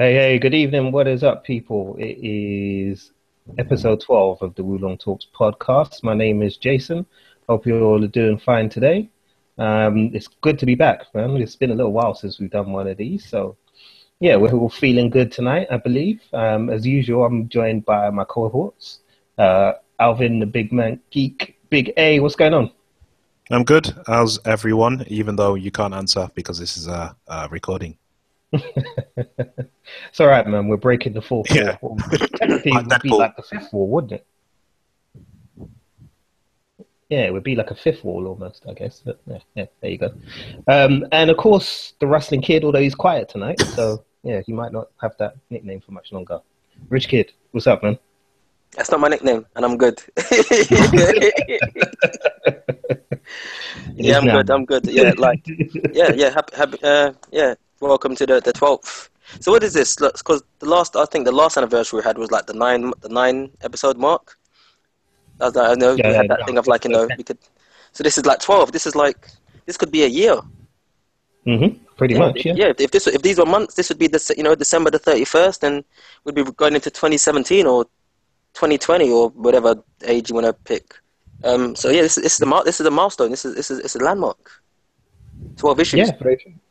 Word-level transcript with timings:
Hey, 0.00 0.14
hey, 0.14 0.38
good 0.38 0.54
evening. 0.54 0.92
What 0.92 1.06
is 1.06 1.22
up, 1.22 1.44
people? 1.44 1.94
It 1.98 2.16
is 2.22 3.12
episode 3.58 4.00
12 4.00 4.40
of 4.40 4.54
the 4.54 4.62
Wulong 4.62 4.98
Talks 4.98 5.26
podcast. 5.38 6.02
My 6.02 6.14
name 6.14 6.40
is 6.40 6.56
Jason. 6.56 7.04
Hope 7.46 7.66
you're 7.66 7.82
all 7.82 8.06
doing 8.06 8.38
fine 8.38 8.70
today. 8.70 9.10
Um, 9.58 10.10
it's 10.14 10.26
good 10.26 10.58
to 10.60 10.64
be 10.64 10.74
back, 10.74 11.02
man. 11.14 11.36
It's 11.36 11.54
been 11.54 11.70
a 11.70 11.74
little 11.74 11.92
while 11.92 12.14
since 12.14 12.40
we've 12.40 12.50
done 12.50 12.72
one 12.72 12.88
of 12.88 12.96
these. 12.96 13.28
So, 13.28 13.58
yeah, 14.20 14.36
we're 14.36 14.54
all 14.54 14.70
feeling 14.70 15.10
good 15.10 15.30
tonight, 15.30 15.66
I 15.70 15.76
believe. 15.76 16.22
Um, 16.32 16.70
as 16.70 16.86
usual, 16.86 17.26
I'm 17.26 17.50
joined 17.50 17.84
by 17.84 18.08
my 18.08 18.24
cohorts 18.24 19.00
uh, 19.36 19.72
Alvin, 19.98 20.40
the 20.40 20.46
big 20.46 20.72
man 20.72 20.98
geek. 21.10 21.58
Big 21.68 21.92
A, 21.98 22.20
what's 22.20 22.36
going 22.36 22.54
on? 22.54 22.72
I'm 23.50 23.64
good. 23.64 23.92
How's 24.06 24.38
everyone? 24.46 25.04
Even 25.08 25.36
though 25.36 25.56
you 25.56 25.70
can't 25.70 25.92
answer 25.92 26.30
because 26.34 26.58
this 26.58 26.78
is 26.78 26.86
a, 26.86 27.14
a 27.28 27.50
recording. 27.50 27.98
It's 28.52 30.20
all 30.20 30.26
right, 30.26 30.46
man. 30.46 30.68
We're 30.68 30.76
breaking 30.76 31.12
the 31.12 31.22
fourth 31.22 31.50
Yeah. 31.54 31.76
wall. 31.80 31.98
Technically, 32.36 32.72
it 32.72 32.86
would 32.86 33.02
be 33.02 33.10
like 33.10 33.36
the 33.36 33.42
fifth 33.42 33.72
wall, 33.72 33.88
wouldn't 33.88 34.12
it? 34.12 34.26
Yeah, 37.08 37.22
it 37.26 37.32
would 37.32 37.42
be 37.42 37.56
like 37.56 37.72
a 37.72 37.74
fifth 37.74 38.04
wall 38.04 38.28
almost, 38.28 38.64
I 38.68 38.72
guess. 38.72 39.02
But 39.04 39.20
yeah, 39.26 39.38
yeah 39.54 39.66
there 39.80 39.90
you 39.90 39.98
go. 39.98 40.12
Um, 40.68 41.06
and 41.10 41.28
of 41.28 41.36
course, 41.36 41.94
the 41.98 42.06
Rustling 42.06 42.40
Kid, 42.42 42.62
although 42.64 42.80
he's 42.80 42.94
quiet 42.94 43.28
tonight, 43.28 43.60
so 43.74 44.04
yeah, 44.22 44.40
he 44.46 44.52
might 44.52 44.72
not 44.72 44.88
have 45.00 45.16
that 45.18 45.34
nickname 45.50 45.80
for 45.80 45.90
much 45.92 46.12
longer. 46.12 46.40
Rich 46.88 47.08
Kid, 47.08 47.32
what's 47.50 47.66
up, 47.66 47.82
man? 47.82 47.98
That's 48.76 48.90
not 48.92 49.00
my 49.00 49.08
nickname, 49.08 49.44
and 49.56 49.64
I'm 49.64 49.76
good. 49.76 50.00
yeah, 53.96 54.18
I'm 54.18 54.24
now. 54.24 54.36
good. 54.36 54.50
I'm 54.50 54.64
good. 54.64 54.86
Yeah, 54.86 55.12
like, 55.18 55.44
yeah, 55.92 56.12
yeah, 56.12 56.30
happy, 56.30 56.56
happy, 56.56 56.78
uh, 56.84 57.12
yeah. 57.32 57.54
Welcome 57.80 58.14
to 58.16 58.26
the 58.26 58.40
the 58.40 58.52
twelfth. 58.52 59.08
So 59.40 59.52
what 59.52 59.62
is 59.62 59.72
this? 59.72 59.96
Because 59.96 60.42
the 60.58 60.66
last, 60.66 60.96
I 60.96 61.06
think 61.06 61.24
the 61.24 61.32
last 61.32 61.56
anniversary 61.56 62.00
we 62.00 62.04
had 62.04 62.18
was 62.18 62.30
like 62.30 62.46
the 62.46 62.52
nine, 62.52 62.92
the 63.00 63.08
nine 63.08 63.50
episode 63.62 63.96
mark. 63.96 64.36
I, 65.40 65.46
I 65.46 65.74
know 65.76 65.94
Yeah, 65.94 66.08
we 66.10 66.14
had 66.14 66.28
that 66.28 66.40
yeah. 66.40 66.44
thing 66.46 66.58
of 66.58 66.66
like 66.66 66.84
you 66.84 66.90
know 66.90 67.08
we 67.16 67.24
could. 67.24 67.38
So 67.92 68.02
this 68.04 68.18
is 68.18 68.26
like 68.26 68.40
twelve. 68.40 68.72
This 68.72 68.86
is 68.86 68.94
like 68.94 69.28
this 69.64 69.78
could 69.78 69.90
be 69.90 70.04
a 70.04 70.08
year. 70.08 70.36
hmm 71.44 71.68
Pretty 71.96 72.14
much, 72.18 72.44
yeah. 72.46 72.54
yeah. 72.56 72.72
If 72.78 72.90
this, 72.92 73.06
if 73.06 73.20
these 73.22 73.38
were 73.38 73.44
months, 73.46 73.74
this 73.74 73.88
would 73.90 73.98
be 73.98 74.06
the 74.08 74.34
you 74.36 74.42
know 74.42 74.54
December 74.54 74.90
the 74.90 74.98
thirty 74.98 75.24
first, 75.24 75.64
and 75.64 75.84
we'd 76.24 76.34
be 76.34 76.44
going 76.44 76.74
into 76.74 76.90
twenty 76.90 77.18
seventeen 77.18 77.66
or 77.66 77.86
twenty 78.54 78.76
twenty 78.78 79.10
or 79.10 79.28
whatever 79.30 79.82
age 80.04 80.28
you 80.30 80.34
want 80.34 80.46
to 80.46 80.52
pick. 80.52 80.94
Um, 81.44 81.74
so 81.76 81.88
yeah, 81.90 82.02
this, 82.02 82.16
this 82.16 82.32
is 82.34 82.38
the 82.38 82.62
this 82.64 82.80
is 82.80 82.86
a 82.86 82.90
milestone. 82.90 83.30
This 83.30 83.44
is 83.44 83.54
this 83.54 83.70
is 83.70 83.78
it's 83.80 83.96
a 83.96 83.98
landmark. 83.98 84.62
Twelve 85.56 85.80
issues. 85.80 86.10
Yeah. 86.10 86.16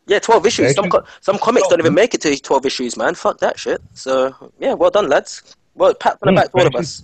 Yeah, 0.09 0.17
twelve 0.17 0.43
issues. 0.47 0.73
Some 0.73 0.89
co- 0.89 1.03
some 1.21 1.37
comics 1.37 1.67
don't 1.67 1.79
even 1.79 1.93
make 1.93 2.15
it 2.15 2.21
to 2.21 2.35
twelve 2.41 2.65
issues, 2.65 2.97
man. 2.97 3.13
Fuck 3.13 3.37
that 3.39 3.59
shit. 3.59 3.79
So 3.93 4.33
yeah, 4.59 4.73
well 4.73 4.89
done, 4.89 5.07
lads. 5.07 5.55
Well, 5.75 5.93
pat 5.93 6.17
on 6.23 6.33
the 6.33 6.41
Mm, 6.41 6.43
back 6.43 6.51
to 6.51 6.57
all 6.57 6.67
of 6.67 6.75
us. 6.75 7.03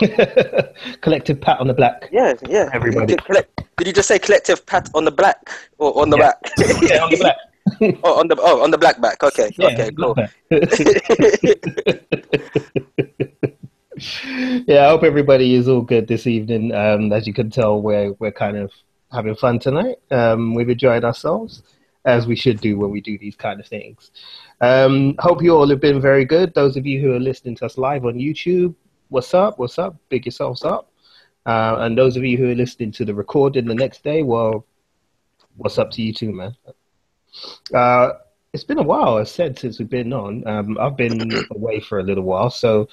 Collective 1.00 1.40
pat 1.40 1.58
on 1.58 1.66
the 1.66 1.74
back. 1.74 2.08
Yeah, 2.12 2.34
yeah. 2.48 2.70
Everybody. 2.72 3.16
Did, 3.16 3.86
you 3.88 3.92
just 3.92 4.06
say 4.06 4.20
collective 4.20 4.64
pat 4.64 4.88
on 4.94 5.04
the 5.04 5.10
black 5.10 5.50
or 5.78 6.00
on 6.00 6.10
the 6.10 6.16
Yeah. 6.18 6.28
back? 6.30 6.52
yeah, 6.82 7.02
on 7.02 7.10
the 7.10 7.16
back. 7.20 7.36
oh, 8.04 8.20
on 8.20 8.28
the 8.28 8.36
oh, 8.38 8.62
on 8.62 8.70
the 8.70 8.78
black 8.78 9.00
back. 9.00 9.20
Okay, 9.24 9.50
Yeah, 9.58 9.66
okay, 9.68 9.90
cool. 9.90 10.14
yeah, 14.66 14.86
I 14.86 14.88
hope 14.90 15.02
everybody 15.02 15.54
is 15.54 15.66
all 15.66 15.80
good 15.82 16.06
this 16.06 16.28
evening. 16.28 16.72
Um, 16.72 17.12
as 17.12 17.26
you 17.26 17.34
can 17.34 17.50
tell, 17.50 17.82
we're 17.82 18.12
we're 18.20 18.32
kind 18.32 18.56
of 18.56 18.70
having 19.12 19.34
fun 19.34 19.58
tonight. 19.58 19.96
Um, 20.10 20.54
we've 20.54 20.68
enjoyed 20.68 21.04
ourselves, 21.04 21.62
as 22.04 22.26
we 22.26 22.36
should 22.36 22.60
do 22.60 22.78
when 22.78 22.90
we 22.90 23.00
do 23.00 23.18
these 23.18 23.36
kind 23.36 23.60
of 23.60 23.66
things. 23.66 24.10
Um, 24.60 25.14
hope 25.18 25.42
you 25.42 25.56
all 25.56 25.68
have 25.68 25.80
been 25.80 26.00
very 26.00 26.24
good. 26.24 26.54
Those 26.54 26.76
of 26.76 26.86
you 26.86 27.00
who 27.00 27.12
are 27.14 27.20
listening 27.20 27.56
to 27.56 27.66
us 27.66 27.78
live 27.78 28.04
on 28.04 28.14
YouTube, 28.14 28.74
what's 29.08 29.32
up? 29.32 29.58
What's 29.58 29.78
up? 29.78 29.96
Big 30.08 30.26
yourselves 30.26 30.64
up. 30.64 30.90
Uh, 31.46 31.76
and 31.80 31.96
those 31.96 32.16
of 32.16 32.24
you 32.24 32.36
who 32.36 32.50
are 32.50 32.54
listening 32.54 32.92
to 32.92 33.04
the 33.04 33.14
recording 33.14 33.66
the 33.66 33.74
next 33.74 34.02
day, 34.02 34.22
well, 34.22 34.66
what's 35.56 35.78
up 35.78 35.90
to 35.92 36.02
you 36.02 36.12
too, 36.12 36.32
man? 36.32 36.54
Uh, 37.74 38.10
it's 38.52 38.64
been 38.64 38.78
a 38.78 38.82
while, 38.82 39.16
I 39.16 39.24
said, 39.24 39.58
since 39.58 39.78
we've 39.78 39.90
been 39.90 40.12
on. 40.12 40.46
Um, 40.46 40.78
I've 40.78 40.96
been 40.96 41.30
away 41.50 41.80
for 41.80 41.98
a 41.98 42.02
little 42.02 42.24
while, 42.24 42.50
so 42.50 42.88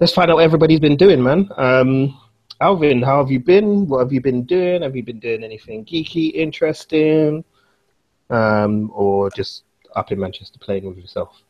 let's 0.00 0.12
find 0.12 0.30
out 0.30 0.36
what 0.36 0.44
everybody's 0.44 0.80
been 0.80 0.96
doing, 0.96 1.22
man. 1.22 1.48
Um, 1.56 2.18
Alvin, 2.60 3.02
how 3.02 3.18
have 3.18 3.30
you 3.30 3.38
been? 3.38 3.86
What 3.86 3.98
have 3.98 4.12
you 4.12 4.20
been 4.20 4.44
doing? 4.44 4.82
Have 4.82 4.96
you 4.96 5.02
been 5.02 5.20
doing 5.20 5.44
anything 5.44 5.84
geeky, 5.84 6.32
interesting, 6.32 7.44
um, 8.30 8.90
or 8.94 9.30
just 9.30 9.64
up 9.94 10.12
in 10.12 10.18
Manchester 10.18 10.58
playing 10.58 10.86
with 10.86 10.98
yourself? 10.98 11.40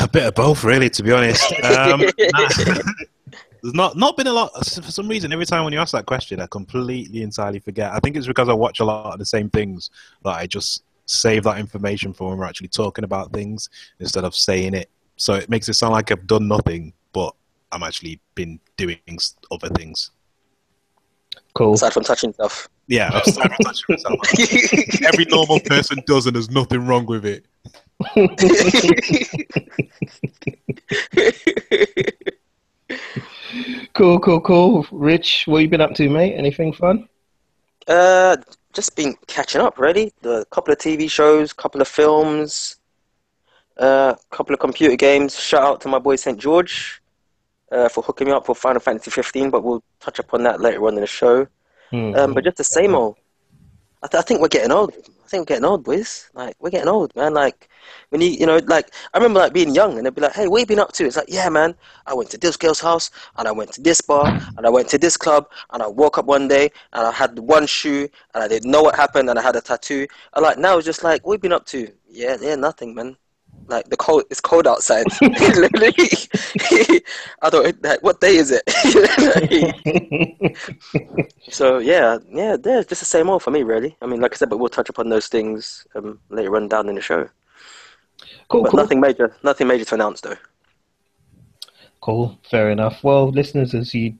A 0.00 0.08
bit 0.08 0.26
of 0.26 0.34
both, 0.34 0.64
really, 0.64 0.90
to 0.90 1.02
be 1.02 1.12
honest. 1.12 1.52
Um, 1.64 2.02
there's 3.62 3.74
not 3.74 3.96
not 3.96 4.16
been 4.16 4.26
a 4.26 4.32
lot 4.32 4.52
for 4.54 4.90
some 4.90 5.08
reason. 5.08 5.32
Every 5.32 5.44
time 5.44 5.64
when 5.64 5.72
you 5.72 5.78
ask 5.78 5.92
that 5.92 6.06
question, 6.06 6.40
I 6.40 6.46
completely 6.46 7.22
entirely 7.22 7.58
forget. 7.58 7.92
I 7.92 7.98
think 7.98 8.16
it's 8.16 8.26
because 8.26 8.48
I 8.48 8.54
watch 8.54 8.80
a 8.80 8.84
lot 8.84 9.12
of 9.12 9.18
the 9.18 9.26
same 9.26 9.50
things 9.50 9.90
that 10.24 10.30
I 10.30 10.46
just 10.46 10.82
save 11.06 11.44
that 11.44 11.58
information 11.58 12.12
for 12.12 12.28
when 12.28 12.38
we're 12.38 12.46
actually 12.46 12.68
talking 12.68 13.04
about 13.04 13.32
things 13.32 13.68
instead 13.98 14.24
of 14.24 14.34
saying 14.34 14.74
it. 14.74 14.88
So 15.16 15.34
it 15.34 15.50
makes 15.50 15.68
it 15.68 15.74
sound 15.74 15.92
like 15.92 16.10
I've 16.10 16.26
done 16.26 16.48
nothing, 16.48 16.92
but 17.12 17.34
I'm 17.72 17.82
actually 17.82 18.20
been 18.34 18.60
doing 18.76 18.98
other 19.50 19.68
things. 19.68 20.10
Cool. 21.54 21.74
Aside 21.74 21.92
from 21.92 22.04
touching 22.04 22.32
stuff. 22.32 22.68
Yeah, 22.90 23.10
I've 23.14 23.24
started 23.24 23.56
myself. 23.62 24.18
Every 25.06 25.24
normal 25.26 25.60
person 25.60 26.02
does, 26.06 26.26
and 26.26 26.34
there's 26.34 26.50
nothing 26.50 26.84
wrong 26.86 27.06
with 27.06 27.24
it. 27.24 27.46
Cool, 33.94 34.20
cool, 34.20 34.40
cool. 34.40 34.86
Rich, 34.92 35.44
what 35.46 35.58
have 35.58 35.62
you 35.62 35.68
been 35.68 35.80
up 35.80 35.94
to, 35.94 36.08
mate? 36.08 36.34
Anything 36.34 36.72
fun? 36.72 37.08
Uh, 37.86 38.36
just 38.72 38.96
been 38.96 39.14
catching 39.26 39.60
up, 39.60 39.78
really. 39.78 40.12
A 40.22 40.44
couple 40.46 40.72
of 40.72 40.78
TV 40.78 41.10
shows, 41.10 41.52
couple 41.52 41.82
of 41.82 41.88
films, 41.88 42.76
a 43.76 44.16
couple 44.30 44.54
of 44.54 44.60
computer 44.60 44.96
games. 44.96 45.38
Shout 45.38 45.62
out 45.62 45.80
to 45.82 45.88
my 45.88 45.98
boy 45.98 46.16
St. 46.16 46.38
George 46.38 47.02
uh, 47.72 47.88
for 47.88 48.02
hooking 48.02 48.28
me 48.28 48.32
up 48.32 48.46
for 48.46 48.54
Final 48.54 48.80
Fantasy 48.80 49.10
15, 49.10 49.50
but 49.50 49.64
we'll 49.64 49.82
touch 49.98 50.18
upon 50.18 50.44
that 50.44 50.60
later 50.60 50.86
on 50.86 50.94
in 50.94 51.00
the 51.00 51.06
show. 51.06 51.46
Hmm. 51.90 52.14
Um, 52.14 52.34
but 52.34 52.44
just 52.44 52.56
the 52.56 52.64
same 52.64 52.94
old. 52.94 53.16
I, 54.02 54.06
th- 54.08 54.20
I 54.20 54.22
think 54.24 54.40
we're 54.40 54.48
getting 54.48 54.72
old. 54.72 54.94
I 54.94 55.28
think 55.28 55.42
we're 55.42 55.54
getting 55.54 55.64
old, 55.64 55.84
boys. 55.84 56.30
Like 56.34 56.56
we're 56.60 56.70
getting 56.70 56.88
old, 56.88 57.14
man. 57.14 57.34
Like 57.34 57.68
when 58.10 58.20
you, 58.20 58.28
you 58.30 58.46
know, 58.46 58.60
like 58.66 58.90
I 59.12 59.18
remember 59.18 59.40
like 59.40 59.52
being 59.52 59.74
young, 59.74 59.96
and 59.96 60.06
they'd 60.06 60.14
be 60.14 60.22
like, 60.22 60.32
"Hey, 60.34 60.48
what 60.48 60.60
you 60.60 60.66
been 60.66 60.78
up 60.80 60.92
to?" 60.94 61.04
It's 61.06 61.16
like, 61.16 61.28
"Yeah, 61.28 61.48
man, 61.50 61.74
I 62.06 62.14
went 62.14 62.30
to 62.30 62.38
this 62.38 62.56
girl's 62.56 62.80
house, 62.80 63.10
and 63.36 63.46
I 63.46 63.52
went 63.52 63.72
to 63.74 63.82
this 63.82 64.00
bar, 64.00 64.32
and 64.56 64.66
I 64.66 64.70
went 64.70 64.88
to 64.90 64.98
this 64.98 65.16
club, 65.16 65.46
and 65.72 65.82
I 65.82 65.86
woke 65.86 66.18
up 66.18 66.26
one 66.26 66.48
day, 66.48 66.70
and 66.92 67.06
I 67.06 67.12
had 67.12 67.38
one 67.38 67.66
shoe, 67.66 68.08
and 68.34 68.42
I 68.42 68.48
didn't 68.48 68.70
know 68.70 68.82
what 68.82 68.96
happened, 68.96 69.28
and 69.30 69.38
I 69.38 69.42
had 69.42 69.56
a 69.56 69.60
tattoo." 69.60 70.06
I 70.34 70.40
like 70.40 70.58
now 70.58 70.78
it's 70.78 70.86
just 70.86 71.04
like, 71.04 71.26
"What 71.26 71.34
you 71.34 71.38
been 71.38 71.52
up 71.52 71.66
to?" 71.66 71.88
Yeah, 72.08 72.36
yeah, 72.40 72.56
nothing, 72.56 72.94
man. 72.94 73.16
Like 73.70 73.88
the 73.88 73.96
cold, 73.96 74.24
it's 74.30 74.40
cold 74.40 74.66
outside. 74.66 75.06
Literally, 75.22 75.92
I 77.42 77.50
don't. 77.50 77.82
Like, 77.82 78.02
what 78.02 78.20
day 78.20 78.36
is 78.36 78.50
it? 78.52 78.64
So 81.50 81.78
yeah, 81.78 82.18
yeah, 82.30 82.56
there's 82.56 82.86
just 82.86 83.00
the 83.00 83.06
same 83.06 83.28
old 83.30 83.42
for 83.42 83.50
me, 83.50 83.62
really. 83.62 83.96
I 84.02 84.06
mean, 84.06 84.20
like 84.20 84.32
I 84.34 84.36
said, 84.36 84.50
but 84.50 84.58
we'll 84.58 84.68
touch 84.68 84.88
upon 84.90 85.08
those 85.08 85.28
things 85.28 85.86
um, 85.94 86.20
later 86.30 86.56
on 86.56 86.68
down 86.68 86.88
in 86.88 86.96
the 86.96 87.00
show. 87.00 87.28
cool, 88.48 88.64
But 88.64 88.72
cool. 88.72 88.80
nothing 88.80 89.00
major, 89.00 89.36
nothing 89.42 89.68
major 89.68 89.84
to 89.86 89.94
announce 89.94 90.20
though. 90.20 90.36
Cool, 92.00 92.38
fair 92.50 92.70
enough. 92.70 93.02
Well, 93.04 93.30
listeners, 93.30 93.74
as 93.74 93.94
you 93.94 94.14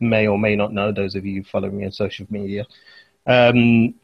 may 0.00 0.26
or 0.26 0.38
may 0.38 0.56
not 0.56 0.72
know, 0.72 0.92
those 0.92 1.14
of 1.14 1.24
you 1.26 1.42
following 1.44 1.78
me 1.78 1.84
on 1.86 1.92
social 1.92 2.26
media, 2.30 2.66
um, 3.26 3.94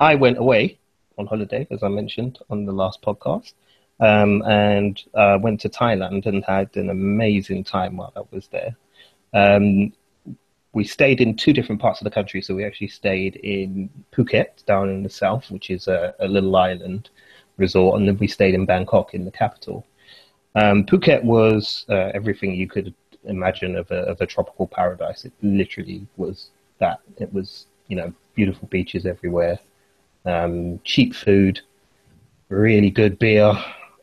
I 0.00 0.14
went 0.14 0.38
away 0.38 0.78
on 1.18 1.26
holiday, 1.26 1.66
as 1.70 1.82
I 1.82 1.88
mentioned 1.88 2.38
on 2.50 2.64
the 2.64 2.72
last 2.72 3.02
podcast, 3.02 3.54
um, 4.00 4.42
and 4.42 5.02
uh, 5.14 5.38
went 5.40 5.60
to 5.60 5.68
Thailand 5.68 6.26
and 6.26 6.44
had 6.44 6.76
an 6.76 6.90
amazing 6.90 7.64
time 7.64 7.96
while 7.96 8.12
I 8.16 8.22
was 8.30 8.48
there. 8.48 8.76
Um, 9.34 9.92
we 10.72 10.84
stayed 10.84 11.20
in 11.20 11.34
two 11.34 11.52
different 11.52 11.80
parts 11.80 12.00
of 12.00 12.04
the 12.04 12.10
country, 12.10 12.40
so 12.42 12.54
we 12.54 12.64
actually 12.64 12.88
stayed 12.88 13.36
in 13.36 13.90
Phuket, 14.12 14.64
down 14.66 14.90
in 14.90 15.02
the 15.02 15.10
south, 15.10 15.50
which 15.50 15.70
is 15.70 15.88
a, 15.88 16.14
a 16.20 16.28
little 16.28 16.54
island 16.54 17.10
resort, 17.56 17.98
and 17.98 18.06
then 18.06 18.18
we 18.18 18.28
stayed 18.28 18.54
in 18.54 18.66
Bangkok, 18.66 19.14
in 19.14 19.24
the 19.24 19.30
capital. 19.30 19.86
Um, 20.54 20.84
Phuket 20.84 21.22
was 21.24 21.84
uh, 21.88 22.10
everything 22.14 22.54
you 22.54 22.68
could 22.68 22.94
imagine 23.24 23.76
of 23.76 23.90
a, 23.90 24.02
of 24.02 24.20
a 24.20 24.26
tropical 24.26 24.66
paradise. 24.66 25.24
It 25.24 25.32
literally 25.42 26.06
was 26.16 26.50
that. 26.78 27.00
It 27.16 27.32
was, 27.32 27.66
you 27.88 27.96
know, 27.96 28.12
beautiful 28.34 28.68
beaches 28.68 29.06
everywhere, 29.06 29.58
um, 30.24 30.80
cheap 30.84 31.14
food, 31.14 31.60
really 32.48 32.90
good 32.90 33.18
beer, 33.18 33.52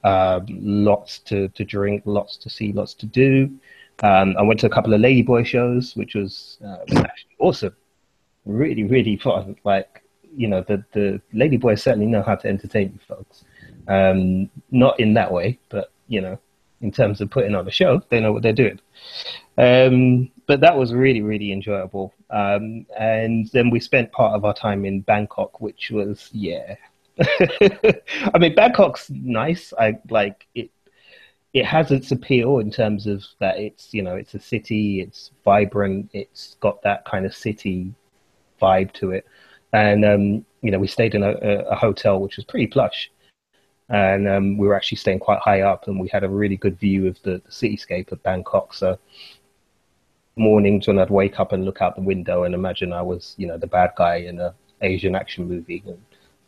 um, 0.06 0.46
lots 0.50 1.20
to, 1.20 1.50
to 1.50 1.64
drink, 1.66 2.04
lots 2.06 2.38
to 2.38 2.50
see, 2.50 2.72
lots 2.72 2.94
to 3.02 3.06
do. 3.06 3.50
Um, 4.04 4.36
I 4.38 4.44
went 4.44 4.60
to 4.62 4.68
a 4.68 4.70
couple 4.70 4.94
of 4.94 5.02
Ladyboy 5.02 5.46
shows, 5.46 5.96
which 5.96 6.16
was, 6.16 6.58
uh, 6.66 6.78
actually 6.98 7.36
awesome. 7.40 7.76
Really, 8.46 8.84
really 8.84 9.18
fun. 9.18 9.56
Like, 9.64 10.04
you 10.36 10.48
know, 10.48 10.62
the, 10.62 10.84
the 10.94 11.22
Ladyboys 11.34 11.80
certainly 11.80 12.06
know 12.06 12.22
how 12.22 12.36
to 12.36 12.48
entertain 12.48 12.92
you 12.94 13.00
folks. 13.08 13.44
Um, 13.88 14.50
not 14.72 15.00
in 15.00 15.14
that 15.14 15.32
way, 15.32 15.60
but 15.70 15.92
you 16.08 16.22
know, 16.22 16.38
in 16.82 16.92
terms 16.92 17.22
of 17.22 17.30
putting 17.30 17.56
on 17.56 17.68
a 17.68 17.72
show, 17.72 18.02
they 18.10 18.20
know 18.20 18.32
what 18.32 18.44
they're 18.44 18.54
doing. 18.54 18.80
Um, 19.58 20.30
but 20.48 20.60
that 20.62 20.78
was 20.78 20.94
really, 20.94 21.22
really 21.22 21.52
enjoyable. 21.52 22.14
Um, 22.30 22.86
and 22.98 23.50
then 23.54 23.70
we 23.70 23.80
spent 23.80 24.12
part 24.12 24.34
of 24.34 24.46
our 24.46 24.54
time 24.54 24.86
in 24.86 25.02
Bangkok, 25.02 25.62
which 25.62 25.90
was, 25.92 26.30
yeah. 26.34 26.76
I 27.20 28.38
mean, 28.38 28.56
Bangkok's 28.56 29.10
nice. 29.10 29.74
I 29.80 30.00
like 30.10 30.48
it. 30.56 30.72
It 31.54 31.66
has 31.66 31.92
its 31.92 32.12
appeal 32.12 32.60
in 32.60 32.70
terms 32.70 33.08
of 33.08 33.24
that 33.40 33.58
it's, 33.58 33.94
you 33.94 34.02
know, 34.02 34.16
it's 34.16 34.34
a 34.34 34.40
city, 34.40 35.00
it's 35.00 35.32
vibrant, 35.46 36.10
it's 36.12 36.58
got 36.60 36.82
that 36.82 37.06
kind 37.06 37.26
of 37.26 37.34
city 37.34 37.94
vibe 38.62 38.92
to 38.94 39.12
it. 39.12 39.26
And, 39.72 40.04
um, 40.04 40.46
you 40.62 40.72
know, 40.72 40.80
we 40.80 40.88
stayed 40.88 41.16
in 41.16 41.24
a, 41.24 41.32
a 41.32 41.76
hotel 41.76 42.20
which 42.20 42.36
was 42.36 42.44
pretty 42.44 42.68
plush 42.68 43.10
and 43.90 44.28
um, 44.28 44.58
we 44.58 44.68
were 44.68 44.76
actually 44.76 44.98
staying 44.98 45.20
quite 45.20 45.40
high 45.40 45.62
up, 45.62 45.88
and 45.88 46.00
we 46.00 46.08
had 46.08 46.24
a 46.24 46.30
really 46.30 46.58
good 46.58 46.80
view 46.80 47.08
of 47.08 47.22
the, 47.22 47.42
the 47.46 47.52
cityscape 47.52 48.12
of 48.12 48.22
Bangkok. 48.24 48.74
So 48.74 48.98
mornings 50.36 50.88
when 50.88 51.00
I'd 51.00 51.10
wake 51.10 51.40
up 51.40 51.54
and 51.54 51.64
look 51.64 51.82
out 51.82 51.96
the 51.96 52.02
window 52.02 52.44
and 52.44 52.54
imagine 52.56 52.92
I 52.92 53.02
was, 53.02 53.36
you 53.38 53.48
know, 53.48 53.58
the 53.58 53.68
bad 53.68 53.92
guy 53.96 54.16
in 54.18 54.40
a 54.40 54.54
Asian 54.82 55.16
action 55.16 55.48
movie, 55.48 55.84
and 55.86 56.02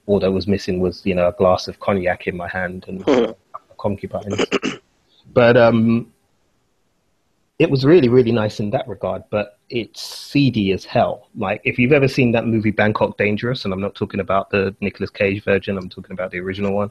all 0.08 0.20
that 0.20 0.32
was 0.32 0.48
missing 0.48 0.80
was, 0.80 1.06
you 1.06 1.14
know, 1.14 1.28
a 1.28 1.34
glass 1.34 1.68
of 1.68 1.80
cognac 1.80 2.28
in 2.28 2.36
my 2.36 2.48
hand 2.48 2.86
and 2.88 3.36
concubines. 3.78 4.44
But 5.34 5.56
um, 5.56 6.12
it 7.60 7.70
was 7.70 7.86
really, 7.86 8.10
really 8.10 8.32
nice 8.32 8.60
in 8.60 8.72
that 8.72 8.88
regard. 8.88 9.24
But 9.30 9.60
it's 9.70 10.02
seedy 10.02 10.72
as 10.72 10.84
hell. 10.84 11.28
Like 11.36 11.62
if 11.64 11.78
you've 11.78 11.94
ever 11.94 12.08
seen 12.08 12.32
that 12.32 12.48
movie 12.48 12.72
Bangkok 12.72 13.18
Dangerous, 13.18 13.66
and 13.66 13.74
I'm 13.74 13.82
not 13.82 13.94
talking 13.94 14.20
about 14.20 14.50
the 14.50 14.76
Nicolas 14.82 15.12
Cage 15.12 15.44
version, 15.44 15.78
I'm 15.78 15.90
talking 15.90 16.14
about 16.14 16.32
the 16.32 16.40
original 16.40 16.74
one 16.74 16.90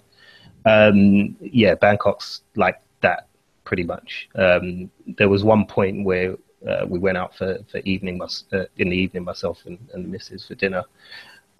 um, 0.66 1.36
yeah, 1.40 1.74
Bangkok's 1.76 2.42
like 2.56 2.80
that 3.00 3.28
pretty 3.64 3.84
much. 3.84 4.28
Um, 4.34 4.90
there 5.16 5.28
was 5.28 5.44
one 5.44 5.64
point 5.64 6.04
where 6.04 6.36
uh, 6.68 6.84
we 6.86 6.98
went 6.98 7.16
out 7.16 7.36
for, 7.36 7.58
for 7.70 7.78
evening 7.78 8.20
uh, 8.22 8.64
in 8.76 8.90
the 8.90 8.96
evening, 8.96 9.24
myself 9.24 9.62
and, 9.64 9.78
and 9.94 10.04
the 10.04 10.08
missus 10.08 10.46
for 10.46 10.56
dinner, 10.56 10.82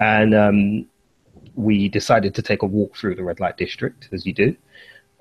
and 0.01 0.35
um, 0.35 0.87
we 1.57 1.89
decided 1.89 2.35
to 2.35 2.43
take 2.43 2.63
a 2.63 2.67
walk 2.67 2.97
through 2.97 3.17
the 3.17 3.25
red 3.25 3.41
light 3.41 3.57
district, 3.57 4.09
as 4.13 4.25
you 4.27 4.33
do. 4.33 4.57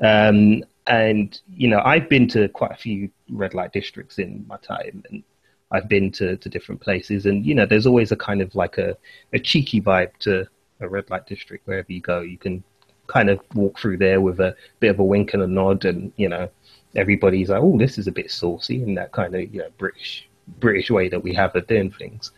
Um, 0.01 0.63
and 0.87 1.39
you 1.49 1.67
know, 1.67 1.81
I've 1.83 2.09
been 2.09 2.27
to 2.29 2.47
quite 2.49 2.71
a 2.71 2.75
few 2.75 3.09
red 3.29 3.53
light 3.53 3.73
districts 3.73 4.19
in 4.19 4.45
my 4.47 4.57
time, 4.57 5.03
and 5.09 5.23
I've 5.71 5.89
been 5.89 6.11
to, 6.13 6.37
to 6.37 6.49
different 6.49 6.81
places, 6.81 7.25
and 7.25 7.45
you 7.45 7.55
know, 7.55 7.65
there's 7.65 7.87
always 7.87 8.11
a 8.11 8.15
kind 8.15 8.41
of 8.41 8.53
like 8.53 8.77
a, 8.77 8.95
a 9.33 9.39
cheeky 9.39 9.81
vibe 9.81 10.15
to 10.19 10.45
a 10.81 10.87
red 10.87 11.09
light 11.09 11.25
district 11.25 11.65
wherever 11.65 11.91
you 11.91 12.01
go. 12.01 12.19
You 12.19 12.37
can 12.37 12.63
kind 13.07 13.29
of 13.29 13.39
walk 13.53 13.79
through 13.79 13.97
there 13.97 14.19
with 14.19 14.39
a 14.39 14.55
bit 14.79 14.89
of 14.89 14.99
a 14.99 15.03
wink 15.03 15.33
and 15.33 15.41
a 15.41 15.47
nod, 15.47 15.85
and 15.85 16.11
you 16.17 16.29
know, 16.29 16.49
everybody's 16.95 17.49
like, 17.49 17.61
"Oh, 17.61 17.77
this 17.77 17.97
is 17.97 18.07
a 18.07 18.11
bit 18.11 18.29
saucy," 18.29 18.83
in 18.83 18.93
that 18.95 19.11
kind 19.11 19.33
of 19.33 19.53
you 19.53 19.61
know 19.61 19.69
British 19.77 20.27
British 20.59 20.91
way 20.91 21.09
that 21.09 21.23
we 21.23 21.33
have 21.33 21.55
of 21.55 21.65
doing 21.65 21.91
things. 21.91 22.31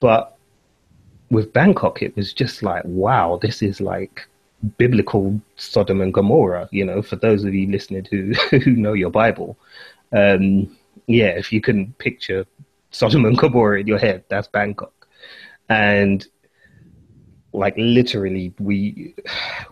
But 0.00 0.36
with 1.32 1.52
Bangkok, 1.54 2.02
it 2.02 2.14
was 2.14 2.34
just 2.34 2.62
like, 2.62 2.84
wow, 2.84 3.38
this 3.40 3.62
is 3.62 3.80
like 3.80 4.28
biblical 4.76 5.40
Sodom 5.56 6.02
and 6.02 6.12
Gomorrah. 6.12 6.68
You 6.70 6.84
know, 6.84 7.00
for 7.00 7.16
those 7.16 7.42
of 7.44 7.54
you 7.54 7.66
listening 7.68 8.06
who 8.10 8.32
who 8.58 8.70
know 8.72 8.92
your 8.92 9.10
Bible, 9.10 9.56
um, 10.12 10.76
yeah, 11.06 11.28
if 11.28 11.50
you 11.50 11.62
can 11.62 11.94
picture 11.94 12.44
Sodom 12.90 13.24
and 13.24 13.36
Gomorrah 13.36 13.80
in 13.80 13.86
your 13.86 13.98
head, 13.98 14.24
that's 14.28 14.46
Bangkok. 14.46 14.92
And 15.70 16.26
like 17.54 17.74
literally 17.78 18.52
we 18.58 19.14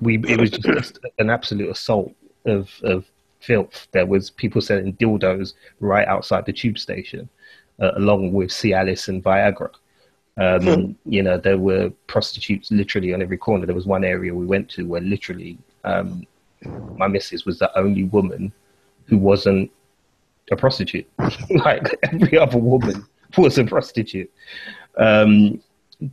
we 0.00 0.18
it 0.26 0.40
was 0.40 0.50
just 0.50 0.98
an 1.18 1.28
absolute 1.28 1.70
assault 1.70 2.14
of 2.46 2.70
of 2.82 3.04
filth. 3.40 3.86
There 3.92 4.06
was 4.06 4.30
people 4.30 4.62
selling 4.62 4.94
dildos 4.94 5.52
right 5.80 6.08
outside 6.08 6.46
the 6.46 6.54
tube 6.54 6.78
station, 6.78 7.28
uh, 7.80 7.92
along 7.96 8.32
with 8.32 8.48
Cialis 8.48 9.08
and 9.08 9.22
Viagra. 9.22 9.70
Um, 10.40 10.62
hmm. 10.62 10.92
You 11.04 11.22
know, 11.22 11.36
there 11.36 11.58
were 11.58 11.90
prostitutes 12.06 12.70
literally 12.70 13.12
on 13.12 13.20
every 13.20 13.36
corner. 13.36 13.66
There 13.66 13.74
was 13.74 13.86
one 13.86 14.04
area 14.04 14.34
we 14.34 14.46
went 14.46 14.70
to 14.70 14.84
where 14.84 15.02
literally 15.02 15.58
um, 15.84 16.26
my 16.96 17.08
missus 17.08 17.44
was 17.44 17.58
the 17.58 17.76
only 17.78 18.04
woman 18.04 18.52
who 19.04 19.18
wasn't 19.18 19.70
a 20.50 20.56
prostitute. 20.56 21.06
like 21.50 21.94
every 22.04 22.38
other 22.38 22.56
woman 22.56 23.06
was 23.36 23.58
a 23.58 23.64
prostitute. 23.64 24.32
Um, 24.96 25.62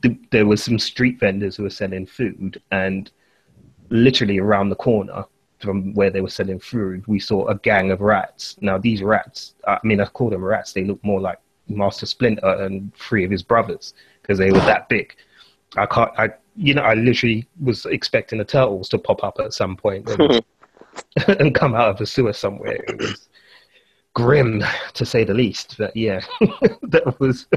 th- 0.01 0.19
there 0.31 0.45
was 0.45 0.61
some 0.61 0.77
street 0.77 1.19
vendors 1.21 1.55
who 1.55 1.63
were 1.63 1.69
selling 1.69 2.05
food, 2.05 2.61
and 2.71 3.09
literally 3.89 4.39
around 4.39 4.69
the 4.69 4.75
corner 4.75 5.23
from 5.59 5.93
where 5.93 6.09
they 6.09 6.21
were 6.21 6.29
selling 6.29 6.59
food, 6.59 7.07
we 7.07 7.19
saw 7.19 7.47
a 7.47 7.55
gang 7.55 7.91
of 7.91 8.01
rats. 8.01 8.57
Now 8.59 8.77
these 8.77 9.01
rats, 9.01 9.55
I 9.65 9.79
mean, 9.83 10.01
I 10.01 10.05
call 10.05 10.29
them 10.29 10.43
rats. 10.43 10.73
They 10.73 10.83
look 10.83 11.03
more 11.03 11.21
like 11.21 11.39
Master 11.67 12.05
Splinter 12.05 12.63
and 12.63 12.93
three 12.95 13.23
of 13.23 13.31
his 13.31 13.43
brothers 13.43 13.93
because 14.27 14.39
they 14.39 14.51
were 14.51 14.59
that 14.59 14.89
big. 14.89 15.15
I 15.75 15.85
can't. 15.85 16.11
I 16.17 16.29
you 16.55 16.73
know 16.73 16.81
I 16.81 16.95
literally 16.95 17.47
was 17.61 17.85
expecting 17.85 18.39
the 18.39 18.45
turtles 18.45 18.89
to 18.89 18.97
pop 18.97 19.23
up 19.23 19.39
at 19.39 19.53
some 19.53 19.77
point 19.77 20.09
and, 20.09 20.43
and 21.39 21.55
come 21.55 21.75
out 21.75 21.89
of 21.89 21.97
the 21.97 22.05
sewer 22.05 22.33
somewhere. 22.33 22.83
It 22.87 22.97
was 22.97 23.29
grim 24.13 24.63
to 24.95 25.05
say 25.05 25.23
the 25.23 25.33
least. 25.33 25.75
But 25.77 25.95
yeah, 25.95 26.21
that 26.81 27.15
was 27.19 27.47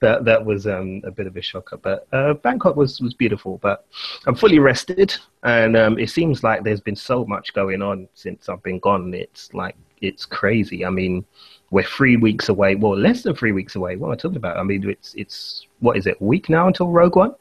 that 0.00 0.24
that 0.24 0.44
was 0.44 0.66
um, 0.66 1.00
a 1.04 1.10
bit 1.10 1.26
of 1.26 1.36
a 1.36 1.42
shocker. 1.42 1.78
But 1.78 2.06
uh, 2.12 2.34
Bangkok 2.34 2.76
was 2.76 3.00
was 3.00 3.14
beautiful. 3.14 3.58
But 3.58 3.86
I'm 4.26 4.34
fully 4.34 4.58
rested, 4.58 5.14
and 5.42 5.76
um, 5.76 5.98
it 5.98 6.10
seems 6.10 6.44
like 6.44 6.62
there's 6.62 6.82
been 6.82 6.96
so 6.96 7.24
much 7.24 7.54
going 7.54 7.82
on 7.82 8.08
since 8.14 8.48
I've 8.48 8.62
been 8.62 8.78
gone. 8.78 9.14
It's 9.14 9.52
like 9.54 9.76
it's 10.00 10.26
crazy. 10.26 10.84
I 10.84 10.90
mean, 10.90 11.24
we're 11.70 11.84
three 11.84 12.16
weeks 12.16 12.48
away. 12.48 12.74
Well, 12.74 12.96
less 12.96 13.22
than 13.22 13.34
three 13.34 13.52
weeks 13.52 13.76
away. 13.76 13.96
What 13.96 14.08
am 14.08 14.12
I 14.12 14.16
talking 14.16 14.36
about? 14.36 14.56
I 14.56 14.62
mean, 14.62 14.88
it's 14.88 15.14
it's 15.14 15.66
what 15.80 15.96
is 15.96 16.06
it? 16.06 16.16
A 16.20 16.24
week 16.24 16.48
now 16.48 16.66
until 16.66 16.88
Rogue 16.88 17.16
One. 17.16 17.34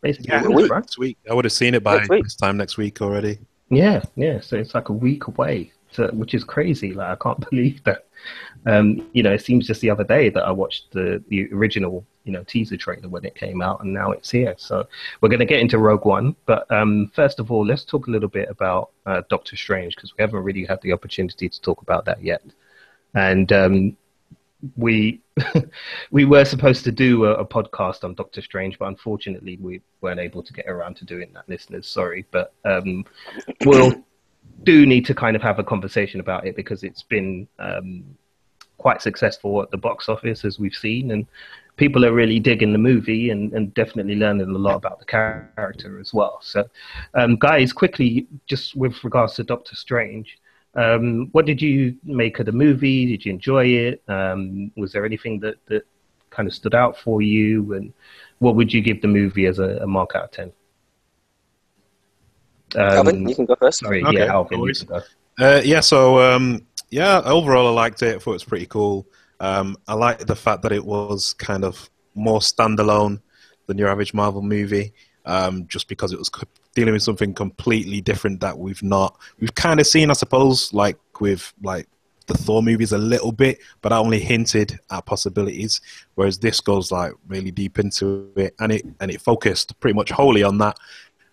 Basically, 0.00 0.28
yeah, 0.28 0.44
a 0.44 0.50
week. 0.50 0.70
Right? 0.70 0.80
Next 0.80 0.98
week. 0.98 1.18
I 1.30 1.34
would 1.34 1.44
have 1.44 1.52
seen 1.52 1.74
it 1.74 1.82
by 1.82 2.06
this 2.06 2.34
time 2.34 2.56
next 2.56 2.76
week 2.76 3.02
already. 3.02 3.38
Yeah, 3.68 4.02
yeah. 4.16 4.40
So 4.40 4.56
it's 4.56 4.74
like 4.74 4.88
a 4.88 4.94
week 4.94 5.26
away 5.26 5.72
so, 5.92 6.08
which 6.12 6.34
is 6.34 6.44
crazy. 6.44 6.92
Like 6.92 7.08
I 7.08 7.16
can't 7.22 7.40
believe 7.50 7.82
that. 7.84 8.06
Um, 8.66 9.08
you 9.12 9.22
know, 9.22 9.32
it 9.32 9.42
seems 9.42 9.66
just 9.66 9.80
the 9.80 9.90
other 9.90 10.04
day 10.04 10.28
that 10.30 10.44
I 10.44 10.50
watched 10.50 10.92
the 10.92 11.22
the 11.28 11.52
original 11.52 12.04
you 12.24 12.32
know 12.32 12.44
teaser 12.44 12.76
trailer 12.76 13.08
when 13.08 13.24
it 13.24 13.34
came 13.34 13.62
out, 13.62 13.82
and 13.82 13.92
now 13.92 14.10
it's 14.10 14.30
here. 14.30 14.54
So 14.58 14.86
we're 15.20 15.28
going 15.28 15.40
to 15.40 15.46
get 15.46 15.60
into 15.60 15.78
Rogue 15.78 16.04
One, 16.04 16.36
but 16.46 16.70
um, 16.70 17.10
first 17.14 17.40
of 17.40 17.50
all, 17.50 17.64
let's 17.64 17.84
talk 17.84 18.06
a 18.06 18.10
little 18.10 18.28
bit 18.28 18.48
about 18.48 18.90
uh, 19.06 19.22
Doctor 19.28 19.56
Strange 19.56 19.96
because 19.96 20.16
we 20.16 20.22
haven't 20.22 20.42
really 20.42 20.64
had 20.64 20.80
the 20.82 20.92
opportunity 20.92 21.48
to 21.48 21.60
talk 21.60 21.82
about 21.82 22.04
that 22.04 22.22
yet. 22.22 22.42
And 23.14 23.52
um, 23.52 23.96
we 24.76 25.20
we 26.10 26.24
were 26.24 26.44
supposed 26.44 26.84
to 26.84 26.92
do 26.92 27.24
a, 27.24 27.34
a, 27.34 27.46
podcast 27.46 28.04
on 28.04 28.14
Doctor 28.14 28.42
Strange, 28.42 28.78
but 28.78 28.86
unfortunately 28.86 29.58
we 29.60 29.80
weren't 30.00 30.20
able 30.20 30.42
to 30.42 30.52
get 30.52 30.66
around 30.68 30.96
to 30.96 31.04
doing 31.04 31.32
that. 31.34 31.48
Listeners, 31.48 31.86
sorry, 31.86 32.26
but 32.30 32.52
um, 32.64 33.04
we'll 33.64 33.92
do 34.64 34.86
need 34.86 35.06
to 35.06 35.14
kind 35.14 35.36
of 35.36 35.42
have 35.42 35.58
a 35.58 35.64
conversation 35.64 36.20
about 36.20 36.46
it 36.46 36.56
because 36.56 36.82
it's 36.82 37.02
been 37.02 37.48
um, 37.58 38.04
quite 38.78 39.02
successful 39.02 39.62
at 39.62 39.70
the 39.70 39.76
box 39.76 40.08
office, 40.08 40.44
as 40.44 40.58
we've 40.58 40.74
seen, 40.74 41.10
and 41.10 41.26
people 41.76 42.04
are 42.04 42.12
really 42.12 42.38
digging 42.38 42.72
the 42.72 42.78
movie 42.78 43.30
and, 43.30 43.52
and 43.52 43.72
definitely 43.74 44.16
learning 44.16 44.48
a 44.48 44.58
lot 44.58 44.76
about 44.76 44.98
the 44.98 45.04
character 45.04 45.98
as 46.00 46.12
well. 46.12 46.38
So, 46.42 46.68
um, 47.14 47.36
guys, 47.36 47.72
quickly, 47.72 48.26
just 48.46 48.76
with 48.76 49.02
regards 49.04 49.34
to 49.34 49.44
Doctor 49.44 49.76
Strange, 49.76 50.38
um, 50.74 51.28
what 51.32 51.46
did 51.46 51.60
you 51.60 51.96
make 52.04 52.38
of 52.38 52.46
the 52.46 52.52
movie? 52.52 53.06
Did 53.06 53.24
you 53.24 53.32
enjoy 53.32 53.66
it? 53.66 54.02
Um, 54.08 54.70
was 54.76 54.92
there 54.92 55.04
anything 55.04 55.40
that, 55.40 55.56
that 55.66 55.82
kind 56.30 56.46
of 56.46 56.54
stood 56.54 56.74
out 56.74 56.96
for 56.98 57.22
you? 57.22 57.74
And 57.74 57.92
what 58.38 58.54
would 58.54 58.72
you 58.72 58.80
give 58.80 59.02
the 59.02 59.08
movie 59.08 59.46
as 59.46 59.58
a, 59.58 59.78
a 59.78 59.86
mark 59.86 60.14
out 60.14 60.24
of 60.24 60.30
10? 60.30 60.52
Um, 62.76 62.82
Alvin, 62.82 63.28
you 63.28 63.34
can 63.34 63.46
go 63.46 63.56
first. 63.56 63.80
Sorry, 63.80 64.04
okay. 64.04 64.18
yeah, 64.18 64.32
Alvin, 64.32 64.60
you 64.60 64.74
can 64.74 64.86
go. 64.86 65.00
Uh, 65.40 65.60
yeah, 65.64 65.80
so 65.80 66.20
um, 66.20 66.64
yeah, 66.90 67.20
overall 67.24 67.66
I 67.66 67.70
liked 67.70 68.02
it. 68.02 68.16
I 68.16 68.18
thought 68.18 68.32
it 68.32 68.34
was 68.34 68.44
pretty 68.44 68.66
cool. 68.66 69.06
Um, 69.40 69.76
I 69.88 69.94
liked 69.94 70.26
the 70.26 70.36
fact 70.36 70.62
that 70.62 70.72
it 70.72 70.84
was 70.84 71.32
kind 71.34 71.64
of 71.64 71.90
more 72.14 72.40
standalone 72.40 73.20
than 73.66 73.78
your 73.78 73.88
average 73.88 74.14
Marvel 74.14 74.42
movie, 74.42 74.92
um, 75.24 75.66
just 75.66 75.88
because 75.88 76.12
it 76.12 76.18
was 76.18 76.28
dealing 76.74 76.94
with 76.94 77.02
something 77.02 77.34
completely 77.34 78.00
different 78.00 78.40
that 78.40 78.58
we've 78.58 78.82
not 78.82 79.18
we've 79.40 79.54
kind 79.54 79.80
of 79.80 79.86
seen, 79.86 80.10
I 80.10 80.14
suppose, 80.14 80.72
like 80.72 80.98
with 81.20 81.52
like 81.62 81.88
the 82.26 82.34
Thor 82.34 82.62
movies 82.62 82.92
a 82.92 82.98
little 82.98 83.32
bit, 83.32 83.58
but 83.82 83.92
I 83.92 83.98
only 83.98 84.20
hinted 84.20 84.78
at 84.90 85.04
possibilities. 85.06 85.80
Whereas 86.14 86.38
this 86.38 86.60
goes 86.60 86.92
like 86.92 87.12
really 87.26 87.50
deep 87.50 87.78
into 87.78 88.32
it, 88.36 88.54
and 88.60 88.72
it 88.72 88.84
and 89.00 89.10
it 89.10 89.20
focused 89.20 89.78
pretty 89.80 89.94
much 89.94 90.10
wholly 90.10 90.42
on 90.42 90.58
that 90.58 90.76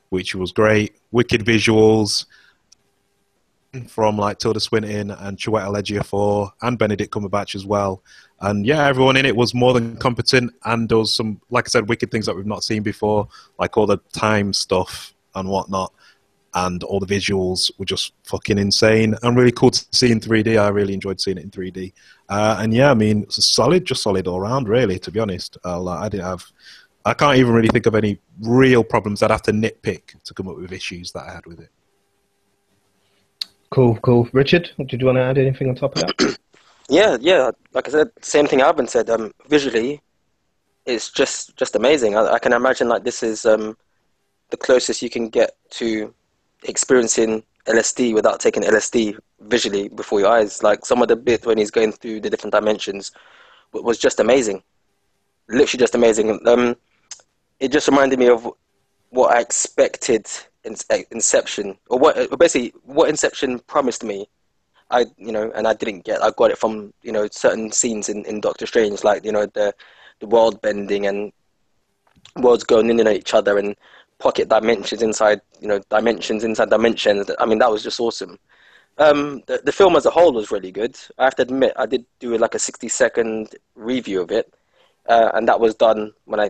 which 0.10 0.36
was 0.36 0.52
great. 0.52 0.96
Wicked 1.12 1.44
visuals 1.44 2.26
from 3.88 4.18
like 4.18 4.40
Tilda 4.40 4.60
Swinton 4.60 5.12
and 5.12 5.38
Chiwetel 5.38 5.80
Ejiofor 5.80 6.52
and 6.62 6.80
Benedict 6.80 7.14
Cumberbatch 7.14 7.54
as 7.54 7.66
well. 7.66 8.04
And 8.40 8.66
yeah, 8.66 8.88
everyone 8.88 9.18
in 9.18 9.26
it 9.26 9.36
was 9.36 9.54
more 9.54 9.74
than 9.74 9.98
competent 9.98 10.54
and 10.64 10.88
does 10.88 11.16
some, 11.16 11.42
like 11.50 11.68
I 11.68 11.70
said, 11.70 11.90
wicked 11.90 12.12
things 12.12 12.26
that 12.26 12.36
we've 12.36 12.46
not 12.46 12.64
seen 12.64 12.84
before, 12.84 13.28
like 13.60 13.78
all 13.78 13.86
the 13.86 13.98
time 14.14 14.54
stuff 14.54 15.14
and 15.38 15.50
whatnot. 15.50 15.94
and 16.54 16.84
all 16.84 17.00
the 17.00 17.06
visuals 17.06 17.72
were 17.78 17.86
just 17.86 18.14
fucking 18.24 18.58
insane 18.58 19.16
and 19.22 19.38
really 19.38 19.52
cool 19.52 19.70
to 19.70 19.86
see 19.92 20.12
in 20.12 20.20
3D. 20.20 20.60
I 20.60 20.70
really 20.70 20.94
enjoyed 20.94 21.20
seeing 21.22 21.38
it 21.38 21.44
in 21.44 21.52
3D. 21.52 21.94
Uh, 22.30 22.58
and 22.60 22.74
yeah, 22.74 22.90
I 22.90 22.94
mean, 22.94 23.24
it's 23.24 23.46
solid, 23.46 23.86
just 23.86 24.02
solid 24.02 24.28
all 24.28 24.40
around, 24.40 24.68
really. 24.68 24.98
To 25.00 25.12
be 25.12 25.20
honest, 25.20 25.58
uh, 25.64 25.86
I 25.86 26.10
didn't 26.10 26.26
have, 26.26 26.44
I 27.06 27.14
can't 27.14 27.38
even 27.38 27.54
really 27.54 27.68
think 27.68 27.86
of 27.86 27.96
any 27.96 28.20
real 28.42 28.84
problems. 28.84 29.22
I'd 29.22 29.32
have 29.32 29.44
to 29.44 29.52
nitpick 29.52 30.22
to 30.24 30.34
come 30.34 30.48
up 30.48 30.58
with 30.58 30.72
issues 30.72 31.12
that 31.12 31.26
I 31.28 31.34
had 31.34 31.46
with 31.46 31.60
it. 31.60 31.70
Cool, 33.70 33.98
cool. 33.98 34.28
Richard, 34.32 34.72
did 34.88 35.02
you 35.02 35.06
want 35.06 35.18
to 35.18 35.24
add 35.24 35.38
anything 35.38 35.70
on 35.70 35.76
top 35.76 35.96
of 35.96 36.02
that? 36.02 36.38
yeah, 36.90 37.18
yeah. 37.20 37.52
Like 37.74 37.88
I 37.88 37.92
said, 37.92 38.12
same 38.22 38.48
thing 38.48 38.62
Alvin 38.62 38.88
said. 38.88 39.10
Um, 39.10 39.34
visually, 39.48 40.02
it's 40.86 41.12
just 41.12 41.56
just 41.58 41.76
amazing. 41.76 42.16
I, 42.16 42.34
I 42.34 42.40
can 42.40 42.54
imagine 42.54 42.88
like 42.88 43.04
this 43.04 43.22
is 43.24 43.46
um, 43.46 43.78
the 44.50 44.58
closest 44.58 45.02
you 45.02 45.10
can 45.10 45.30
get 45.30 45.56
to 45.72 46.14
experiencing 46.64 47.44
LSD 47.66 48.14
without 48.14 48.40
taking 48.40 48.64
LSD 48.64 49.18
visually 49.42 49.90
before 49.90 50.20
your 50.20 50.30
eyes. 50.30 50.64
Like 50.64 50.86
some 50.86 51.02
of 51.02 51.08
the 51.08 51.16
bit 51.16 51.46
when 51.46 51.58
he's 51.58 51.72
going 51.72 51.92
through 51.92 52.22
the 52.22 52.30
different 52.30 52.54
dimensions 52.54 53.12
was 53.74 53.98
just 53.98 54.20
amazing, 54.20 54.64
literally 55.50 55.80
just 55.80 55.96
amazing. 55.96 56.40
Um, 56.48 56.76
it 57.60 57.72
just 57.72 57.88
reminded 57.88 58.20
me 58.20 58.30
of 58.30 58.50
what 59.10 59.36
I 59.36 59.42
expected 59.42 60.26
in 60.64 60.76
Inception, 61.12 61.78
or 61.90 62.00
what 62.00 62.40
basically 62.40 62.74
what 62.84 63.10
Inception 63.10 63.60
promised 63.60 64.04
me. 64.04 64.28
I 64.90 65.06
you 65.18 65.34
know, 65.34 65.52
and 65.54 65.68
I 65.68 65.74
didn't 65.74 66.06
get. 66.06 66.24
I 66.24 66.32
got 66.32 66.52
it 66.52 66.58
from 66.58 66.94
you 67.04 67.12
know 67.12 67.28
certain 67.32 67.72
scenes 67.72 68.08
in, 68.08 68.24
in 68.26 68.40
Doctor 68.40 68.66
Strange, 68.66 69.04
like 69.04 69.26
you 69.26 69.34
know 69.34 69.46
the 69.46 69.74
the 70.20 70.28
world 70.28 70.62
bending 70.62 71.08
and 71.08 71.32
worlds 72.38 72.64
going 72.64 72.90
in 72.90 73.00
and 73.00 73.10
out 73.10 73.16
each 73.16 73.34
other 73.34 73.58
and 73.58 73.76
pocket 74.20 74.50
dimensions 74.50 75.02
inside, 75.02 75.42
you 75.62 75.68
know, 75.68 75.80
dimensions 75.90 76.44
inside 76.44 76.70
dimensions. 76.70 77.30
I 77.40 77.46
mean, 77.46 77.60
that 77.60 77.72
was 77.72 77.84
just 77.84 78.00
awesome. 78.00 78.40
Um, 78.98 79.44
the, 79.46 79.62
the 79.64 79.72
film 79.72 79.96
as 79.96 80.06
a 80.06 80.10
whole 80.10 80.34
was 80.34 80.52
really 80.52 80.72
good. 80.72 80.98
I 81.18 81.26
have 81.26 81.36
to 81.36 81.44
admit, 81.44 81.74
I 81.78 81.86
did 81.86 82.06
do 82.20 82.36
like 82.38 82.56
a 82.56 82.60
60 82.60 82.88
second 82.90 83.56
review 83.76 84.22
of 84.22 84.32
it, 84.32 84.52
uh, 85.08 85.32
and 85.36 85.48
that 85.48 85.60
was 85.60 85.76
done 85.76 86.14
when 86.26 86.40
I 86.40 86.50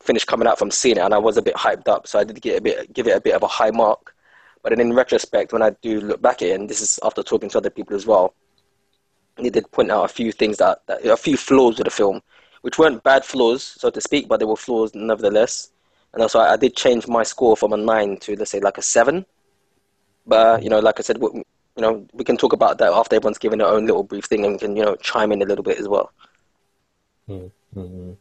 finished 0.00 0.26
coming 0.26 0.48
out 0.48 0.58
from 0.58 0.70
seeing 0.70 0.96
it, 0.96 1.02
and 1.02 1.14
I 1.14 1.18
was 1.18 1.36
a 1.36 1.42
bit 1.42 1.54
hyped 1.54 1.88
up, 1.88 2.06
so 2.06 2.18
I 2.18 2.24
did 2.24 2.40
get 2.40 2.58
a 2.58 2.60
bit, 2.60 2.92
give 2.92 3.06
it 3.06 3.16
a 3.16 3.20
bit 3.20 3.34
of 3.34 3.42
a 3.42 3.48
high 3.48 3.70
mark. 3.70 4.14
But 4.62 4.70
then 4.70 4.80
in 4.80 4.92
retrospect, 4.92 5.52
when 5.52 5.62
I 5.62 5.70
do 5.82 6.00
look 6.00 6.20
back 6.20 6.42
at 6.42 6.48
it, 6.48 6.60
and 6.60 6.68
this 6.68 6.80
is 6.80 6.98
after 7.04 7.22
talking 7.22 7.48
to 7.50 7.58
other 7.58 7.70
people 7.70 7.94
as 7.94 8.06
well, 8.06 8.34
they 9.36 9.50
did 9.50 9.70
point 9.70 9.92
out 9.92 10.04
a 10.04 10.08
few 10.08 10.32
things 10.32 10.56
that, 10.56 10.80
that 10.86 11.04
a 11.04 11.16
few 11.16 11.36
flaws 11.36 11.78
with 11.78 11.84
the 11.84 11.90
film, 11.90 12.22
which 12.62 12.78
weren't 12.78 13.04
bad 13.04 13.24
flaws, 13.24 13.62
so 13.62 13.90
to 13.90 14.00
speak, 14.00 14.26
but 14.26 14.38
they 14.38 14.46
were 14.46 14.56
flaws 14.56 14.92
nevertheless 14.94 15.70
and 16.12 16.22
also 16.22 16.38
I, 16.38 16.54
I 16.54 16.56
did 16.56 16.76
change 16.76 17.06
my 17.06 17.22
score 17.22 17.56
from 17.56 17.72
a 17.72 17.76
nine 17.76 18.16
to 18.18 18.36
let's 18.36 18.50
say 18.50 18.60
like 18.60 18.78
a 18.78 18.82
seven. 18.82 19.26
But 20.26 20.62
you 20.62 20.70
know, 20.70 20.80
like 20.80 20.98
I 20.98 21.02
said, 21.02 21.18
we, 21.18 21.28
you 21.32 21.44
know, 21.82 22.06
we 22.12 22.24
can 22.24 22.36
talk 22.36 22.52
about 22.52 22.78
that 22.78 22.92
after 22.92 23.16
everyone's 23.16 23.38
given 23.38 23.58
their 23.58 23.68
own 23.68 23.86
little 23.86 24.02
brief 24.02 24.24
thing, 24.24 24.44
and 24.44 24.58
can 24.58 24.76
you 24.76 24.84
know 24.84 24.96
chime 24.96 25.32
in 25.32 25.42
a 25.42 25.46
little 25.46 25.64
bit 25.64 25.78
as 25.78 25.88
well. 25.88 26.10
Mm-hmm. 27.28 28.12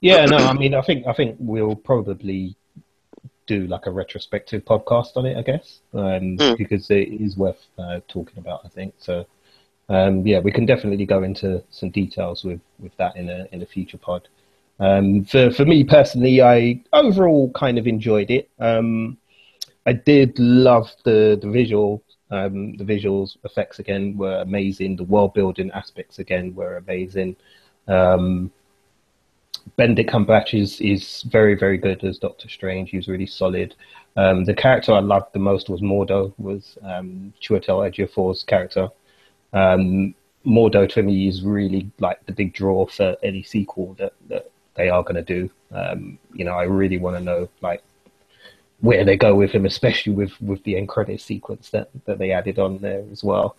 Yeah, 0.00 0.24
no, 0.26 0.36
I 0.36 0.52
mean, 0.52 0.74
I 0.74 0.82
think 0.82 1.06
I 1.06 1.12
think 1.12 1.36
we'll 1.38 1.74
probably 1.74 2.56
do 3.46 3.66
like 3.66 3.86
a 3.86 3.90
retrospective 3.90 4.64
podcast 4.64 5.16
on 5.16 5.26
it, 5.26 5.36
I 5.36 5.42
guess, 5.42 5.80
um, 5.94 6.36
mm. 6.36 6.58
because 6.58 6.90
it 6.90 7.08
is 7.08 7.36
worth 7.36 7.64
uh, 7.78 8.00
talking 8.08 8.38
about. 8.38 8.62
I 8.64 8.68
think 8.68 8.94
so. 8.98 9.26
Um, 9.88 10.26
yeah, 10.26 10.40
we 10.40 10.50
can 10.50 10.66
definitely 10.66 11.06
go 11.06 11.22
into 11.22 11.62
some 11.70 11.90
details 11.90 12.42
with, 12.44 12.60
with 12.80 12.96
that 12.96 13.16
in 13.16 13.28
a 13.28 13.46
in 13.52 13.62
a 13.62 13.66
future 13.66 13.98
pod. 13.98 14.28
Um, 14.78 15.24
for 15.24 15.50
for 15.50 15.64
me 15.64 15.84
personally, 15.84 16.42
I 16.42 16.82
overall 16.92 17.50
kind 17.52 17.78
of 17.78 17.86
enjoyed 17.86 18.30
it. 18.30 18.50
Um, 18.58 19.16
I 19.86 19.92
did 19.92 20.38
love 20.38 20.90
the 21.04 21.38
the 21.40 21.48
visual. 21.50 22.02
Um, 22.28 22.76
the 22.76 22.84
visuals 22.84 23.36
effects 23.44 23.78
again 23.78 24.16
were 24.16 24.40
amazing. 24.40 24.96
The 24.96 25.04
world 25.04 25.32
building 25.32 25.70
aspects 25.70 26.18
again 26.18 26.54
were 26.56 26.76
amazing. 26.76 27.36
Um, 27.86 28.50
Benedict 29.76 30.10
Cumberbatch 30.10 30.60
is 30.60 30.80
is 30.80 31.22
very 31.22 31.54
very 31.54 31.78
good 31.78 32.04
as 32.04 32.18
Doctor 32.18 32.48
Strange. 32.48 32.90
He's 32.90 33.08
really 33.08 33.26
solid. 33.26 33.74
Um, 34.16 34.44
the 34.44 34.54
character 34.54 34.92
I 34.92 35.00
loved 35.00 35.32
the 35.32 35.38
most 35.38 35.68
was 35.68 35.80
Mordo. 35.80 36.32
Was 36.38 36.76
um, 36.82 37.32
Chiwetel 37.40 37.88
Ejiofor's 37.88 38.42
character. 38.42 38.88
Um, 39.52 40.14
Mordo 40.44 40.88
to 40.88 41.02
me 41.02 41.28
is 41.28 41.42
really 41.42 41.90
like 41.98 42.24
the 42.26 42.32
big 42.32 42.52
draw 42.52 42.86
for 42.86 43.16
any 43.22 43.42
sequel 43.42 43.94
that, 43.98 44.12
that 44.28 44.50
they 44.76 44.88
are 44.88 45.02
going 45.02 45.16
to 45.16 45.22
do. 45.22 45.50
Um, 45.72 46.18
you 46.32 46.44
know, 46.44 46.52
I 46.52 46.64
really 46.64 46.98
want 46.98 47.16
to 47.16 47.22
know 47.22 47.48
like 47.60 47.82
where 48.80 49.04
they 49.04 49.16
go 49.16 49.34
with 49.34 49.52
him, 49.52 49.66
especially 49.66 50.12
with 50.12 50.40
with 50.40 50.62
the 50.64 50.76
end 50.76 50.88
credit 50.88 51.20
sequence 51.20 51.70
that 51.70 51.90
that 52.04 52.18
they 52.18 52.32
added 52.32 52.58
on 52.58 52.78
there 52.78 53.04
as 53.10 53.24
well. 53.24 53.56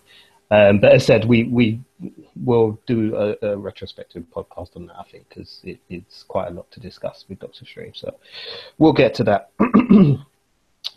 Um, 0.50 0.80
but 0.80 0.92
as 0.92 1.02
I 1.02 1.06
said, 1.06 1.24
we 1.26 1.44
we 1.44 1.80
will 2.42 2.80
do 2.86 3.14
a, 3.16 3.36
a 3.46 3.56
retrospective 3.56 4.24
podcast 4.34 4.76
on 4.76 4.86
that. 4.86 4.96
I 4.98 5.04
think 5.04 5.28
because 5.28 5.60
it, 5.64 5.78
it's 5.90 6.22
quite 6.22 6.48
a 6.48 6.52
lot 6.52 6.70
to 6.70 6.80
discuss 6.80 7.24
with 7.28 7.40
Doctor 7.40 7.64
Strange. 7.64 8.00
So 8.00 8.14
we'll 8.78 8.94
get 8.94 9.14
to 9.14 9.24
that. 9.24 9.50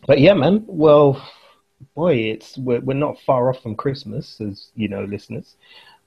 but 0.07 0.19
yeah, 0.19 0.33
man. 0.33 0.63
Well, 0.67 1.21
boy, 1.95 2.15
it's 2.15 2.57
we're, 2.57 2.79
we're 2.79 2.93
not 2.93 3.19
far 3.19 3.49
off 3.49 3.61
from 3.61 3.75
Christmas, 3.75 4.39
as 4.39 4.69
you 4.75 4.87
know, 4.87 5.03
listeners. 5.03 5.55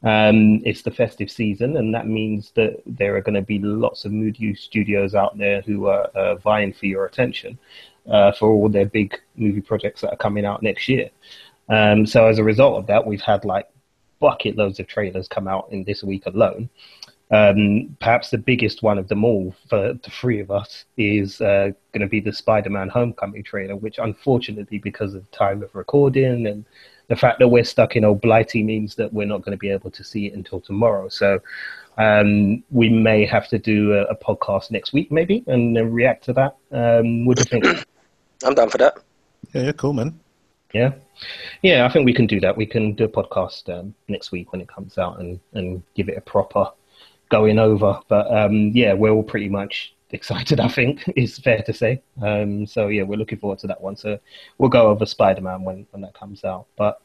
Um, 0.04 0.60
it's 0.66 0.82
the 0.82 0.90
festive 0.90 1.30
season, 1.30 1.78
and 1.78 1.94
that 1.94 2.06
means 2.06 2.52
that 2.56 2.82
there 2.84 3.16
are 3.16 3.22
going 3.22 3.34
to 3.36 3.42
be 3.42 3.58
lots 3.58 4.04
of 4.04 4.12
Mood 4.12 4.38
U 4.38 4.54
studios 4.54 5.14
out 5.14 5.38
there 5.38 5.62
who 5.62 5.86
are 5.86 6.04
uh, 6.14 6.34
vying 6.36 6.74
for 6.74 6.84
your 6.86 7.06
attention 7.06 7.58
uh, 8.10 8.32
for 8.32 8.48
all 8.48 8.68
their 8.68 8.84
big 8.84 9.18
movie 9.36 9.62
projects 9.62 10.02
that 10.02 10.12
are 10.12 10.16
coming 10.16 10.44
out 10.44 10.62
next 10.62 10.88
year. 10.88 11.08
Um, 11.70 12.04
so 12.04 12.26
as 12.26 12.38
a 12.38 12.44
result 12.44 12.76
of 12.78 12.86
that, 12.88 13.06
we've 13.06 13.22
had 13.22 13.46
like 13.46 13.68
bucket 14.20 14.56
loads 14.56 14.78
of 14.78 14.86
trailers 14.86 15.26
come 15.26 15.48
out 15.48 15.68
in 15.70 15.84
this 15.84 16.02
week 16.02 16.26
alone. 16.26 16.68
Um, 17.34 17.96
perhaps 17.98 18.30
the 18.30 18.38
biggest 18.38 18.84
one 18.84 18.96
of 18.96 19.08
them 19.08 19.24
all 19.24 19.52
for 19.68 19.94
the 19.94 20.10
three 20.10 20.38
of 20.38 20.52
us 20.52 20.84
is 20.96 21.40
uh, 21.40 21.70
going 21.92 22.02
to 22.02 22.06
be 22.06 22.20
the 22.20 22.32
Spider-Man 22.32 22.88
Homecoming 22.88 23.42
trailer, 23.42 23.74
which 23.74 23.98
unfortunately, 23.98 24.78
because 24.78 25.14
of 25.14 25.28
time 25.32 25.60
of 25.64 25.74
recording 25.74 26.46
and 26.46 26.64
the 27.08 27.16
fact 27.16 27.40
that 27.40 27.48
we're 27.48 27.64
stuck 27.64 27.96
in 27.96 28.04
old 28.04 28.20
blighty 28.20 28.62
means 28.62 28.94
that 28.94 29.12
we're 29.12 29.26
not 29.26 29.42
going 29.42 29.50
to 29.50 29.58
be 29.58 29.70
able 29.70 29.90
to 29.90 30.04
see 30.04 30.26
it 30.26 30.34
until 30.34 30.60
tomorrow. 30.60 31.08
So 31.08 31.40
um, 31.98 32.62
we 32.70 32.88
may 32.88 33.26
have 33.26 33.48
to 33.48 33.58
do 33.58 33.94
a, 33.94 34.02
a, 34.04 34.16
podcast 34.16 34.70
next 34.70 34.92
week, 34.92 35.10
maybe, 35.10 35.42
and 35.48 35.76
then 35.76 35.92
react 35.92 36.24
to 36.26 36.32
that. 36.34 36.56
Um, 36.70 37.26
what 37.26 37.36
do 37.36 37.40
you 37.40 37.60
think? 37.60 37.86
I'm 38.44 38.54
down 38.54 38.70
for 38.70 38.78
that. 38.78 38.98
Yeah, 39.52 39.62
yeah, 39.62 39.72
cool, 39.72 39.92
man. 39.92 40.20
Yeah, 40.72 40.92
yeah, 41.62 41.84
I 41.84 41.92
think 41.92 42.06
we 42.06 42.14
can 42.14 42.26
do 42.26 42.40
that. 42.40 42.56
We 42.56 42.66
can 42.66 42.94
do 42.94 43.04
a 43.04 43.08
podcast 43.08 43.68
um, 43.76 43.94
next 44.08 44.32
week 44.32 44.52
when 44.52 44.60
it 44.60 44.68
comes 44.68 44.98
out 44.98 45.20
and, 45.20 45.38
and 45.52 45.82
give 45.94 46.08
it 46.08 46.18
a 46.18 46.20
proper 46.20 46.70
going 47.34 47.58
over. 47.58 47.98
But 48.08 48.32
um, 48.32 48.70
yeah, 48.74 48.92
we're 48.94 49.10
all 49.10 49.22
pretty 49.22 49.48
much 49.48 49.94
excited. 50.10 50.60
I 50.60 50.68
think 50.68 51.04
is 51.16 51.38
fair 51.38 51.62
to 51.62 51.72
say. 51.72 52.02
Um, 52.22 52.66
so 52.66 52.88
yeah, 52.88 53.02
we're 53.02 53.18
looking 53.18 53.38
forward 53.38 53.58
to 53.60 53.66
that 53.66 53.80
one. 53.80 53.96
So 53.96 54.18
we'll 54.58 54.70
go 54.70 54.88
over 54.88 55.04
Spider 55.04 55.40
Man 55.40 55.64
when 55.64 55.86
when 55.90 56.02
that 56.02 56.14
comes 56.14 56.44
out. 56.44 56.66
But 56.76 57.00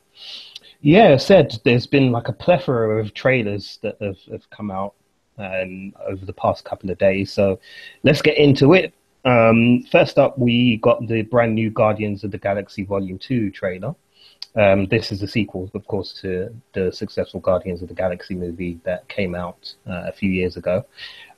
yeah, 0.82 1.10
I 1.14 1.18
said 1.18 1.58
there's 1.66 1.88
been 1.88 2.12
like 2.12 2.28
a 2.28 2.34
plethora 2.34 3.02
of 3.02 3.14
trailers 3.14 3.80
that 3.82 3.98
have, 4.02 4.20
have 4.32 4.50
come 4.50 4.72
out 4.72 4.94
um, 5.38 5.94
over 6.08 6.26
the 6.26 6.34
past 6.34 6.64
couple 6.64 6.90
of 6.92 6.98
days. 6.98 7.32
So 7.34 7.60
let's 8.04 8.22
get 8.22 8.38
into 8.38 8.74
it. 8.74 8.94
Um, 9.26 9.84
first 9.92 10.18
up, 10.18 10.38
we 10.38 10.78
got 10.78 11.06
the 11.08 11.24
brand 11.24 11.56
new 11.56 11.70
Guardians 11.70 12.24
of 12.24 12.32
the 12.32 12.38
Galaxy 12.38 12.86
Volume 12.86 13.18
2 13.18 13.52
trailer. 13.52 13.94
Um, 14.60 14.88
this 14.88 15.14
is 15.14 15.24
a 15.24 15.28
sequel, 15.28 15.72
of 15.74 15.88
course, 15.88 16.12
to 16.22 16.54
the 16.74 16.92
successful 16.92 17.40
Guardians 17.40 17.82
of 17.82 17.88
the 17.88 17.94
Galaxy 17.94 18.36
movie 18.36 18.78
that 18.84 19.08
came 19.08 19.34
out 19.34 19.74
uh, 19.88 20.04
a 20.08 20.12
few 20.12 20.30
years 20.30 20.58
ago. 20.58 20.86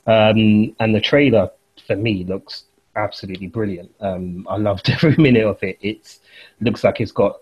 Um, 0.08 0.74
and 0.80 0.92
the 0.92 1.00
trailer 1.00 1.48
for 1.86 1.94
me 1.94 2.24
looks 2.24 2.64
absolutely 2.96 3.46
brilliant. 3.46 3.94
Um, 4.00 4.44
I 4.50 4.56
loved 4.56 4.90
every 4.90 5.16
minute 5.16 5.44
of 5.44 5.62
it. 5.62 5.78
It 5.80 6.18
looks 6.60 6.82
like 6.82 7.00
it's 7.00 7.12
got 7.12 7.40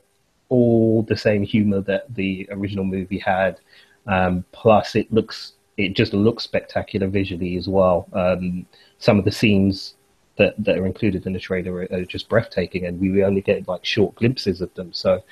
all 0.50 1.02
the 1.04 1.16
same 1.16 1.42
humor 1.42 1.80
that 1.82 2.14
the 2.14 2.46
original 2.50 2.84
movie 2.84 3.18
had. 3.18 3.58
Um, 4.06 4.44
plus, 4.52 4.94
it 4.94 5.10
looks 5.10 5.54
it 5.78 5.94
just 5.96 6.12
looks 6.12 6.44
spectacular 6.44 7.06
visually 7.06 7.56
as 7.56 7.68
well. 7.68 8.06
Um, 8.12 8.66
some 8.98 9.18
of 9.18 9.24
the 9.24 9.32
scenes 9.32 9.94
that 10.36 10.54
that 10.62 10.76
are 10.76 10.84
included 10.84 11.26
in 11.26 11.32
the 11.32 11.40
trailer 11.40 11.72
are, 11.72 11.88
are, 11.92 12.04
just 12.04 12.28
breathtaking, 12.28 12.84
and 12.84 13.00
we 13.00 13.24
only 13.24 13.40
get 13.40 13.66
like 13.66 13.84
short 13.84 14.14
glimpses 14.16 14.60
of 14.60 14.74
them. 14.74 14.92
So. 14.92 15.22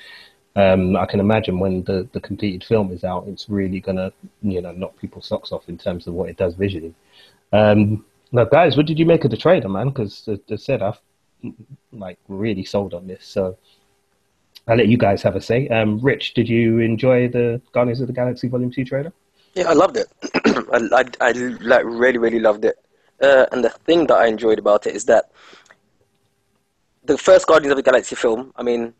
Um, 0.55 0.95
I 0.95 1.05
can 1.05 1.19
imagine 1.19 1.59
when 1.59 1.83
the, 1.83 2.07
the 2.11 2.19
completed 2.19 2.63
film 2.63 2.91
is 2.91 3.03
out, 3.03 3.25
it's 3.27 3.49
really 3.49 3.79
gonna, 3.79 4.11
you 4.41 4.61
know, 4.61 4.71
knock 4.71 4.97
people's 4.97 5.27
socks 5.27 5.51
off 5.51 5.69
in 5.69 5.77
terms 5.77 6.07
of 6.07 6.13
what 6.13 6.29
it 6.29 6.37
does 6.37 6.55
visually. 6.55 6.93
Um, 7.53 8.05
now, 8.31 8.45
guys, 8.45 8.77
what 8.77 8.85
did 8.85 8.99
you 8.99 9.05
make 9.05 9.23
of 9.25 9.31
the 9.31 9.37
trailer, 9.37 9.69
man? 9.69 9.89
Because 9.89 10.27
as 10.27 10.39
I 10.51 10.55
said, 10.55 10.81
I've 10.81 10.99
like 11.91 12.17
really 12.27 12.65
sold 12.65 12.93
on 12.93 13.07
this. 13.07 13.25
So 13.25 13.57
I'll 14.67 14.77
let 14.77 14.87
you 14.87 14.97
guys 14.97 15.21
have 15.23 15.35
a 15.35 15.41
say. 15.41 15.67
Um, 15.69 15.99
Rich, 15.99 16.33
did 16.33 16.47
you 16.47 16.79
enjoy 16.79 17.27
the 17.27 17.61
Guardians 17.71 18.01
of 18.01 18.07
the 18.07 18.13
Galaxy 18.13 18.47
Volume 18.47 18.71
Two 18.71 18.85
trailer? 18.85 19.13
Yeah, 19.55 19.69
I 19.69 19.73
loved 19.73 19.97
it. 19.97 20.07
I, 20.71 21.03
I, 21.21 21.29
I, 21.29 21.31
like 21.61 21.85
really, 21.85 22.19
really 22.19 22.39
loved 22.39 22.65
it. 22.65 22.77
Uh, 23.21 23.45
and 23.51 23.63
the 23.63 23.69
thing 23.69 24.07
that 24.07 24.15
I 24.15 24.27
enjoyed 24.27 24.59
about 24.59 24.85
it 24.85 24.95
is 24.95 25.05
that 25.05 25.31
the 27.03 27.17
first 27.17 27.47
Guardians 27.47 27.71
of 27.71 27.77
the 27.77 27.83
Galaxy 27.83 28.15
film, 28.15 28.53
I 28.55 28.63
mean, 28.63 28.93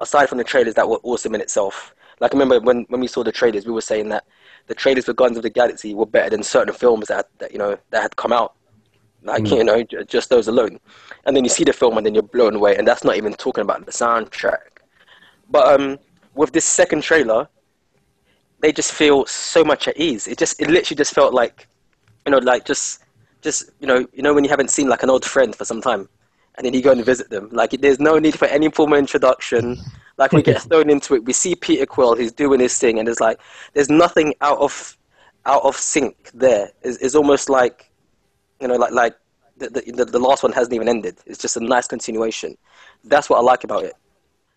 aside 0.00 0.28
from 0.28 0.38
the 0.38 0.44
trailers 0.44 0.74
that 0.74 0.88
were 0.88 1.00
awesome 1.02 1.34
in 1.34 1.40
itself, 1.40 1.94
like 2.20 2.34
I 2.34 2.38
remember 2.38 2.60
when, 2.60 2.86
when 2.88 3.00
we 3.00 3.06
saw 3.06 3.22
the 3.22 3.32
trailers, 3.32 3.66
we 3.66 3.72
were 3.72 3.80
saying 3.80 4.08
that 4.08 4.24
the 4.66 4.74
trailers 4.74 5.04
for 5.04 5.12
Guardians 5.12 5.38
of 5.38 5.42
the 5.42 5.50
Galaxy 5.50 5.94
were 5.94 6.06
better 6.06 6.30
than 6.30 6.42
certain 6.42 6.74
films 6.74 7.08
that, 7.08 7.28
that 7.38 7.52
you 7.52 7.58
know 7.58 7.78
that 7.90 8.02
had 8.02 8.16
come 8.16 8.32
out, 8.32 8.54
like 9.22 9.44
mm. 9.44 9.58
you 9.58 9.64
know 9.64 9.82
just 10.04 10.30
those 10.30 10.48
alone. 10.48 10.80
And 11.24 11.36
then 11.36 11.44
you 11.44 11.50
see 11.50 11.64
the 11.64 11.72
film 11.72 11.96
and 11.96 12.06
then 12.06 12.14
you're 12.14 12.22
blown 12.22 12.54
away, 12.54 12.76
and 12.76 12.86
that's 12.86 13.04
not 13.04 13.16
even 13.16 13.34
talking 13.34 13.62
about 13.62 13.84
the 13.84 13.92
soundtrack. 13.92 14.58
But 15.50 15.80
um, 15.80 15.98
with 16.34 16.52
this 16.52 16.64
second 16.64 17.02
trailer, 17.02 17.48
they 18.60 18.72
just 18.72 18.92
feel 18.92 19.26
so 19.26 19.62
much 19.62 19.86
at 19.88 19.96
ease. 19.96 20.26
It 20.26 20.38
just 20.38 20.60
it 20.60 20.68
literally 20.68 20.96
just 20.96 21.14
felt 21.14 21.34
like, 21.34 21.68
you 22.24 22.32
know, 22.32 22.38
like 22.38 22.64
just 22.64 23.02
just 23.42 23.70
you 23.80 23.86
know 23.86 24.06
you 24.12 24.22
know 24.22 24.34
when 24.34 24.44
you 24.44 24.50
haven't 24.50 24.70
seen 24.70 24.88
like 24.88 25.02
an 25.02 25.10
old 25.10 25.24
friend 25.24 25.54
for 25.54 25.64
some 25.64 25.80
time, 25.80 26.08
and 26.56 26.64
then 26.64 26.74
you 26.74 26.82
go 26.82 26.92
and 26.92 27.04
visit 27.04 27.30
them. 27.30 27.48
Like 27.52 27.70
there's 27.70 28.00
no 28.00 28.18
need 28.18 28.38
for 28.38 28.46
any 28.46 28.70
formal 28.70 28.98
introduction. 28.98 29.78
Like 30.16 30.32
we 30.32 30.42
get 30.42 30.62
thrown 30.68 30.90
into 30.90 31.14
it. 31.14 31.24
We 31.24 31.32
see 31.32 31.54
Peter 31.54 31.86
Quill, 31.86 32.14
he's 32.14 32.32
doing 32.32 32.60
his 32.60 32.78
thing, 32.78 32.98
and 32.98 33.08
it's 33.08 33.20
like 33.20 33.38
there's 33.74 33.90
nothing 33.90 34.34
out 34.40 34.58
of 34.58 34.96
out 35.44 35.62
of 35.62 35.76
sync 35.76 36.30
there. 36.34 36.70
It's, 36.82 36.98
it's 36.98 37.14
almost 37.14 37.48
like 37.48 37.90
you 38.60 38.68
know, 38.68 38.76
like 38.76 38.92
like 38.92 39.16
the, 39.58 39.68
the 39.68 40.04
the 40.04 40.18
last 40.18 40.42
one 40.42 40.52
hasn't 40.52 40.74
even 40.74 40.88
ended. 40.88 41.18
It's 41.26 41.38
just 41.38 41.56
a 41.56 41.60
nice 41.60 41.86
continuation. 41.86 42.56
That's 43.04 43.28
what 43.28 43.38
I 43.38 43.42
like 43.42 43.64
about 43.64 43.84
it. 43.84 43.94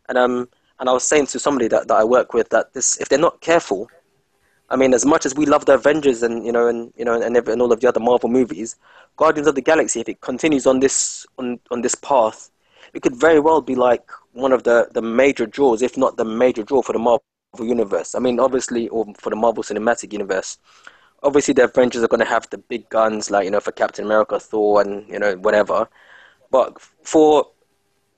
And 0.08 0.18
um 0.18 0.50
and 0.80 0.90
I 0.90 0.94
was 0.94 1.04
saying 1.04 1.28
to 1.28 1.40
somebody 1.40 1.68
that, 1.68 1.90
that 1.90 1.96
I 1.96 2.04
work 2.04 2.34
with 2.34 2.50
that 2.50 2.74
this 2.74 2.98
if 3.02 3.10
they're 3.10 3.20
not 3.20 3.42
careful, 3.42 3.90
I 4.72 4.76
mean, 4.76 4.94
as 4.94 5.06
much 5.06 5.26
as 5.26 5.34
we 5.36 5.46
love 5.46 5.66
the 5.66 5.74
Avengers 5.74 6.22
and 6.22 6.46
you 6.46 6.52
know 6.52 6.68
and 6.68 6.94
you 6.96 7.06
know 7.06 7.20
and, 7.20 7.36
and 7.36 7.62
all 7.62 7.72
of 7.72 7.80
the 7.80 7.88
other 7.88 8.00
Marvel 8.00 8.30
movies, 8.30 8.76
Guardians 9.18 9.48
of 9.48 9.56
the 9.56 9.62
Galaxy, 9.62 10.00
if 10.02 10.10
it 10.10 10.22
continues 10.22 10.68
on 10.68 10.80
this 10.80 11.26
on 11.38 11.60
on 11.72 11.82
this 11.82 11.96
path, 11.96 12.52
it 12.94 13.02
could 13.02 13.16
very 13.16 13.40
well 13.40 13.62
be 13.62 13.76
like 13.76 14.10
one 14.34 14.52
of 14.52 14.64
the, 14.64 14.88
the 14.94 15.02
major 15.02 15.46
draws, 15.46 15.82
if 15.82 15.98
not 15.98 16.18
the 16.18 16.26
major 16.26 16.64
draw 16.64 16.82
for 16.82 16.94
the 16.94 17.00
Marvel 17.00 17.24
universe. 17.60 18.16
I 18.16 18.20
mean, 18.20 18.40
obviously, 18.40 18.88
or 18.90 19.06
for 19.18 19.30
the 19.30 19.36
Marvel 19.36 19.64
Cinematic 19.64 20.14
Universe. 20.14 20.58
Obviously, 21.22 21.54
the 21.54 21.66
Avengers 21.66 22.02
are 22.02 22.08
going 22.08 22.22
to 22.22 22.26
have 22.26 22.50
the 22.50 22.58
big 22.58 22.88
guns, 22.90 23.30
like 23.30 23.46
you 23.46 23.52
know, 23.52 23.60
for 23.60 23.72
Captain 23.72 24.06
America, 24.06 24.40
Thor, 24.40 24.82
and 24.82 25.08
you 25.10 25.20
know, 25.20 25.36
whatever. 25.36 25.90
But 26.52 26.80
for 27.04 27.48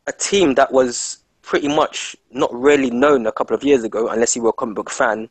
a 0.08 0.12
team 0.12 0.55
that 0.55 0.72
was 0.72 1.24
pretty 1.41 1.67
much 1.67 2.15
not 2.31 2.53
really 2.53 2.91
known 2.91 3.25
a 3.25 3.31
couple 3.31 3.55
of 3.55 3.63
years 3.63 3.84
ago, 3.84 4.08
unless 4.08 4.36
you 4.36 4.43
were 4.43 4.50
a 4.50 4.53
comic 4.53 4.75
book 4.75 4.89
fan, 4.91 5.29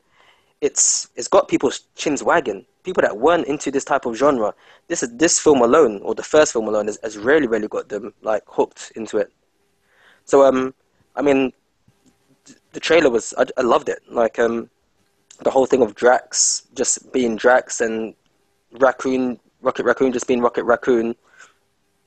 it's 0.61 1.09
it's 1.17 1.29
got 1.29 1.49
people's 1.49 1.81
chins 1.95 2.23
wagging. 2.23 2.67
People 2.83 3.03
that 3.03 3.19
weren't 3.19 3.47
into 3.47 3.71
this 3.71 3.85
type 3.85 4.07
of 4.07 4.17
genre. 4.17 4.55
This 4.89 5.03
is 5.03 5.17
this 5.17 5.39
film 5.39 5.61
alone, 5.61 6.01
or 6.03 6.15
the 6.15 6.23
first 6.23 6.53
film 6.53 6.69
alone, 6.69 6.87
has, 6.87 6.99
has 7.03 7.19
really, 7.19 7.47
really 7.47 7.69
got 7.69 7.89
them 7.89 8.13
like 8.23 8.43
hooked 8.47 8.93
into 8.97 9.19
it. 9.19 9.33
So 10.25 10.45
um, 10.45 10.75
I 11.17 11.23
mean, 11.23 11.53
the 12.73 12.81
trailer 12.81 13.11
was 13.11 13.35
I, 13.39 13.47
I 13.57 13.63
loved 13.63 13.89
it. 13.89 14.01
Like 14.09 14.39
um, 14.39 14.71
the 15.43 15.51
whole 15.51 15.67
thing 15.67 15.83
of 15.83 15.95
Drax 15.95 16.65
just 16.75 17.13
being 17.13 17.37
Drax 17.37 17.81
and 17.81 18.15
Raccoon, 18.73 19.39
Rocket 19.63 19.85
Raccoon 19.85 20.13
just 20.13 20.27
being 20.27 20.41
Rocket 20.41 20.65
Raccoon. 20.65 21.15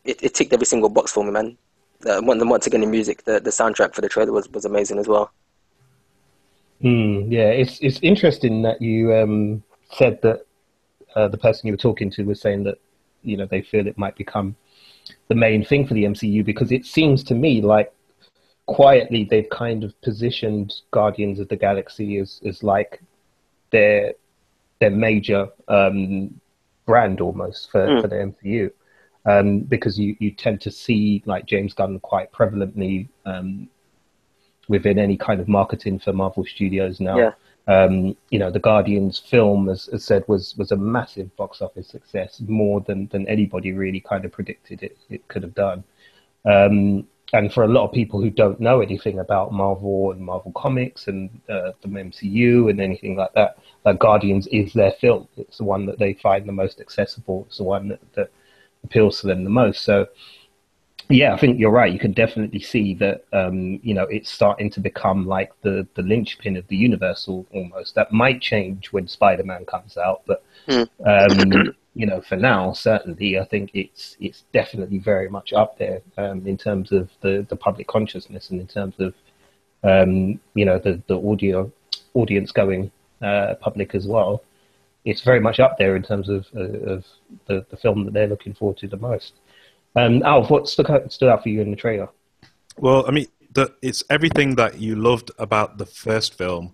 It, 0.05 0.21
it 0.21 0.33
ticked 0.33 0.53
every 0.53 0.65
single 0.65 0.89
box 0.89 1.11
for 1.11 1.23
me, 1.23 1.31
man. 1.31 1.57
Uh, 2.05 2.19
once 2.21 2.67
again, 2.67 2.81
the 2.81 2.87
music, 2.87 3.23
the, 3.23 3.39
the 3.39 3.49
soundtrack 3.49 3.93
for 3.93 4.01
the 4.01 4.09
trailer 4.09 4.33
was, 4.33 4.49
was 4.49 4.65
amazing 4.65 4.99
as 4.99 5.07
well. 5.07 5.31
Mm, 6.83 7.31
yeah, 7.31 7.49
it's 7.49 7.79
it's 7.79 7.99
interesting 8.01 8.61
that 8.63 8.81
you 8.81 9.13
um, 9.13 9.63
said 9.91 10.21
that 10.21 10.45
uh, 11.15 11.27
the 11.29 11.37
person 11.37 11.67
you 11.67 11.73
were 11.73 11.77
talking 11.77 12.09
to 12.11 12.23
was 12.23 12.41
saying 12.41 12.63
that 12.63 12.77
you 13.21 13.37
know 13.37 13.45
they 13.45 13.61
feel 13.61 13.87
it 13.87 13.97
might 13.97 14.15
become 14.17 14.55
the 15.29 15.35
main 15.35 15.63
thing 15.63 15.87
for 15.87 15.93
the 15.93 16.03
MCU 16.03 16.43
because 16.43 16.71
it 16.71 16.85
seems 16.85 17.23
to 17.25 17.35
me 17.35 17.61
like 17.61 17.93
quietly 18.65 19.23
they've 19.23 19.49
kind 19.49 19.83
of 19.83 19.99
positioned 20.01 20.73
Guardians 20.91 21.39
of 21.39 21.47
the 21.47 21.55
Galaxy 21.55 22.17
as 22.17 22.41
as 22.45 22.63
like 22.63 23.01
their 23.71 24.13
their 24.79 24.91
major 24.91 25.47
um, 25.69 26.39
brand 26.85 27.21
almost 27.21 27.71
for, 27.71 27.87
mm. 27.87 28.01
for 28.01 28.07
the 28.07 28.15
MCU. 28.15 28.71
Um, 29.25 29.61
because 29.61 29.97
you, 29.97 30.17
you 30.19 30.31
tend 30.31 30.59
to 30.61 30.71
see 30.71 31.23
like 31.25 31.45
James 31.45 31.73
Gunn 31.73 32.01
quite 32.01 32.29
prevalently 32.33 33.07
um, 33.25 33.69
within 34.67 34.99
any 34.99 35.17
kind 35.17 35.39
of 35.39 35.47
marketing 35.47 35.99
for 35.99 36.13
Marvel 36.13 36.45
Studios 36.45 36.99
now. 36.99 37.17
Yeah. 37.17 37.31
Um, 37.65 38.17
you 38.29 38.39
know, 38.39 38.51
the 38.51 38.59
Guardians 38.59 39.19
film, 39.19 39.69
as, 39.69 39.87
as 39.89 40.03
said, 40.03 40.25
was 40.27 40.55
was 40.57 40.71
a 40.71 40.75
massive 40.75 41.33
box 41.37 41.61
office 41.61 41.87
success, 41.87 42.41
more 42.47 42.81
than 42.81 43.07
than 43.07 43.27
anybody 43.27 43.71
really 43.71 44.01
kind 44.01 44.25
of 44.25 44.31
predicted 44.31 44.83
it 44.83 44.97
it 45.09 45.25
could 45.29 45.43
have 45.43 45.55
done. 45.55 45.83
Um, 46.45 47.07
and 47.33 47.51
for 47.51 47.63
a 47.63 47.67
lot 47.67 47.85
of 47.85 47.91
people 47.91 48.21
who 48.21 48.29
don't 48.29 48.59
know 48.59 48.79
anything 48.81 49.17
about 49.17 49.51
Marvel 49.51 50.11
and 50.11 50.21
Marvel 50.21 50.51
Comics 50.51 51.07
and 51.07 51.29
uh, 51.49 51.71
the 51.81 51.87
MCU 51.87 52.69
and 52.69 52.79
anything 52.79 53.15
like 53.15 53.33
that, 53.33 53.57
like 53.85 53.97
Guardians 53.97 54.45
is 54.47 54.71
their 54.73 54.91
film. 54.91 55.27
It's 55.35 55.57
the 55.57 55.63
one 55.63 55.87
that 55.87 55.97
they 55.97 56.13
find 56.13 56.47
the 56.47 56.51
most 56.51 56.79
accessible. 56.79 57.45
It's 57.47 57.57
the 57.57 57.63
one 57.63 57.87
that, 57.87 57.99
that 58.13 58.29
appeals 58.83 59.21
to 59.21 59.27
them 59.27 59.43
the 59.43 59.49
most. 59.49 59.81
So 59.83 60.07
yeah, 61.13 61.33
I 61.33 61.37
think 61.37 61.59
you're 61.59 61.71
right. 61.71 61.91
You 61.91 61.99
can 61.99 62.11
definitely 62.13 62.59
see 62.59 62.93
that 62.95 63.25
um, 63.33 63.79
you 63.83 63.93
know 63.93 64.03
it's 64.03 64.31
starting 64.31 64.69
to 64.71 64.79
become 64.79 65.27
like 65.27 65.51
the 65.61 65.87
the 65.95 66.01
linchpin 66.01 66.57
of 66.57 66.67
the 66.67 66.75
Universal 66.75 67.45
almost. 67.53 67.95
That 67.95 68.11
might 68.11 68.41
change 68.41 68.91
when 68.91 69.07
Spider 69.07 69.43
Man 69.43 69.65
comes 69.65 69.97
out, 69.97 70.23
but 70.25 70.43
mm. 70.67 70.87
um, 71.05 71.75
you 71.95 72.05
know, 72.05 72.21
for 72.21 72.35
now, 72.35 72.73
certainly, 72.73 73.39
I 73.39 73.45
think 73.45 73.71
it's 73.73 74.17
it's 74.19 74.43
definitely 74.51 74.97
very 74.97 75.29
much 75.29 75.53
up 75.53 75.77
there 75.77 76.01
um, 76.17 76.45
in 76.47 76.57
terms 76.57 76.91
of 76.91 77.09
the, 77.21 77.45
the 77.49 77.55
public 77.55 77.87
consciousness 77.87 78.49
and 78.49 78.59
in 78.59 78.67
terms 78.67 78.95
of 78.99 79.13
um, 79.83 80.39
you 80.55 80.65
know 80.65 80.79
the 80.79 81.01
the 81.07 81.19
audio 81.21 81.71
audience 82.15 82.51
going 82.51 82.91
uh, 83.21 83.55
public 83.59 83.93
as 83.93 84.07
well. 84.07 84.43
It's 85.05 85.21
very 85.21 85.41
much 85.41 85.59
up 85.59 85.77
there 85.77 85.95
in 85.95 86.03
terms 86.03 86.29
of 86.29 86.47
uh, 86.55 86.93
of 86.93 87.05
the, 87.47 87.65
the 87.69 87.77
film 87.77 88.05
that 88.05 88.13
they're 88.13 88.27
looking 88.27 88.55
forward 88.55 88.77
to 88.77 88.87
the 88.87 88.97
most. 88.97 89.33
Um, 89.95 90.23
Alf, 90.23 90.49
what 90.49 90.67
stuck 90.67 90.89
out, 90.89 91.11
stood 91.11 91.29
out 91.29 91.43
for 91.43 91.49
you 91.49 91.61
in 91.61 91.69
the 91.69 91.77
trailer? 91.77 92.09
Well, 92.77 93.05
I 93.07 93.11
mean, 93.11 93.27
the, 93.53 93.73
it's 93.81 94.03
everything 94.09 94.55
that 94.55 94.79
you 94.79 94.95
loved 94.95 95.31
about 95.37 95.77
the 95.77 95.85
first 95.85 96.37
film 96.37 96.73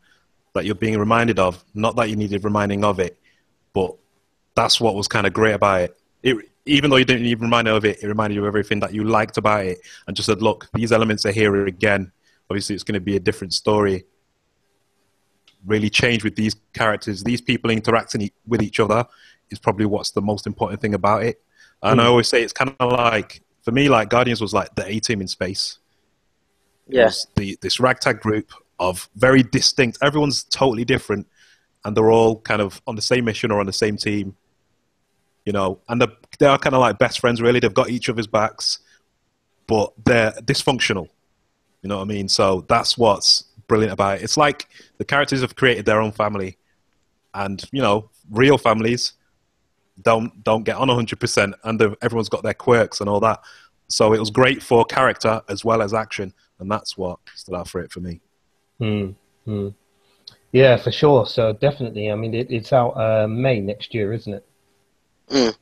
that 0.53 0.65
you're 0.65 0.75
being 0.75 0.97
reminded 0.97 1.39
of. 1.39 1.63
Not 1.73 1.95
that 1.97 2.09
you 2.09 2.15
needed 2.15 2.43
reminding 2.43 2.83
of 2.83 2.99
it, 2.99 3.19
but 3.73 3.95
that's 4.55 4.79
what 4.79 4.95
was 4.95 5.07
kind 5.07 5.27
of 5.27 5.33
great 5.33 5.53
about 5.53 5.81
it. 5.81 5.97
It 6.23 6.37
even 6.65 6.89
though 6.89 6.97
you 6.97 7.05
didn't 7.05 7.25
even 7.25 7.45
remind 7.45 7.67
of 7.67 7.83
it, 7.83 8.03
it 8.03 8.07
reminded 8.07 8.35
you 8.35 8.41
of 8.41 8.47
everything 8.47 8.79
that 8.81 8.93
you 8.93 9.03
liked 9.03 9.37
about 9.37 9.65
it, 9.65 9.79
and 10.07 10.15
just 10.15 10.27
said, 10.27 10.41
"Look, 10.41 10.67
these 10.73 10.91
elements 10.91 11.25
are 11.25 11.31
here 11.31 11.65
again. 11.65 12.11
Obviously, 12.49 12.75
it's 12.75 12.83
going 12.83 12.93
to 12.93 12.99
be 12.99 13.15
a 13.15 13.19
different 13.19 13.53
story. 13.53 14.05
Really 15.65 15.89
change 15.89 16.23
with 16.23 16.35
these 16.35 16.55
characters. 16.73 17.23
These 17.23 17.41
people 17.41 17.69
interacting 17.71 18.29
with 18.47 18.61
each 18.61 18.79
other 18.79 19.05
is 19.49 19.59
probably 19.59 19.85
what's 19.85 20.11
the 20.11 20.21
most 20.21 20.47
important 20.47 20.81
thing 20.81 20.93
about 20.93 21.23
it. 21.23 21.41
And 21.81 21.99
mm. 21.99 22.03
I 22.03 22.05
hmm. 22.05 22.09
always 22.09 22.27
say 22.27 22.43
it's 22.43 22.53
kind 22.53 22.75
of 22.79 22.91
like 22.91 23.41
for 23.61 23.71
me, 23.71 23.89
like 23.89 24.09
Guardians 24.09 24.41
was 24.41 24.53
like 24.53 24.73
the 24.75 24.85
A 24.85 24.99
team 24.99 25.21
in 25.21 25.27
space. 25.27 25.79
Yes, 26.87 27.27
yeah. 27.35 27.41
the 27.41 27.57
this 27.61 27.79
ragtag 27.79 28.19
group 28.19 28.51
of 28.79 29.09
very 29.15 29.43
distinct. 29.43 29.97
Everyone's 30.01 30.43
totally 30.43 30.85
different, 30.85 31.27
and 31.85 31.95
they're 31.95 32.11
all 32.11 32.39
kind 32.41 32.61
of 32.61 32.81
on 32.87 32.95
the 32.95 33.01
same 33.01 33.25
mission 33.25 33.51
or 33.51 33.59
on 33.59 33.65
the 33.65 33.73
same 33.73 33.97
team. 33.97 34.35
You 35.45 35.53
know, 35.53 35.79
and 35.87 36.01
they're, 36.01 36.11
they 36.39 36.45
are 36.45 36.57
kind 36.57 36.75
of 36.75 36.81
like 36.81 36.97
best 36.97 37.19
friends. 37.19 37.41
Really, 37.41 37.59
they've 37.59 37.73
got 37.73 37.89
each 37.89 38.09
other's 38.09 38.27
backs, 38.27 38.79
but 39.67 39.93
they're 40.03 40.31
dysfunctional. 40.31 41.09
You 41.81 41.89
know 41.89 41.97
what 41.97 42.03
I 42.03 42.07
mean? 42.07 42.27
So 42.27 42.65
that's 42.67 42.97
what's 42.97 43.43
brilliant 43.67 43.93
about 43.93 44.17
it. 44.17 44.23
It's 44.23 44.35
like 44.35 44.67
the 44.97 45.05
characters 45.05 45.41
have 45.41 45.55
created 45.55 45.85
their 45.85 46.01
own 46.01 46.11
family, 46.11 46.57
and 47.33 47.63
you 47.71 47.81
know, 47.81 48.09
real 48.31 48.57
families 48.57 49.13
don't 50.01 50.43
don't 50.43 50.63
get 50.63 50.77
on 50.77 50.87
100% 50.87 51.53
and 51.63 51.95
everyone's 52.01 52.29
got 52.29 52.43
their 52.43 52.53
quirks 52.53 52.99
and 52.99 53.09
all 53.09 53.19
that 53.19 53.41
so 53.87 54.13
it 54.13 54.19
was 54.19 54.29
great 54.29 54.61
for 54.61 54.85
character 54.85 55.41
as 55.49 55.65
well 55.65 55.81
as 55.81 55.93
action 55.93 56.33
and 56.59 56.71
that's 56.71 56.97
what 56.97 57.19
stood 57.35 57.55
out 57.55 57.67
for 57.67 57.81
it 57.81 57.91
for 57.91 57.99
me 57.99 58.21
mm, 58.79 59.13
mm. 59.47 59.73
yeah 60.51 60.77
for 60.77 60.91
sure 60.91 61.25
so 61.25 61.53
definitely 61.53 62.11
i 62.11 62.15
mean 62.15 62.33
it, 62.33 62.49
it's 62.49 62.71
out 62.71 62.91
uh, 62.91 63.27
may 63.27 63.59
next 63.59 63.93
year 63.93 64.13
isn't 64.13 64.33
it 64.33 64.45
mm. 65.29 65.55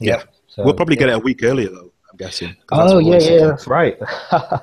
yeah, 0.00 0.16
yeah. 0.16 0.22
So, 0.46 0.64
we'll 0.64 0.74
probably 0.74 0.96
yeah. 0.96 1.00
get 1.00 1.08
it 1.10 1.16
a 1.16 1.20
week 1.20 1.42
earlier 1.42 1.70
though 1.70 1.92
I'm 2.14 2.18
guessing. 2.18 2.56
Oh 2.70 3.00
yeah, 3.00 3.18
yeah, 3.18 3.46
that's 3.46 3.66
right. 3.66 3.98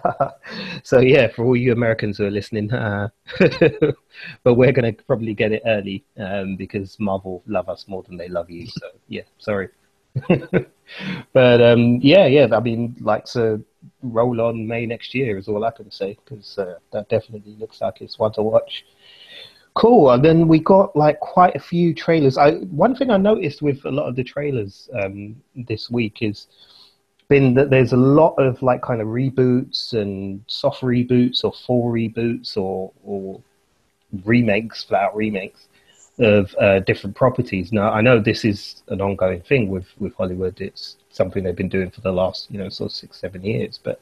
so 0.84 1.00
yeah, 1.02 1.28
for 1.28 1.44
all 1.44 1.58
you 1.58 1.74
Americans 1.74 2.18
who 2.18 2.26
are 2.26 2.32
listening, 2.32 2.72
uh, 2.72 3.10
but 4.44 4.54
we're 4.54 4.72
going 4.72 4.96
to 4.96 5.04
probably 5.04 5.34
get 5.34 5.52
it 5.52 5.62
early 5.66 6.06
um, 6.18 6.56
because 6.56 6.98
Marvel 6.98 7.44
love 7.48 7.68
us 7.68 7.90
more 7.90 8.04
than 8.04 8.16
they 8.16 8.30
love 8.30 8.50
you. 8.50 8.68
So 8.68 8.88
yeah, 9.10 9.24
sorry. 9.38 9.68
but 11.34 11.62
um, 11.62 12.00
yeah, 12.02 12.26
yeah. 12.26 12.48
I 12.56 12.62
mean, 12.62 12.96
like 13.02 13.26
to 13.26 13.62
roll 14.02 14.40
on 14.40 14.66
May 14.66 14.86
next 14.86 15.14
year 15.14 15.38
is 15.38 15.50
all 15.50 15.66
I 15.66 15.72
can 15.72 15.92
say 15.92 16.18
because 16.24 16.58
uh, 16.58 16.76
that 16.94 17.10
definitely 17.10 17.58
looks 17.60 17.82
like 17.82 18.00
it's 18.00 18.18
one 18.18 18.32
to 18.34 18.44
watch. 18.44 18.86
Cool. 19.74 20.12
And 20.12 20.24
then 20.24 20.48
we 20.48 20.60
got 20.60 20.96
like 20.96 21.20
quite 21.20 21.58
a 21.58 21.60
few 21.60 21.94
trailers. 21.94 22.38
I 22.38 22.60
one 22.60 22.96
thing 22.96 23.10
I 23.10 23.18
noticed 23.18 23.62
with 23.62 23.84
a 23.84 23.92
lot 23.92 24.08
of 24.08 24.16
the 24.16 24.24
trailers 24.24 24.90
um, 25.04 25.36
this 25.54 25.90
week 25.90 26.20
is 26.22 26.48
been 27.32 27.54
that 27.54 27.70
there's 27.70 27.94
a 27.94 28.04
lot 28.22 28.36
of 28.38 28.62
like 28.62 28.82
kind 28.82 29.02
of 29.02 29.08
reboots 29.08 29.94
and 29.94 30.44
soft 30.48 30.82
reboots 30.82 31.46
or 31.46 31.54
full 31.66 31.86
reboots 31.86 32.58
or 32.58 32.92
or 33.06 33.42
remakes, 34.26 34.84
flat 34.84 35.16
remakes 35.16 35.70
of 36.20 36.54
uh, 36.60 36.80
different 36.82 37.16
properties. 37.16 37.72
Now, 37.72 37.90
I 37.92 38.02
know 38.02 38.20
this 38.20 38.44
is 38.44 38.84
an 38.90 39.00
ongoing 39.02 39.42
thing 39.42 39.70
with, 39.70 39.88
with 39.98 40.14
Hollywood. 40.16 40.60
It's 40.60 40.98
something 41.10 41.44
they've 41.44 41.56
been 41.56 41.70
doing 41.70 41.90
for 41.90 42.02
the 42.02 42.12
last, 42.12 42.52
you 42.52 42.60
know, 42.60 42.70
sort 42.70 42.92
of 42.92 42.96
six, 42.96 43.18
seven 43.18 43.44
years. 43.44 43.80
But 43.82 44.02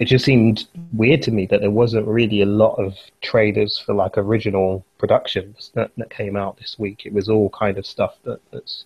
it 0.00 0.06
just 0.06 0.24
seemed 0.24 0.66
weird 0.92 1.22
to 1.22 1.30
me 1.30 1.46
that 1.46 1.60
there 1.60 1.70
wasn't 1.70 2.08
really 2.08 2.42
a 2.42 2.46
lot 2.46 2.74
of 2.74 2.94
trailers 3.22 3.78
for 3.78 3.94
like 3.94 4.18
original 4.18 4.84
productions 4.98 5.70
that, 5.74 5.92
that 5.96 6.10
came 6.10 6.36
out 6.36 6.58
this 6.58 6.76
week. 6.78 7.06
It 7.06 7.12
was 7.12 7.28
all 7.28 7.48
kind 7.50 7.78
of 7.78 7.86
stuff 7.86 8.16
that, 8.24 8.40
that's 8.52 8.84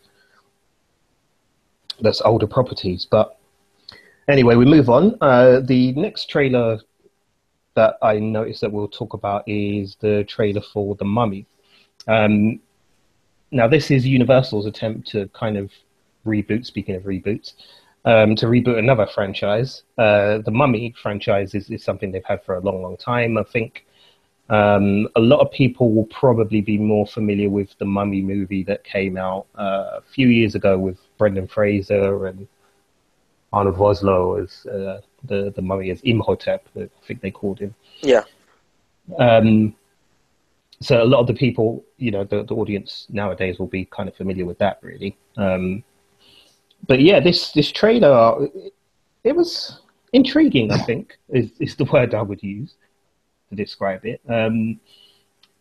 that's 2.03 2.21
older 2.23 2.47
properties. 2.47 3.07
But 3.11 3.40
anyway, 4.31 4.55
we 4.55 4.65
move 4.65 4.89
on. 4.89 5.17
Uh, 5.21 5.61
the 5.61 5.93
next 5.93 6.27
trailer 6.27 6.79
that 7.75 7.97
I 8.03 8.19
noticed 8.19 8.61
that 8.63 8.73
we'll 8.73 8.89
talk 8.89 9.15
about 9.15 9.45
is 9.47 9.97
the 10.01 10.25
trailer 10.25 10.61
for 10.61 10.95
The 10.97 11.05
Mummy. 11.05 11.47
Um, 12.09 12.61
now, 13.51 13.69
this 13.69 13.91
is 13.91 14.07
Universal's 14.07 14.67
attempt 14.67 15.09
to 15.09 15.29
kind 15.29 15.57
of 15.57 15.71
reboot, 16.27 16.67
speaking 16.67 16.95
of 16.95 17.05
reboots, 17.05 17.55
um, 18.05 18.35
to 18.37 18.47
reboot 18.47 18.79
another 18.79 19.07
franchise. 19.07 19.83
Uh, 19.99 20.39
the 20.39 20.51
Mummy 20.51 20.95
franchise 21.01 21.55
is, 21.55 21.71
is 21.71 21.83
something 21.83 22.13
they've 22.13 22.25
had 22.25 22.45
for 22.45 22.57
a 22.57 22.61
long, 22.61 22.83
long 22.83 22.97
time. 22.97 23.37
I 23.39 23.43
think 23.43 23.87
um, 24.49 25.09
a 25.17 25.21
lot 25.21 25.41
of 25.41 25.51
people 25.53 25.93
will 25.93 26.07
probably 26.07 26.61
be 26.61 26.79
more 26.79 27.07
familiar 27.07 27.49
with 27.49 27.77
the 27.79 27.85
Mummy 27.85 28.21
movie 28.21 28.65
that 28.65 28.85
came 28.85 29.17
out 29.17 29.47
uh, 29.59 29.99
a 29.99 30.03
few 30.13 30.29
years 30.29 30.55
ago 30.55 30.79
with 30.79 30.99
Brendan 31.19 31.47
Fraser 31.47 32.27
and 32.27 32.49
Arnold 33.53 33.77
Vosloo 33.77 34.43
as 34.43 34.67
uh, 34.67 35.01
the 35.25 35.53
the 35.55 35.63
mummy 35.63 35.91
as 35.91 36.01
Imhotep. 36.03 36.61
I 36.77 36.89
think 37.07 37.21
they 37.21 37.31
called 37.31 37.59
him. 37.59 37.75
Yeah. 38.01 38.25
Um, 39.19 39.75
so 40.81 41.03
a 41.03 41.05
lot 41.05 41.21
of 41.21 41.27
the 41.27 41.35
people, 41.35 41.85
you 41.99 42.11
know, 42.11 42.25
the, 42.25 42.43
the 42.43 42.55
audience 42.55 43.07
nowadays 43.11 43.59
will 43.59 43.67
be 43.67 43.85
kind 43.85 44.09
of 44.09 44.17
familiar 44.17 44.47
with 44.47 44.59
that, 44.59 44.79
really. 44.83 45.17
Um, 45.37 45.85
but 46.87 47.01
yeah, 47.01 47.21
this 47.21 47.53
this 47.53 47.71
trailer, 47.71 48.45
it, 48.45 48.73
it 49.25 49.37
was 49.37 49.81
intriguing. 50.13 50.71
I 50.71 50.79
think 50.79 51.19
is 51.29 51.51
is 51.61 51.77
the 51.77 51.85
word 51.85 52.15
I 52.15 52.23
would 52.23 52.43
use 52.43 52.75
to 53.51 53.57
describe 53.57 54.07
it. 54.07 54.21
Um, 54.29 54.81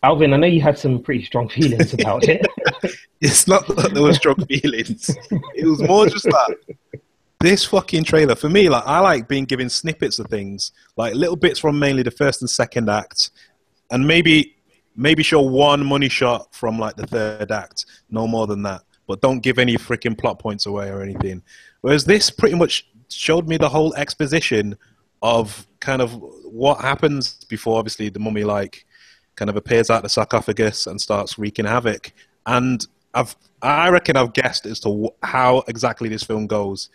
Alvin, 0.02 0.34
I 0.34 0.38
know 0.38 0.48
you 0.48 0.62
had 0.62 0.78
some 0.78 1.02
pretty 1.02 1.26
strong 1.26 1.50
feelings 1.58 1.94
about 1.94 2.24
it. 2.30 2.46
it's 3.22 3.48
not 3.48 3.68
that 3.68 3.94
there 3.94 4.04
were 4.04 4.14
strong 4.14 4.46
feelings. 4.46 5.10
It 5.56 5.66
was 5.66 5.82
more 5.82 6.08
just 6.08 6.26
that 6.26 6.56
this 7.40 7.64
fucking 7.66 8.04
trailer 8.04 8.36
for 8.36 8.50
me, 8.50 8.68
like 8.70 8.84
I 8.86 9.00
like 9.00 9.28
being 9.28 9.46
given 9.46 9.70
snippets 9.70 10.20
of 10.20 10.28
things, 10.28 10.72
like 10.98 11.14
little 11.16 11.38
bits 11.38 11.60
from 11.60 11.80
mainly 11.80 12.04
the 12.04 12.12
first 12.12 12.42
and 12.42 12.50
second 12.50 12.90
act, 12.90 13.32
and 13.92 14.06
maybe 14.06 14.56
maybe 14.96 15.24
show 15.24 15.42
one 15.42 15.86
money 15.86 16.10
shot 16.10 16.54
from 16.54 16.78
like 16.78 16.96
the 16.98 17.08
third 17.08 17.52
act, 17.52 17.86
no 18.10 18.28
more 18.28 18.48
than 18.48 18.64
that. 18.64 18.82
But 19.08 19.22
don't 19.22 19.40
give 19.40 19.58
any 19.58 19.78
freaking 19.78 20.18
plot 20.18 20.40
points 20.40 20.66
away 20.66 20.90
or 20.90 21.02
anything. 21.02 21.42
Whereas 21.82 22.04
this 22.04 22.30
pretty 22.30 22.56
much 22.56 22.88
showed 23.08 23.48
me 23.48 23.58
the 23.58 23.70
whole 23.70 23.96
exposition 23.96 24.78
of 25.22 25.66
kind 25.80 26.02
of 26.02 26.14
what 26.44 26.82
happens 26.82 27.46
before 27.46 27.80
obviously 27.80 28.10
the 28.10 28.20
mummy 28.20 28.44
like 28.44 28.86
kind 29.36 29.50
of 29.50 29.56
appears 29.56 29.90
out 29.90 29.98
of 29.98 30.04
the 30.04 30.10
sarcophagus 30.10 30.88
and 30.88 31.00
starts 31.00 31.40
wreaking 31.40 31.66
havoc. 31.66 32.12
And 32.46 32.86
I've 33.14 33.36
I 33.62 33.90
reckon 33.90 34.18
I've 34.18 34.34
guessed 34.34 34.66
as 34.66 34.80
to 34.82 35.10
how 35.24 35.64
exactly 35.68 36.10
this 36.10 36.24
film 36.24 36.48
goes 36.48 36.90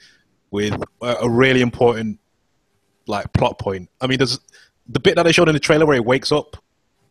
with 0.55 0.81
a 1.03 1.29
really 1.29 1.61
important 1.61 2.21
like 3.09 3.33
plot 3.33 3.59
point. 3.59 3.91
I 4.01 4.07
mean, 4.07 4.19
there's 4.19 4.39
the 4.89 5.01
bit 5.01 5.17
that 5.17 5.25
they 5.25 5.33
showed 5.33 5.49
in 5.49 5.55
the 5.55 5.59
trailer 5.59 5.85
where 5.85 5.97
he 5.97 6.01
wakes 6.01 6.31
up 6.31 6.57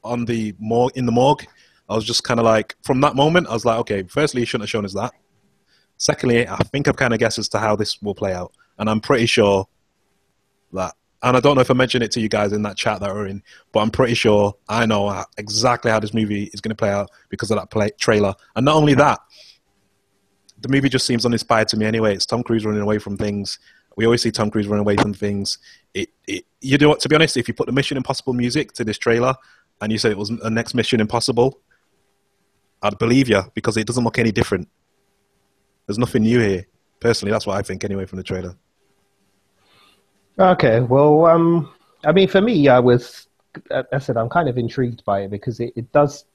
on 0.01 0.23
the 0.23 0.55
morgue 0.59 0.93
in 0.95 1.05
the 1.05 1.11
morgue. 1.11 1.45
I 1.89 1.95
was 1.95 2.05
just 2.05 2.23
kind 2.23 2.39
of 2.39 2.45
like, 2.45 2.77
from 2.83 3.01
that 3.01 3.17
moment, 3.17 3.47
I 3.47 3.53
was 3.53 3.65
like, 3.65 3.79
okay, 3.79 4.03
firstly, 4.03 4.39
you 4.39 4.45
shouldn't 4.45 4.63
have 4.63 4.69
shown 4.69 4.85
us 4.85 4.93
that. 4.93 5.11
Secondly, 5.97 6.47
I 6.47 6.55
think 6.71 6.87
I've 6.87 6.95
kind 6.95 7.13
of 7.13 7.19
guessed 7.19 7.37
as 7.37 7.49
to 7.49 7.59
how 7.59 7.75
this 7.75 8.01
will 8.01 8.15
play 8.15 8.33
out, 8.33 8.53
and 8.79 8.89
I'm 8.89 9.01
pretty 9.01 9.25
sure 9.25 9.67
that. 10.71 10.95
And 11.21 11.35
I 11.35 11.41
don't 11.41 11.55
know 11.55 11.61
if 11.61 11.71
I 11.71 11.73
mentioned 11.73 12.03
it 12.05 12.11
to 12.11 12.21
you 12.21 12.29
guys 12.29 12.53
in 12.53 12.61
that 12.61 12.77
chat 12.77 13.01
that 13.01 13.13
we're 13.13 13.27
in, 13.27 13.43
but 13.73 13.81
I'm 13.81 13.91
pretty 13.91 14.13
sure 14.13 14.53
I 14.69 14.85
know 14.85 15.25
exactly 15.37 15.91
how 15.91 15.99
this 15.99 16.13
movie 16.13 16.49
is 16.53 16.61
going 16.61 16.69
to 16.69 16.75
play 16.75 16.91
out 16.91 17.09
because 17.27 17.51
of 17.51 17.57
that 17.57 17.71
play, 17.71 17.89
trailer. 17.99 18.35
And 18.55 18.63
not 18.63 18.75
only 18.75 18.93
that, 18.95 19.19
the 20.63 20.69
movie 20.69 20.89
just 20.89 21.05
seems 21.05 21.25
uninspired 21.25 21.67
to 21.67 21.77
me 21.77 21.85
anyway. 21.85 22.15
It's 22.15 22.25
Tom 22.25 22.41
Cruise 22.41 22.65
running 22.65 22.81
away 22.81 22.97
from 22.97 23.17
things. 23.17 23.59
We 23.97 24.05
always 24.05 24.21
see 24.21 24.31
Tom 24.31 24.49
Cruise 24.49 24.65
running 24.65 24.81
away 24.81 24.95
from 24.95 25.13
things. 25.13 25.59
It, 25.93 26.09
it, 26.25 26.45
you 26.61 26.77
know 26.77 26.89
what? 26.89 27.01
To 27.01 27.09
be 27.09 27.15
honest, 27.15 27.37
if 27.37 27.47
you 27.47 27.53
put 27.53 27.67
the 27.67 27.73
Mission 27.73 27.97
Impossible 27.97 28.33
music 28.33 28.71
to 28.73 28.85
this 28.85 28.97
trailer 28.97 29.35
and 29.81 29.91
you 29.91 29.97
said 29.97 30.11
it 30.11 30.17
was 30.17 30.29
a 30.29 30.49
next 30.49 30.73
Mission 30.73 31.01
Impossible, 31.01 31.59
I'd 32.81 32.97
believe 32.97 33.29
you 33.29 33.43
because 33.53 33.75
it 33.75 33.85
doesn't 33.85 34.03
look 34.03 34.17
any 34.17 34.31
different. 34.31 34.69
There's 35.85 35.99
nothing 35.99 36.23
new 36.23 36.39
here. 36.39 36.65
Personally, 37.01 37.33
that's 37.33 37.45
what 37.45 37.57
I 37.57 37.61
think 37.61 37.83
anyway 37.83 38.05
from 38.05 38.17
the 38.17 38.23
trailer. 38.23 38.55
Okay, 40.39 40.79
well, 40.79 41.25
um, 41.25 41.73
I 42.05 42.13
mean, 42.13 42.29
for 42.29 42.41
me, 42.41 42.69
I 42.69 42.79
was, 42.79 43.27
I 43.69 43.99
said, 43.99 44.17
I'm 44.17 44.29
kind 44.29 44.47
of 44.47 44.57
intrigued 44.57 45.03
by 45.03 45.21
it 45.21 45.29
because 45.29 45.59
it, 45.59 45.73
it 45.75 45.91
does, 45.91 46.25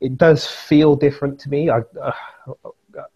it 0.00 0.18
does 0.18 0.46
feel 0.46 0.96
different 0.96 1.38
to 1.40 1.48
me. 1.48 1.70
I, 1.70 1.78
uh, 2.02 2.12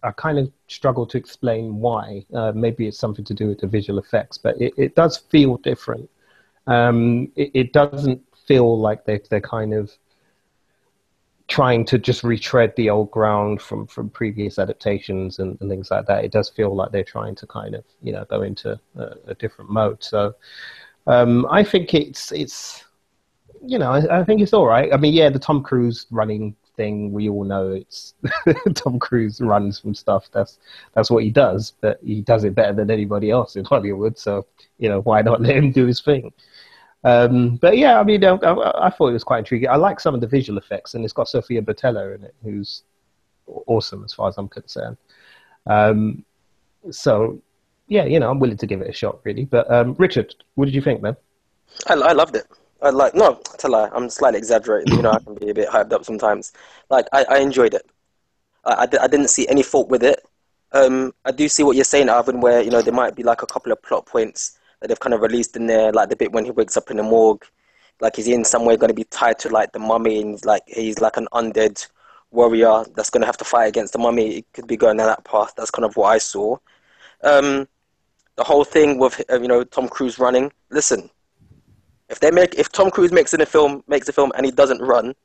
I 0.03 0.11
kind 0.11 0.39
of 0.39 0.51
struggle 0.67 1.05
to 1.07 1.17
explain 1.17 1.77
why. 1.77 2.25
Uh, 2.33 2.51
maybe 2.53 2.87
it's 2.87 2.99
something 2.99 3.25
to 3.25 3.33
do 3.33 3.47
with 3.47 3.59
the 3.59 3.67
visual 3.67 3.99
effects, 3.99 4.37
but 4.37 4.59
it, 4.61 4.73
it 4.77 4.95
does 4.95 5.17
feel 5.17 5.57
different. 5.57 6.09
Um, 6.67 7.31
it, 7.35 7.51
it, 7.53 7.73
doesn't 7.73 8.21
feel 8.45 8.79
like 8.79 9.05
they, 9.05 9.19
they're 9.29 9.41
kind 9.41 9.73
of 9.73 9.91
trying 11.47 11.83
to 11.83 11.97
just 11.97 12.23
retread 12.23 12.73
the 12.77 12.89
old 12.89 13.11
ground 13.11 13.61
from, 13.61 13.87
from 13.87 14.09
previous 14.09 14.59
adaptations 14.59 15.39
and, 15.39 15.57
and 15.59 15.69
things 15.69 15.91
like 15.91 16.05
that. 16.05 16.23
It 16.23 16.31
does 16.31 16.49
feel 16.49 16.73
like 16.75 16.91
they're 16.91 17.03
trying 17.03 17.35
to 17.35 17.47
kind 17.47 17.75
of, 17.75 17.83
you 18.01 18.13
know, 18.13 18.25
go 18.25 18.43
into 18.43 18.79
a, 18.95 19.15
a 19.27 19.35
different 19.35 19.71
mode. 19.71 20.03
So 20.03 20.35
um, 21.07 21.45
I 21.49 21.63
think 21.63 21.93
it's, 21.93 22.31
it's, 22.31 22.85
you 23.65 23.79
know, 23.79 23.91
I, 23.91 24.21
I, 24.21 24.23
think 24.23 24.41
it's 24.41 24.53
all 24.53 24.65
right. 24.65 24.93
I 24.93 24.97
mean, 24.97 25.13
yeah, 25.13 25.29
the 25.29 25.39
Tom 25.39 25.61
Cruise 25.61 26.05
running 26.09 26.55
thing 26.81 27.11
we 27.11 27.29
all 27.29 27.43
know 27.43 27.71
it's 27.71 28.15
Tom 28.73 28.97
Cruise 28.97 29.39
runs 29.39 29.79
from 29.79 29.93
stuff. 29.93 30.29
That's 30.31 30.57
that's 30.93 31.11
what 31.11 31.23
he 31.23 31.29
does, 31.29 31.73
but 31.79 31.99
he 32.03 32.21
does 32.21 32.43
it 32.43 32.55
better 32.55 32.73
than 32.73 32.89
anybody 32.89 33.29
else 33.29 33.55
in 33.55 33.65
Hollywood. 33.65 34.17
So 34.17 34.47
you 34.79 34.89
know 34.89 35.01
why 35.01 35.21
not 35.21 35.41
let 35.45 35.55
him 35.55 35.71
do 35.71 35.85
his 35.85 36.01
thing? 36.01 36.33
Um, 37.03 37.55
but 37.57 37.77
yeah, 37.77 37.99
I 37.99 38.03
mean, 38.03 38.23
I, 38.23 38.35
I, 38.35 38.89
thought 38.91 39.07
it 39.07 39.13
was 39.13 39.23
quite 39.23 39.39
intriguing. 39.39 39.69
I 39.69 39.75
like 39.75 39.99
some 39.99 40.13
of 40.13 40.21
the 40.21 40.27
visual 40.27 40.59
effects, 40.59 40.93
and 40.93 41.03
it's 41.03 41.13
got 41.13 41.27
Sofia 41.27 41.59
Boutella 41.59 42.15
in 42.15 42.23
it, 42.23 42.35
who's 42.43 42.83
awesome 43.47 44.03
as 44.03 44.13
far 44.13 44.29
as 44.29 44.37
I'm 44.37 44.47
concerned. 44.47 44.97
Um, 45.65 46.23
so 46.91 47.41
yeah, 47.87 48.05
you 48.05 48.19
know, 48.19 48.29
I'm 48.29 48.39
willing 48.39 48.57
to 48.57 48.67
give 48.67 48.81
it 48.81 48.89
a 48.89 48.93
shot, 48.93 49.19
really. 49.23 49.45
But 49.45 49.71
um, 49.71 49.95
Richard, 49.97 50.35
what 50.55 50.65
did 50.65 50.75
you 50.75 50.81
think, 50.81 51.01
man? 51.01 51.17
I, 51.87 51.93
I 51.93 52.13
loved 52.13 52.35
it. 52.35 52.45
I 52.81 52.89
like 52.89 53.13
no, 53.13 53.39
to 53.59 53.67
lie, 53.67 53.89
I'm 53.93 54.09
slightly 54.09 54.39
exaggerating. 54.39 54.95
You 54.95 55.03
know, 55.03 55.11
I 55.11 55.19
can 55.19 55.35
be 55.35 55.49
a 55.49 55.53
bit 55.53 55.69
hyped 55.69 55.93
up 55.93 56.03
sometimes. 56.05 56.51
Like 56.89 57.07
I, 57.13 57.25
I 57.29 57.37
enjoyed 57.39 57.73
it. 57.73 57.83
I, 58.65 58.73
I, 58.73 59.03
I 59.03 59.07
didn't 59.07 59.29
see 59.29 59.47
any 59.47 59.63
fault 59.63 59.89
with 59.89 60.03
it. 60.03 60.25
Um, 60.73 61.13
I 61.25 61.31
do 61.31 61.47
see 61.47 61.63
what 61.63 61.75
you're 61.75 61.85
saying, 61.85 62.09
Alvin, 62.09 62.41
where 62.41 62.61
you 62.61 62.71
know 62.71 62.81
there 62.81 62.93
might 62.93 63.15
be 63.15 63.23
like 63.23 63.41
a 63.41 63.47
couple 63.47 63.71
of 63.71 63.81
plot 63.81 64.05
points 64.05 64.57
that 64.79 64.87
they've 64.87 64.99
kind 64.99 65.13
of 65.13 65.21
released 65.21 65.55
in 65.55 65.67
there, 65.67 65.91
like 65.91 66.09
the 66.09 66.15
bit 66.15 66.31
when 66.31 66.45
he 66.45 66.51
wakes 66.51 66.77
up 66.77 66.89
in 66.89 66.97
the 66.97 67.03
morgue, 67.03 67.45
like 67.99 68.15
he's 68.15 68.27
in 68.27 68.43
some 68.43 68.65
way 68.65 68.77
going 68.77 68.89
to 68.89 68.95
be 68.95 69.03
tied 69.05 69.37
to 69.39 69.49
like 69.49 69.71
the 69.73 69.79
mummy, 69.79 70.21
and 70.21 70.43
like 70.45 70.63
he's 70.67 70.99
like 70.99 71.17
an 71.17 71.27
undead 71.33 71.87
warrior 72.31 72.85
that's 72.95 73.09
going 73.09 73.21
to 73.21 73.27
have 73.27 73.37
to 73.37 73.45
fight 73.45 73.65
against 73.65 73.93
the 73.93 73.99
mummy. 73.99 74.37
It 74.37 74.45
could 74.53 74.67
be 74.67 74.77
going 74.77 74.97
down 74.97 75.07
that 75.07 75.23
path. 75.25 75.53
That's 75.55 75.71
kind 75.71 75.85
of 75.85 75.95
what 75.97 76.07
I 76.07 76.17
saw. 76.17 76.57
Um, 77.23 77.67
the 78.37 78.43
whole 78.43 78.63
thing 78.63 78.97
with 78.97 79.21
uh, 79.29 79.39
you 79.39 79.47
know 79.47 79.63
Tom 79.63 79.87
Cruise 79.87 80.17
running. 80.17 80.51
Listen, 80.69 81.09
if 82.11 82.19
they 82.19 82.29
make, 82.29 82.55
if 82.55 82.71
Tom 82.71 82.91
Cruise 82.91 83.11
makes 83.11 83.33
in 83.33 83.41
a 83.41 83.45
film, 83.45 83.83
makes 83.87 84.07
a 84.09 84.13
film, 84.13 84.31
and 84.35 84.45
he 84.45 84.51
doesn't 84.51 84.81
run, 84.81 85.15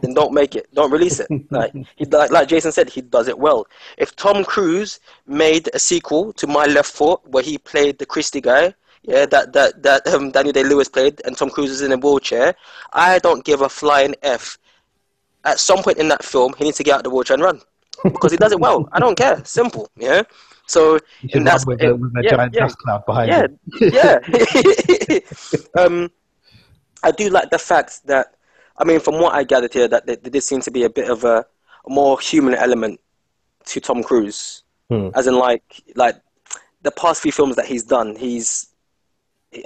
then 0.00 0.14
don't 0.14 0.32
make 0.32 0.54
it. 0.54 0.72
Don't 0.72 0.90
release 0.90 1.20
it. 1.20 1.28
Like 1.50 1.72
he, 1.96 2.04
like, 2.06 2.30
like 2.30 2.48
Jason 2.48 2.72
said, 2.72 2.88
he 2.88 3.00
does 3.00 3.28
it 3.28 3.38
well. 3.38 3.66
If 3.98 4.14
Tom 4.14 4.44
Cruise 4.44 5.00
made 5.26 5.68
a 5.74 5.78
sequel 5.78 6.32
to 6.34 6.46
My 6.46 6.64
Left 6.66 6.90
Foot, 6.90 7.20
where 7.26 7.42
he 7.42 7.58
played 7.58 7.98
the 7.98 8.06
Christy 8.06 8.40
guy, 8.40 8.74
yeah, 9.02 9.26
that 9.26 9.52
that 9.52 9.82
that 9.82 10.06
um, 10.06 10.30
Daniel 10.30 10.52
Day 10.52 10.62
Lewis 10.62 10.88
played, 10.88 11.20
and 11.24 11.36
Tom 11.36 11.50
Cruise 11.50 11.70
is 11.70 11.82
in 11.82 11.92
a 11.92 11.96
wheelchair, 11.96 12.54
I 12.92 13.18
don't 13.18 13.44
give 13.44 13.62
a 13.62 13.68
flying 13.68 14.14
f. 14.22 14.56
At 15.44 15.58
some 15.58 15.82
point 15.82 15.98
in 15.98 16.08
that 16.08 16.22
film, 16.22 16.54
he 16.58 16.64
needs 16.64 16.76
to 16.76 16.84
get 16.84 16.96
out 16.96 17.04
the 17.04 17.10
wheelchair 17.10 17.34
and 17.34 17.42
run 17.42 17.60
because 18.04 18.30
he 18.30 18.38
does 18.38 18.52
it 18.52 18.60
well. 18.60 18.88
I 18.92 19.00
don't 19.00 19.16
care. 19.16 19.42
Simple, 19.44 19.90
yeah. 19.96 20.22
So 20.66 20.98
and 21.32 21.44
that's 21.46 21.66
with, 21.66 21.82
a, 21.82 21.96
with 21.96 22.12
a 22.16 22.22
yeah, 22.22 22.30
giant 22.30 22.54
yeah, 22.54 22.60
dust 22.60 22.78
cloud 22.78 23.04
behind 23.04 23.28
yeah, 23.28 23.42
him. 23.42 25.18
yeah. 25.18 25.18
um, 25.82 26.10
I 27.02 27.10
do 27.10 27.30
like 27.30 27.50
the 27.50 27.58
fact 27.58 28.06
that, 28.06 28.34
I 28.76 28.84
mean, 28.84 29.00
from 29.00 29.14
what 29.20 29.34
I 29.34 29.44
gathered 29.44 29.72
here, 29.72 29.88
that 29.88 30.06
there, 30.06 30.16
there 30.16 30.40
seem 30.40 30.60
to 30.62 30.70
be 30.70 30.84
a 30.84 30.90
bit 30.90 31.10
of 31.10 31.24
a, 31.24 31.44
a 31.86 31.90
more 31.90 32.18
human 32.20 32.54
element 32.54 33.00
to 33.66 33.80
Tom 33.80 34.02
Cruise, 34.02 34.62
Hmm. 34.90 35.10
as 35.14 35.28
in 35.28 35.36
like 35.36 35.62
like 35.94 36.16
the 36.82 36.90
past 36.90 37.22
few 37.22 37.30
films 37.30 37.54
that 37.56 37.66
he's 37.66 37.84
done, 37.84 38.16
he's. 38.16 38.66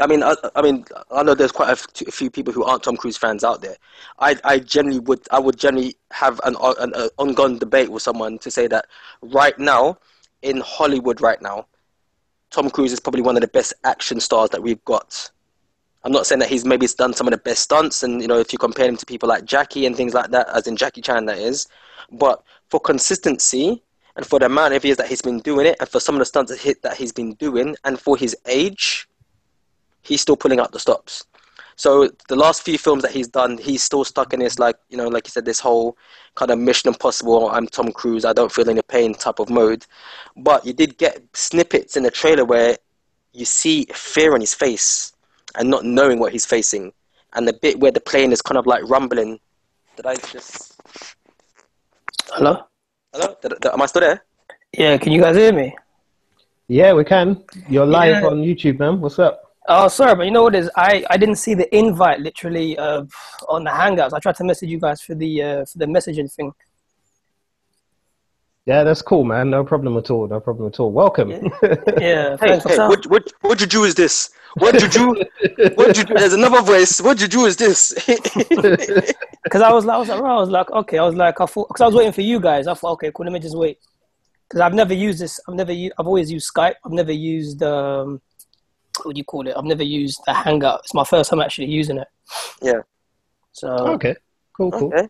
I 0.01 0.07
mean, 0.07 0.23
I, 0.23 0.35
I 0.55 0.63
mean, 0.63 0.85
I 1.11 1.23
know 1.23 1.35
there's 1.35 1.53
quite 1.53 1.71
a 1.71 1.77
few 2.11 2.31
people 2.31 2.55
who 2.55 2.65
aren't 2.65 2.83
Tom 2.83 2.97
Cruise 2.97 3.19
fans 3.19 3.45
out 3.45 3.61
there. 3.61 3.77
I, 4.19 4.37
I 4.43 4.59
generally 4.59 4.99
would, 5.01 5.21
I 5.31 5.39
would 5.39 5.59
generally 5.59 5.95
have 6.11 6.41
an, 6.45 6.57
an, 6.81 6.95
an 6.95 7.11
ongoing 7.19 7.59
debate 7.59 7.91
with 7.91 8.03
someone 8.03 8.39
to 8.39 8.51
say 8.51 8.67
that 8.69 8.87
right 9.21 9.59
now, 9.59 9.99
in 10.41 10.61
Hollywood, 10.61 11.21
right 11.21 11.41
now, 11.43 11.67
Tom 12.51 12.71
Cruise 12.71 12.95
is 12.95 13.01
probably 13.01 13.21
one 13.21 13.37
of 13.37 13.43
the 13.43 13.49
best 13.49 13.75
action 13.85 14.21
stars 14.21 14.49
that 14.51 14.63
we've 14.63 14.83
got. 14.87 15.31
I'm 16.05 16.13
not 16.13 16.27
saying 16.27 16.41
that 16.41 16.51
he's 16.51 16.67
maybe 16.67 16.87
done 16.99 17.15
some 17.15 17.27
of 17.27 17.31
the 17.31 17.39
best 17.39 17.63
stunts, 17.63 18.03
and 18.03 18.21
you 18.21 18.29
know, 18.29 18.39
if 18.39 18.53
you 18.53 18.59
compare 18.59 18.87
him 18.87 18.97
to 18.99 19.07
people 19.07 19.27
like 19.27 19.47
Jackie 19.47 19.87
and 19.87 19.97
things 19.97 20.13
like 20.13 20.31
that, 20.33 20.49
as 20.55 20.67
in 20.67 20.77
Jackie 20.77 21.01
Chan, 21.01 21.25
that 21.25 21.39
is. 21.39 21.67
But 22.13 22.43
for 22.69 22.79
consistency 22.79 23.83
and 24.15 24.27
for 24.27 24.39
the 24.39 24.47
amount 24.47 24.75
of 24.75 24.85
years 24.85 24.99
that 24.99 25.09
he's 25.09 25.23
been 25.23 25.41
doing 25.41 25.67
it, 25.67 25.77
and 25.81 25.89
for 25.89 26.01
some 26.01 26.15
of 26.15 26.19
the 26.19 26.27
stunts 26.27 26.53
that, 26.53 26.61
he, 26.61 26.75
that 26.83 26.99
he's 26.99 27.13
been 27.13 27.33
doing, 27.35 27.75
and 27.85 27.99
for 27.99 28.19
his 28.19 28.37
age, 28.47 29.09
he's 30.03 30.21
still 30.21 30.37
pulling 30.37 30.61
out 30.61 30.73
the 30.73 30.79
stops. 30.79 31.25
So 31.77 32.11
the 32.29 32.37
last 32.37 32.63
few 32.63 32.77
films 32.77 33.03
that 33.03 33.11
he's 33.11 33.27
done, 33.27 33.57
he's 33.57 33.83
still 33.83 34.05
stuck 34.05 34.35
in 34.35 34.41
this 34.41 34.59
like 34.59 34.77
you 34.91 34.99
know, 34.99 35.09
like 35.09 35.27
you 35.27 35.31
said, 35.31 35.47
this 35.47 35.59
whole 35.59 35.97
kind 36.35 36.51
of 36.51 36.59
Mission 36.59 36.89
Impossible. 36.89 37.49
I'm 37.49 37.67
Tom 37.67 37.91
Cruise. 37.93 38.27
I 38.27 38.35
don't 38.35 38.53
feel 38.53 38.69
any 38.69 38.83
pain 38.83 39.15
type 39.15 39.39
of 39.39 39.49
mode. 39.49 39.87
But 40.37 40.67
you 40.67 40.75
did 40.75 40.99
get 40.99 41.23
snippets 41.33 41.97
in 41.97 42.03
the 42.03 42.11
trailer 42.11 42.45
where 42.45 42.77
you 43.33 43.47
see 43.47 43.87
fear 43.87 44.35
on 44.35 44.41
his 44.41 44.55
face 44.55 45.14
and 45.57 45.69
not 45.71 45.85
knowing 45.85 46.19
what 46.19 46.33
he's 46.33 46.47
facing, 46.47 46.93
and 47.35 47.47
the 47.49 47.53
bit 47.63 47.79
where 47.81 47.93
the 47.93 48.01
plane 48.01 48.33
is 48.33 48.43
kind 48.43 48.59
of 48.59 48.67
like 48.67 48.83
rumbling. 48.89 49.39
Did 49.97 50.07
I 50.07 50.17
just? 50.17 50.81
Hello? 52.33 52.65
Hello? 53.13 53.37
Did, 53.43 53.53
did- 53.61 53.73
am 53.73 53.83
I 53.83 53.87
still 53.87 54.01
there? 54.01 54.25
Yeah, 54.77 54.97
can 54.99 55.13
you 55.13 55.21
guys 55.21 55.37
hear 55.37 55.53
me? 55.53 55.75
Yeah, 56.67 56.93
we 56.95 57.05
can. 57.05 57.45
You're 57.69 57.87
live 57.87 58.23
Yeah. 58.23 58.29
on 58.29 58.39
YouTube, 58.43 58.79
man. 58.79 59.01
What's 59.01 59.19
up? 59.19 59.41
Oh, 59.69 59.89
sorry, 59.89 60.15
but 60.15 60.25
you 60.25 60.31
know 60.31 60.43
what 60.43 60.55
is? 60.55 60.69
I, 60.77 61.05
I 61.09 61.17
didn't 61.17 61.37
see 61.37 61.55
the 61.55 61.75
invite 61.77 62.21
literally 62.21 62.77
uh, 62.77 63.05
on 63.49 63.65
the 63.65 63.71
Hangouts. 63.71 64.13
I 64.13 64.19
tried 64.19 64.35
to 64.37 64.45
message 64.45 64.69
you 64.69 64.79
guys 64.81 65.01
for 65.01 65.15
the 65.15 65.43
uh, 65.43 65.65
for 65.65 65.79
the 65.79 65.87
messaging 65.87 66.31
thing. 66.33 66.53
Yeah, 68.67 68.83
that's 68.83 69.03
cool, 69.03 69.25
man. 69.25 69.51
No 69.51 69.63
problem 69.63 69.97
at 69.99 70.11
all. 70.11 70.27
No 70.27 70.41
problem 70.41 70.69
at 70.69 70.81
all. 70.81 70.91
Welcome. 70.91 71.31
Yeah, 71.31 71.39
Hey, 72.41 72.59
thanks. 72.59 72.65
hey, 72.65 72.79
what, 72.79 73.07
what, 73.07 73.31
what 73.43 73.59
juju 73.59 73.85
is 73.85 73.95
this? 73.95 74.31
What 74.55 74.79
juju? 74.79 75.15
what 75.75 75.95
juju? 75.95 76.15
There's 76.15 76.35
another 76.35 76.63
voice. 76.63 77.01
What 77.01 77.19
juju 77.19 77.45
is 77.45 77.57
this? 77.57 77.95
Because 79.45 79.61
I 79.61 79.71
was, 79.71 79.87
I 79.87 79.99
was, 79.99 80.09
I 80.09 80.19
was 80.19 80.49
like, 80.49 80.71
okay, 80.71 80.97
I 80.97 81.05
was 81.05 81.15
like, 81.15 81.39
I 81.39 81.45
thought, 81.45 81.69
because 81.69 81.83
I 81.83 81.87
was 81.87 81.95
waiting 81.95 82.13
for 82.13 82.23
you 82.23 82.41
guys. 82.41 82.67
I 82.67 82.73
thought, 82.73 82.93
okay, 82.93 83.13
cool, 83.15 83.27
let 83.27 83.33
me 83.33 83.39
just 83.39 83.57
wait. 83.57 83.79
Because 84.49 84.63
I've 84.63 84.73
never 84.73 84.95
used 84.95 85.21
this. 85.21 85.39
I've 85.47 85.55
never 85.55 85.71
used. 85.71 85.93
I've 85.99 86.07
always 86.07 86.33
used 86.33 86.51
Skype. 86.51 86.77
I've 86.83 86.93
never 86.93 87.13
used 87.13 87.63
um, 87.63 88.23
what 89.03 89.15
do 89.15 89.19
you 89.19 89.25
call 89.25 89.47
it? 89.47 89.55
I've 89.57 89.65
never 89.65 89.83
used 89.83 90.21
the 90.27 90.33
Hangout. 90.33 90.81
It's 90.85 90.95
my 90.95 91.05
first 91.05 91.31
time 91.31 91.41
actually 91.41 91.67
using 91.67 91.99
it. 91.99 92.09
Yeah. 92.63 92.81
So 93.53 93.69
okay. 93.69 94.17
Cool, 94.57 94.71
cool. 94.71 94.93
okay. 94.95 95.09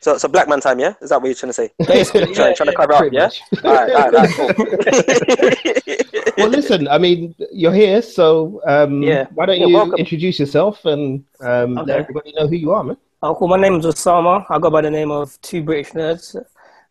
So, 0.00 0.18
so 0.18 0.28
black 0.28 0.48
man 0.48 0.60
time, 0.60 0.78
yeah? 0.80 0.94
Is 1.00 1.10
that 1.10 1.20
what 1.20 1.28
you're 1.28 1.34
trying 1.34 1.48
to 1.48 1.54
say? 1.54 1.70
basically, 1.78 2.34
trying, 2.34 2.48
yeah, 2.48 2.54
trying 2.54 2.66
to 2.66 2.72
yeah. 2.72 2.76
cover 2.76 2.92
up, 2.92 2.98
Pretty 2.98 3.16
yeah? 3.16 3.30
All 3.64 3.74
right, 3.74 3.92
all 3.92 4.10
right, 4.10 4.14
all 4.14 4.48
right, 4.48 4.56
cool. 4.56 6.10
well, 6.36 6.48
listen. 6.48 6.88
I 6.88 6.98
mean, 6.98 7.34
you're 7.52 7.72
here, 7.72 8.02
so 8.02 8.60
um, 8.66 9.02
Yeah. 9.02 9.26
why 9.34 9.46
don't 9.46 9.60
Yeah, 9.60 9.66
you 9.66 9.74
welcome. 9.74 9.98
introduce 9.98 10.38
yourself 10.38 10.84
and 10.84 11.24
um, 11.40 11.78
Okay. 11.78 11.92
let 11.92 12.00
everybody 12.00 12.32
know 12.34 12.46
who 12.46 12.56
you 12.56 12.72
are, 12.72 12.84
man? 12.84 12.96
Oh, 13.22 13.34
cool. 13.34 13.48
My 13.48 13.56
name 13.56 13.74
is 13.76 13.86
Osama. 13.86 14.44
I 14.50 14.58
go 14.58 14.70
by 14.70 14.82
the 14.82 14.90
name 14.90 15.10
of 15.10 15.40
Two 15.40 15.62
British 15.62 15.92
Nerds, 15.92 16.36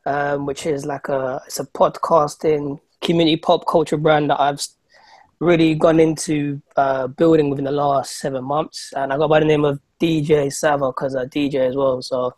um, 0.06 0.46
which 0.46 0.66
is 0.66 0.86
like 0.86 1.08
a 1.10 1.42
it's 1.46 1.60
a 1.60 1.66
podcasting 1.66 2.80
community 3.02 3.38
pop 3.38 3.68
culture 3.68 3.98
brand 3.98 4.30
that 4.30 4.40
I've 4.40 4.62
really 5.40 5.76
gone 5.76 6.00
into 6.00 6.62
uh, 6.78 7.08
building 7.08 7.50
within 7.50 7.66
the 7.66 7.72
last 7.72 8.18
seven 8.20 8.44
months. 8.46 8.94
And 8.96 9.12
I 9.12 9.18
go 9.18 9.28
by 9.28 9.40
the 9.42 9.46
name 9.46 9.66
of 9.66 9.80
DJ 10.02 10.52
Sava 10.52 10.88
because 10.90 11.16
I 11.16 11.26
DJ 11.26 11.56
as 11.70 11.76
well. 11.76 12.02
So 12.02 12.34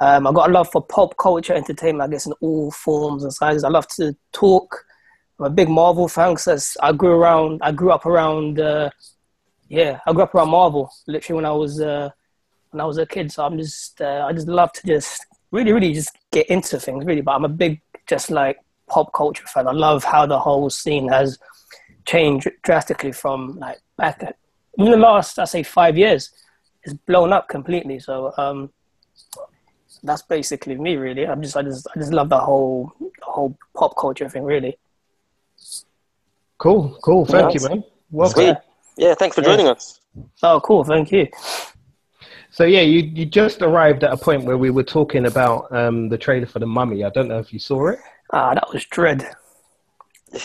um, 0.00 0.26
I 0.26 0.32
got 0.32 0.50
a 0.50 0.52
love 0.52 0.70
for 0.70 0.82
pop 0.82 1.16
culture, 1.16 1.54
entertainment, 1.54 2.08
I 2.08 2.12
guess, 2.12 2.26
in 2.26 2.34
all 2.40 2.70
forms 2.70 3.24
and 3.24 3.32
sizes. 3.32 3.64
I 3.64 3.68
love 3.68 3.88
to 3.96 4.14
talk. 4.32 4.84
I'm 5.38 5.46
a 5.46 5.50
big 5.50 5.68
Marvel 5.68 6.08
fan. 6.08 6.34
'cause 6.34 6.76
I 6.82 6.92
grew 6.92 7.12
around. 7.20 7.60
I 7.62 7.72
grew 7.72 7.90
up 7.90 8.06
around. 8.06 8.60
Uh, 8.60 8.90
yeah, 9.68 10.00
I 10.06 10.12
grew 10.12 10.22
up 10.22 10.34
around 10.34 10.50
Marvel. 10.50 10.90
Literally 11.06 11.36
when 11.36 11.46
I 11.46 11.52
was. 11.52 11.80
Uh, 11.80 12.10
when 12.70 12.80
I 12.80 12.84
was 12.86 12.98
a 12.98 13.06
kid. 13.06 13.30
So 13.30 13.44
I'm 13.46 13.56
just, 13.56 14.00
uh, 14.00 14.26
I 14.28 14.32
just 14.32 14.48
love 14.48 14.72
to 14.72 14.84
just 14.84 15.24
really, 15.52 15.72
really 15.72 15.94
just 15.94 16.10
get 16.32 16.46
into 16.48 16.80
things, 16.80 17.04
really. 17.04 17.20
But 17.20 17.36
I'm 17.36 17.44
a 17.44 17.48
big, 17.48 17.80
just 18.08 18.32
like 18.32 18.58
pop 18.88 19.12
culture 19.12 19.46
fan. 19.46 19.68
I 19.68 19.70
love 19.70 20.02
how 20.02 20.26
the 20.26 20.40
whole 20.40 20.68
scene 20.70 21.08
has 21.08 21.38
changed 22.04 22.50
drastically 22.62 23.12
from 23.12 23.56
like 23.60 23.80
back 23.96 24.24
at, 24.24 24.36
in 24.76 24.86
the 24.90 24.96
last, 24.96 25.38
I 25.38 25.44
say, 25.44 25.62
five 25.62 25.96
years. 25.96 26.32
It's 26.82 26.94
blown 26.94 27.32
up 27.32 27.48
completely. 27.48 28.00
So 28.00 28.32
um, 28.36 28.70
that's 30.02 30.22
basically 30.22 30.74
me, 30.74 30.96
really. 30.96 31.28
I'm 31.28 31.42
just, 31.42 31.56
I 31.56 31.62
just, 31.62 31.86
I 31.94 32.00
just 32.00 32.12
love 32.12 32.28
the 32.28 32.40
whole, 32.40 32.92
whole 33.22 33.56
pop 33.76 33.96
culture 33.96 34.28
thing, 34.28 34.42
really. 34.42 34.76
Cool, 36.58 36.98
cool. 37.02 37.26
Thank 37.26 37.54
Nice. 37.54 37.62
you, 37.62 37.68
man. 37.68 37.84
Welcome. 38.10 38.42
Sweet. 38.44 38.56
Yeah, 38.96 39.14
thanks 39.14 39.34
for 39.36 39.42
Yeah. 39.42 39.48
joining 39.48 39.68
us. 39.68 40.00
Oh, 40.42 40.60
cool. 40.60 40.84
Thank 40.84 41.10
you. 41.12 41.26
So 42.50 42.64
yeah, 42.64 42.82
you 42.82 43.00
you 43.00 43.26
just 43.26 43.62
arrived 43.62 44.04
at 44.04 44.12
a 44.12 44.16
point 44.16 44.44
where 44.44 44.56
we 44.56 44.70
were 44.70 44.84
talking 44.84 45.26
about 45.26 45.66
um, 45.74 46.08
the 46.08 46.16
trailer 46.16 46.46
for 46.46 46.60
the 46.60 46.66
Mummy. 46.66 47.02
I 47.02 47.10
don't 47.10 47.26
know 47.26 47.38
if 47.40 47.52
you 47.52 47.58
saw 47.58 47.88
it. 47.88 47.98
Ah, 48.32 48.54
that 48.54 48.68
was 48.72 48.84
dread. 48.86 49.26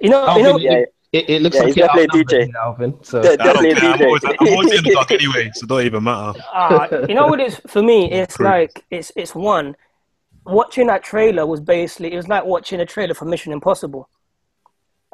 You 0.00 0.10
know, 0.10 0.36
you 0.36 0.42
know, 0.42 0.58
Yeah. 0.58 0.84
it, 1.12 1.30
it 1.30 1.42
looks 1.42 1.56
Yeah, 1.56 1.60
like 1.62 1.66
he's 1.68 1.76
you're 1.76 1.86
definitely 1.86 2.20
a 2.20 2.24
DJ. 2.24 2.54
Alvin. 2.62 2.94
So 3.02 3.22
De- 3.22 3.32
I 3.32 3.36
don't 3.36 3.62
Definitely 3.62 3.74
care. 3.80 3.90
a 3.90 3.94
I'm 3.94 4.02
always, 4.02 4.24
I'm 4.24 4.48
always 4.48 4.72
in 4.78 4.84
the 4.84 4.90
dark 4.90 5.10
anyway, 5.18 5.50
so 5.54 5.66
don't 5.66 5.82
even 5.84 6.04
matter. 6.04 6.38
Ah, 6.52 6.88
you 7.08 7.14
know 7.14 7.26
what 7.26 7.40
it 7.40 7.46
is 7.46 7.60
for 7.66 7.82
me? 7.82 8.10
It's 8.10 8.38
like 8.40 8.84
it's 8.90 9.10
it's 9.16 9.34
one. 9.34 9.76
Watching 10.48 10.86
that 10.88 11.02
trailer 11.02 11.46
was 11.46 11.60
basically 11.60 12.12
it 12.12 12.16
was 12.16 12.28
like 12.28 12.44
watching 12.44 12.80
a 12.80 12.86
trailer 12.86 13.14
for 13.14 13.24
Mission 13.26 13.52
Impossible. 13.52 14.08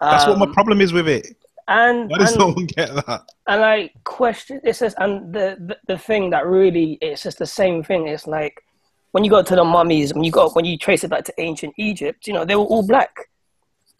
That's 0.00 0.26
what 0.26 0.38
my 0.38 0.46
Um, 0.46 0.52
problem 0.52 0.80
is 0.80 0.92
with 0.92 1.08
it. 1.08 1.26
and 1.68 2.10
Why 2.10 2.18
does 2.18 2.32
and, 2.32 2.38
no 2.40 2.46
one 2.48 2.66
get 2.66 2.94
that? 2.94 3.22
and 3.46 3.64
I 3.64 3.90
question 4.04 4.60
it's 4.64 4.80
just 4.80 4.96
and 4.98 5.32
the, 5.32 5.56
the 5.68 5.76
the 5.88 5.98
thing 5.98 6.30
that 6.30 6.46
really 6.46 6.98
it's 7.00 7.22
just 7.22 7.38
the 7.38 7.46
same 7.46 7.82
thing. 7.82 8.06
It's 8.06 8.26
like 8.26 8.60
when 9.12 9.24
you 9.24 9.30
go 9.30 9.42
to 9.42 9.56
the 9.56 9.64
mummies, 9.64 10.12
when 10.14 10.24
you 10.24 10.30
go 10.30 10.50
when 10.50 10.64
you 10.64 10.76
trace 10.76 11.04
it 11.04 11.08
back 11.10 11.24
to 11.24 11.34
ancient 11.38 11.74
Egypt, 11.78 12.26
you 12.26 12.32
know 12.32 12.44
they 12.44 12.56
were 12.56 12.64
all 12.64 12.86
black. 12.86 13.12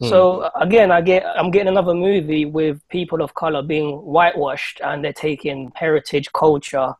So 0.01 0.41
uh, 0.41 0.51
again, 0.59 0.91
I 0.91 0.99
get 1.01 1.25
I'm 1.25 1.51
getting 1.51 1.69
another 1.69 1.93
movie 1.93 2.45
with 2.45 2.81
people 2.89 3.21
of 3.21 3.33
color 3.33 3.61
being 3.63 3.89
whitewashed, 4.15 4.81
and 4.83 5.03
they're 5.03 5.13
taking 5.13 5.71
heritage, 5.75 6.27
culture, 6.33 6.93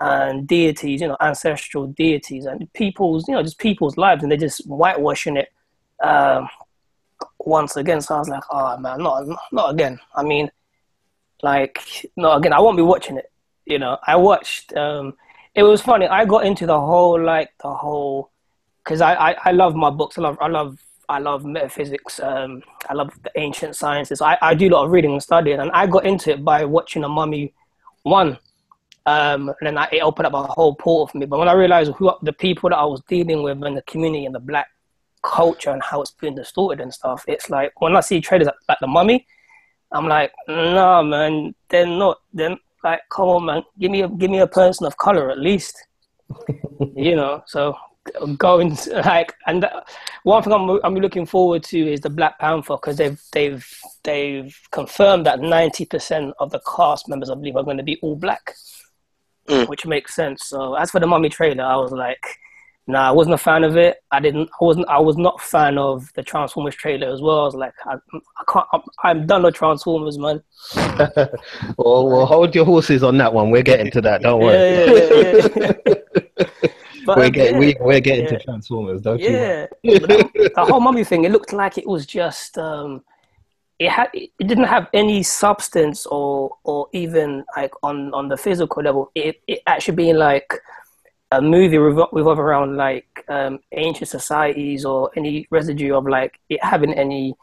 and 0.00 0.46
deities, 0.46 1.00
you 1.00 1.08
know, 1.08 1.16
ancestral 1.20 1.88
deities, 1.88 2.46
and 2.46 2.72
people's, 2.72 3.26
you 3.28 3.34
know, 3.34 3.42
just 3.42 3.58
people's 3.58 3.96
lives, 3.96 4.22
and 4.22 4.30
they're 4.30 4.38
just 4.38 4.66
whitewashing 4.66 5.36
it 5.36 5.52
um, 6.02 6.48
once 7.38 7.76
again. 7.76 8.00
So 8.00 8.14
I 8.14 8.18
was 8.18 8.28
like, 8.28 8.44
oh 8.50 8.76
man, 8.78 9.02
not 9.02 9.24
not 9.52 9.74
again. 9.74 9.98
I 10.14 10.22
mean, 10.22 10.50
like, 11.42 12.06
no, 12.16 12.32
again, 12.32 12.52
I 12.52 12.60
won't 12.60 12.76
be 12.76 12.82
watching 12.82 13.16
it. 13.16 13.30
You 13.66 13.78
know, 13.78 13.98
I 14.06 14.16
watched. 14.16 14.76
Um, 14.76 15.14
it 15.54 15.62
was 15.62 15.82
funny. 15.82 16.06
I 16.06 16.24
got 16.24 16.46
into 16.46 16.66
the 16.66 16.78
whole 16.78 17.20
like 17.20 17.50
the 17.62 17.72
whole 17.72 18.30
because 18.84 19.00
I, 19.00 19.14
I 19.14 19.36
I 19.46 19.52
love 19.52 19.74
my 19.74 19.90
books. 19.90 20.18
I 20.18 20.22
love 20.22 20.38
I 20.40 20.48
love 20.48 20.78
I 21.08 21.18
love 21.18 21.44
metaphysics. 21.44 22.20
Um, 22.20 22.62
I 22.88 22.94
love 22.94 23.10
the 23.22 23.30
ancient 23.36 23.74
sciences. 23.76 24.20
I, 24.20 24.36
I 24.42 24.54
do 24.54 24.68
a 24.68 24.70
lot 24.70 24.84
of 24.84 24.92
reading 24.92 25.12
and 25.12 25.22
studying, 25.22 25.58
and 25.58 25.70
I 25.72 25.86
got 25.86 26.04
into 26.04 26.30
it 26.30 26.44
by 26.44 26.64
watching 26.64 27.02
a 27.04 27.08
mummy 27.08 27.54
one. 28.02 28.38
Um, 29.08 29.48
and 29.48 29.66
then 29.66 29.78
I, 29.78 29.88
it 29.90 30.00
opened 30.00 30.26
up 30.26 30.34
a 30.34 30.42
whole 30.42 30.74
portal 30.74 31.06
for 31.06 31.16
me. 31.16 31.24
But 31.24 31.38
when 31.38 31.48
I 31.48 31.54
realized 31.54 31.92
who 31.92 32.12
the 32.22 32.32
people 32.32 32.68
that 32.68 32.76
I 32.76 32.84
was 32.84 33.00
dealing 33.08 33.42
with 33.42 33.62
and 33.62 33.74
the 33.74 33.82
community 33.82 34.26
and 34.26 34.34
the 34.34 34.40
black 34.40 34.66
culture 35.22 35.70
and 35.70 35.82
how 35.82 36.02
it's 36.02 36.10
been 36.10 36.34
distorted 36.34 36.82
and 36.82 36.92
stuff, 36.92 37.24
it's 37.26 37.48
like 37.48 37.72
when 37.80 37.96
I 37.96 38.00
see 38.00 38.20
traders 38.20 38.46
like, 38.46 38.56
like 38.68 38.78
the 38.80 38.86
mummy, 38.86 39.26
I'm 39.92 40.06
like, 40.06 40.30
nah, 40.46 41.02
man, 41.02 41.54
they're 41.70 41.86
not. 41.86 42.18
They're 42.34 42.58
like, 42.84 43.00
come 43.10 43.28
on, 43.30 43.46
man, 43.46 43.62
give 43.78 43.90
me 43.90 44.02
a 44.02 44.08
give 44.08 44.30
me 44.30 44.40
a 44.40 44.46
person 44.46 44.86
of 44.86 44.98
color 44.98 45.30
at 45.30 45.38
least, 45.38 45.82
you 46.94 47.16
know. 47.16 47.42
So 47.46 47.74
going 48.36 48.76
like, 48.92 49.32
and 49.46 49.66
one 50.24 50.42
thing 50.42 50.52
I'm 50.52 50.68
I'm 50.84 50.96
looking 50.96 51.24
forward 51.24 51.62
to 51.64 51.78
is 51.78 52.00
the 52.00 52.10
Black 52.10 52.38
Panther 52.38 52.74
because 52.74 52.98
they've 52.98 53.18
they've 53.32 53.66
they've 54.04 54.54
confirmed 54.70 55.24
that 55.24 55.40
90 55.40 55.86
percent 55.86 56.34
of 56.38 56.50
the 56.50 56.60
cast 56.76 57.08
members, 57.08 57.30
I 57.30 57.36
believe, 57.36 57.56
are 57.56 57.64
going 57.64 57.78
to 57.78 57.82
be 57.82 57.98
all 58.02 58.16
black, 58.16 58.54
Mm. 59.48 59.68
which 59.68 59.86
makes 59.86 60.14
sense. 60.14 60.44
So 60.46 60.74
as 60.74 60.90
for 60.90 61.00
the 61.00 61.06
mummy 61.06 61.28
trailer, 61.28 61.64
I 61.64 61.76
was 61.76 61.92
like. 61.92 62.24
Nah, 62.90 63.06
I 63.06 63.10
wasn't 63.10 63.34
a 63.34 63.38
fan 63.38 63.64
of 63.64 63.76
it. 63.76 63.98
I 64.10 64.18
didn't. 64.18 64.48
I 64.58 64.64
wasn't. 64.64 64.88
I 64.88 64.98
was 64.98 65.18
not 65.18 65.34
a 65.38 65.44
fan 65.44 65.76
of 65.76 66.10
the 66.14 66.22
Transformers 66.22 66.74
trailer 66.74 67.12
as 67.12 67.20
well. 67.20 67.40
I 67.40 67.44
was 67.44 67.54
like, 67.54 67.74
I, 67.84 67.96
I 68.14 68.44
can't. 68.50 68.66
I'm, 68.72 68.80
I'm 69.04 69.26
done 69.26 69.42
with 69.42 69.56
Transformers, 69.56 70.16
man. 70.16 70.42
well, 71.76 72.08
well, 72.08 72.24
hold 72.24 72.54
your 72.54 72.64
horses 72.64 73.02
on 73.02 73.18
that 73.18 73.34
one. 73.34 73.50
We're 73.50 73.62
getting 73.62 73.90
to 73.90 74.00
that. 74.00 74.22
Don't 74.22 74.40
worry. 74.40 74.56
Yeah, 74.56 74.84
yeah, 74.86 75.48
yeah, 75.54 75.72
yeah. 75.86 76.44
But, 77.08 77.16
we're 77.16 77.30
getting 77.30 77.54
yeah, 77.54 77.58
we, 77.58 77.76
we're 77.80 78.00
getting 78.00 78.24
yeah. 78.26 78.32
to 78.32 78.44
Transformers, 78.44 79.00
don't 79.00 79.18
you? 79.18 79.30
Yeah, 79.30 79.66
the, 79.82 80.50
the 80.54 80.64
whole 80.66 80.80
mummy 80.80 81.04
thing. 81.04 81.24
It 81.24 81.32
looked 81.32 81.54
like 81.54 81.78
it 81.78 81.86
was 81.86 82.04
just. 82.04 82.58
Um, 82.58 83.02
it 83.78 83.90
had. 83.90 84.08
It 84.12 84.30
didn't 84.38 84.64
have 84.64 84.88
any 84.92 85.22
substance 85.22 86.06
or 86.06 86.50
or 86.64 86.88
even 86.92 87.44
like 87.56 87.72
on 87.82 88.12
on 88.14 88.28
the 88.28 88.36
physical 88.36 88.82
level. 88.82 89.10
It 89.14 89.40
it 89.46 89.60
actually 89.66 89.96
being 89.96 90.16
like 90.16 90.52
a 91.30 91.40
movie 91.42 91.76
revol- 91.76 92.08
revolve 92.12 92.38
around 92.38 92.76
like 92.76 93.24
um, 93.28 93.58
ancient 93.72 94.08
societies 94.08 94.84
or 94.84 95.10
any 95.16 95.46
residue 95.50 95.94
of 95.94 96.06
like 96.06 96.40
it 96.48 96.62
having 96.64 96.92
any 96.94 97.34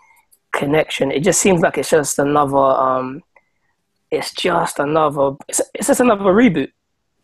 connection. 0.51 1.11
It 1.11 1.23
just 1.23 1.39
seems 1.39 1.61
like 1.61 1.77
it's 1.77 1.89
just 1.91 2.19
another. 2.19 2.57
Um, 2.57 3.21
it's 4.11 4.33
just 4.33 4.79
another. 4.79 5.31
It's, 5.47 5.61
it's 5.73 5.87
just 5.87 5.99
another 5.99 6.23
reboot. 6.25 6.71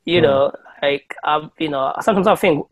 You 0.05 0.19
Mm. 0.19 0.23
know, 0.23 0.51
like 0.81 1.15
um, 1.23 1.51
you 1.59 1.69
know, 1.69 1.93
sometimes 2.01 2.27
I 2.27 2.35
think, 2.35 2.65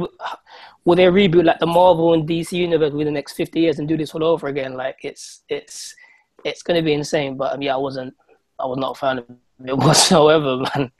will 0.86 0.95
they 0.95 1.06
reboot 1.06 1.45
like 1.45 1.60
the 1.60 1.67
Marvel 1.67 2.13
and 2.13 2.28
DC 2.28 2.52
universe 2.54 2.91
within 2.91 3.13
the 3.13 3.17
next 3.19 3.34
fifty 3.34 3.62
years 3.62 3.80
and 3.80 3.88
do 3.88 3.97
this 3.97 4.13
all 4.15 4.23
over 4.23 4.47
again? 4.47 4.73
Like 4.75 4.99
it's 5.04 5.41
it's 5.49 5.95
it's 6.43 6.63
going 6.63 6.78
to 6.78 6.86
be 6.86 6.93
insane. 6.93 7.38
But 7.38 7.54
um, 7.54 7.62
yeah, 7.62 7.73
I 7.73 7.78
wasn't. 7.78 8.13
I 8.60 8.65
was 8.65 8.78
not 8.78 8.91
a 8.91 8.99
fan 8.99 9.19
of 9.19 9.25
it 9.65 9.78
whatsoever, 9.78 10.58
man. 10.58 10.91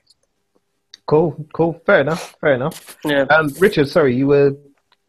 Cool, 1.06 1.44
cool. 1.52 1.80
Fair 1.86 2.00
enough. 2.00 2.36
Fair 2.40 2.54
enough. 2.54 2.96
Yeah. 3.04 3.22
Um, 3.22 3.52
Richard, 3.58 3.88
sorry, 3.88 4.14
you 4.14 4.26
were 4.28 4.56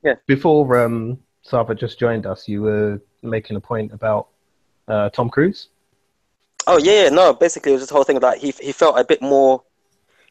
Yeah. 0.03 0.15
before 0.25 0.83
um, 0.83 1.19
Sava 1.43 1.75
just 1.75 1.99
joined 1.99 2.25
us. 2.25 2.47
You 2.47 2.63
were 2.63 3.01
making 3.21 3.55
a 3.55 3.61
point 3.61 3.93
about 3.93 4.27
uh, 4.87 5.09
Tom 5.09 5.29
Cruise. 5.29 5.69
Oh 6.67 6.77
yeah, 6.77 7.03
yeah, 7.03 7.09
no. 7.09 7.33
Basically, 7.33 7.71
it 7.71 7.75
was 7.75 7.83
this 7.83 7.89
whole 7.89 8.03
thing 8.03 8.17
about 8.17 8.37
he 8.37 8.51
he 8.59 8.71
felt 8.71 8.99
a 8.99 9.03
bit 9.03 9.21
more 9.21 9.63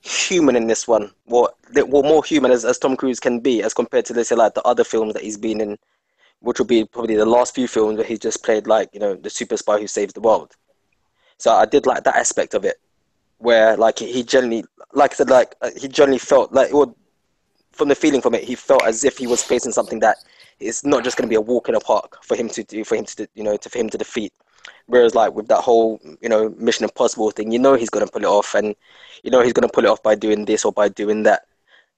human 0.03 0.57
in 0.57 0.67
this 0.67 0.87
one. 0.89 1.11
What 1.25 1.55
well, 1.75 2.03
more 2.03 2.25
human 2.25 2.51
as, 2.51 2.65
as 2.65 2.79
Tom 2.79 2.97
Cruise 2.97 3.21
can 3.21 3.41
be 3.41 3.63
as 3.63 3.75
compared 3.75 4.05
to 4.07 4.15
let's 4.15 4.29
say 4.29 4.37
like 4.37 4.55
the 4.55 4.63
other 4.63 4.85
films 4.85 5.15
that 5.15 5.23
he's 5.23 5.37
been 5.37 5.61
in, 5.61 5.79
which 6.41 6.59
will 6.59 6.67
be 6.67 6.85
probably 6.85 7.17
the 7.17 7.27
last 7.27 7.55
few 7.55 7.69
films 7.69 7.97
where 7.97 8.07
he 8.07 8.19
just 8.19 8.43
played 8.43 8.67
like 8.67 8.89
you 8.93 9.01
know 9.01 9.15
the 9.15 9.31
super 9.31 9.57
spy 9.57 9.79
who 9.79 9.87
saves 9.87 10.13
the 10.13 10.21
world. 10.21 10.57
So 11.39 11.53
I 11.53 11.67
did 11.67 11.87
like 11.87 12.05
that 12.05 12.17
aspect 12.17 12.55
of 12.55 12.65
it, 12.65 12.81
where 13.39 13.77
like 13.77 13.99
he 13.99 14.23
generally, 14.23 14.65
like 14.93 15.13
I 15.13 15.15
said, 15.15 15.31
like 15.31 15.55
uh, 15.63 15.71
he 15.77 15.89
generally 15.89 16.19
felt 16.19 16.53
like 16.53 16.71
from 17.73 17.89
the 17.89 17.95
feeling 17.95 18.21
from 18.21 18.35
it, 18.35 18.45
he 18.45 18.55
felt 18.55 18.85
as 18.85 19.05
if 19.05 19.17
he 19.17 19.27
was 19.27 19.43
facing 19.43 19.73
something 19.73 20.01
that 20.01 20.19
is 20.59 20.85
not 20.85 21.03
just 21.05 21.17
going 21.17 21.27
to 21.27 21.31
be 21.31 21.37
a 21.37 21.41
walk 21.41 21.69
in 21.69 21.75
the 21.75 21.81
park 21.81 22.23
for 22.23 22.37
him 22.37 22.49
to 22.51 22.63
do, 22.65 22.85
for 22.85 22.97
him 22.97 23.05
to 23.07 23.27
you 23.35 23.43
know, 23.43 23.57
to 23.57 23.71
for 23.71 23.79
him 23.79 23.89
to 23.91 23.99
defeat. 23.99 24.33
Whereas 24.87 25.15
like 25.15 25.33
with 25.35 25.49
that 25.49 25.61
whole 25.61 26.01
you 26.21 26.29
know 26.29 26.51
Mission 26.59 26.85
Impossible 26.85 27.31
thing, 27.31 27.51
you 27.51 27.59
know 27.59 27.75
he's 27.75 27.91
going 27.91 28.05
to 28.05 28.13
pull 28.13 28.23
it 28.23 28.29
off, 28.29 28.55
and 28.55 28.75
you 29.23 29.31
know 29.31 29.41
he's 29.41 29.53
going 29.53 29.67
to 29.67 29.73
pull 29.73 29.85
it 29.85 29.89
off 29.89 30.03
by 30.03 30.15
doing 30.15 30.45
this 30.45 30.65
or 30.65 30.73
by 30.73 30.89
doing 30.89 31.23
that. 31.25 31.47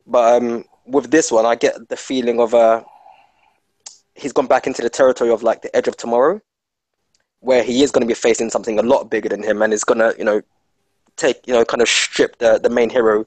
But 0.07 0.43
um, 0.43 0.65
with 0.87 1.11
this 1.11 1.31
one, 1.33 1.47
I 1.47 1.55
get 1.55 1.89
the 1.89 1.97
feeling 1.97 2.41
of 2.41 2.55
uh, 2.55 2.83
he's 4.15 4.33
gone 4.33 4.47
back 4.47 4.67
into 4.67 4.83
the 4.83 4.91
territory 4.91 5.31
of 5.31 5.43
like 5.43 5.63
the 5.63 5.75
Edge 5.77 5.89
of 5.89 5.97
Tomorrow, 5.97 6.41
where 7.41 7.63
he 7.63 7.83
is 7.83 7.91
going 7.91 8.03
to 8.03 8.07
be 8.07 8.15
facing 8.15 8.51
something 8.51 8.79
a 8.79 8.83
lot 8.83 9.11
bigger 9.11 9.29
than 9.29 9.43
him, 9.43 9.63
and 9.63 9.73
is 9.73 9.85
going 9.85 9.99
to 9.99 10.15
you 10.19 10.25
know 10.25 10.43
take 11.17 11.47
you 11.47 11.53
know 11.53 11.65
kind 11.65 11.83
of 11.83 11.89
strip 11.89 12.39
the 12.39 12.59
the 12.59 12.71
main 12.71 12.91
hero 12.91 13.27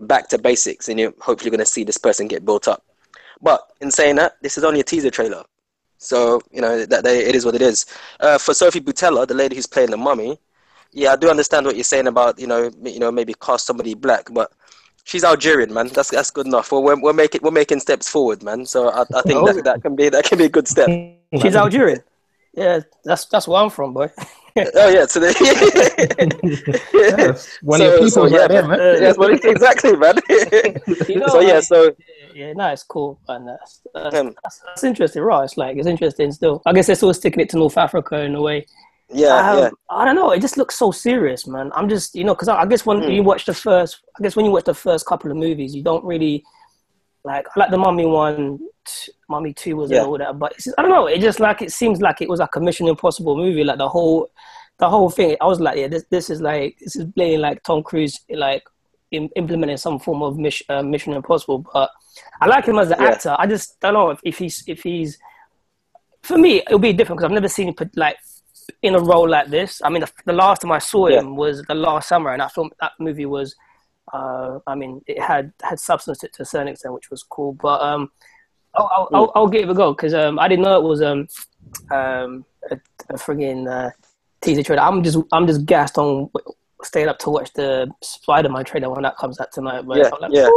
back 0.00 0.28
to 0.28 0.38
basics, 0.38 0.88
and 0.88 1.00
you're 1.00 1.14
hopefully 1.20 1.50
going 1.50 1.60
to 1.60 1.66
see 1.66 1.84
this 1.84 1.98
person 1.98 2.28
get 2.28 2.44
built 2.44 2.68
up. 2.68 2.84
But 3.40 3.60
in 3.80 3.90
saying 3.90 4.16
that, 4.16 4.36
this 4.42 4.56
is 4.56 4.64
only 4.64 4.80
a 4.80 4.84
teaser 4.84 5.10
trailer. 5.10 5.44
So 5.98 6.40
you 6.50 6.60
know 6.60 6.84
that 6.84 7.04
they, 7.04 7.24
it 7.24 7.34
is 7.34 7.44
what 7.44 7.54
it 7.54 7.62
is. 7.62 7.86
Uh, 8.20 8.38
for 8.38 8.54
Sophie 8.54 8.80
Boutella, 8.80 9.26
the 9.26 9.34
lady 9.34 9.56
who's 9.56 9.66
playing 9.66 9.90
the 9.90 9.96
mummy, 9.96 10.38
yeah, 10.92 11.12
I 11.12 11.16
do 11.16 11.30
understand 11.30 11.66
what 11.66 11.76
you're 11.76 11.84
saying 11.84 12.06
about 12.06 12.38
you 12.38 12.46
know 12.46 12.70
you 12.82 12.98
know 12.98 13.10
maybe 13.10 13.34
cast 13.34 13.66
somebody 13.66 13.94
black, 13.94 14.28
but 14.32 14.52
she's 15.06 15.24
Algerian, 15.24 15.72
man. 15.72 15.88
That's 15.88 16.10
that's 16.10 16.30
good 16.30 16.46
enough. 16.46 16.70
Well, 16.70 16.82
we're 16.82 17.00
we're 17.00 17.12
making 17.22 17.40
we're 17.42 17.50
making 17.62 17.80
steps 17.80 18.08
forward, 18.08 18.42
man. 18.42 18.66
So 18.66 18.90
I, 18.90 19.02
I 19.02 19.22
think 19.22 19.38
Oh. 19.40 19.46
that, 19.52 19.64
that 19.64 19.82
can 19.82 19.96
be 19.96 20.08
that 20.10 20.24
can 20.24 20.36
be 20.38 20.44
a 20.44 20.48
good 20.56 20.68
step. 20.68 20.88
She's 21.40 21.56
Algerian. 21.56 22.00
Yeah, 22.54 22.80
that's 23.04 23.24
that's 23.26 23.46
where 23.48 23.62
I'm 23.62 23.70
from, 23.70 23.92
boy. 23.94 24.08
oh 24.56 24.88
yeah, 24.88 25.04
so 25.06 25.20
the, 25.20 25.30
Yes, 26.94 27.58
one 27.62 27.80
of 27.82 27.86
So- 27.86 27.90
your 27.90 27.98
people 27.98 28.10
so, 28.10 28.22
right 28.38 28.48
there, 28.48 28.66
man. 28.66 28.80
Uh, 28.80 28.92
yes, 29.00 29.18
well, 29.18 29.30
exactly, 29.30 29.96
man. 29.96 30.14
You 31.08 31.16
know, 31.20 31.26
so 31.28 31.40
yeah, 31.40 31.54
like- 31.54 31.64
so 31.64 31.94
Yeah, 32.34 32.52
no, 32.54 32.68
it's 32.68 32.82
cool, 32.82 33.18
and 33.28 33.48
that's 33.48 33.80
that's, 33.94 34.14
Um, 34.16 34.34
that's, 34.42 34.58
that's 34.66 34.84
interesting, 34.84 35.22
right? 35.22 35.44
It's 35.44 35.56
like 35.56 35.76
it's 35.76 35.86
interesting 35.86 36.32
still. 36.32 36.62
I 36.66 36.72
guess 36.72 36.86
they're 36.86 36.96
still 36.96 37.12
sticking 37.14 37.40
it 37.40 37.50
to 37.50 37.56
North 37.58 37.76
Africa 37.78 38.20
in 38.20 38.34
a 38.34 38.40
way. 38.42 38.66
Yeah, 39.10 39.50
Um, 39.50 39.58
yeah, 39.58 39.70
I 39.90 40.04
don't 40.04 40.16
know. 40.16 40.30
It 40.30 40.40
just 40.40 40.56
looks 40.56 40.76
so 40.78 40.90
serious, 40.90 41.46
man. 41.46 41.70
I'm 41.74 41.88
just, 41.88 42.14
you 42.14 42.24
know, 42.24 42.34
because 42.34 42.48
I, 42.48 42.56
I 42.62 42.66
guess 42.66 42.84
when 42.84 42.98
Mm. 43.00 43.14
you 43.14 43.22
watch 43.22 43.44
the 43.46 43.54
first, 43.54 44.00
I 44.18 44.22
guess 44.22 44.34
when 44.36 44.44
you 44.44 44.50
watch 44.52 44.64
the 44.64 44.74
first 44.74 45.06
couple 45.06 45.30
of 45.30 45.36
movies, 45.36 45.74
you 45.74 45.82
don't 45.82 46.04
really 46.04 46.44
like. 47.24 47.46
I 47.54 47.60
like 47.60 47.70
the 47.70 47.78
Mummy 47.78 48.06
one, 48.06 48.58
t- 48.84 49.12
Mummy 49.28 49.52
two 49.52 49.76
was 49.76 49.90
Yeah. 49.90 49.98
and 49.98 50.06
all 50.08 50.18
that, 50.18 50.38
but 50.38 50.54
I 50.76 50.82
don't 50.82 50.90
know. 50.90 51.06
It 51.06 51.20
just 51.20 51.40
like 51.40 51.62
it 51.62 51.72
seems 51.72 52.00
like 52.00 52.20
it 52.20 52.28
was 52.28 52.40
like 52.40 52.54
a 52.56 52.60
Mission 52.60 52.88
Impossible 52.88 53.36
movie. 53.36 53.64
Like 53.64 53.78
the 53.78 53.88
whole, 53.88 54.28
the 54.78 54.88
whole 54.88 55.10
thing. 55.10 55.36
I 55.40 55.46
was 55.46 55.60
like, 55.60 55.76
yeah, 55.78 55.88
this 55.88 56.04
this 56.10 56.28
is 56.30 56.40
like 56.40 56.76
this 56.80 56.96
is 56.96 57.06
playing 57.14 57.40
like 57.40 57.62
Tom 57.62 57.82
Cruise 57.82 58.18
like 58.30 58.64
im- 59.12 59.30
implementing 59.36 59.76
some 59.76 59.98
form 60.00 60.22
of 60.22 60.36
mission, 60.36 60.66
uh, 60.68 60.82
Mission 60.82 61.12
Impossible. 61.14 61.64
But 61.72 61.90
I 62.40 62.46
like 62.46 62.66
him 62.66 62.78
as 62.78 62.90
an 62.90 62.96
Yeah. 63.00 63.08
actor. 63.10 63.36
I 63.38 63.46
just 63.46 63.78
don't 63.80 63.94
know 63.94 64.10
if, 64.10 64.20
if 64.24 64.38
he's 64.38 64.64
if 64.66 64.82
he's 64.82 65.16
for 66.22 66.36
me 66.38 66.56
it'll 66.58 66.78
be 66.80 66.92
different 66.92 67.18
because 67.18 67.26
I've 67.28 67.34
never 67.34 67.48
seen 67.48 67.68
him 67.68 67.74
put 67.74 67.96
like 67.96 68.16
in 68.82 68.94
a 68.94 69.00
role 69.00 69.28
like 69.28 69.48
this. 69.48 69.80
I 69.84 69.88
mean, 69.90 70.00
the, 70.00 70.10
the 70.24 70.32
last 70.32 70.62
time 70.62 70.72
I 70.72 70.78
saw 70.78 71.08
Yeah. 71.08 71.20
him 71.20 71.36
was 71.36 71.62
the 71.62 71.74
last 71.74 72.08
summer, 72.08 72.32
and 72.32 72.42
I 72.42 72.48
thought 72.48 72.72
that 72.80 72.92
movie 72.98 73.26
was. 73.26 73.54
Uh, 74.12 74.60
I 74.68 74.74
mean, 74.76 75.02
it 75.06 75.20
had 75.20 75.52
had 75.62 75.80
substance 75.80 76.18
to, 76.18 76.28
to 76.28 76.42
a 76.42 76.44
certain 76.44 76.68
extent, 76.68 76.94
which 76.94 77.10
was 77.10 77.22
cool. 77.24 77.54
But 77.54 77.80
um, 77.82 78.10
I'll 78.74 78.90
I'll, 78.94 79.08
I'll, 79.14 79.32
I'll 79.34 79.48
give 79.48 79.68
it 79.68 79.70
a 79.72 79.74
go 79.74 79.92
because 79.92 80.14
um, 80.14 80.38
I 80.38 80.46
didn't 80.48 80.64
know 80.64 80.78
it 80.78 80.88
was 80.88 81.02
um 81.02 81.26
um 81.90 82.44
a, 82.70 82.78
a 83.10 83.14
friggin' 83.14 83.68
uh, 83.68 83.90
teaser 84.40 84.62
trailer. 84.62 84.82
I'm 84.82 85.02
just 85.02 85.18
I'm 85.32 85.46
just 85.46 85.66
gassed 85.66 85.98
on 85.98 86.30
staying 86.82 87.08
up 87.08 87.18
to 87.20 87.30
watch 87.30 87.52
the 87.54 87.90
Spider-Man 88.02 88.64
trailer 88.64 88.90
when 88.90 89.02
that 89.02 89.16
comes 89.16 89.40
out 89.40 89.50
tonight. 89.52 89.82
But 89.86 89.98
Yeah, 89.98 90.10
like, 90.20 90.30
yeah. 90.32 90.48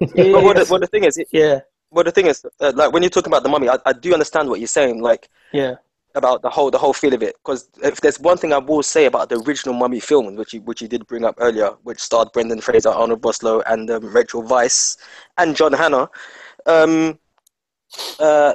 But 0.00 0.42
what 0.42 0.56
the, 0.56 0.66
what 0.68 0.80
the 0.80 0.86
thing 0.88 1.04
is, 1.04 1.20
yeah, 1.30 1.60
well, 1.90 2.04
the 2.04 2.10
thing 2.10 2.26
is, 2.26 2.44
uh, 2.60 2.72
like 2.74 2.92
when 2.92 3.02
you're 3.02 3.10
talking 3.10 3.32
about 3.32 3.42
the 3.44 3.48
mummy, 3.48 3.68
I, 3.68 3.78
I 3.86 3.92
do 3.92 4.12
understand 4.12 4.48
what 4.48 4.58
you're 4.58 4.66
saying, 4.66 5.00
like 5.00 5.28
yeah, 5.52 5.76
about 6.14 6.42
the 6.42 6.50
whole 6.50 6.70
the 6.70 6.78
whole 6.78 6.92
feel 6.92 7.14
of 7.14 7.22
it. 7.22 7.36
Because 7.44 7.68
if 7.82 8.00
there's 8.00 8.20
one 8.20 8.36
thing 8.36 8.52
I 8.52 8.58
will 8.58 8.82
say 8.82 9.06
about 9.06 9.28
the 9.28 9.42
original 9.46 9.74
Mummy 9.74 10.00
film, 10.00 10.36
which 10.36 10.54
you 10.54 10.60
which 10.62 10.80
you 10.80 10.88
did 10.88 11.06
bring 11.06 11.24
up 11.24 11.36
earlier, 11.38 11.70
which 11.82 12.00
starred 12.00 12.32
Brendan 12.32 12.60
Fraser, 12.60 12.90
Arnold 12.90 13.22
Vosloo, 13.22 13.62
and 13.66 13.90
um, 13.90 14.04
Rachel 14.14 14.42
Weisz, 14.42 14.96
and 15.38 15.56
John 15.56 15.72
Hannah, 15.72 16.08
um, 16.66 17.18
uh, 18.18 18.54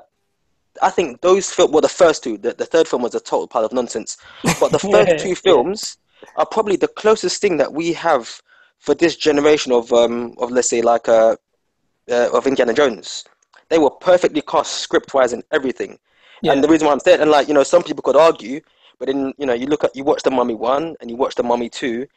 I 0.82 0.90
think 0.90 1.22
those 1.22 1.50
film 1.50 1.72
well 1.72 1.82
the 1.82 1.90
first 1.90 2.24
two. 2.24 2.38
The, 2.38 2.54
the 2.54 2.66
third 2.66 2.88
film 2.88 3.02
was 3.02 3.16
a 3.16 3.20
total 3.20 3.48
pile 3.48 3.66
of 3.66 3.74
nonsense, 3.74 4.18
but 4.60 4.72
the 4.72 4.80
first 4.92 5.10
Yeah, 5.10 5.18
two 5.18 5.36
films 5.36 5.98
are 6.36 6.46
probably 6.46 6.76
the 6.76 6.88
closest 6.88 7.42
thing 7.42 7.58
that 7.58 7.74
we 7.74 7.94
have 7.94 8.42
for 8.80 8.96
this 8.96 9.16
generation 9.16 9.72
of 9.72 9.92
um 9.92 10.36
of 10.38 10.52
let's 10.52 10.70
say 10.70 10.82
like 10.82 11.10
uh, 11.10 11.36
uh 12.10 12.30
of 12.34 12.48
Indiana 12.48 12.74
Jones. 12.74 13.26
They 13.70 13.78
were 13.78 13.92
perfectly 13.92 14.42
cast 14.42 14.74
script 14.80 15.14
wise 15.14 15.34
and 15.34 15.44
everything. 15.52 16.00
Yeah. 16.42 16.52
And 16.54 16.64
the 16.64 16.68
reason 16.68 16.88
why 16.88 16.94
I'm 16.94 17.00
saying, 17.00 17.22
and 17.22 17.32
like 17.32 17.48
you 17.48 17.54
know, 17.54 17.64
some 17.64 17.84
people 17.84 18.04
could 18.04 18.16
argue, 18.16 18.62
but 18.98 19.08
then 19.08 19.34
you 19.38 19.46
know, 19.46 19.54
you 19.54 19.68
look 19.68 19.84
at 19.84 19.96
you 19.96 20.04
watch 20.04 20.24
the 20.24 20.32
Mummy 20.32 20.56
one 20.56 20.96
and 21.02 21.10
you 21.10 21.16
watch 21.16 21.36
the 21.36 21.44
Mummy 21.44 21.70
two, 21.70 22.08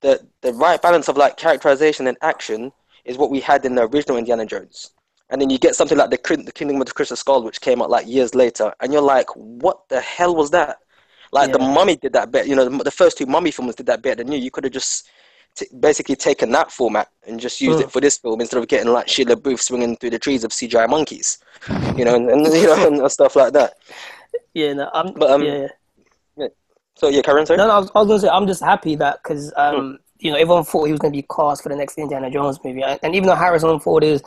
the 0.00 0.20
the 0.40 0.52
right 0.54 0.80
balance 0.80 1.08
of 1.08 1.16
like 1.16 1.36
characterization 1.36 2.06
and 2.06 2.16
action 2.22 2.72
is 3.04 3.18
what 3.18 3.30
we 3.30 3.40
had 3.40 3.64
in 3.64 3.74
the 3.74 3.82
original 3.82 4.16
Indiana 4.16 4.46
Jones. 4.46 4.90
And 5.30 5.40
then 5.40 5.48
you 5.48 5.58
get 5.58 5.74
something 5.74 5.96
like 5.96 6.10
the, 6.10 6.42
the 6.44 6.52
Kingdom 6.52 6.80
of 6.80 6.86
the 6.86 6.92
Crystal 6.92 7.16
Skull, 7.16 7.42
which 7.42 7.60
came 7.62 7.80
out 7.80 7.88
like 7.90 8.06
years 8.06 8.34
later, 8.34 8.74
and 8.80 8.92
you're 8.92 9.02
like, 9.02 9.34
what 9.34 9.88
the 9.88 10.00
hell 10.00 10.34
was 10.34 10.50
that? 10.50 10.76
Like 11.32 11.50
the 11.50 11.58
Mummy 11.58 11.96
did 11.96 12.12
that 12.12 12.30
bit, 12.30 12.46
you 12.46 12.54
know, 12.54 12.68
the, 12.68 12.84
the 12.84 12.90
first 12.90 13.16
two 13.16 13.24
Mummy 13.24 13.50
films 13.50 13.74
did 13.74 13.86
that 13.86 14.02
better 14.02 14.22
than 14.22 14.30
you. 14.30 14.38
You 14.38 14.50
could 14.50 14.64
have 14.64 14.72
just 14.74 15.08
t- 15.56 15.66
basically 15.80 16.16
taken 16.16 16.50
that 16.52 16.70
format 16.72 17.08
and 17.26 17.38
just 17.40 17.60
used 17.60 17.78
Mm. 17.78 17.82
it 17.82 17.90
for 17.92 18.00
this 18.00 18.18
film 18.18 18.40
instead 18.40 18.58
of 18.58 18.68
getting 18.68 18.92
like 18.92 19.06
Shia 19.06 19.26
LaBeouf 19.26 19.60
swinging 19.60 19.96
through 19.96 20.10
the 20.10 20.18
trees 20.18 20.44
of 20.44 20.50
CGI 20.52 20.88
monkeys, 20.88 21.38
you 21.96 22.04
know, 22.04 22.14
and, 22.14 22.28
and 22.30 22.46
you 22.54 22.66
know, 22.66 22.86
and 22.86 23.10
stuff 23.12 23.36
like 23.36 23.52
that. 23.52 23.74
yeah, 24.54 24.72
no, 24.72 24.90
I'm, 24.92 25.12
But, 25.14 25.30
um, 25.30 25.44
yeah. 25.44 25.68
So 26.94 27.08
yeah, 27.08 27.22
Karen, 27.22 27.46
sorry. 27.46 27.56
No, 27.56 27.66
no, 27.66 27.72
I 27.72 27.78
was, 27.78 27.90
I 27.94 27.98
was 28.00 28.08
gonna 28.08 28.20
say 28.20 28.28
I'm 28.28 28.46
just 28.46 28.62
happy 28.62 28.94
that 28.96 29.22
because 29.22 29.52
um, 29.56 29.98
you 30.18 30.30
know 30.30 30.36
everyone 30.36 30.62
thought 30.64 30.84
he 30.84 30.92
was 30.92 31.00
gonna 31.00 31.10
be 31.12 31.22
cast 31.34 31.62
for 31.62 31.68
the 31.70 31.74
next 31.76 31.96
Indiana 31.98 32.30
Jones 32.30 32.58
movie, 32.62 32.82
and, 32.82 33.00
and 33.02 33.14
even 33.14 33.28
though 33.28 33.34
Harrison 33.34 33.80
Ford 33.80 34.04
is, 34.04 34.22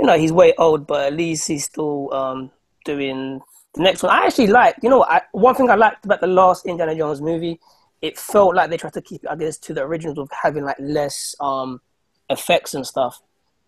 you 0.00 0.06
know, 0.06 0.18
he's 0.18 0.32
way 0.32 0.54
old, 0.58 0.86
but 0.86 1.06
at 1.06 1.12
least 1.12 1.46
he's 1.46 1.64
still 1.66 2.12
um 2.14 2.50
doing 2.86 3.40
the 3.74 3.82
next 3.82 4.02
one. 4.02 4.12
I 4.12 4.24
actually 4.26 4.46
like, 4.46 4.76
you 4.82 4.88
know, 4.88 5.04
I, 5.04 5.20
one 5.32 5.54
thing 5.54 5.68
I 5.68 5.74
liked 5.74 6.04
about 6.06 6.20
the 6.22 6.26
last 6.26 6.64
Indiana 6.64 6.96
Jones 6.96 7.20
movie, 7.20 7.60
it 8.02 8.18
felt 8.18 8.54
like 8.54 8.70
they 8.70 8.76
tried 8.76 8.92
to 8.94 9.00
keep 9.02 9.24
it, 9.24 9.30
I 9.30 9.36
guess, 9.36 9.58
to 9.58 9.74
the 9.74 9.82
originals 9.82 10.18
of 10.18 10.28
having 10.30 10.64
like 10.64 10.76
less 10.78 11.34
um 11.40 11.80
effects 12.30 12.74
and 12.74 12.86
stuff. 12.86 13.20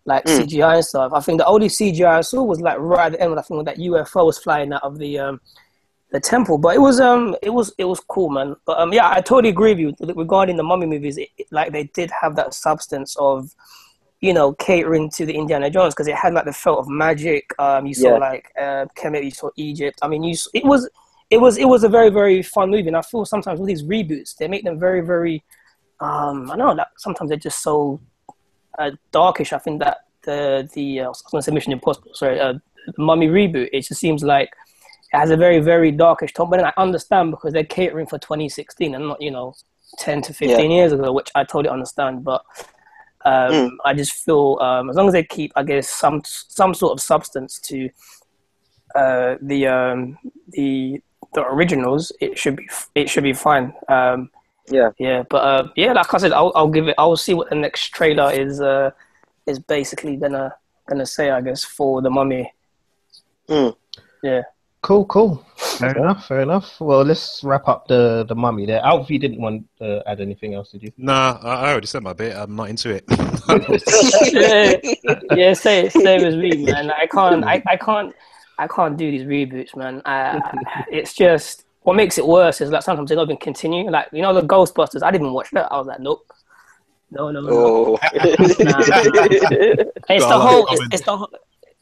Like 0.05 0.25
Mm. 0.25 0.39
CGI 0.41 0.75
and 0.75 0.85
stuff. 0.85 1.11
I 1.13 1.19
think 1.19 1.39
the 1.39 1.45
only 1.45 1.67
CGI 1.67 2.17
I 2.17 2.21
saw 2.21 2.43
was 2.43 2.61
like 2.61 2.77
right 2.79 3.07
at 3.07 3.11
the 3.13 3.21
end 3.21 3.31
when 3.31 3.39
I 3.39 3.41
think 3.41 3.57
when 3.57 3.65
that 3.65 3.77
UFO 3.77 4.25
was 4.25 4.37
flying 4.39 4.71
out 4.73 4.83
of 4.83 4.97
the 4.97 5.19
um, 5.19 5.41
the 6.11 6.19
temple. 6.19 6.57
But 6.57 6.75
it 6.75 6.79
was 6.79 6.99
um 6.99 7.35
it 7.41 7.49
was 7.51 7.73
it 7.77 7.85
was 7.85 7.99
cool, 7.99 8.29
man. 8.29 8.55
But 8.65 8.79
um 8.79 8.93
yeah, 8.93 9.09
I 9.09 9.21
totally 9.21 9.49
agree 9.49 9.71
with 9.71 9.79
you 9.99 10.13
regarding 10.15 10.57
the 10.57 10.63
mummy 10.63 10.85
movies. 10.87 11.17
It, 11.17 11.29
it- 11.37 11.47
like 11.51 11.71
they 11.73 11.83
did 11.93 12.09
have 12.21 12.35
that 12.37 12.53
substance 12.53 13.15
of 13.19 13.53
you 14.21 14.33
know, 14.33 14.51
catering 14.53 15.09
to 15.09 15.25
the 15.25 15.33
Indiana 15.33 15.69
Jones 15.69 15.93
because 15.93 16.07
it 16.09 16.15
had 16.15 16.33
like 16.33 16.43
the 16.43 16.51
felt 16.51 16.79
of 16.79 16.89
magic. 16.89 17.53
Um, 17.57 17.85
you 17.85 17.93
saw 17.93 18.13
Yeah. 18.13 18.17
like 18.17 18.51
uh, 18.59 18.85
Kemet, 18.97 19.23
you 19.23 19.31
saw 19.31 19.49
Egypt. 19.55 19.97
I 20.01 20.09
mean, 20.09 20.23
you 20.23 20.35
it 20.53 20.65
was 20.65 20.89
it 21.29 21.37
was 21.37 21.57
it 21.57 21.65
was 21.65 21.83
a 21.83 21.89
very 21.89 22.09
very 22.09 22.41
fun 22.41 22.71
movie, 22.71 22.87
and 22.87 22.97
I 22.97 23.01
feel 23.01 23.25
sometimes 23.25 23.59
with 23.59 23.67
these 23.67 23.83
reboots 23.83 24.35
they 24.35 24.47
make 24.47 24.63
them 24.63 24.79
very 24.79 25.01
very. 25.01 25.43
Um, 25.99 26.49
I 26.49 26.55
don't 26.55 26.67
know 26.67 26.73
like 26.73 26.87
sometimes 26.97 27.29
they're 27.29 27.37
just 27.37 27.61
so 27.61 27.99
uh, 28.77 28.91
darkish. 29.11 29.53
I 29.53 29.59
think 29.59 29.79
that 29.81 29.97
the 30.23 30.69
the 30.73 31.01
uh, 31.01 31.05
I 31.05 31.07
was 31.09 31.21
going 31.21 31.41
to 31.41 31.45
say 31.45 31.51
Mission 31.53 31.73
Impossible, 31.73 32.11
sorry, 32.13 32.39
uh, 32.39 32.53
the 32.85 33.03
Mummy 33.03 33.27
reboot. 33.27 33.69
It 33.73 33.81
just 33.81 33.99
seems 33.99 34.23
like 34.23 34.49
it 35.13 35.17
has 35.17 35.29
a 35.29 35.37
very 35.37 35.59
very 35.59 35.91
darkish 35.91 36.33
tone. 36.33 36.49
But 36.49 36.57
then 36.57 36.65
I 36.65 36.81
understand 36.81 37.31
because 37.31 37.53
they're 37.53 37.63
catering 37.63 38.07
for 38.07 38.17
2016 38.17 38.95
and 38.95 39.07
not 39.09 39.21
you 39.21 39.31
know 39.31 39.53
10 39.99 40.21
to 40.23 40.33
15 40.33 40.71
years 40.71 40.91
ago, 40.93 41.11
which 41.11 41.29
I 41.35 41.43
totally 41.43 41.69
understand. 41.69 42.23
But 42.23 42.43
um, 43.25 43.51
Mm. 43.51 43.69
I 43.83 43.93
just 43.93 44.13
feel 44.23 44.57
um, 44.61 44.89
as 44.89 44.95
long 44.95 45.07
as 45.07 45.13
they 45.13 45.23
keep, 45.23 45.51
I 45.55 45.63
guess, 45.63 45.89
some 45.89 46.21
some 46.25 46.73
sort 46.73 46.93
of 46.93 47.01
substance 47.01 47.59
to 47.65 47.89
uh, 48.95 49.35
the 49.41 49.67
um, 49.67 50.17
the 50.49 51.01
the 51.33 51.43
originals, 51.45 52.11
it 52.19 52.37
should 52.37 52.55
be 52.55 52.69
it 52.95 53.09
should 53.09 53.23
be 53.23 53.33
fine. 53.33 53.73
Um, 53.87 54.29
Yeah. 54.71 54.91
yeah, 54.99 55.23
but 55.29 55.41
uh, 55.43 55.63
yeah, 55.75 55.93
like 55.93 56.13
I 56.13 56.17
said, 56.17 56.31
I'll, 56.33 56.51
I'll 56.55 56.69
give 56.69 56.87
it. 56.87 56.95
I'll 56.97 57.17
see 57.17 57.33
what 57.33 57.49
the 57.49 57.55
next 57.55 57.89
trailer 57.89 58.31
is 58.31 58.61
uh, 58.61 58.91
is 59.45 59.57
basically 59.59 60.15
gonna 60.17 60.53
gonna 60.87 61.05
say. 61.05 61.29
I 61.31 61.41
guess 61.41 61.63
for 61.63 62.01
the 62.01 62.09
mummy. 62.09 62.53
Mm. 63.47 63.75
Yeah. 64.23 64.43
Cool, 64.81 65.05
cool. 65.05 65.43
Fair 65.57 65.97
enough, 65.97 66.27
fair 66.27 66.39
enough. 66.41 66.79
Well, 66.79 67.03
let's 67.03 67.43
wrap 67.43 67.67
up 67.67 67.87
the 67.87 68.23
the 68.29 68.35
mummy 68.35 68.65
there. 68.65 68.79
Alfie 68.85 69.17
didn't 69.17 69.41
want 69.41 69.67
to 69.79 70.01
add 70.07 70.21
anything 70.21 70.53
else, 70.53 70.71
did 70.71 70.83
you? 70.83 70.91
Nah, 70.97 71.37
I 71.43 71.67
I 71.67 71.71
already 71.71 71.87
said 71.87 72.01
my 72.03 72.13
bit. 72.13 72.33
I'm 72.35 72.55
not 72.55 72.69
into 72.69 72.89
it. 72.95 73.03
yeah, 74.31 74.77
yeah, 75.35 75.53
same, 75.53 75.89
same 75.89 76.23
as 76.23 76.35
me, 76.35 76.63
man. 76.63 76.91
I 76.91 77.07
can't, 77.07 77.43
I, 77.43 77.61
I 77.67 77.75
can't, 77.75 78.15
I 78.59 78.67
can't 78.67 78.97
do 78.97 79.09
these 79.09 79.23
reboots, 79.23 79.75
man. 79.75 80.01
I, 80.05 80.39
it's 80.91 81.13
just 81.13 81.65
what 81.83 81.95
makes 81.95 82.17
it 82.17 82.27
worse 82.27 82.61
is 82.61 82.69
that 82.71 82.83
sometimes 82.83 83.09
they 83.09 83.15
don't 83.15 83.25
even 83.27 83.37
continue. 83.37 83.89
Like 83.89 84.07
you 84.11 84.21
know, 84.21 84.33
the 84.33 84.41
Ghostbusters. 84.41 85.01
I 85.03 85.11
didn't 85.11 85.25
even 85.25 85.33
watch 85.33 85.49
that. 85.51 85.71
I 85.71 85.77
was 85.77 85.87
like, 85.87 85.99
nope, 85.99 86.25
no, 87.11 87.31
no, 87.31 87.41
no. 87.41 87.49
Oh. 87.51 87.99
It's 88.13 88.57
Got 88.57 90.19
a 90.19 90.19
the 90.19 90.39
whole. 90.39 90.67
It's, 90.71 90.81
it's 90.93 91.05
the. 91.05 91.17
whole- 91.17 91.29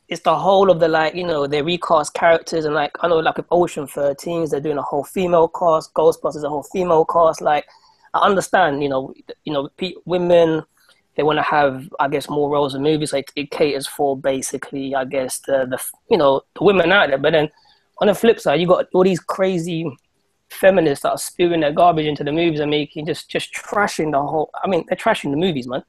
It's 0.09 0.21
the 0.23 0.37
whole 0.37 0.69
of 0.71 0.79
the 0.79 0.87
like 0.87 1.15
you 1.15 1.25
know 1.29 1.47
they 1.47 1.61
recast 1.61 2.13
characters 2.13 2.63
and 2.65 2.73
like 2.81 2.91
I 3.01 3.07
know 3.09 3.19
like 3.19 3.35
with 3.35 3.45
Ocean 3.51 3.85
13s 3.87 4.49
they're 4.51 4.61
doing 4.67 4.77
a 4.77 4.81
whole 4.89 5.03
female 5.03 5.49
cast 5.49 5.93
Ghostbusters 5.93 6.45
a 6.45 6.49
whole 6.49 6.63
female 6.63 7.03
cast 7.03 7.41
like 7.41 7.65
I 8.13 8.19
understand 8.29 8.81
you 8.83 8.87
know 8.93 9.13
you 9.43 9.51
know 9.53 9.67
pe- 9.79 9.99
women 10.05 10.63
they 11.17 11.23
want 11.23 11.37
to 11.37 11.43
have 11.43 11.89
I 11.99 12.07
guess 12.07 12.29
more 12.29 12.49
roles 12.49 12.75
in 12.75 12.83
movies 12.83 13.11
like 13.11 13.31
it 13.35 13.51
caters 13.51 13.87
for 13.87 14.15
basically 14.15 14.95
I 14.95 15.03
guess 15.03 15.39
the 15.39 15.65
the 15.69 15.83
you 16.09 16.17
know 16.17 16.41
the 16.55 16.63
women 16.63 16.91
out 16.91 17.09
there. 17.09 17.17
But 17.17 17.33
then 17.33 17.49
on 17.99 18.07
the 18.07 18.15
flip 18.15 18.39
side 18.39 18.61
you 18.61 18.67
got 18.67 18.85
all 18.93 19.03
these 19.03 19.19
crazy 19.19 19.85
feminists 20.49 21.03
that 21.03 21.11
are 21.11 21.17
spewing 21.17 21.59
their 21.59 21.73
garbage 21.73 22.05
into 22.05 22.23
the 22.23 22.31
movies 22.31 22.61
and 22.61 22.71
making 22.71 23.07
just 23.07 23.29
just 23.29 23.53
trashing 23.53 24.11
the 24.11 24.21
whole 24.21 24.51
I 24.63 24.67
mean 24.67 24.85
they're 24.87 24.95
trashing 24.95 25.31
the 25.31 25.37
movies 25.37 25.67
man. 25.67 25.83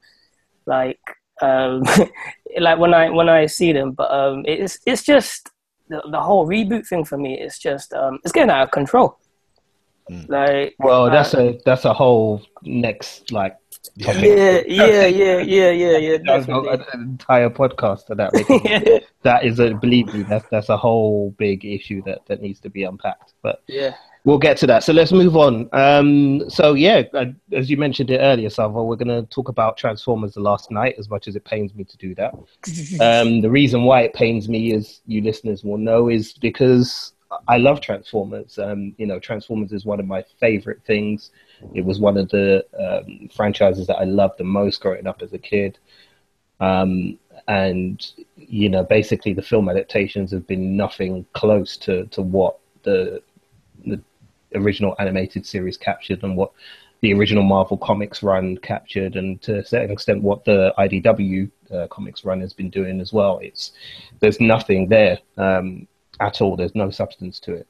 Like 0.65 0.99
um 1.41 1.83
like 2.59 2.79
when 2.79 2.93
I 2.93 3.09
when 3.11 3.29
I 3.29 3.45
see 3.45 3.71
them 3.71 3.91
but 3.91 4.11
um 4.11 4.43
it's 4.47 4.79
it's 4.87 5.03
just 5.03 5.51
the, 5.89 6.01
the 6.11 6.19
whole 6.19 6.47
reboot 6.47 6.87
thing 6.87 7.05
for 7.05 7.17
me 7.17 7.39
It's 7.39 7.59
just 7.59 7.93
um 7.93 8.19
it's 8.23 8.31
getting 8.31 8.49
out 8.49 8.63
of 8.63 8.71
control. 8.71 9.19
Like 10.27 10.75
Well, 10.79 11.05
uh, 11.05 11.09
that's 11.11 11.35
a 11.35 11.59
that's 11.65 11.85
a 11.85 11.93
whole 11.93 12.41
next 12.63 13.31
like 13.31 13.55
topic. 14.01 14.21
yeah 14.23 14.61
yeah 14.67 15.05
yeah 15.05 15.39
yeah 15.39 15.69
yeah 15.71 15.97
yeah 15.97 16.17
That's 16.25 16.47
not 16.47 16.67
an 16.93 17.01
entire 17.01 17.49
podcast 17.49 18.05
to 18.07 18.15
that. 18.15 18.31
Yeah 18.65 18.99
that 19.23 19.43
is 19.43 19.59
a 19.59 19.73
believe 19.73 20.13
me, 20.13 20.23
that's 20.23 20.45
that's 20.49 20.69
a 20.69 20.77
whole 20.77 21.31
big 21.37 21.65
issue 21.65 22.01
that 22.03 22.25
that 22.27 22.41
needs 22.41 22.59
to 22.61 22.69
be 22.69 22.83
unpacked. 22.83 23.33
But 23.41 23.61
yeah 23.67 23.95
we'll 24.25 24.37
get 24.37 24.57
to 24.57 24.67
that. 24.67 24.83
So 24.83 24.93
let's 24.93 25.11
move 25.11 25.35
on. 25.35 25.69
Um, 25.73 26.49
so 26.49 26.73
yeah, 26.73 27.03
uh, 27.13 27.25
as 27.53 27.69
you 27.69 27.77
mentioned 27.77 28.11
it 28.11 28.19
earlier, 28.19 28.49
Salvo, 28.49 28.83
we're 28.83 28.95
going 28.95 29.07
to 29.07 29.27
talk 29.29 29.49
about 29.49 29.77
Transformers: 29.77 30.33
The 30.33 30.41
Last 30.41 30.71
Knight. 30.71 30.95
As 30.97 31.09
much 31.09 31.27
as 31.27 31.35
it 31.35 31.45
pains 31.45 31.73
me 31.73 31.83
to 31.83 31.97
do 31.97 32.15
that, 32.15 32.33
um, 33.01 33.41
the 33.41 33.49
reason 33.49 33.83
why 33.83 34.01
it 34.01 34.13
pains 34.13 34.47
me, 34.47 34.73
as 34.73 35.01
you 35.05 35.21
listeners 35.21 35.63
will 35.63 35.77
know, 35.77 36.09
is 36.09 36.33
because 36.33 37.13
I 37.47 37.57
love 37.57 37.81
Transformers. 37.81 38.57
Um, 38.57 38.93
you 38.97 39.05
know, 39.05 39.19
Transformers 39.19 39.71
is 39.71 39.85
one 39.85 39.99
of 39.99 40.07
my 40.07 40.23
favorite 40.39 40.81
things. 40.85 41.31
It 41.73 41.85
was 41.85 41.99
one 41.99 42.17
of 42.17 42.29
the 42.29 42.65
um, 42.79 43.29
franchises 43.35 43.87
that 43.87 43.97
I 43.97 44.05
loved 44.05 44.37
the 44.37 44.43
most 44.43 44.81
growing 44.81 45.07
up 45.07 45.21
as 45.21 45.33
a 45.33 45.37
kid. 45.37 45.77
Um, 46.59 47.17
and 47.47 48.05
you 48.35 48.69
know, 48.69 48.83
basically, 48.83 49.33
the 49.33 49.41
film 49.41 49.69
adaptations 49.69 50.31
have 50.31 50.45
been 50.47 50.75
nothing 50.75 51.25
close 51.33 51.77
to 51.77 52.05
to 52.07 52.21
what 52.21 52.59
the 52.83 53.21
the 53.85 54.01
original 54.55 54.95
animated 54.99 55.45
series 55.45 55.77
captured 55.77 56.23
and 56.23 56.35
what 56.35 56.51
the 57.01 57.13
original 57.13 57.43
Marvel 57.43 57.77
Comics 57.77 58.21
run 58.23 58.57
captured, 58.57 59.15
and 59.15 59.41
to 59.43 59.59
a 59.59 59.65
certain 59.65 59.91
extent, 59.91 60.21
what 60.21 60.43
the 60.43 60.73
IDW 60.77 61.49
uh, 61.73 61.87
Comics 61.87 62.25
run 62.25 62.41
has 62.41 62.51
been 62.53 62.69
doing 62.69 62.99
as 62.99 63.13
well. 63.13 63.39
It's 63.41 63.71
there's 64.19 64.39
nothing 64.41 64.89
there 64.89 65.19
um, 65.37 65.87
at 66.19 66.41
all. 66.41 66.57
There's 66.57 66.75
no 66.75 66.89
substance 66.89 67.39
to 67.41 67.53
it. 67.53 67.67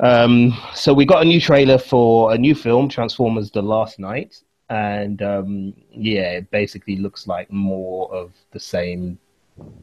Um, 0.00 0.56
so 0.74 0.94
we 0.94 1.04
got 1.04 1.22
a 1.22 1.26
new 1.26 1.40
trailer 1.40 1.78
for 1.78 2.32
a 2.32 2.38
new 2.38 2.54
film, 2.54 2.88
Transformers: 2.88 3.50
The 3.50 3.62
Last 3.62 3.98
Knight, 3.98 4.42
and 4.70 5.20
um, 5.22 5.74
yeah, 5.90 6.32
it 6.32 6.50
basically 6.50 6.96
looks 6.96 7.26
like 7.26 7.50
more 7.52 8.12
of 8.14 8.32
the 8.52 8.60
same 8.60 9.18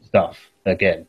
stuff 0.02 0.38
again. 0.66 1.06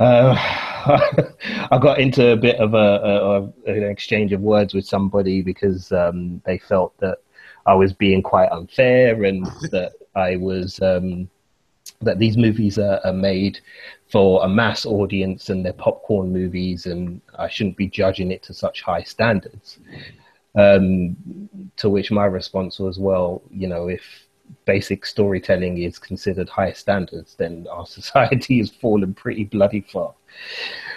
Uh, 0.00 0.34
I 1.70 1.78
got 1.80 1.98
into 1.98 2.30
a 2.30 2.36
bit 2.36 2.56
of 2.56 2.74
a, 2.74 2.76
a, 2.76 3.42
a 3.42 3.42
an 3.66 3.90
exchange 3.90 4.32
of 4.32 4.40
words 4.40 4.72
with 4.72 4.86
somebody 4.86 5.42
because 5.42 5.92
um, 5.92 6.40
they 6.46 6.58
felt 6.58 6.96
that 6.98 7.18
I 7.66 7.74
was 7.74 7.92
being 7.92 8.22
quite 8.22 8.50
unfair 8.50 9.24
and 9.24 9.44
that 9.70 9.92
I 10.14 10.36
was 10.36 10.80
um, 10.80 11.28
that 12.00 12.18
these 12.18 12.36
movies 12.36 12.78
are, 12.78 13.00
are 13.04 13.12
made 13.12 13.60
for 14.10 14.44
a 14.44 14.48
mass 14.48 14.86
audience 14.86 15.50
and 15.50 15.64
they're 15.64 15.72
popcorn 15.72 16.32
movies 16.32 16.86
and 16.86 17.20
I 17.38 17.48
shouldn't 17.48 17.76
be 17.76 17.88
judging 17.88 18.30
it 18.30 18.42
to 18.44 18.54
such 18.54 18.82
high 18.82 19.02
standards. 19.02 19.78
Um, 20.54 21.16
to 21.76 21.90
which 21.90 22.10
my 22.10 22.24
response 22.24 22.78
was, 22.78 22.98
well, 22.98 23.42
you 23.50 23.68
know, 23.68 23.88
if 23.88 24.02
basic 24.64 25.04
storytelling 25.04 25.78
is 25.78 25.98
considered 25.98 26.48
high 26.48 26.72
standards, 26.72 27.34
then 27.34 27.66
our 27.70 27.86
society 27.98 28.58
has 28.58 28.70
fallen 28.70 29.14
pretty 29.14 29.44
bloody 29.44 29.82
far. 29.82 30.14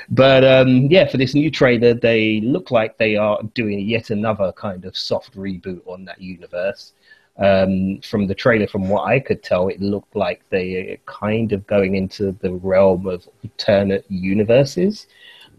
But 0.09 0.43
um, 0.43 0.87
yeah, 0.89 1.07
for 1.07 1.17
this 1.17 1.35
new 1.35 1.51
trailer, 1.51 1.93
they 1.93 2.41
look 2.41 2.71
like 2.71 2.97
they 2.97 3.15
are 3.15 3.41
doing 3.53 3.79
yet 3.79 4.09
another 4.09 4.51
kind 4.53 4.85
of 4.85 4.97
soft 4.97 5.35
reboot 5.35 5.81
on 5.85 6.05
that 6.05 6.21
universe. 6.21 6.93
Um, 7.37 8.01
from 8.01 8.27
the 8.27 8.35
trailer, 8.35 8.67
from 8.67 8.89
what 8.89 9.07
I 9.07 9.19
could 9.19 9.41
tell, 9.41 9.69
it 9.69 9.81
looked 9.81 10.15
like 10.15 10.43
they 10.49 10.99
kind 11.05 11.53
of 11.53 11.65
going 11.65 11.95
into 11.95 12.33
the 12.33 12.53
realm 12.53 13.07
of 13.07 13.27
alternate 13.43 14.05
universes. 14.09 15.07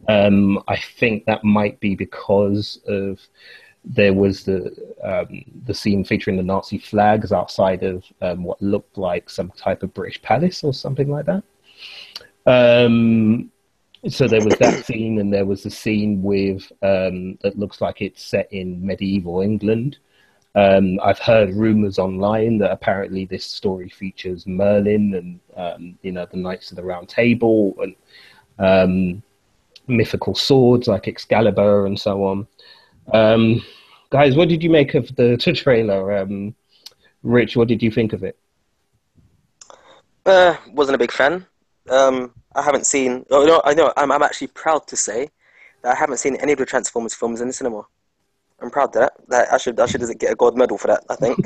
Um, 0.09 0.63
I 0.69 0.77
think 0.77 1.25
that 1.25 1.45
might 1.45 1.81
be 1.81 1.95
because 1.95 2.81
of 2.87 3.21
there 3.85 4.15
was 4.15 4.45
the 4.45 4.71
um, 5.03 5.45
the 5.67 5.75
scene 5.75 6.05
featuring 6.05 6.37
the 6.37 6.43
Nazi 6.43 6.79
flags 6.79 7.33
outside 7.33 7.83
of 7.83 8.05
um, 8.21 8.45
what 8.45 8.63
looked 8.63 8.97
like 8.97 9.29
some 9.29 9.51
type 9.51 9.83
of 9.83 9.95
British 9.95 10.21
palace 10.23 10.63
or 10.63 10.73
something 10.73 11.11
like 11.11 11.27
that. 11.27 11.43
Um, 12.47 13.51
so 14.09 14.27
there 14.27 14.45
was 14.45 14.57
that 14.57 14.85
scene, 14.85 15.19
and 15.21 15.33
there 15.33 15.47
was 15.47 15.63
the 15.63 15.71
scene 15.71 16.23
with 16.23 16.71
um, 16.83 17.39
that 17.43 17.59
looks 17.59 17.81
like 17.81 18.01
it's 18.03 18.23
set 18.23 18.53
in 18.53 18.85
medieval 18.85 19.41
England. 19.41 19.99
Um, 20.55 21.01
I've 21.03 21.19
heard 21.19 21.55
rumors 21.55 21.99
online 21.99 22.59
that 22.59 22.73
apparently 22.73 23.25
this 23.25 23.45
story 23.45 23.89
features 23.89 24.47
Merlin 24.47 25.15
and 25.15 25.41
um, 25.57 25.99
you 26.03 26.13
know 26.13 26.27
the 26.31 26.37
Knights 26.37 26.71
of 26.71 26.77
the 26.77 26.85
Round 26.85 27.09
Table 27.09 27.75
and 27.81 27.97
um, 28.59 29.23
mythical 29.87 30.35
swords 30.35 30.89
like 30.89 31.09
Excalibur 31.09 31.87
and 31.87 31.99
so 31.99 32.25
on. 32.25 32.47
Um, 33.13 33.63
guys, 34.11 34.37
what 34.37 34.49
did 34.49 34.63
you 34.63 34.71
make 34.71 34.95
of 34.95 35.15
the, 35.17 35.37
trailer? 35.37 36.19
Um, 36.19 36.55
Rich, 37.23 37.57
what 37.57 37.69
did 37.69 37.83
you 37.83 37.91
think 37.91 38.13
of 38.13 38.23
it? 38.23 38.37
Uh, 40.27 40.57
wasn't 40.73 40.95
a 40.95 40.99
big 40.99 41.13
fan. 41.13 41.47
Um, 41.89 42.33
I 42.55 42.63
haven't 42.63 42.87
seen. 42.87 43.25
Oh 43.31 43.45
no, 43.45 43.63
I 43.65 43.75
know. 43.75 43.93
I'm, 43.97 44.13
I'm 44.13 44.23
actually 44.23 44.49
proud 44.49 44.87
to 44.89 44.97
say 44.97 45.31
that 45.83 45.95
I 45.95 45.99
haven't 45.99 46.19
seen 46.19 46.37
any 46.37 46.53
of 46.53 46.59
the 46.59 46.67
Transformers 46.67 47.15
films 47.15 47.41
in 47.41 47.49
the 47.49 47.53
cinema. 47.53 47.87
I'm 48.63 48.71
proud 48.71 48.89
of 48.89 48.93
that. 48.93 49.13
That 49.29 49.53
I 49.53 49.59
should 49.59 49.79
I 49.81 49.87
should 49.87 50.01
get 50.19 50.33
a 50.33 50.37
gold 50.37 50.57
medal 50.57 50.79
for 50.79 50.89
that. 50.89 51.05
I 51.11 51.17
think. 51.17 51.39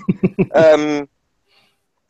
um, 0.55 1.09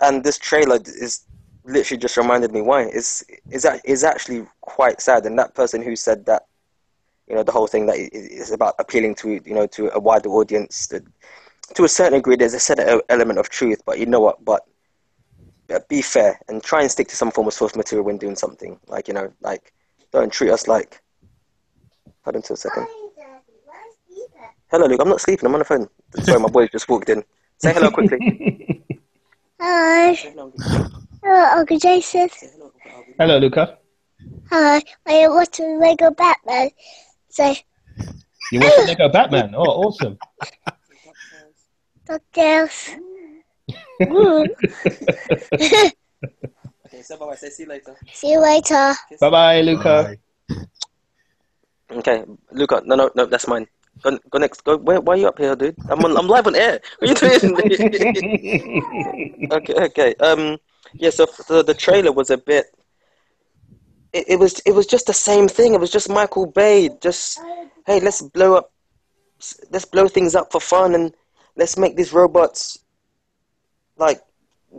and 0.00 0.24
this 0.24 0.38
trailer 0.38 0.78
is 0.84 1.24
literally 1.64 1.98
just 1.98 2.16
reminded 2.16 2.52
me 2.52 2.60
why 2.60 2.82
is 2.82 3.24
is 3.50 3.62
that 3.62 3.80
is 3.84 4.04
actually 4.04 4.46
quite 4.60 5.00
sad. 5.00 5.24
And 5.26 5.38
that 5.38 5.54
person 5.54 5.82
who 5.82 5.96
said 5.96 6.26
that, 6.26 6.46
you 7.28 7.34
know, 7.34 7.42
the 7.42 7.52
whole 7.52 7.66
thing 7.66 7.86
that 7.86 7.96
is 7.96 8.50
about 8.50 8.74
appealing 8.78 9.14
to 9.16 9.40
you 9.44 9.54
know 9.54 9.66
to 9.68 9.90
a 9.94 10.00
wider 10.00 10.28
audience. 10.30 10.86
To, 10.88 11.02
to 11.74 11.84
a 11.84 11.88
certain 11.88 12.18
degree, 12.18 12.36
there's 12.36 12.54
a 12.54 12.60
certain 12.60 13.00
element 13.08 13.38
of 13.38 13.48
truth. 13.48 13.82
But 13.84 13.98
you 13.98 14.06
know 14.06 14.20
what? 14.20 14.44
But 14.44 14.66
be 15.88 16.00
fair 16.02 16.40
and 16.48 16.62
try 16.62 16.82
and 16.82 16.90
stick 16.90 17.08
to 17.08 17.16
some 17.16 17.30
form 17.30 17.48
of 17.48 17.52
source 17.52 17.74
material 17.74 18.04
when 18.04 18.18
doing 18.18 18.36
something. 18.36 18.78
Like 18.86 19.08
you 19.08 19.14
know, 19.14 19.32
like 19.40 19.72
don't 20.12 20.32
treat 20.32 20.50
us 20.50 20.68
like. 20.68 21.00
Hold 22.24 22.36
on 22.36 22.42
to 22.42 22.54
a 22.54 22.56
second. 22.56 22.88
Hello, 24.70 24.86
Luke. 24.86 25.00
I'm 25.00 25.08
not 25.08 25.20
sleeping. 25.20 25.46
I'm 25.46 25.54
on 25.54 25.60
the 25.60 25.64
phone. 25.64 25.88
Sorry, 26.22 26.40
my 26.40 26.48
boys 26.48 26.70
just 26.70 26.88
walked 26.88 27.08
in. 27.08 27.22
Say 27.58 27.72
hello 27.72 27.90
quickly. 27.90 28.18
Hi. 29.60 30.14
Say 30.14 30.30
hello, 30.30 30.44
Uncle- 30.52 30.90
Hello, 31.22 31.58
Uncle 31.60 31.78
Jason. 31.78 32.28
hello, 32.40 32.66
Uncle 32.66 32.90
Alvin. 32.92 33.14
Hello, 33.18 33.38
Luca. 33.38 33.78
Hi. 34.50 34.82
I 35.06 35.28
want 35.28 35.52
to 35.52 35.64
Lego 35.78 36.10
Batman. 36.10 36.70
So, 37.30 37.54
You 38.52 38.60
want 38.60 38.74
to 38.74 38.86
Lego 38.86 39.08
Batman? 39.08 39.54
Oh, 39.54 39.62
awesome. 39.86 40.18
DuckTales. 42.08 42.96
Okay, 46.86 47.02
so 47.02 47.16
bye. 47.18 47.34
Say 47.34 47.50
see 47.50 47.62
you 47.64 47.68
later. 47.68 47.96
See 48.12 48.30
you 48.32 48.40
later. 48.40 48.94
bye 49.20 49.30
bye, 49.30 49.60
Luca. 49.60 50.16
Bye. 50.48 50.56
Okay, 51.90 52.24
Luca. 52.52 52.82
No, 52.84 52.94
no, 52.94 53.10
no. 53.14 53.26
That's 53.26 53.46
mine. 53.48 53.66
Go, 54.02 54.18
go 54.30 54.38
next. 54.38 54.62
Go. 54.64 54.76
Where, 54.76 55.00
why 55.00 55.14
are 55.14 55.16
you 55.16 55.28
up 55.28 55.38
here, 55.38 55.56
dude? 55.56 55.76
I'm 55.88 56.04
on. 56.04 56.16
I'm 56.16 56.26
live 56.28 56.46
on 56.46 56.54
air. 56.54 56.80
What 56.98 57.22
are 57.22 57.28
you 57.32 57.38
doing? 57.38 57.54
okay. 59.52 59.74
Okay. 59.74 60.14
Um. 60.16 60.58
Yeah. 60.94 61.10
So 61.10 61.26
the 61.48 61.62
the 61.62 61.74
trailer 61.74 62.12
was 62.12 62.30
a 62.30 62.38
bit. 62.38 62.66
It, 64.12 64.24
it 64.28 64.38
was 64.38 64.60
it 64.60 64.72
was 64.72 64.86
just 64.86 65.06
the 65.06 65.14
same 65.14 65.48
thing. 65.48 65.74
It 65.74 65.80
was 65.80 65.90
just 65.90 66.08
Michael 66.08 66.46
Bay. 66.46 66.90
Just 67.00 67.40
hey, 67.86 68.00
let's 68.00 68.22
blow 68.22 68.56
up. 68.56 68.72
Let's 69.70 69.84
blow 69.84 70.08
things 70.08 70.34
up 70.34 70.52
for 70.52 70.60
fun 70.60 70.94
and 70.94 71.14
let's 71.56 71.76
make 71.76 71.96
these 71.96 72.12
robots 72.12 72.78
like 73.98 74.20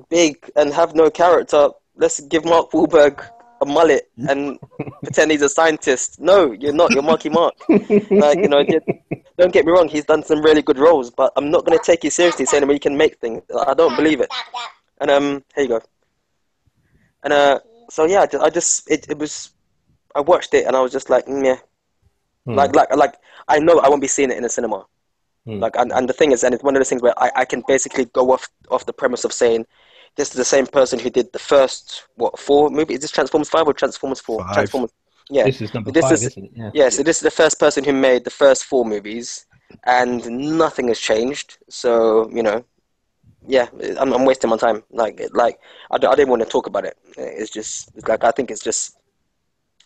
big 0.10 0.50
and 0.56 0.74
have 0.74 0.96
no 0.96 1.10
character. 1.10 1.70
Let's 1.96 2.20
give 2.20 2.46
Mark 2.46 2.72
Wahlberg 2.72 3.28
a 3.62 3.66
mullet 3.66 4.10
and 4.30 4.60
pretend 5.04 5.32
he's 5.32 5.42
a 5.42 5.50
scientist. 5.50 6.20
No, 6.20 6.52
you're 6.52 6.74
not. 6.74 6.92
You're 6.94 7.04
Marky 7.04 7.30
Mark. 7.30 7.56
Like 7.70 8.40
you 8.40 8.48
know, 8.48 8.64
don't 9.38 9.54
get 9.54 9.66
me 9.66 9.72
wrong. 9.72 9.88
He's 9.88 10.06
done 10.06 10.24
some 10.24 10.42
really 10.42 10.62
good 10.62 10.80
roles, 10.80 11.10
but 11.12 11.32
I'm 11.36 11.50
not 11.50 11.66
going 11.66 11.78
to 11.78 11.84
take 11.84 12.04
you 12.04 12.10
seriously 12.10 12.46
saying 12.46 12.66
that 12.66 12.74
he 12.74 12.80
can 12.80 12.98
make 12.98 13.18
things. 13.20 13.44
I 13.68 13.74
don't 13.74 13.96
believe 13.96 14.22
it. 14.22 14.30
And 15.00 15.12
um, 15.12 15.44
here 15.56 15.64
you 15.64 15.70
go. 15.70 15.82
And 17.24 17.34
uh, 17.34 17.60
so 17.90 18.06
yeah, 18.06 18.22
I 18.22 18.26
just, 18.28 18.44
I 18.44 18.50
just 18.50 18.92
it, 18.92 19.10
it 19.10 19.18
was. 19.18 19.52
I 20.16 20.22
watched 20.22 20.54
it 20.56 20.66
and 20.66 20.76
I 20.76 20.82
was 20.82 20.92
just 20.92 21.10
like, 21.12 21.28
mm, 21.28 21.46
yeah, 21.46 21.58
Hmm. 22.48 22.56
like 22.56 22.76
like 22.76 22.96
like 22.96 23.16
I 23.50 23.60
know 23.60 23.80
I 23.80 23.90
won't 23.90 24.02
be 24.02 24.08
seeing 24.08 24.32
it 24.32 24.38
in 24.38 24.46
a 24.46 24.50
cinema. 24.50 24.86
Hmm. 25.46 25.60
Like 25.60 25.76
and, 25.76 25.92
and 25.92 26.08
the 26.08 26.14
thing 26.14 26.32
is, 26.32 26.44
and 26.44 26.54
it's 26.56 26.64
one 26.64 26.76
of 26.76 26.80
those 26.80 26.90
things 26.90 27.02
where 27.02 27.14
I, 27.20 27.30
I 27.36 27.46
can 27.46 27.62
basically 27.68 28.06
go 28.06 28.32
off 28.32 28.48
off 28.72 28.86
the 28.86 28.94
premise 28.94 29.26
of 29.26 29.34
saying 29.34 29.66
this 30.18 30.30
is 30.30 30.36
the 30.36 30.46
same 30.46 30.68
person 30.68 31.00
who 31.00 31.10
did 31.10 31.32
the 31.32 31.40
first 31.40 32.06
what 32.16 32.38
four 32.40 32.70
movie 32.70 32.96
is 32.96 33.02
this 33.02 33.12
Transformers 33.12 33.50
five 33.50 33.68
or 33.68 33.74
Transformers 33.74 34.20
four? 34.20 34.44
Five. 34.44 34.54
Transformers. 34.54 34.92
Yeah. 35.30 35.44
This 35.44 35.62
is 35.62 35.74
number 35.74 35.92
This 35.92 36.04
five, 36.06 36.14
is- 36.14 36.38
not? 36.38 36.50
Yeah. 36.56 36.72
Yeah, 36.74 36.90
so 36.90 37.04
this 37.04 37.18
is 37.18 37.24
the 37.24 37.32
first 37.32 37.60
person 37.60 37.84
who 37.84 37.94
made 37.94 38.24
the 38.24 38.30
first 38.30 38.66
four 38.66 38.86
movies, 38.86 39.46
and 39.86 40.26
nothing 40.58 40.88
has 40.88 41.00
changed. 41.00 41.58
So 41.70 42.30
you 42.32 42.42
know, 42.44 42.64
yeah, 43.46 43.68
I'm, 44.00 44.14
I'm 44.14 44.26
wasting 44.26 44.50
my 44.50 44.58
time. 44.58 44.84
Like, 44.90 45.22
like 45.34 45.60
I, 45.92 45.98
don't- 45.98 46.12
I 46.12 46.16
didn't 46.16 46.30
want 46.30 46.44
to 46.44 46.50
talk 46.50 46.66
about 46.68 46.86
it. 46.86 46.98
It's 47.18 47.52
just 47.52 47.90
it's 47.96 48.08
like 48.08 48.24
I 48.24 48.32
think 48.32 48.52
it's 48.52 48.64
just 48.64 48.98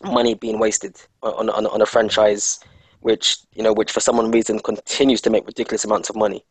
money 0.02 0.34
being 0.34 0.58
wasted 0.58 0.96
on 1.22 1.50
on, 1.50 1.66
on 1.66 1.82
a 1.82 1.86
franchise, 1.86 2.60
which 3.00 3.38
you 3.54 3.62
know, 3.64 3.72
which 3.72 3.90
for 3.92 4.00
some 4.00 4.18
reason 4.30 4.60
continues 4.60 5.20
to 5.22 5.30
make 5.30 5.46
ridiculous 5.46 5.84
amounts 5.84 6.08
of 6.08 6.16
money. 6.16 6.44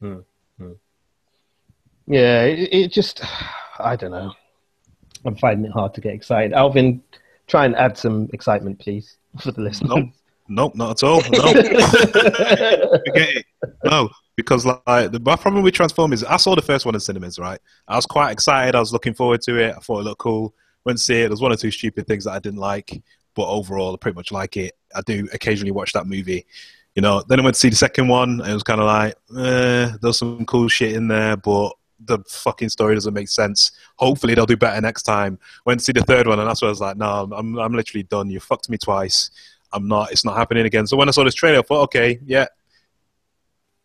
Hmm. 0.00 0.20
Yeah, 2.08 2.44
it, 2.44 2.68
it 2.72 2.92
just, 2.92 3.20
I 3.78 3.94
don't 3.94 4.10
know. 4.10 4.32
I'm 5.26 5.36
finding 5.36 5.66
it 5.66 5.72
hard 5.72 5.94
to 5.94 6.00
get 6.00 6.14
excited. 6.14 6.54
Alvin, 6.54 7.02
try 7.46 7.66
and 7.66 7.76
add 7.76 7.98
some 7.98 8.30
excitement, 8.32 8.78
please, 8.78 9.16
for 9.40 9.52
the 9.52 9.60
listeners. 9.60 9.90
Nope. 9.94 10.08
Nope, 10.50 10.74
not 10.74 11.02
at 11.02 11.06
all. 11.06 11.20
No. 11.30 11.52
It. 13.14 13.44
No, 13.84 14.08
because 14.36 14.64
like 14.64 15.10
the 15.10 15.20
problem 15.20 15.62
with 15.62 15.74
Transformers, 15.74 16.24
I 16.24 16.38
saw 16.38 16.54
the 16.54 16.62
first 16.62 16.86
one 16.86 16.94
in 16.94 17.00
cinemas, 17.00 17.38
right? 17.38 17.60
I 17.86 17.96
was 17.96 18.06
quite 18.06 18.30
excited. 18.30 18.74
I 18.74 18.80
was 18.80 18.92
looking 18.92 19.12
forward 19.12 19.42
to 19.42 19.58
it. 19.58 19.74
I 19.76 19.80
thought 19.80 20.00
it 20.00 20.04
looked 20.04 20.20
cool. 20.20 20.54
Went 20.84 20.98
to 20.98 21.04
see 21.04 21.16
it. 21.16 21.22
There 21.22 21.30
was 21.30 21.42
one 21.42 21.52
or 21.52 21.56
two 21.56 21.70
stupid 21.70 22.06
things 22.06 22.24
that 22.24 22.32
I 22.32 22.38
didn't 22.38 22.60
like, 22.60 23.02
but 23.34 23.46
overall, 23.46 23.92
I 23.92 23.96
pretty 23.98 24.14
much 24.16 24.32
like 24.32 24.56
it. 24.56 24.72
I 24.94 25.02
do 25.02 25.28
occasionally 25.34 25.72
watch 25.72 25.92
that 25.92 26.06
movie. 26.06 26.46
You 26.94 27.02
know, 27.02 27.22
then 27.28 27.40
I 27.40 27.42
went 27.42 27.54
to 27.54 27.60
see 27.60 27.68
the 27.68 27.76
second 27.76 28.08
one. 28.08 28.40
And 28.40 28.50
it 28.50 28.54
was 28.54 28.62
kind 28.62 28.80
of 28.80 28.86
like, 28.86 29.14
eh, 29.36 29.92
there's 30.00 30.18
some 30.18 30.46
cool 30.46 30.68
shit 30.68 30.94
in 30.94 31.08
there, 31.08 31.36
but 31.36 31.72
the 32.00 32.18
fucking 32.28 32.68
story 32.68 32.94
doesn't 32.94 33.14
make 33.14 33.28
sense. 33.28 33.72
Hopefully, 33.96 34.34
they'll 34.34 34.46
do 34.46 34.56
better 34.56 34.80
next 34.80 35.02
time. 35.02 35.38
Went 35.64 35.80
to 35.80 35.84
see 35.84 35.92
the 35.92 36.02
third 36.02 36.26
one, 36.26 36.38
and 36.38 36.48
that's 36.48 36.62
where 36.62 36.68
I 36.68 36.70
was 36.70 36.80
like, 36.80 36.96
no, 36.96 37.28
I'm, 37.32 37.58
I'm 37.58 37.74
literally 37.74 38.04
done. 38.04 38.30
You 38.30 38.40
fucked 38.40 38.68
me 38.70 38.78
twice. 38.78 39.30
I'm 39.72 39.88
not. 39.88 40.12
It's 40.12 40.24
not 40.24 40.36
happening 40.36 40.66
again. 40.66 40.86
So 40.86 40.96
when 40.96 41.08
I 41.08 41.12
saw 41.12 41.24
this 41.24 41.34
trailer, 41.34 41.58
I 41.58 41.62
thought, 41.62 41.82
okay, 41.84 42.20
yeah, 42.24 42.46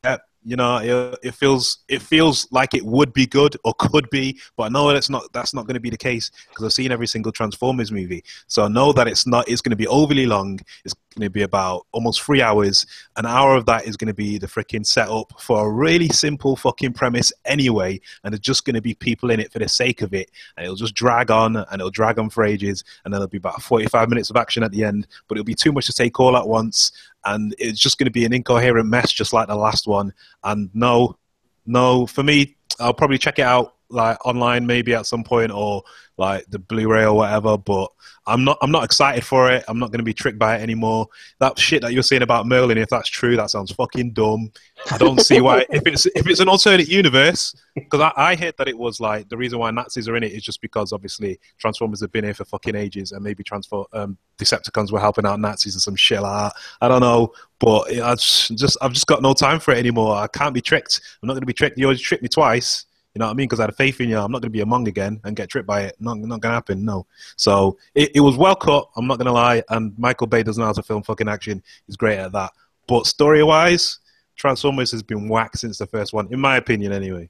yeah, 0.03 0.17
you 0.45 0.55
know, 0.55 0.77
it, 0.77 1.19
it 1.23 1.33
feels 1.33 1.79
it 1.87 2.01
feels 2.01 2.47
like 2.51 2.73
it 2.73 2.85
would 2.85 3.13
be 3.13 3.25
good 3.25 3.55
or 3.63 3.73
could 3.79 4.09
be, 4.09 4.39
but 4.57 4.63
I 4.63 4.69
know 4.69 4.91
that's 4.91 5.09
not 5.09 5.31
that's 5.33 5.53
not 5.53 5.65
going 5.65 5.75
to 5.75 5.79
be 5.79 5.89
the 5.89 5.97
case 5.97 6.31
because 6.49 6.65
I've 6.65 6.73
seen 6.73 6.91
every 6.91 7.07
single 7.07 7.31
Transformers 7.31 7.91
movie, 7.91 8.23
so 8.47 8.63
I 8.63 8.67
know 8.67 8.91
that 8.93 9.07
it's 9.07 9.25
not. 9.25 9.47
It's 9.47 9.61
going 9.61 9.71
to 9.71 9.77
be 9.77 9.87
overly 9.87 10.25
long. 10.25 10.59
It's 10.83 10.93
going 11.13 11.25
to 11.25 11.29
be 11.29 11.43
about 11.43 11.85
almost 11.91 12.21
three 12.21 12.41
hours. 12.41 12.85
An 13.15 13.25
hour 13.25 13.55
of 13.55 13.65
that 13.67 13.85
is 13.85 13.95
going 13.95 14.07
to 14.07 14.13
be 14.13 14.37
the 14.37 14.47
freaking 14.47 14.85
setup 14.85 15.39
for 15.39 15.65
a 15.65 15.71
really 15.71 16.09
simple 16.09 16.55
fucking 16.55 16.93
premise 16.93 17.31
anyway, 17.45 17.99
and 18.23 18.33
there's 18.33 18.39
just 18.39 18.65
going 18.65 18.75
to 18.75 18.81
be 18.81 18.93
people 18.93 19.31
in 19.31 19.39
it 19.39 19.51
for 19.51 19.59
the 19.59 19.69
sake 19.69 20.01
of 20.01 20.13
it, 20.13 20.29
and 20.57 20.65
it'll 20.65 20.75
just 20.75 20.95
drag 20.95 21.31
on 21.31 21.55
and 21.55 21.73
it'll 21.73 21.89
drag 21.89 22.19
on 22.19 22.29
for 22.29 22.43
ages, 22.43 22.83
and 23.05 23.13
then 23.13 23.19
there'll 23.19 23.29
be 23.29 23.37
about 23.37 23.61
45 23.61 24.09
minutes 24.09 24.29
of 24.29 24.35
action 24.35 24.63
at 24.63 24.71
the 24.71 24.83
end, 24.83 25.07
but 25.27 25.37
it'll 25.37 25.45
be 25.45 25.55
too 25.55 25.71
much 25.71 25.85
to 25.85 25.93
take 25.93 26.19
all 26.19 26.35
at 26.35 26.47
once, 26.47 26.91
and 27.25 27.55
it's 27.57 27.79
just 27.79 27.97
going 27.97 28.05
to 28.05 28.11
be 28.11 28.25
an 28.25 28.33
incoherent 28.33 28.89
mess, 28.89 29.11
just 29.11 29.33
like 29.33 29.47
the 29.47 29.55
last 29.55 29.87
one. 29.87 30.13
And 30.43 30.69
no, 30.73 31.17
no, 31.65 32.05
for 32.05 32.23
me, 32.23 32.57
I'll 32.79 32.93
probably 32.93 33.17
check 33.17 33.39
it 33.39 33.43
out 33.43 33.75
like 33.89 34.25
online 34.25 34.65
maybe 34.65 34.93
at 34.93 35.05
some 35.05 35.23
point 35.23 35.51
or 35.51 35.83
like 36.17 36.45
the 36.49 36.59
Blu-ray 36.59 37.05
or 37.05 37.13
whatever. 37.13 37.57
But 37.57 37.91
I'm 38.25 38.43
not, 38.43 38.57
I'm 38.61 38.71
not 38.71 38.83
excited 38.83 39.25
for 39.25 39.51
it. 39.51 39.65
I'm 39.67 39.79
not 39.79 39.91
going 39.91 39.99
to 39.99 40.05
be 40.05 40.13
tricked 40.13 40.39
by 40.39 40.57
it 40.57 40.61
anymore. 40.61 41.07
That 41.39 41.59
shit 41.59 41.81
that 41.81 41.93
you're 41.93 42.03
saying 42.03 42.21
about 42.21 42.47
Merlin, 42.47 42.77
if 42.77 42.89
that's 42.89 43.09
true, 43.09 43.35
that 43.35 43.49
sounds 43.49 43.71
fucking 43.71 44.11
dumb. 44.11 44.51
I 44.91 44.97
don't 44.97 45.19
see 45.19 45.41
why. 45.41 45.65
if 45.69 45.85
it's 45.85 46.05
if 46.05 46.27
it's 46.27 46.39
an 46.39 46.47
alternate 46.47 46.87
universe, 46.87 47.55
because 47.75 47.99
I, 47.99 48.13
I 48.15 48.35
heard 48.35 48.55
that 48.57 48.67
it 48.67 48.77
was 48.77 48.99
like 48.99 49.27
the 49.29 49.37
reason 49.37 49.59
why 49.59 49.71
Nazis 49.71 50.07
are 50.07 50.15
in 50.15 50.23
it 50.23 50.31
is 50.31 50.43
just 50.43 50.61
because 50.61 50.93
obviously 50.93 51.39
Transformers 51.57 52.01
have 52.01 52.11
been 52.11 52.23
here 52.23 52.33
for 52.33 52.45
fucking 52.45 52.75
ages, 52.75 53.11
and 53.11 53.23
maybe 53.23 53.43
Transform 53.43 53.85
um, 53.93 54.17
Decepticons 54.37 54.91
were 54.91 54.99
helping 54.99 55.25
out 55.25 55.39
Nazis 55.39 55.75
and 55.75 55.81
some 55.81 55.95
shit 55.95 56.21
like 56.21 56.51
that. 56.51 56.61
I 56.81 56.87
don't 56.87 57.01
know, 57.01 57.33
but 57.59 57.89
I 58.01 58.15
just 58.15 58.55
just 58.57 58.77
I've 58.81 58.93
just 58.93 59.07
got 59.07 59.21
no 59.21 59.33
time 59.33 59.59
for 59.59 59.73
it 59.73 59.77
anymore. 59.77 60.15
I 60.15 60.27
can't 60.27 60.53
be 60.53 60.61
tricked. 60.61 61.01
I'm 61.21 61.27
not 61.27 61.33
going 61.33 61.41
to 61.41 61.47
be 61.47 61.53
tricked. 61.53 61.77
You 61.77 61.85
already 61.85 61.99
tricked 61.99 62.23
me 62.23 62.29
twice. 62.29 62.85
You 63.13 63.19
know 63.19 63.25
what 63.25 63.31
I 63.31 63.35
mean? 63.35 63.47
Because 63.47 63.59
I 63.59 63.65
had 63.65 63.75
faith 63.75 64.01
in 64.01 64.09
you. 64.09 64.17
I'm 64.17 64.31
not 64.31 64.41
going 64.41 64.49
to 64.51 64.57
be 64.57 64.61
a 64.61 64.65
mong 64.65 64.87
again 64.87 65.19
and 65.23 65.35
get 65.35 65.49
tripped 65.49 65.67
by 65.67 65.81
it. 65.83 65.95
Not, 65.99 66.17
not 66.17 66.41
going 66.41 66.51
to 66.51 66.55
happen. 66.55 66.83
No. 66.83 67.05
So 67.35 67.77
it, 67.93 68.11
it 68.15 68.21
was 68.21 68.37
well 68.37 68.55
cut. 68.55 68.89
I'm 68.95 69.05
not 69.05 69.19
going 69.19 69.27
to 69.27 69.31
lie. 69.31 69.63
And 69.69 69.97
Michael 69.99 70.27
Bay 70.27 70.41
doesn't 70.41 70.59
know 70.59 70.65
how 70.65 70.73
to 70.73 70.81
film 70.81 71.03
fucking 71.03 71.29
action. 71.29 71.61
He's 71.85 71.95
great 71.95 72.17
at 72.17 72.31
that. 72.31 72.51
But 72.87 73.05
story 73.05 73.43
wise, 73.43 73.99
Transformers 74.35 74.91
has 74.91 75.03
been 75.03 75.29
whacked 75.29 75.59
since 75.59 75.77
the 75.77 75.85
first 75.85 76.11
one, 76.11 76.27
in 76.33 76.39
my 76.39 76.57
opinion, 76.57 76.91
anyway. 76.91 77.29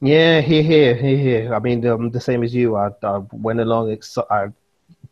Yeah, 0.00 0.42
here, 0.42 0.62
here, 0.62 0.94
here, 0.94 1.16
here. 1.16 1.54
I 1.54 1.58
mean, 1.58 1.86
um, 1.86 2.10
the 2.10 2.20
same 2.20 2.42
as 2.42 2.54
you. 2.54 2.76
I, 2.76 2.90
I 3.02 3.22
went 3.32 3.60
along. 3.60 3.96
I 4.30 4.48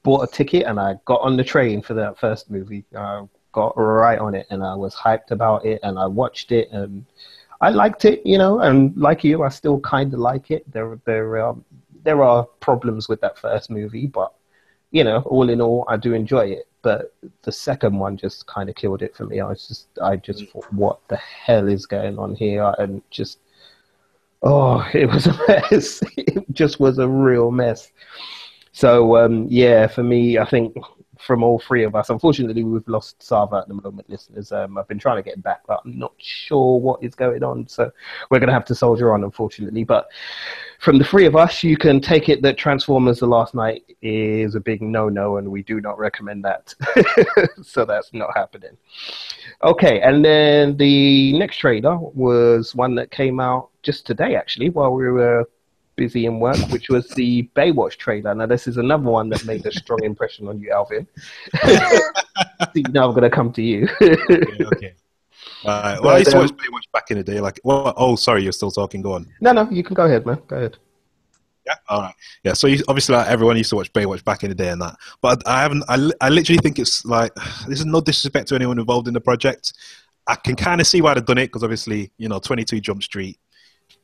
bought 0.02 0.28
a 0.28 0.30
ticket 0.30 0.66
and 0.66 0.78
I 0.78 0.96
got 1.06 1.22
on 1.22 1.38
the 1.38 1.44
train 1.44 1.80
for 1.80 1.94
that 1.94 2.18
first 2.18 2.50
movie. 2.50 2.84
I 2.94 3.22
got 3.52 3.74
right 3.76 4.18
on 4.18 4.34
it 4.34 4.46
and 4.50 4.62
I 4.62 4.74
was 4.74 4.94
hyped 4.94 5.30
about 5.30 5.64
it 5.64 5.80
and 5.82 5.98
I 5.98 6.06
watched 6.06 6.52
it 6.52 6.70
and 6.72 7.06
I 7.62 7.70
liked 7.70 8.04
it. 8.04 8.24
You 8.26 8.38
know, 8.38 8.60
and 8.60 8.96
like 8.96 9.24
you, 9.24 9.42
I 9.42 9.48
still 9.48 9.80
kind 9.80 10.12
of 10.12 10.20
like 10.20 10.50
it. 10.50 10.70
There, 10.70 10.98
there, 11.06 11.46
um, 11.46 11.64
there 12.04 12.22
are 12.22 12.44
problems 12.60 13.08
with 13.08 13.20
that 13.22 13.38
first 13.38 13.70
movie, 13.70 14.06
but 14.06 14.32
you 14.90 15.04
know, 15.04 15.20
all 15.22 15.48
in 15.48 15.60
all, 15.62 15.86
I 15.88 15.96
do 15.96 16.12
enjoy 16.12 16.46
it. 16.48 16.68
But 16.82 17.14
the 17.42 17.52
second 17.52 17.98
one 17.98 18.16
just 18.16 18.46
kind 18.46 18.68
of 18.68 18.74
killed 18.74 19.02
it 19.02 19.16
for 19.16 19.24
me. 19.24 19.40
I 19.40 19.46
was 19.46 19.66
just, 19.68 19.86
I 20.02 20.16
just 20.16 20.50
thought, 20.50 20.70
what 20.72 20.98
the 21.08 21.16
hell 21.16 21.68
is 21.68 21.86
going 21.86 22.18
on 22.18 22.34
here? 22.34 22.74
And 22.78 23.02
just 23.10 23.38
Oh, 24.42 24.86
it 24.94 25.06
was 25.06 25.26
a 25.26 25.38
mess. 25.48 26.02
It 26.16 26.44
just 26.52 26.80
was 26.80 26.98
a 26.98 27.08
real 27.08 27.50
mess. 27.50 27.90
So 28.72 29.16
um, 29.16 29.46
yeah, 29.48 29.86
for 29.86 30.02
me, 30.02 30.38
I 30.38 30.44
think 30.44 30.76
from 31.24 31.42
all 31.42 31.58
three 31.58 31.84
of 31.84 31.94
us, 31.94 32.10
unfortunately, 32.10 32.64
we've 32.64 32.86
lost 32.88 33.22
Sava 33.22 33.56
at 33.56 33.68
the 33.68 33.74
moment, 33.74 34.08
listeners. 34.10 34.52
Um, 34.52 34.76
I've 34.76 34.88
been 34.88 34.98
trying 34.98 35.16
to 35.16 35.22
get 35.22 35.34
him 35.34 35.40
back, 35.40 35.60
but 35.66 35.80
I'm 35.84 35.98
not 35.98 36.12
sure 36.18 36.80
what 36.80 37.02
is 37.02 37.14
going 37.14 37.42
on. 37.42 37.68
So 37.68 37.90
we're 38.30 38.40
going 38.40 38.48
to 38.48 38.54
have 38.54 38.64
to 38.66 38.74
soldier 38.74 39.12
on, 39.12 39.24
unfortunately. 39.24 39.84
But 39.84 40.08
from 40.80 40.98
the 40.98 41.04
three 41.04 41.26
of 41.26 41.36
us, 41.36 41.62
you 41.62 41.76
can 41.76 42.00
take 42.00 42.28
it 42.28 42.42
that 42.42 42.58
Transformers: 42.58 43.20
The 43.20 43.26
Last 43.26 43.54
Knight 43.54 43.84
is 44.02 44.54
a 44.54 44.60
big 44.60 44.82
no-no, 44.82 45.36
and 45.36 45.50
we 45.50 45.62
do 45.62 45.80
not 45.80 45.98
recommend 45.98 46.44
that. 46.44 46.74
so 47.62 47.84
that's 47.84 48.12
not 48.12 48.30
happening. 48.34 48.76
Okay, 49.62 50.00
and 50.00 50.24
then 50.24 50.76
the 50.76 51.38
next 51.38 51.58
trailer 51.58 51.96
was 51.98 52.74
one 52.74 52.94
that 52.96 53.10
came 53.10 53.40
out 53.40 53.70
just 53.82 54.06
today 54.06 54.36
actually 54.36 54.70
while 54.70 54.92
we 54.92 55.08
were 55.10 55.44
busy 55.96 56.26
in 56.26 56.40
work, 56.40 56.58
which 56.70 56.88
was 56.88 57.08
the 57.10 57.48
Baywatch 57.54 57.96
trailer. 57.96 58.34
Now 58.34 58.46
this 58.46 58.66
is 58.66 58.76
another 58.76 59.08
one 59.10 59.28
that 59.30 59.44
made 59.44 59.64
a 59.66 59.72
strong 59.72 60.02
impression 60.02 60.48
on 60.48 60.58
you, 60.60 60.70
Alvin. 60.72 61.06
you 62.74 62.82
know 62.90 63.04
I'm 63.04 63.10
going 63.10 63.22
to 63.22 63.30
come 63.30 63.52
to 63.52 63.62
you. 63.62 63.88
okay, 64.00 64.64
okay. 64.64 64.94
Uh, 65.64 65.98
well, 66.02 66.14
I 66.14 66.18
used 66.18 66.30
to 66.30 66.36
But, 66.36 66.50
watch 66.50 66.56
Baywatch 66.58 66.92
back 66.92 67.10
in 67.10 67.18
the 67.18 67.24
day. 67.24 67.40
Like, 67.40 67.60
well, 67.64 67.94
oh, 67.96 68.16
sorry, 68.16 68.42
you're 68.42 68.52
still 68.52 68.70
talking. 68.70 69.02
Go 69.02 69.12
on. 69.14 69.26
no, 69.40 69.52
no, 69.52 69.70
you 69.70 69.82
can 69.82 69.94
go 69.94 70.06
ahead, 70.06 70.26
man. 70.26 70.40
Go 70.46 70.56
ahead. 70.56 70.76
Yeah. 71.66 71.74
All 71.88 72.00
right. 72.02 72.14
Yeah. 72.42 72.54
So 72.54 72.66
you, 72.66 72.82
obviously, 72.88 73.14
like, 73.14 73.28
everyone 73.28 73.56
used 73.56 73.70
to 73.70 73.76
watch 73.76 73.92
Baywatch 73.92 74.24
back 74.24 74.42
in 74.42 74.48
the 74.48 74.54
day 74.54 74.70
and 74.70 74.82
that, 74.82 74.96
but 75.20 75.46
I 75.46 75.62
haven't. 75.62 75.84
I, 75.88 76.10
I 76.20 76.28
literally 76.28 76.58
think 76.58 76.78
it's 76.78 77.04
like 77.04 77.32
this 77.68 77.78
is 77.78 77.86
no 77.86 78.00
disrespect 78.00 78.48
to 78.48 78.56
anyone 78.56 78.78
involved 78.78 79.06
in 79.06 79.14
the 79.14 79.20
project. 79.20 79.72
I 80.26 80.36
can 80.36 80.56
kind 80.56 80.80
of 80.80 80.86
see 80.86 81.00
why 81.00 81.14
they've 81.14 81.24
done 81.24 81.38
it 81.38 81.46
because 81.46 81.62
obviously, 81.62 82.12
you 82.16 82.28
know, 82.28 82.38
22 82.38 82.80
Jump 82.80 83.02
Street, 83.02 83.38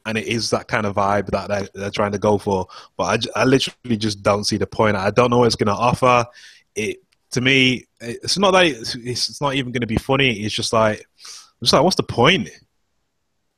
and 0.08 0.16
it 0.16 0.26
is 0.26 0.48
that 0.50 0.68
kind 0.68 0.86
of 0.86 0.96
vibe 0.96 1.26
that 1.26 1.48
they're, 1.48 1.68
they're 1.74 1.90
trying 1.90 2.12
to 2.12 2.18
go 2.18 2.38
for. 2.38 2.66
But 2.96 3.26
I 3.36 3.44
literally 3.44 3.98
just 3.98 4.22
don't 4.22 4.44
see 4.44 4.56
the 4.56 4.66
point. 4.66 4.96
I 4.96 5.10
don't 5.10 5.30
know 5.30 5.38
what 5.38 5.46
it's 5.46 5.54
going 5.54 5.66
to 5.66 5.74
offer. 5.74 6.26
It 6.74 7.02
to 7.32 7.42
me, 7.42 7.86
it's 8.00 8.38
not 8.38 8.52
that 8.52 8.64
it's, 8.64 8.94
it's 8.94 9.40
not 9.42 9.54
even 9.54 9.70
going 9.70 9.82
to 9.82 9.86
be 9.86 9.98
funny. 9.98 10.32
It's 10.40 10.54
just 10.54 10.72
like, 10.72 11.00
I'm 11.00 11.64
just 11.64 11.74
like, 11.74 11.82
what's 11.82 11.96
the 11.96 12.04
point? 12.04 12.48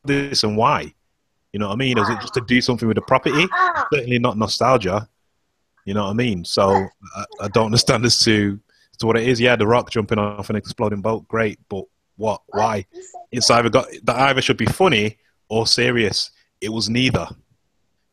This 0.04 0.42
and 0.42 0.56
why? 0.56 0.92
You 1.52 1.60
know 1.60 1.68
what 1.68 1.74
I 1.74 1.76
mean? 1.76 1.98
Is 1.98 2.08
it 2.08 2.20
just 2.20 2.34
to 2.34 2.40
do 2.40 2.60
something 2.60 2.88
with 2.88 2.96
the 2.96 3.02
property? 3.02 3.46
Certainly 3.92 4.18
not 4.18 4.36
nostalgia. 4.36 5.08
You 5.84 5.94
know 5.94 6.04
what 6.04 6.10
I 6.10 6.14
mean? 6.14 6.44
So 6.44 6.72
I, 7.14 7.24
I 7.42 7.48
don't 7.48 7.66
understand 7.66 8.04
as 8.04 8.18
to, 8.24 8.58
to 8.98 9.06
what 9.06 9.16
it 9.16 9.28
is. 9.28 9.40
Yeah, 9.40 9.54
The 9.54 9.68
Rock 9.68 9.90
jumping 9.90 10.18
off 10.18 10.50
an 10.50 10.56
exploding 10.56 11.00
boat, 11.00 11.28
great, 11.28 11.60
but 11.68 11.84
what? 12.16 12.42
Why? 12.48 12.86
It's 13.30 13.50
either 13.50 13.70
got 13.70 13.86
that 14.02 14.16
either 14.16 14.42
should 14.42 14.56
be 14.56 14.66
funny 14.66 15.18
or 15.48 15.66
serious. 15.66 16.30
It 16.60 16.70
was 16.70 16.88
neither. 16.88 17.28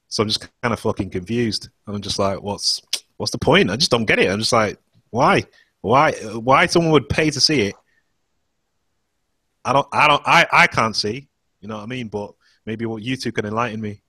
So 0.08 0.24
I'm 0.24 0.30
just 0.30 0.48
kind 0.62 0.74
of 0.74 0.80
fucking 0.80 1.10
confused. 1.10 1.70
And 1.86 1.96
I'm 1.96 2.02
just 2.02 2.20
like, 2.20 2.42
what's 2.42 2.82
what's 3.18 3.32
the 3.32 3.38
point? 3.38 3.70
I 3.70 3.76
just 3.76 3.92
don't 3.92 4.06
get 4.06 4.20
it. 4.20 4.30
I'm 4.30 4.40
just 4.40 4.54
like, 4.54 4.80
why? 5.10 5.44
Why? 5.82 6.12
Why 6.14 6.66
someone 6.66 6.92
would 6.94 7.10
pay 7.10 7.30
to 7.30 7.40
see 7.40 7.62
it? 7.62 7.76
I 9.66 9.74
don't. 9.74 9.88
I 9.92 10.08
don't. 10.08 10.24
I. 10.26 10.48
I 10.52 10.68
can't 10.68 10.96
see. 10.96 11.28
You 11.62 11.68
know 11.68 11.78
what 11.78 11.84
I 11.84 11.88
mean? 11.88 12.08
But 12.08 12.34
maybe 12.66 12.86
what 12.86 13.04
you 13.04 13.18
two 13.18 13.32
can 13.32 13.46
enlighten 13.46 13.82
me. 13.82 14.02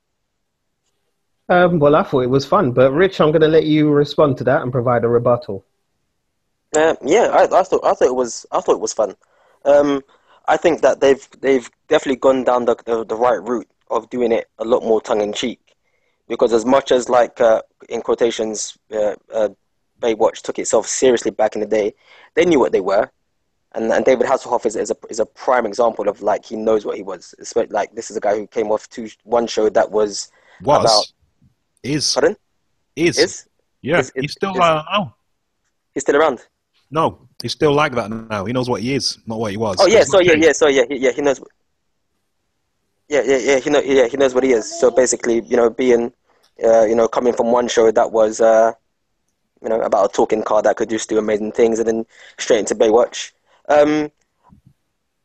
Um, 1.49 1.78
well, 1.78 1.97
I 1.97 2.03
thought 2.03 2.20
it 2.20 2.30
was 2.30 2.45
fun, 2.45 2.72
but 2.72 2.93
Rich, 2.93 3.20
I'm 3.20 3.30
going 3.30 3.41
to 3.41 3.49
let 3.49 3.64
you 3.64 3.89
respond 3.89 4.36
to 4.39 4.45
that 4.45 4.61
and 4.61 4.70
provide 4.70 5.05
a 5.05 5.09
rebuttal. 5.09 5.64
Uh, 6.76 6.95
yeah, 7.03 7.28
I, 7.32 7.45
I 7.45 7.62
thought 7.62 7.84
I 7.84 7.95
thought 7.95 8.03
it 8.03 8.14
was 8.14 8.45
I 8.53 8.61
thought 8.61 8.74
it 8.74 8.80
was 8.80 8.93
fun. 8.93 9.16
Um, 9.64 10.05
I 10.47 10.59
think 10.59 10.82
that 10.82 11.01
they've 11.01 11.26
they've 11.41 11.68
definitely 11.89 12.20
gone 12.20 12.45
down 12.45 12.66
the, 12.66 12.76
the 12.84 13.05
the 13.05 13.16
right 13.16 13.43
route 13.43 13.68
of 13.91 14.09
doing 14.11 14.32
it 14.32 14.47
a 14.59 14.64
lot 14.64 14.82
more 14.82 15.01
tongue 15.01 15.20
in 15.20 15.32
cheek, 15.32 15.61
because 16.28 16.53
as 16.53 16.64
much 16.64 16.93
as 16.93 17.09
like 17.09 17.41
uh, 17.41 17.62
in 17.89 18.01
quotations, 18.03 18.76
uh, 18.93 19.14
uh, 19.32 19.49
Baywatch 20.01 20.43
took 20.43 20.59
itself 20.59 20.86
seriously 20.86 21.30
back 21.30 21.55
in 21.55 21.61
the 21.61 21.66
day, 21.66 21.95
they 22.34 22.45
knew 22.45 22.59
what 22.61 22.72
they 22.72 22.80
were, 22.80 23.11
and 23.74 23.93
and 23.93 24.05
David 24.05 24.26
Hasselhoff 24.26 24.64
is, 24.66 24.76
is 24.76 24.91
a 24.91 24.97
is 25.11 25.20
a 25.20 25.26
prime 25.26 25.66
example 25.66 26.09
of 26.09 26.22
like 26.22 26.45
he 26.45 26.57
knows 26.57 26.84
what 26.84 26.97
he 26.97 27.03
was. 27.03 27.34
Like 27.70 27.95
this 27.95 28.11
is 28.11 28.16
a 28.16 28.20
guy 28.20 28.36
who 28.36 28.47
came 28.47 28.70
off 28.70 28.89
two 28.89 29.09
one 29.24 29.47
show 29.47 29.68
that 29.70 29.91
was 29.91 30.30
Was 30.62 30.84
About- 30.84 31.07
is 31.82 32.12
pardon 32.14 32.36
is 32.97 33.18
is 33.18 33.49
yeah? 33.82 33.99
is- 34.01 34.12
he's 34.14 34.32
still 34.32 34.53
is- 34.55 34.61
uh, 34.61 34.82
no, 34.93 35.14
he's 35.95 36.03
still 36.03 36.16
around. 36.16 36.41
no. 36.91 37.24
He's 37.41 37.53
still 37.53 37.72
like 37.72 37.93
that 37.95 38.11
now. 38.11 38.45
He 38.47 38.53
knows 38.53 38.68
what 38.68 38.82
he 38.82 38.95
is, 38.95 39.16
not 39.24 39.39
what 39.39 39.53
he 39.53 39.57
was. 39.57 39.76
Oh 39.78 39.86
yeah, 39.86 40.03
so 40.03 40.18
yeah, 40.18 40.32
yeah, 40.32 40.51
so 40.51 40.66
yeah, 40.66 40.82
he- 40.89 40.97
yeah, 40.97 41.12
he 41.12 41.22
knows. 41.22 41.41
Yeah, 43.09 43.23
yeah, 43.25 43.39
yeah, 43.39 43.59
he 43.59 43.71
know, 43.71 43.81
yeah, 43.81 44.07
he 44.07 44.17
knows 44.17 44.35
what 44.35 44.45
he 44.45 44.53
is. 44.53 44.79
So 44.81 44.91
basically, 44.91 45.41
you 45.41 45.57
know, 45.57 45.71
being, 45.71 46.13
uh, 46.63 46.85
you 46.85 46.95
know, 46.95 47.09
coming 47.09 47.33
from 47.33 47.51
one 47.53 47.69
show 47.69 47.91
that 47.91 48.13
was, 48.13 48.41
uh, 48.41 48.73
you 49.63 49.69
know, 49.69 49.81
about 49.81 50.11
a 50.11 50.13
talking 50.13 50.43
car 50.43 50.63
that 50.63 50.77
could 50.77 50.91
just 50.91 51.09
do 51.09 51.19
amazing 51.19 51.53
things, 51.53 51.79
and 51.79 51.89
then 51.89 52.07
straight 52.39 52.61
into 52.61 52.75
Baywatch. 52.75 53.33
Um, 53.69 54.11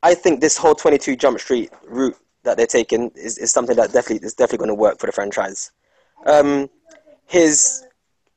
I 0.01 0.13
think 0.15 0.41
this 0.41 0.57
whole 0.57 0.75
Twenty 0.75 0.97
Two 0.97 1.15
Jump 1.15 1.39
Street 1.39 1.71
route 1.85 2.17
that 2.43 2.57
they're 2.57 2.67
taking 2.67 3.11
is, 3.15 3.37
is 3.37 3.51
something 3.51 3.75
that 3.77 3.93
definitely 3.93 4.25
is 4.25 4.33
definitely 4.33 4.65
going 4.65 4.75
to 4.77 4.81
work 4.81 4.99
for 4.99 5.05
the 5.05 5.13
franchise. 5.13 5.71
Um, 6.25 6.69
his 7.27 7.85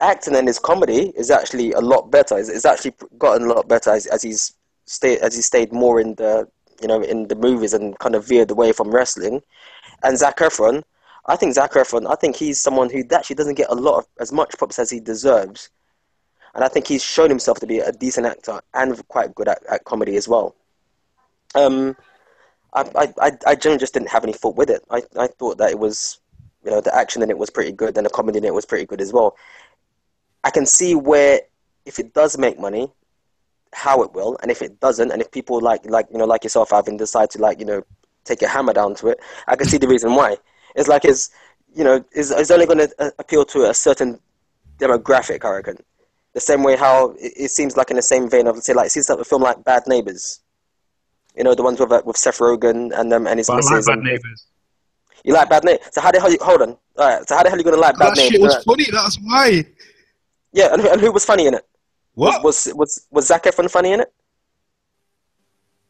acting 0.01 0.37
and 0.37 0.47
his 0.47 0.59
comedy 0.59 1.13
is 1.17 1.31
actually 1.31 1.73
a 1.73 1.81
lot 1.81 2.11
better. 2.11 2.39
It's, 2.39 2.49
it's 2.49 2.65
actually 2.65 2.95
gotten 3.19 3.49
a 3.49 3.55
lot 3.55 3.69
better 3.69 3.91
as, 3.91 4.07
as 4.07 4.23
he's 4.23 4.55
stayed 4.85 5.19
as 5.19 5.35
he 5.35 5.43
stayed 5.43 5.73
more 5.73 6.01
in 6.01 6.15
the 6.15 6.49
you 6.81 6.89
know 6.89 7.03
in 7.03 7.29
the 7.29 7.35
movies 7.35 7.75
and 7.75 7.99
kind 7.99 8.15
of 8.15 8.27
veered 8.27 8.51
away 8.51 8.73
from 8.73 8.91
wrestling. 8.91 9.43
And 10.03 10.19
Zac 10.19 10.39
Efron, 10.39 10.83
I 11.27 11.37
think 11.37 11.55
Zac 11.55 11.73
Efron, 11.73 12.11
I 12.11 12.15
think 12.15 12.37
he's 12.37 12.61
someone 12.61 12.91
who 12.91 13.03
actually 13.13 13.37
doesn't 13.37 13.57
get 13.57 13.71
a 13.71 13.75
lot 13.75 13.99
of 13.99 14.07
as 14.21 14.33
much 14.33 14.57
props 14.59 14.79
as 14.79 14.91
he 14.91 15.01
deserves. 15.01 15.71
And 16.55 16.65
I 16.65 16.69
think 16.69 16.87
he's 16.87 17.05
shown 17.05 17.29
himself 17.29 17.61
to 17.61 17.67
be 17.67 17.81
a 17.81 17.93
decent 17.93 18.27
actor 18.27 18.61
and 18.73 19.07
quite 19.09 19.35
good 19.35 19.49
at, 19.49 19.63
at 19.71 19.85
comedy 19.85 20.17
as 20.17 20.27
well. 20.27 20.55
Um, 21.55 21.97
I, 22.73 23.13
I, 23.21 23.33
I, 23.47 23.55
generally 23.55 23.79
just 23.79 23.95
didn't 23.95 24.11
have 24.11 24.25
any 24.25 24.33
fault 24.33 24.57
with 24.57 24.71
it. 24.71 24.83
I, 24.91 25.03
I 25.19 25.27
thought 25.27 25.59
that 25.59 25.71
it 25.71 25.79
was, 25.79 26.19
you 26.65 26.71
know, 26.71 26.81
the 26.81 26.95
action 26.95 27.23
in 27.23 27.31
it 27.31 27.39
was 27.39 27.51
pretty 27.51 27.73
good 27.73 27.97
and 27.97 28.05
the 28.05 28.11
comedy 28.11 28.39
in 28.39 28.45
it 28.45 28.55
was 28.55 28.67
pretty 28.67 28.85
good 28.85 29.01
as 29.01 29.13
well. 29.13 29.37
I 30.45 30.51
can 30.51 30.67
see 30.67 30.95
where, 30.95 31.41
if 31.85 31.99
it 31.99 32.15
does 32.15 32.37
make 32.39 32.59
money, 32.59 32.91
how 33.85 34.03
it 34.03 34.13
will, 34.15 34.39
and 34.41 34.51
if 34.51 34.63
it 34.63 34.81
doesn't, 34.81 35.11
and 35.13 35.21
if 35.21 35.31
people 35.31 35.61
like, 35.61 35.85
like 35.97 36.07
you 36.11 36.19
know, 36.19 36.25
like 36.25 36.43
yourself, 36.45 36.73
Ivan, 36.73 36.97
decide 36.97 37.29
to 37.31 37.39
like, 37.47 37.61
you 37.61 37.67
know, 37.67 37.83
take 38.25 38.41
a 38.43 38.49
hammer 38.49 38.73
down 38.73 38.95
to 38.97 39.09
it, 39.09 39.19
I 39.47 39.55
can 39.57 39.67
see 39.69 39.77
the 39.79 39.87
reason 39.95 40.15
why. 40.15 40.37
It's 40.75 40.89
like 40.89 41.05
it's, 41.05 41.31
you 41.75 41.85
know, 41.85 42.03
it's, 42.13 42.31
it's 42.31 42.51
only 42.51 42.65
going 42.67 42.79
to 42.79 43.13
appeal 43.19 43.45
to 43.47 43.69
a 43.71 43.75
certain 43.75 44.19
demographic, 44.79 45.45
I 45.45 45.51
reckon. 45.57 45.77
The 46.33 46.41
same 46.41 46.63
way 46.63 46.75
how 46.77 47.11
it, 47.19 47.33
it 47.45 47.51
seems 47.51 47.77
like 47.77 47.91
in 47.91 47.97
the 47.97 48.03
same 48.03 48.29
vein 48.31 48.47
of, 48.47 48.57
say, 48.63 48.73
like, 48.75 48.91
see 48.91 49.01
a 49.09 49.25
film 49.25 49.43
like 49.43 49.63
Bad 49.65 49.83
Neighbors. 49.87 50.41
You 51.37 51.45
know, 51.45 51.55
the 51.55 51.63
ones 51.63 51.79
with 51.79 51.93
uh, 51.93 52.01
with 52.07 52.17
Seth 52.17 52.39
Rogen 52.39 52.99
and 52.99 53.13
um, 53.13 53.27
and 53.27 53.39
his 53.39 53.47
But 53.47 53.63
I 53.65 53.77
like. 53.77 53.85
Bad 53.85 53.93
and- 53.99 54.05
Neighbors. 54.05 54.47
you 55.25 55.35
like 55.35 55.51
Bad 55.51 55.65
Neighbors? 55.65 55.87
So 55.93 56.01
how 56.01 56.11
the 56.11 56.19
hell 56.21 56.33
you 56.33 56.39
hold 56.41 56.63
on? 56.63 56.71
All 56.97 57.09
right. 57.11 57.29
So 57.29 57.37
how 57.37 57.43
the 57.43 57.51
hell 57.51 57.57
are 57.57 57.61
you 57.61 57.65
gonna 57.65 57.77
like 57.77 57.99
Bad 57.99 58.15
That 58.17 58.19
shit 58.23 58.33
Neighbors? 58.41 58.55
was 58.57 58.65
funny. 58.65 58.87
That's 58.91 59.17
why. 59.23 59.65
Yeah, 60.53 60.73
and, 60.73 60.81
and 60.83 60.99
who 61.01 61.13
was 61.13 61.27
funny 61.27 61.47
in 61.47 61.53
it? 61.55 61.67
What? 62.17 62.43
Was 62.43 62.67
was 62.67 62.75
was, 62.75 63.07
was 63.11 63.27
Zac 63.29 63.45
Efron 63.45 63.71
funny 63.71 63.93
in 63.93 64.01
it? 64.01 64.13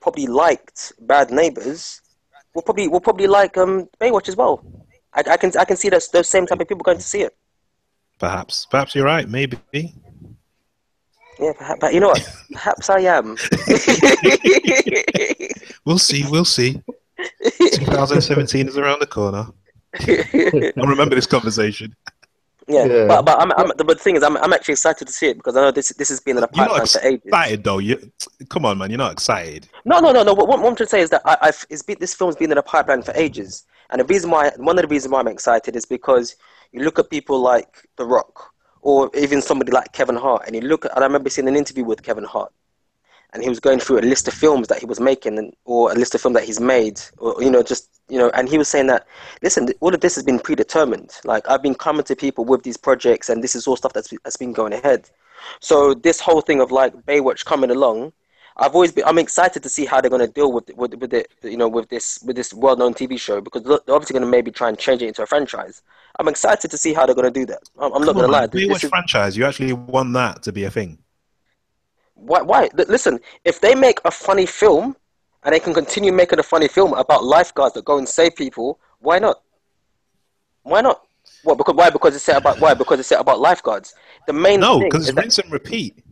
probably 0.00 0.26
liked 0.26 0.92
Bad 1.00 1.30
Neighbors 1.30 2.00
will 2.54 2.62
probably 2.62 2.88
will 2.88 3.00
probably 3.00 3.26
like 3.26 3.56
um 3.56 3.88
Baywatch 4.00 4.28
as 4.28 4.36
well. 4.36 4.64
I, 5.14 5.22
I 5.30 5.36
can 5.36 5.52
I 5.58 5.64
can 5.64 5.76
see 5.76 5.88
those 5.88 6.08
those 6.08 6.28
same 6.28 6.46
type 6.46 6.60
of 6.60 6.68
people 6.68 6.82
going 6.82 6.98
to 6.98 7.02
see 7.02 7.22
it. 7.22 7.36
Perhaps. 8.18 8.66
Perhaps 8.70 8.94
you're 8.94 9.04
right. 9.04 9.28
Maybe. 9.28 9.58
Yeah, 11.38 11.52
perhaps, 11.56 11.78
but 11.80 11.94
you 11.94 12.00
know 12.00 12.08
what? 12.08 12.36
Perhaps 12.52 12.90
I 12.90 13.00
am. 13.00 13.36
We'll 15.84 15.98
see. 15.98 16.24
We'll 16.28 16.44
see. 16.44 16.82
2017 17.42 18.68
is 18.68 18.76
around 18.76 19.00
the 19.00 19.06
corner. 19.06 19.46
I 19.98 20.70
remember 20.76 21.14
this 21.14 21.26
conversation. 21.26 21.94
Yeah, 22.72 22.84
Yeah. 22.86 23.06
but 23.06 23.22
but 23.22 23.40
I'm, 23.40 23.52
I'm, 23.52 23.68
the, 23.76 23.84
but 23.84 23.98
the 23.98 24.02
thing 24.04 24.16
is, 24.16 24.22
I'm 24.22 24.36
I'm 24.38 24.52
actually 24.52 24.72
excited 24.72 25.06
to 25.06 25.12
see 25.12 25.28
it 25.28 25.36
because 25.36 25.56
I 25.56 25.60
know 25.62 25.70
this 25.70 25.88
this 25.90 26.08
has 26.08 26.20
been 26.20 26.36
in 26.36 26.42
the 26.42 26.48
not 26.52 26.52
pipeline 26.52 26.86
for 26.86 27.00
ages. 27.00 27.22
excited, 27.26 27.64
though. 27.64 27.78
You, 27.78 28.12
come 28.48 28.64
on, 28.64 28.78
man. 28.78 28.90
You're 28.90 28.98
not 28.98 29.12
excited. 29.12 29.68
No, 29.84 30.00
no, 30.00 30.12
no, 30.12 30.22
no. 30.22 30.32
What, 30.34 30.48
what 30.48 30.56
I'm 30.58 30.62
trying 30.62 30.76
to 30.76 30.86
say 30.86 31.00
is 31.00 31.10
that 31.10 31.22
I, 31.24 31.36
I've 31.42 31.66
it's 31.70 31.82
been, 31.82 31.96
this 32.00 32.14
film's 32.14 32.36
been 32.36 32.50
in 32.50 32.56
the 32.56 32.62
pipeline 32.62 33.02
for 33.02 33.12
ages, 33.14 33.64
and 33.90 34.00
the 34.00 34.04
reason 34.04 34.30
why 34.30 34.50
one 34.56 34.78
of 34.78 34.82
the 34.82 34.88
reasons 34.88 35.12
why 35.12 35.20
I'm 35.20 35.28
excited 35.28 35.76
is 35.76 35.84
because 35.84 36.36
you 36.72 36.82
look 36.82 36.98
at 36.98 37.10
people 37.10 37.40
like 37.40 37.88
The 37.96 38.04
Rock 38.04 38.52
or 38.82 39.10
even 39.14 39.42
somebody 39.42 39.72
like 39.72 39.92
Kevin 39.92 40.16
Hart, 40.16 40.44
and 40.46 40.54
you 40.54 40.62
look 40.62 40.84
at. 40.84 40.92
And 40.94 41.04
I 41.04 41.06
remember 41.06 41.30
seeing 41.30 41.48
an 41.48 41.56
interview 41.56 41.84
with 41.84 42.02
Kevin 42.02 42.24
Hart, 42.24 42.52
and 43.32 43.42
he 43.42 43.48
was 43.48 43.60
going 43.60 43.78
through 43.78 43.98
a 43.98 44.02
list 44.02 44.28
of 44.28 44.34
films 44.34 44.68
that 44.68 44.78
he 44.78 44.86
was 44.86 45.00
making, 45.00 45.38
and, 45.38 45.54
or 45.64 45.92
a 45.92 45.94
list 45.94 46.14
of 46.14 46.20
films 46.20 46.36
that 46.36 46.44
he's 46.44 46.60
made, 46.60 47.00
or 47.18 47.42
you 47.42 47.50
know, 47.50 47.62
just 47.62 47.88
you 48.08 48.18
know, 48.18 48.30
and 48.30 48.48
he 48.48 48.58
was 48.58 48.68
saying 48.68 48.88
that, 48.88 49.06
listen, 49.42 49.68
all 49.80 49.94
of 49.94 50.00
this 50.00 50.14
has 50.16 50.24
been 50.24 50.38
predetermined. 50.38 51.12
Like 51.24 51.48
I've 51.48 51.62
been 51.62 51.74
coming 51.74 52.04
to 52.04 52.16
people 52.16 52.44
with 52.44 52.62
these 52.62 52.76
projects, 52.76 53.28
and 53.28 53.42
this 53.42 53.54
is 53.54 53.66
all 53.66 53.76
stuff 53.76 53.92
that's 53.92 54.12
that's 54.24 54.36
been 54.36 54.52
going 54.52 54.72
ahead. 54.72 55.08
So 55.60 55.94
this 55.94 56.20
whole 56.20 56.40
thing 56.40 56.60
of 56.60 56.70
like 56.70 56.94
Baywatch 57.06 57.44
coming 57.44 57.70
along, 57.70 58.12
I've 58.56 58.74
always 58.74 58.92
been. 58.92 59.04
I'm 59.04 59.18
excited 59.18 59.62
to 59.62 59.68
see 59.68 59.86
how 59.86 60.00
they're 60.00 60.10
going 60.10 60.26
to 60.26 60.32
deal 60.32 60.52
with 60.52 60.70
with 60.74 60.94
with 60.94 61.14
it. 61.14 61.30
You 61.42 61.56
know, 61.56 61.68
with 61.68 61.88
this 61.88 62.20
with 62.26 62.36
this 62.36 62.52
well-known 62.52 62.94
TV 62.94 63.18
show 63.18 63.40
because 63.40 63.62
they're 63.62 63.94
obviously 63.94 64.14
going 64.14 64.24
to 64.24 64.30
maybe 64.30 64.50
try 64.50 64.68
and 64.68 64.78
change 64.78 65.02
it 65.02 65.08
into 65.08 65.22
a 65.22 65.26
franchise. 65.26 65.82
I'm 66.18 66.28
excited 66.28 66.70
to 66.70 66.76
see 66.76 66.92
how 66.92 67.06
they're 67.06 67.14
going 67.14 67.32
to 67.32 67.40
do 67.40 67.46
that. 67.46 67.60
I'm, 67.78 67.92
I'm 67.94 68.04
not 68.04 68.14
going 68.14 68.26
to 68.26 68.32
lie. 68.32 68.46
This 68.46 68.64
Baywatch 68.64 68.84
is- 68.84 68.90
franchise, 68.90 69.36
you 69.36 69.44
actually 69.46 69.72
want 69.72 70.12
that 70.14 70.42
to 70.42 70.52
be 70.52 70.64
a 70.64 70.70
thing. 70.70 70.98
Why? 72.20 72.42
Why? 72.42 72.68
Listen, 72.74 73.18
if 73.44 73.60
they 73.60 73.74
make 73.74 73.98
a 74.04 74.10
funny 74.10 74.46
film 74.46 74.96
and 75.42 75.54
they 75.54 75.60
can 75.60 75.74
continue 75.74 76.12
making 76.12 76.38
a 76.38 76.42
funny 76.42 76.68
film 76.68 76.92
about 76.94 77.24
lifeguards 77.24 77.74
that 77.74 77.84
go 77.84 77.98
and 77.98 78.08
save 78.08 78.36
people, 78.36 78.78
why 78.98 79.18
not? 79.18 79.42
Why 80.62 80.80
not? 80.80 81.00
What? 81.42 81.56
Because 81.58 81.74
why? 81.74 81.90
Because 81.90 82.14
it's 82.14 82.24
set 82.24 82.36
about 82.36 82.60
why? 82.60 82.74
Because 82.74 83.00
it's 83.00 83.08
set 83.08 83.20
about 83.20 83.40
lifeguards. 83.40 83.94
The 84.26 84.32
main 84.32 84.60
No, 84.60 84.80
because 84.80 85.08
it's 85.08 85.14
that- 85.16 85.22
rinse 85.22 85.38
and 85.38 85.50
repeat. 85.50 86.02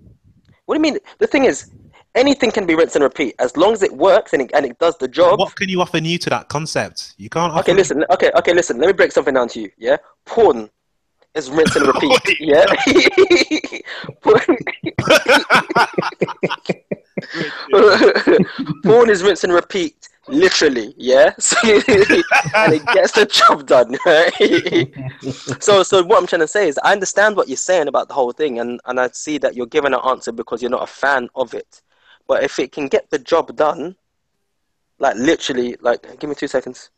What 0.65 0.75
do 0.75 0.79
you 0.79 0.93
mean? 0.93 0.99
The 1.19 1.27
thing 1.27 1.45
is, 1.45 1.71
anything 2.15 2.51
can 2.51 2.67
be 2.67 2.75
rinse 2.75 2.95
and 2.95 3.03
repeat 3.03 3.35
as 3.39 3.57
long 3.57 3.73
as 3.73 3.83
it 3.83 3.93
works 3.93 4.33
and 4.33 4.43
it, 4.43 4.51
and 4.55 4.67
it 4.67 4.79
does 4.79 4.97
the 4.99 5.09
job. 5.09 5.39
What 5.39 5.57
can 5.57 5.69
you 5.69 5.81
offer 5.81 6.01
new 6.01 6.19
to 6.19 6.31
that 6.31 6.49
concept? 6.49 7.15
You 7.19 7.29
can't 7.29 7.53
offer 7.53 7.61
Okay, 7.61 7.75
listen. 7.75 8.05
Okay, 8.11 8.31
okay, 8.37 8.55
listen. 8.55 8.79
Let 8.79 8.87
me 8.87 8.93
break 8.93 9.13
something 9.13 9.35
down 9.35 9.49
to 9.49 9.61
you. 9.61 9.71
Yeah, 9.79 9.97
porn 10.27 10.71
is 11.35 11.51
rinse 11.51 11.77
and 11.77 11.87
repeat. 11.87 12.11
Wait. 12.27 12.41
yeah. 12.41 12.65
porn, 14.23 14.57
porn 18.85 19.11
is 19.11 19.23
rinse 19.23 19.45
and 19.45 19.53
repeat, 19.53 20.09
literally. 20.29 20.95
Yeah. 20.97 21.35
And 21.65 22.75
it 22.75 22.87
gets 22.93 23.13
the 23.13 23.27
job 23.27 23.67
done. 23.67 23.97
Right? 24.05 24.33
so, 25.63 25.83
so 25.83 26.03
what 26.03 26.19
I'm 26.19 26.27
trying 26.27 26.41
to 26.41 26.49
say 26.49 26.69
is, 26.69 26.79
I 26.83 26.93
understand 26.93 27.37
what 27.37 27.49
you're 27.49 27.57
saying 27.57 27.89
about 27.89 28.09
the 28.09 28.15
whole 28.15 28.33
thing, 28.33 28.59
and 28.59 28.81
and 28.87 28.99
I 29.01 29.09
see 29.09 29.39
that 29.39 29.55
you're 29.55 29.67
giving 29.67 29.95
an 29.95 30.01
answer 30.07 30.33
because 30.33 30.63
you're 30.63 30.71
not 30.71 30.83
a 30.83 30.87
fan 30.87 31.29
of 31.35 31.55
it. 31.55 31.83
But 32.27 32.43
if 32.43 32.59
it 32.59 32.73
can 32.73 32.89
get 32.89 33.11
the 33.11 33.19
job 33.19 33.57
done, 33.57 33.97
like 34.99 35.17
literally, 35.17 35.77
like, 35.81 36.19
give 36.19 36.29
me 36.29 36.37
two 36.37 36.49
seconds. 36.49 36.91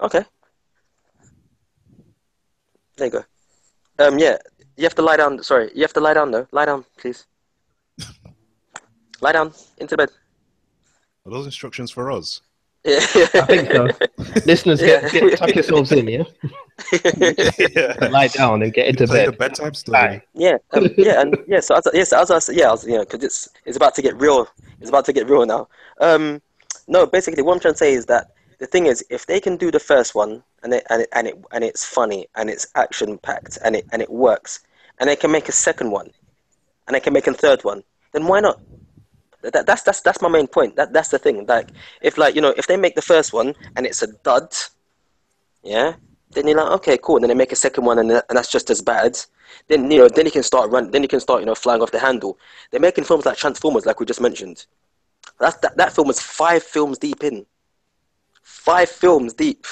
Okay. 0.00 0.24
There 3.00 3.06
you 3.08 3.12
go. 3.98 4.04
Um, 4.06 4.18
yeah, 4.18 4.36
you 4.76 4.84
have 4.84 4.94
to 4.96 5.02
lie 5.02 5.16
down. 5.16 5.42
Sorry, 5.42 5.70
you 5.74 5.80
have 5.80 5.94
to 5.94 6.00
lie 6.00 6.12
down 6.12 6.30
though. 6.30 6.46
Lie 6.52 6.66
down, 6.66 6.84
please. 6.98 7.24
lie 9.22 9.32
down 9.32 9.52
into 9.78 9.96
bed. 9.96 10.10
Are 11.24 11.32
those 11.32 11.46
instructions 11.46 11.90
for 11.90 12.10
us? 12.12 12.42
Yeah. 12.84 12.98
I 13.34 13.46
think 13.46 13.72
so. 13.72 13.88
Listeners, 14.46 14.80
get, 14.80 15.10
get 15.12 15.38
tuck 15.38 15.54
yourselves 15.54 15.92
in, 15.92 16.08
yeah. 16.08 16.24
yeah. 17.74 18.08
Lie 18.10 18.28
down 18.28 18.62
and 18.62 18.72
get 18.72 18.86
into 18.88 19.06
Play 19.06 19.24
the 19.26 19.32
bed. 19.32 19.38
bedtime 19.38 19.74
story. 19.74 20.22
Yeah, 20.34 20.56
um, 20.72 20.88
yeah, 20.98 21.20
and 21.22 21.36
yeah. 21.46 21.60
So 21.60 21.76
as, 21.76 21.86
yes, 21.92 22.12
as 22.12 22.30
I 22.30 22.36
s- 22.36 22.50
yeah, 22.52 22.68
I 22.68 22.72
was, 22.72 22.86
you 22.86 22.94
know, 22.94 23.04
because 23.04 23.22
it's 23.24 23.48
it's 23.66 23.76
about 23.78 23.94
to 23.96 24.02
get 24.02 24.14
real. 24.20 24.46
It's 24.80 24.90
about 24.90 25.04
to 25.06 25.12
get 25.14 25.26
real 25.28 25.44
now. 25.46 25.68
Um, 26.00 26.40
no, 26.88 27.06
basically, 27.06 27.42
what 27.42 27.54
I'm 27.54 27.60
trying 27.60 27.74
to 27.74 27.78
say 27.78 27.92
is 27.94 28.06
that 28.06 28.28
the 28.60 28.66
thing 28.66 28.86
is, 28.86 29.02
if 29.08 29.26
they 29.26 29.40
can 29.40 29.56
do 29.56 29.70
the 29.70 29.80
first 29.80 30.14
one 30.14 30.42
and 30.62 30.74
it 30.74 30.86
and 30.90 31.02
it 31.02 31.08
and 31.12 31.26
it 31.26 31.44
and 31.50 31.64
it's 31.64 31.84
funny 31.84 32.28
and 32.36 32.50
it's 32.50 32.66
action 32.76 33.18
packed 33.18 33.58
and 33.64 33.74
it 33.74 33.86
and 33.90 34.02
it 34.02 34.10
works, 34.10 34.60
and 34.98 35.08
they 35.08 35.16
can 35.16 35.32
make 35.32 35.48
a 35.48 35.52
second 35.52 35.90
one, 35.90 36.10
and 36.86 36.94
they 36.94 37.00
can 37.00 37.14
make 37.14 37.26
a 37.26 37.32
third 37.32 37.64
one, 37.64 37.82
then 38.12 38.26
why 38.26 38.40
not? 38.40 38.60
That, 39.42 39.64
that's 39.66 39.82
that's 39.82 40.02
that's 40.02 40.20
my 40.20 40.28
main 40.28 40.46
point. 40.46 40.76
That 40.76 40.92
that's 40.92 41.08
the 41.08 41.18
thing. 41.18 41.46
Like 41.46 41.70
if 42.02 42.18
like 42.18 42.34
you 42.34 42.42
know 42.42 42.52
if 42.58 42.66
they 42.66 42.76
make 42.76 42.94
the 42.94 43.02
first 43.02 43.32
one 43.32 43.54
and 43.76 43.86
it's 43.86 44.02
a 44.02 44.08
dud, 44.08 44.54
yeah, 45.62 45.94
then 46.32 46.46
you're 46.46 46.58
like 46.58 46.72
okay 46.72 46.98
cool. 47.02 47.16
And 47.16 47.24
then 47.24 47.30
they 47.30 47.34
make 47.34 47.52
a 47.52 47.56
second 47.56 47.86
one 47.86 47.98
and, 47.98 48.10
and 48.10 48.22
that's 48.28 48.52
just 48.52 48.68
as 48.68 48.82
bad. 48.82 49.18
Then 49.68 49.90
you 49.90 50.00
know 50.00 50.08
then 50.08 50.26
you 50.26 50.32
can 50.32 50.42
start 50.42 50.70
run. 50.70 50.90
Then 50.90 51.00
you 51.00 51.08
can 51.08 51.20
start 51.20 51.40
you 51.40 51.46
know 51.46 51.54
flying 51.54 51.80
off 51.80 51.92
the 51.92 51.98
handle. 51.98 52.38
They're 52.70 52.80
making 52.80 53.04
films 53.04 53.24
like 53.24 53.38
Transformers, 53.38 53.86
like 53.86 54.00
we 54.00 54.04
just 54.04 54.20
mentioned. 54.20 54.66
That's 55.38 55.56
that 55.58 55.78
that 55.78 55.94
film 55.94 56.08
was 56.08 56.20
five 56.20 56.62
films 56.62 56.98
deep 56.98 57.24
in. 57.24 57.46
Five 58.42 58.88
films 58.88 59.34
deep. 59.34 59.66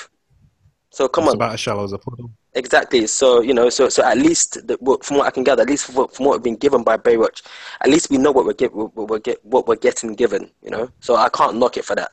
So 0.90 1.08
come 1.08 1.24
It's 1.24 1.30
on. 1.32 1.36
about 1.36 1.54
as 1.54 1.60
shallow 1.60 1.84
as 1.84 1.92
a 1.92 1.98
puddle. 1.98 2.30
Exactly. 2.54 3.06
So 3.06 3.40
you 3.40 3.54
know, 3.54 3.68
so 3.68 3.88
so 3.88 4.02
at 4.04 4.18
least 4.18 4.66
the, 4.66 4.76
from 5.02 5.18
what 5.18 5.26
I 5.26 5.30
can 5.30 5.44
gather, 5.44 5.62
at 5.62 5.68
least 5.68 5.86
from, 5.86 6.08
from 6.08 6.26
what 6.26 6.32
we've 6.38 6.42
been 6.42 6.56
given 6.56 6.82
by 6.82 6.96
Baywatch, 6.96 7.42
at 7.80 7.88
least 7.90 8.10
we 8.10 8.18
know 8.18 8.32
what 8.32 8.44
we're 8.46 8.54
get 8.54 8.74
what 8.74 8.94
we're 8.96 9.18
get 9.18 9.44
what 9.44 9.68
we're 9.68 9.76
getting 9.76 10.14
given. 10.14 10.50
You 10.62 10.70
know, 10.70 10.90
so 11.00 11.14
I 11.16 11.28
can't 11.28 11.56
knock 11.56 11.76
it 11.76 11.84
for 11.84 11.94
that. 11.94 12.10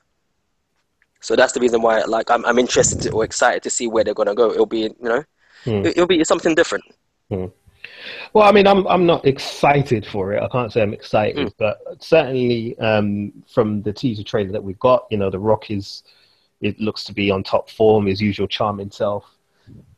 So 1.21 1.35
that's 1.35 1.53
the 1.53 1.59
reason 1.59 1.81
why, 1.81 2.03
like, 2.03 2.29
I'm 2.29 2.45
I'm 2.45 2.59
interested 2.59 3.01
to, 3.03 3.11
or 3.11 3.23
excited 3.23 3.63
to 3.63 3.69
see 3.71 3.87
where 3.87 4.03
they're 4.03 4.13
gonna 4.13 4.35
go. 4.35 4.51
It'll 4.51 4.65
be, 4.67 4.81
you 4.81 4.95
know, 5.01 5.23
Hmm. 5.63 5.83
it, 5.85 5.97
it'll 5.97 6.05
be 6.05 6.23
something 6.23 6.53
different. 6.53 6.83
Well, 7.29 8.43
I 8.43 8.51
mean, 8.51 8.67
I'm 8.67 8.85
I'm 8.87 9.05
not 9.07 9.25
excited 9.25 10.05
for 10.05 10.33
it. 10.33 10.43
I 10.43 10.47
can't 10.49 10.71
say 10.71 10.81
I'm 10.83 10.93
excited, 10.93 11.47
Mm. 11.47 11.53
but 11.57 11.79
certainly 12.03 12.77
um, 12.79 13.31
from 13.51 13.81
the 13.81 13.93
teaser 13.93 14.23
trailer 14.23 14.51
that 14.51 14.63
we've 14.63 14.79
got, 14.79 15.07
you 15.09 15.17
know, 15.17 15.29
The 15.31 15.39
Rock 15.39 15.71
is 15.71 16.03
it 16.65 16.79
looks 16.79 17.03
to 17.05 17.13
be 17.13 17.29
on 17.29 17.43
top 17.43 17.69
form, 17.69 18.07
his 18.07 18.21
usual 18.21 18.47
charming 18.47 18.91
self. 18.91 19.23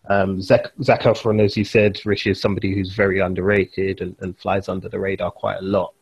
Um, 0.09 0.41
Zac 0.41 0.71
Zac 0.83 1.01
Efron, 1.01 1.41
as 1.43 1.57
you 1.57 1.65
said, 1.65 1.99
Rich 2.05 2.27
is 2.27 2.39
somebody 2.39 2.73
who's 2.73 2.93
very 2.93 3.19
underrated 3.19 4.01
and, 4.01 4.15
and 4.19 4.37
flies 4.37 4.69
under 4.69 4.89
the 4.89 4.99
radar 4.99 5.31
quite 5.31 5.59
a 5.59 5.63
lot. 5.63 5.93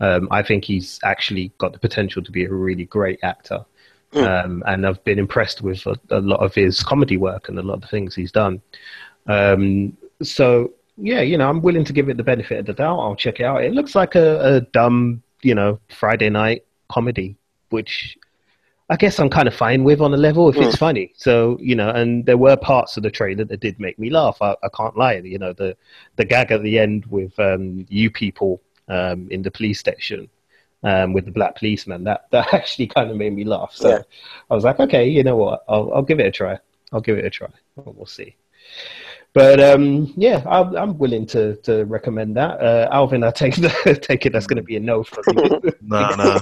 Um, 0.00 0.28
I 0.30 0.42
think 0.42 0.64
he's 0.64 0.98
actually 1.04 1.52
got 1.58 1.72
the 1.72 1.78
potential 1.78 2.22
to 2.22 2.32
be 2.32 2.44
a 2.44 2.52
really 2.52 2.84
great 2.84 3.18
actor. 3.22 3.64
Mm. 4.12 4.44
Um, 4.44 4.62
and 4.66 4.86
I've 4.86 5.02
been 5.04 5.18
impressed 5.18 5.62
with 5.62 5.86
a, 5.86 5.94
a 6.10 6.20
lot 6.20 6.40
of 6.40 6.54
his 6.54 6.82
comedy 6.82 7.16
work 7.16 7.48
and 7.48 7.58
a 7.58 7.62
lot 7.62 7.74
of 7.74 7.80
the 7.82 7.86
things 7.86 8.14
he's 8.14 8.32
done. 8.32 8.62
Um, 9.26 9.96
so 10.22 10.72
yeah, 10.96 11.20
you 11.20 11.38
know, 11.38 11.48
I'm 11.48 11.62
willing 11.62 11.84
to 11.84 11.92
give 11.92 12.08
it 12.08 12.16
the 12.16 12.24
benefit 12.24 12.58
of 12.58 12.66
the 12.66 12.72
doubt. 12.72 12.98
I'll 12.98 13.16
check 13.16 13.40
it 13.40 13.44
out. 13.44 13.62
It 13.62 13.72
looks 13.72 13.94
like 13.94 14.14
a, 14.14 14.56
a 14.56 14.60
dumb, 14.60 15.22
you 15.42 15.54
know, 15.54 15.78
Friday 15.88 16.30
night 16.30 16.64
comedy, 16.88 17.36
which 17.70 18.18
I 18.90 18.96
guess 18.96 19.20
I'm 19.20 19.30
kind 19.30 19.46
of 19.48 19.54
fine 19.54 19.84
with 19.84 20.00
on 20.00 20.12
a 20.12 20.16
level 20.16 20.48
if 20.48 20.56
it's 20.56 20.76
funny. 20.76 21.12
So 21.16 21.56
you 21.60 21.76
know, 21.76 21.90
and 21.90 22.26
there 22.26 22.36
were 22.36 22.56
parts 22.56 22.96
of 22.96 23.04
the 23.04 23.10
trailer 23.10 23.44
that 23.44 23.60
did 23.60 23.78
make 23.78 23.98
me 23.98 24.10
laugh. 24.10 24.36
I, 24.42 24.56
I 24.62 24.68
can't 24.76 24.96
lie. 24.96 25.14
You 25.14 25.38
know, 25.38 25.52
the 25.52 25.76
the 26.16 26.24
gag 26.24 26.50
at 26.50 26.62
the 26.62 26.78
end 26.78 27.06
with 27.06 27.38
um, 27.38 27.86
you 27.88 28.10
people 28.10 28.60
um, 28.88 29.28
in 29.30 29.42
the 29.42 29.50
police 29.50 29.78
station. 29.78 30.28
Um, 30.82 31.12
with 31.12 31.26
the 31.26 31.30
black 31.30 31.56
policeman, 31.56 32.04
that 32.04 32.24
that 32.30 32.54
actually 32.58 32.86
kind 32.86 33.10
of 33.10 33.16
made 33.18 33.34
me 33.34 33.44
laugh. 33.44 33.72
So 33.74 33.90
Yeah. 33.90 34.02
I 34.50 34.54
was 34.54 34.64
like, 34.64 34.80
okay, 34.80 35.06
you 35.06 35.22
know 35.22 35.36
what? 35.36 35.62
I'll 35.68 35.92
I'll 35.94 36.02
give 36.02 36.20
it 36.20 36.26
a 36.26 36.30
try. 36.30 36.58
I'll 36.90 37.02
give 37.02 37.18
it 37.18 37.24
a 37.26 37.30
try. 37.30 37.50
We'll 37.76 38.06
see. 38.06 38.34
But 39.32 39.60
um, 39.60 40.12
yeah, 40.16 40.42
I'm, 40.48 40.74
I'm 40.76 40.98
willing 40.98 41.24
to, 41.26 41.54
to 41.56 41.84
recommend 41.84 42.36
that. 42.36 42.60
Uh, 42.60 42.88
Alvin, 42.90 43.22
I 43.22 43.30
take 43.30 43.54
the, 43.64 43.98
take 44.02 44.26
it 44.26 44.32
that's 44.32 44.46
going 44.46 44.56
to 44.56 44.62
be 44.62 44.76
a 44.76 44.80
no 44.80 45.02
from 45.04 45.24
you. 45.36 45.72
No, 45.82 46.14
no. 46.16 46.38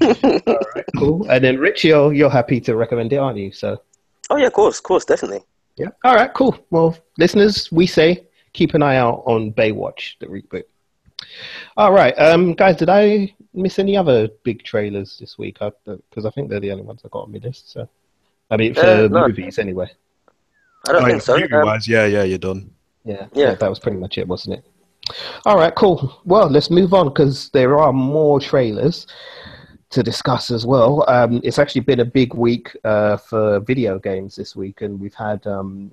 All 0.46 0.56
right, 0.74 0.84
cool. 0.96 1.26
And 1.30 1.42
then 1.44 1.58
Rich, 1.58 1.84
you're, 1.84 2.12
you're 2.12 2.30
happy 2.30 2.60
to 2.62 2.76
recommend 2.76 3.12
it, 3.12 3.16
aren't 3.16 3.38
you? 3.38 3.52
So 3.52 3.80
Oh 4.30 4.36
yeah, 4.36 4.46
of 4.46 4.52
course, 4.52 4.78
of 4.78 4.82
course, 4.84 5.04
definitely. 5.04 5.40
yeah. 5.76 5.88
All 6.04 6.14
right, 6.14 6.32
cool. 6.34 6.56
Well, 6.70 6.96
listeners, 7.18 7.70
we 7.72 7.86
say 7.86 8.26
keep 8.52 8.74
an 8.74 8.82
eye 8.82 8.96
out 8.96 9.22
on 9.26 9.52
Baywatch, 9.52 10.18
the 10.20 10.26
reboot. 10.26 10.64
All 11.76 11.92
right, 11.92 12.12
um, 12.18 12.54
guys, 12.54 12.76
did 12.76 12.88
I 12.88 13.34
miss 13.54 13.78
any 13.78 13.96
other 13.96 14.28
big 14.44 14.62
trailers 14.62 15.18
this 15.18 15.38
week? 15.38 15.58
Because 15.58 16.24
I 16.26 16.30
think 16.30 16.48
they're 16.50 16.60
the 16.60 16.70
only 16.72 16.84
ones 16.84 17.00
I 17.04 17.08
got 17.08 17.24
on 17.24 17.32
my 17.32 17.38
list. 17.38 17.72
So 17.72 17.88
I 18.50 18.56
mean, 18.56 18.74
for 18.74 18.80
Uh, 18.80 19.08
no. 19.08 19.26
movies 19.28 19.58
anyway. 19.58 19.90
I 20.88 20.92
don't 20.92 21.04
think 21.06 21.22
so. 21.22 21.34
Um, 21.34 21.40
Movie-wise, 21.40 21.88
yeah, 21.88 22.06
yeah, 22.06 22.22
you're 22.22 22.38
done. 22.38 22.70
Yeah, 23.04 23.26
Yeah. 23.34 23.48
yeah, 23.48 23.54
that 23.56 23.68
was 23.68 23.78
pretty 23.78 23.98
much 23.98 24.16
it, 24.18 24.28
wasn't 24.28 24.58
it? 24.58 24.64
All 25.46 25.56
right, 25.56 25.74
cool. 25.74 26.20
Well, 26.24 26.48
let's 26.48 26.70
move 26.70 26.92
on 26.94 27.08
because 27.08 27.48
there 27.50 27.78
are 27.78 27.92
more 27.92 28.38
trailers 28.40 29.06
to 29.90 30.02
discuss 30.02 30.50
as 30.50 30.66
well. 30.66 31.04
Um, 31.08 31.40
it's 31.42 31.58
actually 31.58 31.80
been 31.82 32.00
a 32.00 32.04
big 32.04 32.34
week 32.34 32.76
uh, 32.84 33.16
for 33.16 33.60
video 33.60 33.98
games 33.98 34.36
this 34.36 34.54
week, 34.54 34.82
and 34.82 35.00
we've 35.00 35.14
had 35.14 35.46
um, 35.46 35.92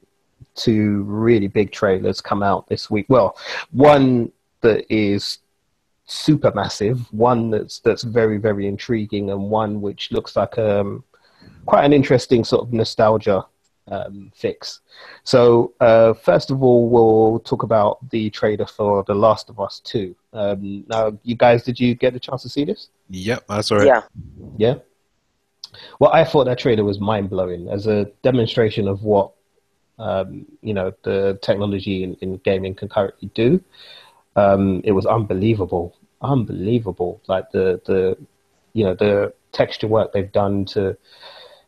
two 0.55 1.03
really 1.03 1.47
big 1.47 1.71
trailers 1.71 2.21
come 2.21 2.43
out 2.43 2.67
this 2.67 2.89
week. 2.89 3.05
Well, 3.09 3.37
one 3.71 4.31
that 4.61 4.85
is 4.93 5.39
super 6.05 6.51
massive, 6.53 7.11
one 7.13 7.49
that's 7.49 7.79
that's 7.79 8.03
very 8.03 8.37
very 8.37 8.67
intriguing, 8.67 9.29
and 9.31 9.49
one 9.49 9.81
which 9.81 10.11
looks 10.11 10.35
like 10.35 10.57
um, 10.57 11.03
quite 11.65 11.85
an 11.85 11.93
interesting 11.93 12.43
sort 12.43 12.63
of 12.63 12.73
nostalgia 12.73 13.45
um, 13.88 14.31
fix. 14.36 14.81
So, 15.23 15.73
uh, 15.79 16.13
first 16.13 16.51
of 16.51 16.63
all, 16.63 16.89
we'll 16.89 17.39
talk 17.39 17.63
about 17.63 18.09
the 18.09 18.29
trailer 18.29 18.65
for 18.65 19.03
The 19.03 19.15
Last 19.15 19.49
of 19.49 19.59
Us 19.59 19.79
2. 19.81 20.15
Um, 20.33 20.83
now, 20.88 21.17
you 21.23 21.36
guys, 21.36 21.63
did 21.63 21.79
you 21.79 21.95
get 21.95 22.13
the 22.13 22.19
chance 22.19 22.41
to 22.43 22.49
see 22.49 22.65
this? 22.65 22.89
Yep, 23.09 23.45
that's 23.47 23.71
all 23.71 23.77
right. 23.79 23.88
Yeah, 23.88 24.01
Yeah. 24.57 24.75
Well, 25.99 26.11
I 26.11 26.23
thought 26.23 26.45
that 26.45 26.59
trailer 26.59 26.83
was 26.83 26.99
mind 26.99 27.29
blowing 27.29 27.67
as 27.69 27.88
a 27.88 28.05
demonstration 28.23 28.88
of 28.88 29.03
what 29.03 29.31
um, 29.97 30.45
you 30.61 30.73
know 30.73 30.93
the 31.03 31.39
technology 31.41 32.03
in, 32.03 32.15
in 32.15 32.38
gaming 32.38 32.75
can 32.75 32.89
currently 32.89 33.29
do. 33.33 33.61
Um, 34.36 34.81
it 34.83 34.91
was 34.91 35.05
unbelievable, 35.05 35.95
unbelievable. 36.21 37.21
Like 37.27 37.51
the 37.51 37.81
the 37.86 38.17
you 38.73 38.83
know 38.83 38.95
the 38.95 39.33
texture 39.51 39.88
work 39.88 40.11
they've 40.11 40.31
done 40.31 40.65
to 40.65 40.97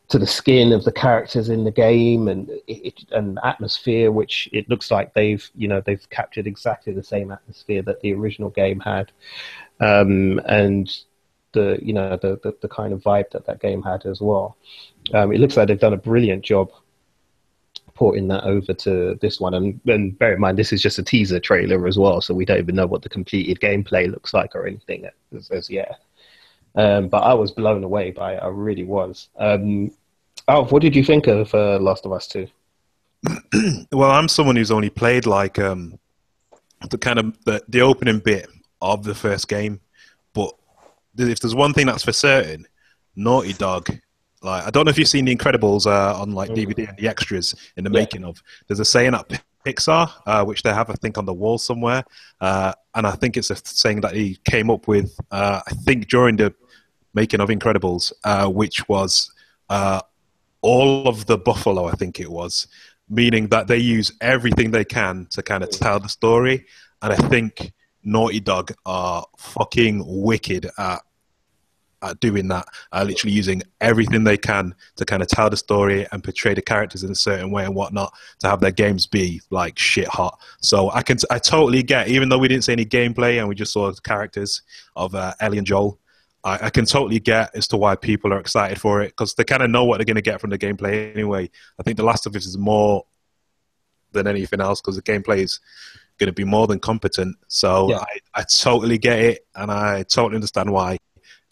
to 0.09 0.17
the 0.17 0.27
skin 0.27 0.71
of 0.71 0.85
the 0.85 0.91
characters 0.91 1.49
in 1.49 1.65
the 1.65 1.71
game 1.71 2.27
and 2.27 2.49
it, 2.67 3.03
and 3.11 3.39
atmosphere, 3.43 4.11
which 4.11 4.49
it 4.53 4.69
looks 4.69 4.89
like 4.89 5.13
they've 5.13 5.49
you 5.55 5.67
know 5.67 5.81
they've 5.81 6.09
captured 6.09 6.47
exactly 6.47 6.93
the 6.93 7.03
same 7.03 7.31
atmosphere 7.31 7.81
that 7.81 7.99
the 8.01 8.13
original 8.13 8.49
game 8.49 8.79
had, 8.79 9.11
um, 9.79 10.39
and 10.45 11.01
the 11.53 11.77
you 11.81 11.93
know 11.93 12.17
the, 12.21 12.39
the, 12.43 12.55
the 12.61 12.69
kind 12.69 12.93
of 12.93 13.01
vibe 13.01 13.29
that 13.31 13.45
that 13.45 13.59
game 13.59 13.81
had 13.81 14.05
as 14.05 14.21
well. 14.21 14.57
Um, 15.13 15.31
it 15.31 15.39
looks 15.39 15.57
like 15.57 15.67
they've 15.67 15.79
done 15.79 15.93
a 15.93 15.97
brilliant 15.97 16.43
job 16.43 16.71
porting 17.97 18.27
that 18.27 18.43
over 18.43 18.73
to 18.73 19.17
this 19.21 19.39
one. 19.39 19.55
And, 19.55 19.81
and 19.87 20.17
bear 20.17 20.33
in 20.33 20.39
mind, 20.39 20.57
this 20.57 20.71
is 20.71 20.81
just 20.81 20.99
a 20.99 21.03
teaser 21.03 21.39
trailer 21.39 21.87
as 21.87 21.97
well, 21.97 22.21
so 22.21 22.33
we 22.33 22.45
don't 22.45 22.59
even 22.59 22.75
know 22.75 22.85
what 22.85 23.01
the 23.01 23.09
completed 23.09 23.59
gameplay 23.59 24.09
looks 24.09 24.33
like 24.33 24.55
or 24.55 24.67
anything 24.67 25.09
as, 25.35 25.49
as 25.49 25.69
yet. 25.69 25.99
Um, 26.77 27.09
but 27.09 27.23
I 27.23 27.33
was 27.33 27.51
blown 27.51 27.83
away 27.83 28.11
by 28.11 28.35
it. 28.35 28.37
I 28.37 28.47
really 28.47 28.83
was. 28.83 29.27
Um, 29.37 29.91
Alf, 30.47 30.71
what 30.71 30.81
did 30.81 30.95
you 30.95 31.03
think 31.03 31.27
of 31.27 31.53
uh, 31.53 31.77
Last 31.79 32.05
of 32.05 32.13
Us 32.13 32.27
Two? 32.27 32.47
well, 33.91 34.11
I'm 34.11 34.29
someone 34.29 34.55
who's 34.55 34.71
only 34.71 34.89
played 34.89 35.25
like 35.25 35.59
um, 35.59 35.99
the 36.89 36.97
kind 36.97 37.19
of 37.19 37.43
the, 37.43 37.61
the 37.67 37.81
opening 37.81 38.19
bit 38.19 38.47
of 38.81 39.03
the 39.03 39.15
first 39.15 39.49
game, 39.49 39.81
but 40.33 40.53
if 41.17 41.39
there's 41.39 41.55
one 41.55 41.73
thing 41.73 41.87
that's 41.87 42.03
for 42.03 42.13
certain, 42.13 42.65
Naughty 43.15 43.53
Dog 43.53 43.89
like 44.41 44.65
I 44.65 44.69
don't 44.69 44.85
know 44.85 44.89
if 44.89 44.97
you've 44.97 45.07
seen 45.07 45.25
The 45.25 45.35
Incredibles 45.35 45.85
uh, 45.85 46.19
on 46.19 46.31
like 46.31 46.49
DVD 46.51 46.87
and 46.89 46.97
the 46.97 47.07
extras 47.07 47.55
in 47.75 47.83
the 47.83 47.89
yeah. 47.89 47.99
making 47.99 48.23
of. 48.23 48.41
There's 48.67 48.79
a 48.79 48.85
saying 48.85 49.13
at 49.15 49.41
Pixar, 49.65 50.09
uh, 50.25 50.45
which 50.45 50.63
they 50.63 50.73
have 50.73 50.89
I 50.89 50.93
think 50.93 51.17
on 51.17 51.25
the 51.25 51.33
wall 51.33 51.57
somewhere, 51.57 52.03
uh, 52.39 52.73
and 52.95 53.07
I 53.07 53.11
think 53.11 53.37
it's 53.37 53.49
a 53.49 53.55
saying 53.55 54.01
that 54.01 54.13
he 54.13 54.39
came 54.45 54.69
up 54.69 54.87
with. 54.87 55.17
Uh, 55.31 55.61
I 55.65 55.71
think 55.71 56.07
during 56.07 56.37
the 56.37 56.53
making 57.21 57.41
of 57.41 57.49
Incredibles, 57.49 58.03
uh, 58.31 58.47
which 58.61 58.77
was 58.93 59.11
uh, 59.77 60.01
all 60.61 61.07
of 61.11 61.25
the 61.25 61.37
buffalo. 61.49 61.81
I 61.93 61.95
think 61.99 62.13
it 62.25 62.31
was, 62.39 62.67
meaning 63.19 63.49
that 63.53 63.67
they 63.67 63.81
use 63.97 64.09
everything 64.33 64.71
they 64.71 64.85
can 64.85 65.27
to 65.35 65.41
kind 65.51 65.63
of 65.63 65.69
tell 65.69 65.99
the 65.99 66.11
story, 66.19 66.57
and 67.01 67.09
I 67.17 67.19
think. 67.33 67.53
Naughty 68.03 68.39
Dog 68.39 68.71
are 68.85 69.25
fucking 69.37 69.95
wicked 70.27 70.63
at 70.77 71.01
at 72.01 72.19
doing 72.19 72.47
that, 72.47 72.65
uh, 72.91 73.03
literally 73.03 73.35
using 73.35 73.61
everything 73.81 74.23
they 74.23 74.37
can 74.37 74.73
to 74.95 75.03
kind 75.05 75.21
of 75.21 75.27
tell 75.27 75.49
the 75.49 75.57
story 75.57 76.07
and 76.11 76.23
portray 76.23 76.53
the 76.53 76.61
characters 76.61 77.03
in 77.03 77.11
a 77.11 77.15
certain 77.15 77.51
way 77.51 77.65
and 77.65 77.75
whatnot 77.75 78.13
to 78.39 78.47
have 78.47 78.59
their 78.59 78.71
games 78.71 79.07
be 79.07 79.41
like 79.49 79.77
shit 79.77 80.07
hot. 80.07 80.39
So 80.61 80.89
I 80.91 81.01
can, 81.01 81.17
I 81.29 81.39
totally 81.39 81.83
get, 81.83 82.07
even 82.07 82.29
though 82.29 82.37
we 82.37 82.47
didn't 82.47 82.63
see 82.63 82.71
any 82.73 82.85
gameplay 82.85 83.39
and 83.39 83.49
we 83.49 83.55
just 83.55 83.73
saw 83.73 83.91
the 83.91 84.01
characters 84.01 84.61
of 84.95 85.15
uh, 85.15 85.33
Ellie 85.39 85.57
and 85.57 85.67
Joel, 85.67 85.99
I, 86.43 86.67
I, 86.67 86.69
can 86.69 86.85
totally 86.85 87.19
get 87.19 87.55
as 87.55 87.67
to 87.69 87.77
why 87.77 87.95
people 87.95 88.33
are 88.33 88.39
excited 88.39 88.79
for 88.79 89.01
it 89.01 89.09
because 89.09 89.33
they 89.33 89.43
kind 89.43 89.63
of 89.63 89.69
know 89.69 89.85
what 89.85 89.97
they're 89.97 90.05
going 90.05 90.15
to 90.15 90.21
get 90.21 90.39
from 90.39 90.49
the 90.49 90.57
gameplay 90.57 91.11
anyway. 91.13 91.49
I 91.79 91.83
think 91.83 91.97
The 91.97 92.03
Last 92.03 92.25
of 92.25 92.35
Us 92.35 92.45
is 92.45 92.57
more 92.57 93.05
than 94.11 94.27
anything 94.27 94.61
else 94.61 94.81
because 94.81 94.95
the 94.95 95.01
gameplay 95.01 95.39
is 95.39 95.59
going 96.17 96.27
to 96.27 96.33
be 96.33 96.43
more 96.43 96.67
than 96.67 96.79
competent. 96.79 97.37
So 97.47 97.89
yeah. 97.89 97.99
I, 97.99 98.41
I 98.41 98.43
totally 98.43 98.97
get 98.97 99.19
it 99.19 99.47
and 99.55 99.71
I 99.71 100.03
totally 100.03 100.35
understand 100.35 100.71
why 100.71 100.97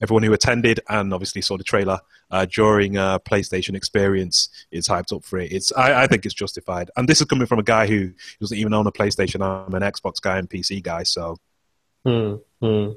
everyone 0.01 0.23
who 0.23 0.33
attended 0.33 0.79
and 0.89 1.13
obviously 1.13 1.41
saw 1.41 1.57
the 1.57 1.63
trailer 1.63 1.99
uh, 2.31 2.45
during 2.45 2.97
a 2.97 3.19
PlayStation 3.25 3.75
experience 3.75 4.49
is 4.71 4.88
hyped 4.88 5.15
up 5.15 5.23
for 5.23 5.39
it. 5.39 5.51
It's 5.51 5.71
I, 5.73 6.03
I, 6.03 6.07
think 6.07 6.25
it's 6.25 6.36
justified, 6.36 6.89
and 6.95 7.07
this 7.07 7.21
is 7.21 7.27
coming 7.27 7.47
from 7.47 7.59
a 7.59 7.63
guy 7.63 7.88
who 7.88 8.11
doesn't 8.39 8.57
even 8.57 8.73
own 8.73 8.88
a 8.88 8.91
PlayStation. 8.91 9.41
I'm 9.41 9.73
an 9.73 9.83
Xbox 9.83 10.19
guy 10.21 10.38
and 10.38 10.49
PC 10.49 10.83
guy, 10.83 11.03
so. 11.03 11.38
Hmm, 12.05 12.36
hmm. 12.66 12.91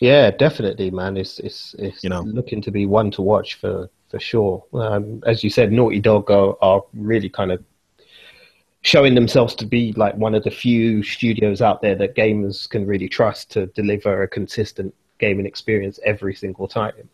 Yeah, 0.00 0.30
definitely, 0.30 0.90
man. 0.90 1.16
It's 1.16 1.38
it's 1.38 1.74
it's 1.78 2.02
you 2.02 2.10
know 2.10 2.22
looking 2.22 2.60
to 2.62 2.70
be 2.70 2.86
one 2.86 3.10
to 3.12 3.22
watch 3.22 3.54
for 3.54 3.88
for 4.10 4.20
sure. 4.20 4.64
Um, 4.72 5.22
as 5.26 5.42
you 5.42 5.50
said, 5.50 5.72
Naughty 5.72 6.00
Dog 6.00 6.30
are, 6.30 6.56
are 6.60 6.82
really 6.94 7.28
kind 7.28 7.52
of 7.52 7.62
showing 8.82 9.14
themselves 9.14 9.54
to 9.56 9.66
be 9.66 9.92
like 9.94 10.14
one 10.16 10.34
of 10.34 10.44
the 10.44 10.50
few 10.50 11.02
studios 11.02 11.62
out 11.62 11.80
there 11.80 11.94
that 11.96 12.14
gamers 12.14 12.68
can 12.68 12.86
really 12.86 13.08
trust 13.08 13.50
to 13.52 13.66
deliver 13.68 14.22
a 14.22 14.28
consistent 14.28 14.94
gaming 15.18 15.46
experience 15.46 15.98
every 16.04 16.34
single 16.34 16.68
time, 16.68 17.08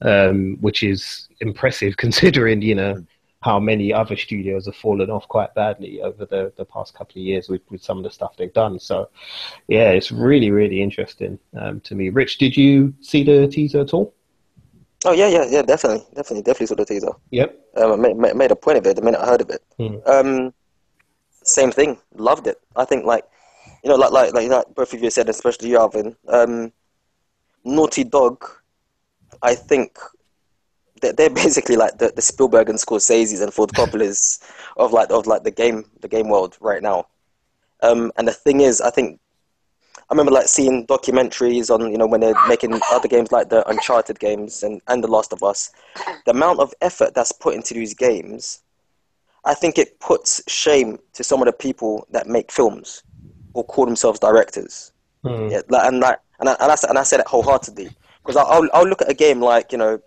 um, 0.00 0.56
which 0.60 0.82
is 0.82 1.28
impressive 1.40 1.96
considering 2.04 2.62
you 2.62 2.74
know 2.74 3.04
how 3.42 3.58
many 3.58 3.92
other 3.92 4.16
studios 4.16 4.66
have 4.66 4.76
fallen 4.76 5.10
off 5.10 5.26
quite 5.28 5.54
badly 5.54 6.02
over 6.02 6.26
the, 6.26 6.52
the 6.56 6.64
past 6.64 6.92
couple 6.94 7.20
of 7.20 7.24
years 7.24 7.48
with, 7.48 7.62
with 7.70 7.82
some 7.82 7.96
of 7.96 8.04
the 8.04 8.10
stuff 8.10 8.36
they've 8.36 8.52
done. 8.52 8.78
So, 8.78 9.08
yeah, 9.66 9.90
it's 9.90 10.12
really, 10.12 10.50
really 10.50 10.82
interesting 10.82 11.38
um, 11.58 11.80
to 11.80 11.94
me. 11.94 12.10
Rich, 12.10 12.36
did 12.36 12.54
you 12.54 12.92
see 13.00 13.24
the 13.24 13.48
teaser 13.48 13.80
at 13.80 13.94
all? 13.94 14.14
Oh, 15.06 15.12
yeah, 15.12 15.28
yeah, 15.28 15.46
yeah, 15.48 15.62
definitely. 15.62 16.04
Definitely, 16.14 16.42
definitely 16.42 16.66
saw 16.66 16.74
the 16.74 16.84
teaser. 16.84 17.12
Yep. 17.30 17.58
Um, 17.76 17.92
I 17.92 18.12
made, 18.12 18.36
made 18.36 18.50
a 18.50 18.56
point 18.56 18.76
of 18.76 18.86
it 18.86 18.96
the 18.96 19.02
minute 19.02 19.20
I 19.20 19.26
heard 19.26 19.40
of 19.40 19.48
it. 19.48 19.62
Hmm. 19.78 19.96
Um, 20.04 20.54
same 21.42 21.72
thing. 21.72 21.96
Loved 22.14 22.46
it. 22.46 22.60
I 22.76 22.84
think, 22.84 23.06
like, 23.06 23.24
you 23.82 23.88
know, 23.88 23.96
like, 23.96 24.12
like, 24.12 24.34
like, 24.34 24.50
like 24.50 24.74
both 24.74 24.92
of 24.92 25.02
you 25.02 25.08
said, 25.08 25.30
especially 25.30 25.70
you, 25.70 25.78
Alvin, 25.78 26.14
um, 26.28 26.70
Naughty 27.64 28.04
Dog, 28.04 28.44
I 29.42 29.54
think 29.54 29.98
they're, 31.00 31.12
they're 31.12 31.30
basically 31.30 31.76
like 31.76 31.98
the, 31.98 32.12
the 32.14 32.22
Spielberg 32.22 32.68
and 32.68 32.78
Scorsese's 32.78 33.40
and 33.40 33.52
Ford 33.52 33.70
Coppola's 33.70 34.40
of 34.76 34.92
like 34.92 35.10
of 35.10 35.26
like 35.26 35.44
the 35.44 35.50
game 35.50 35.84
the 36.00 36.08
game 36.08 36.28
world 36.28 36.56
right 36.60 36.82
now. 36.82 37.06
Um, 37.82 38.12
and 38.16 38.28
the 38.28 38.32
thing 38.32 38.60
is, 38.60 38.80
I 38.80 38.90
think 38.90 39.20
I 39.96 40.14
remember 40.14 40.32
like 40.32 40.48
seeing 40.48 40.86
documentaries 40.86 41.72
on 41.72 41.90
you 41.90 41.98
know 41.98 42.06
when 42.06 42.20
they're 42.20 42.34
making 42.48 42.78
other 42.90 43.08
games 43.08 43.32
like 43.32 43.48
the 43.48 43.68
Uncharted 43.68 44.18
games 44.18 44.62
and 44.62 44.80
and 44.88 45.02
The 45.02 45.08
Last 45.08 45.32
of 45.32 45.42
Us. 45.42 45.70
The 46.26 46.32
amount 46.32 46.60
of 46.60 46.74
effort 46.80 47.14
that's 47.14 47.32
put 47.32 47.54
into 47.54 47.74
these 47.74 47.94
games, 47.94 48.60
I 49.44 49.54
think 49.54 49.78
it 49.78 50.00
puts 50.00 50.42
shame 50.50 50.98
to 51.14 51.24
some 51.24 51.40
of 51.40 51.46
the 51.46 51.52
people 51.52 52.06
that 52.10 52.26
make 52.26 52.50
films 52.50 53.02
or 53.54 53.64
call 53.64 53.86
themselves 53.86 54.18
directors. 54.18 54.92
Mm. 55.24 55.50
Yeah, 55.50 55.60
like, 55.68 55.86
and 55.86 56.00
like 56.00 56.18
and 56.40 56.48
I, 56.48 56.56
and 56.60 56.72
I, 56.72 56.76
and 56.88 56.98
I 56.98 57.02
said 57.02 57.20
it 57.20 57.26
wholeheartedly 57.26 57.90
because 58.22 58.36
I'll, 58.36 58.68
I'll 58.72 58.86
look 58.86 59.02
at 59.02 59.10
a 59.10 59.14
game 59.14 59.40
like 59.40 59.72
you 59.72 59.78
know 59.78 60.00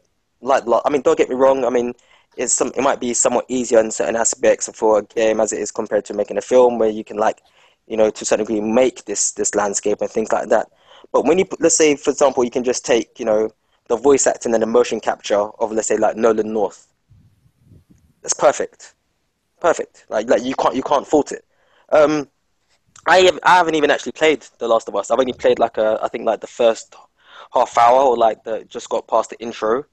like, 0.43 0.63
I 0.85 0.89
mean 0.89 1.01
don't 1.01 1.17
get 1.17 1.29
me 1.29 1.35
wrong 1.35 1.65
I 1.65 1.69
mean 1.69 1.93
it's 2.37 2.53
some 2.53 2.71
it 2.75 2.81
might 2.81 2.99
be 2.99 3.13
somewhat 3.13 3.45
easier 3.47 3.79
in 3.79 3.91
certain 3.91 4.15
aspects 4.15 4.69
for 4.73 4.99
a 4.99 5.03
game 5.03 5.39
as 5.39 5.53
it 5.53 5.59
is 5.59 5.71
compared 5.71 6.05
to 6.05 6.13
making 6.13 6.37
a 6.37 6.41
film 6.41 6.79
where 6.79 6.89
you 6.89 7.03
can 7.03 7.17
like 7.17 7.41
you 7.87 7.97
know 7.97 8.09
to 8.09 8.23
a 8.23 8.25
certain 8.25 8.45
degree 8.45 8.61
make 8.61 9.05
this 9.05 9.31
this 9.33 9.55
landscape 9.55 10.01
and 10.01 10.09
things 10.09 10.31
like 10.31 10.49
that. 10.49 10.67
But 11.11 11.25
when 11.25 11.37
you 11.37 11.45
let's 11.59 11.77
say 11.77 11.95
for 11.95 12.09
example 12.11 12.43
you 12.43 12.51
can 12.51 12.63
just 12.63 12.85
take 12.85 13.19
you 13.19 13.25
know 13.25 13.49
the 13.87 13.97
voice 13.97 14.25
acting 14.27 14.53
and 14.53 14.63
the 14.63 14.67
motion 14.67 14.99
capture 14.99 15.39
of 15.39 15.71
let's 15.71 15.87
say 15.87 15.97
like 15.97 16.15
Nolan 16.15 16.51
North. 16.51 16.87
That's 18.21 18.33
perfect. 18.33 18.95
Perfect. 19.59 20.05
Like 20.09 20.29
like 20.29 20.43
you 20.43 20.55
can't 20.55 20.75
you 20.75 20.83
can't 20.83 21.07
fault 21.07 21.31
it. 21.31 21.45
Um 21.91 22.29
I 23.05 23.17
have, 23.19 23.39
I 23.43 23.55
haven't 23.57 23.75
even 23.75 23.91
actually 23.91 24.13
played 24.13 24.45
The 24.59 24.67
Last 24.67 24.87
of 24.87 24.95
Us. 24.95 25.11
I've 25.11 25.19
only 25.19 25.33
played 25.33 25.59
like 25.59 25.77
a 25.77 25.99
I 26.01 26.07
think 26.07 26.25
like 26.25 26.39
the 26.39 26.47
first 26.47 26.95
half 27.53 27.77
hour 27.77 28.01
or 28.01 28.17
like 28.17 28.43
the 28.43 28.63
just 28.65 28.89
got 28.89 29.07
past 29.07 29.29
the 29.29 29.39
intro, 29.41 29.85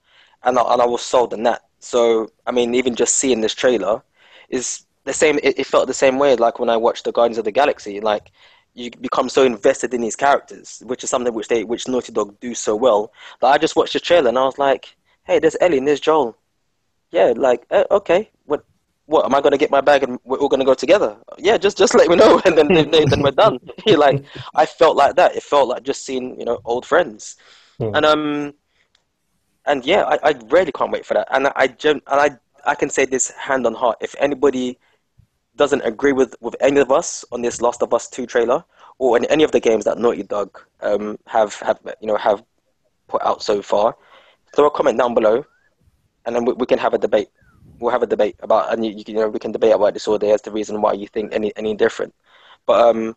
and 0.43 0.57
I, 0.57 0.73
and 0.73 0.81
I 0.81 0.85
was 0.85 1.01
sold 1.01 1.33
on 1.33 1.43
that. 1.43 1.63
So 1.79 2.31
I 2.45 2.51
mean, 2.51 2.75
even 2.75 2.95
just 2.95 3.15
seeing 3.15 3.41
this 3.41 3.55
trailer 3.55 4.03
is 4.49 4.85
the 5.05 5.13
same. 5.13 5.39
It, 5.43 5.59
it 5.59 5.67
felt 5.67 5.87
the 5.87 5.93
same 5.93 6.19
way 6.19 6.35
like 6.35 6.59
when 6.59 6.69
I 6.69 6.77
watched 6.77 7.05
the 7.05 7.11
Guardians 7.11 7.37
of 7.37 7.45
the 7.45 7.51
Galaxy. 7.51 7.99
Like 7.99 8.31
you 8.73 8.91
become 8.91 9.29
so 9.29 9.43
invested 9.43 9.93
in 9.93 10.01
these 10.01 10.15
characters, 10.15 10.81
which 10.85 11.03
is 11.03 11.09
something 11.09 11.33
which 11.33 11.47
they 11.47 11.63
which 11.63 11.87
Naughty 11.87 12.13
Dog 12.13 12.39
do 12.39 12.53
so 12.53 12.75
well. 12.75 13.11
That 13.41 13.47
I 13.47 13.57
just 13.57 13.75
watched 13.75 13.93
the 13.93 13.99
trailer 13.99 14.29
and 14.29 14.37
I 14.37 14.45
was 14.45 14.57
like, 14.57 14.95
hey, 15.23 15.39
there's 15.39 15.57
Ellie 15.59 15.77
and 15.77 15.87
there's 15.87 15.99
Joel. 15.99 16.37
Yeah, 17.11 17.33
like 17.35 17.65
uh, 17.71 17.83
okay, 17.91 18.29
what 18.45 18.63
what 19.05 19.25
am 19.25 19.35
I 19.35 19.41
going 19.41 19.51
to 19.51 19.57
get 19.57 19.71
my 19.71 19.81
bag 19.81 20.03
and 20.03 20.19
we're 20.23 20.37
all 20.37 20.47
going 20.47 20.61
to 20.61 20.65
go 20.65 20.73
together? 20.73 21.17
Yeah, 21.37 21.57
just 21.57 21.77
just 21.77 21.93
let 21.95 22.07
me 22.07 22.15
know, 22.15 22.41
and 22.45 22.57
then 22.57 22.67
then 22.67 23.21
we're 23.21 23.31
done. 23.31 23.59
like 23.85 24.23
I 24.55 24.65
felt 24.65 24.95
like 24.95 25.15
that. 25.15 25.35
It 25.35 25.43
felt 25.43 25.67
like 25.67 25.83
just 25.83 26.05
seeing 26.05 26.39
you 26.39 26.45
know 26.45 26.59
old 26.63 26.85
friends, 26.85 27.35
hmm. 27.77 27.93
and 27.95 28.05
um, 28.05 28.53
and 29.65 29.85
yeah, 29.85 30.03
I, 30.03 30.29
I 30.29 30.39
really 30.49 30.71
can't 30.71 30.91
wait 30.91 31.05
for 31.05 31.13
that. 31.13 31.27
And 31.31 31.47
I, 31.47 31.53
I 31.55 31.75
and 31.83 32.01
I 32.07 32.29
I 32.65 32.75
can 32.75 32.89
say 32.89 33.05
this 33.05 33.31
hand 33.31 33.65
on 33.65 33.73
heart. 33.73 33.97
If 34.01 34.15
anybody 34.19 34.79
doesn't 35.55 35.81
agree 35.81 36.13
with 36.13 36.35
with 36.41 36.55
any 36.61 36.79
of 36.79 36.91
us 36.91 37.25
on 37.31 37.41
this 37.41 37.61
Last 37.61 37.81
of 37.81 37.93
Us 37.93 38.09
Two 38.09 38.25
trailer 38.25 38.63
or 38.97 39.17
in 39.17 39.25
any 39.25 39.43
of 39.43 39.51
the 39.51 39.59
games 39.59 39.85
that 39.85 39.97
Naughty 39.97 40.23
Dog 40.23 40.59
um 40.81 41.17
have 41.27 41.55
have 41.55 41.79
you 42.01 42.07
know 42.07 42.17
have 42.17 42.43
put 43.07 43.21
out 43.23 43.43
so 43.43 43.61
far, 43.61 43.95
throw 44.55 44.67
a 44.67 44.71
comment 44.71 44.97
down 44.97 45.13
below, 45.13 45.45
and 46.25 46.35
then 46.35 46.45
we, 46.45 46.53
we 46.53 46.65
can 46.65 46.79
have 46.79 46.93
a 46.93 46.97
debate 46.97 47.29
we'll 47.81 47.91
have 47.91 48.03
a 48.03 48.07
debate 48.07 48.35
about, 48.41 48.71
and 48.71 48.85
you, 48.85 49.03
you, 49.05 49.13
know, 49.15 49.27
we 49.27 49.39
can 49.39 49.51
debate 49.51 49.73
about 49.73 49.93
disorder 49.93 50.27
as 50.27 50.41
the 50.43 50.51
reason 50.51 50.81
why 50.81 50.93
you 50.93 51.07
think 51.07 51.33
any 51.33 51.51
any 51.57 51.75
different. 51.75 52.13
But 52.65 52.79
um, 52.79 53.15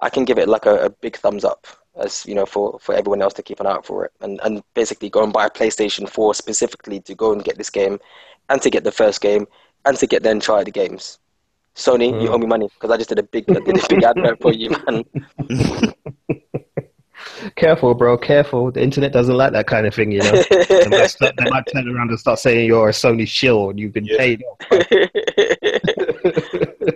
I 0.00 0.10
can 0.10 0.24
give 0.24 0.38
it 0.38 0.48
like 0.48 0.66
a, 0.66 0.86
a, 0.86 0.90
big 0.90 1.16
thumbs 1.16 1.44
up, 1.44 1.66
as 1.96 2.24
you 2.26 2.34
know, 2.34 2.46
for, 2.46 2.78
for 2.80 2.94
everyone 2.94 3.22
else 3.22 3.34
to 3.34 3.42
keep 3.42 3.60
an 3.60 3.66
eye 3.66 3.72
out 3.72 3.86
for 3.86 4.04
it, 4.04 4.12
and 4.20 4.40
and 4.44 4.62
basically 4.74 5.10
go 5.10 5.22
and 5.22 5.32
buy 5.32 5.46
a 5.46 5.50
PlayStation 5.50 6.08
Four 6.08 6.34
specifically 6.34 7.00
to 7.00 7.14
go 7.14 7.32
and 7.32 7.44
get 7.44 7.58
this 7.58 7.70
game, 7.70 7.98
and 8.48 8.60
to 8.62 8.70
get 8.70 8.84
the 8.84 8.92
first 8.92 9.20
game, 9.20 9.46
and 9.84 9.96
to 9.98 10.06
get 10.06 10.22
then 10.22 10.40
try 10.40 10.64
the 10.64 10.70
games. 10.70 11.18
Sony, 11.76 12.12
mm. 12.12 12.22
you 12.22 12.28
owe 12.28 12.38
me 12.38 12.46
money 12.46 12.68
because 12.68 12.90
I 12.90 12.96
just 12.96 13.08
did 13.08 13.18
a 13.18 13.22
big 13.22 13.46
did 13.46 13.56
a 13.56 13.88
big 13.88 14.02
advert 14.04 14.40
for 14.40 14.52
you, 14.52 14.70
man. 14.86 15.04
careful, 17.56 17.94
bro. 17.94 18.16
Careful. 18.16 18.70
The 18.70 18.82
internet 18.82 19.12
doesn't 19.12 19.36
like 19.36 19.52
that 19.52 19.66
kind 19.66 19.86
of 19.86 19.94
thing, 19.94 20.12
you 20.12 20.20
know. 20.20 20.42
they, 20.68 20.88
might 20.88 21.06
start, 21.08 21.34
they 21.36 21.50
might 21.50 21.64
turn 21.72 21.88
around 21.88 22.10
and 22.10 22.18
start 22.18 22.38
saying 22.38 22.66
you're 22.66 22.88
a 22.88 22.92
Sony 22.92 23.26
shill 23.26 23.70
and 23.70 23.80
you've 23.80 23.92
been 23.92 24.04
Yeah. 24.04 24.18
paid 24.18 24.44
off. 24.44 24.58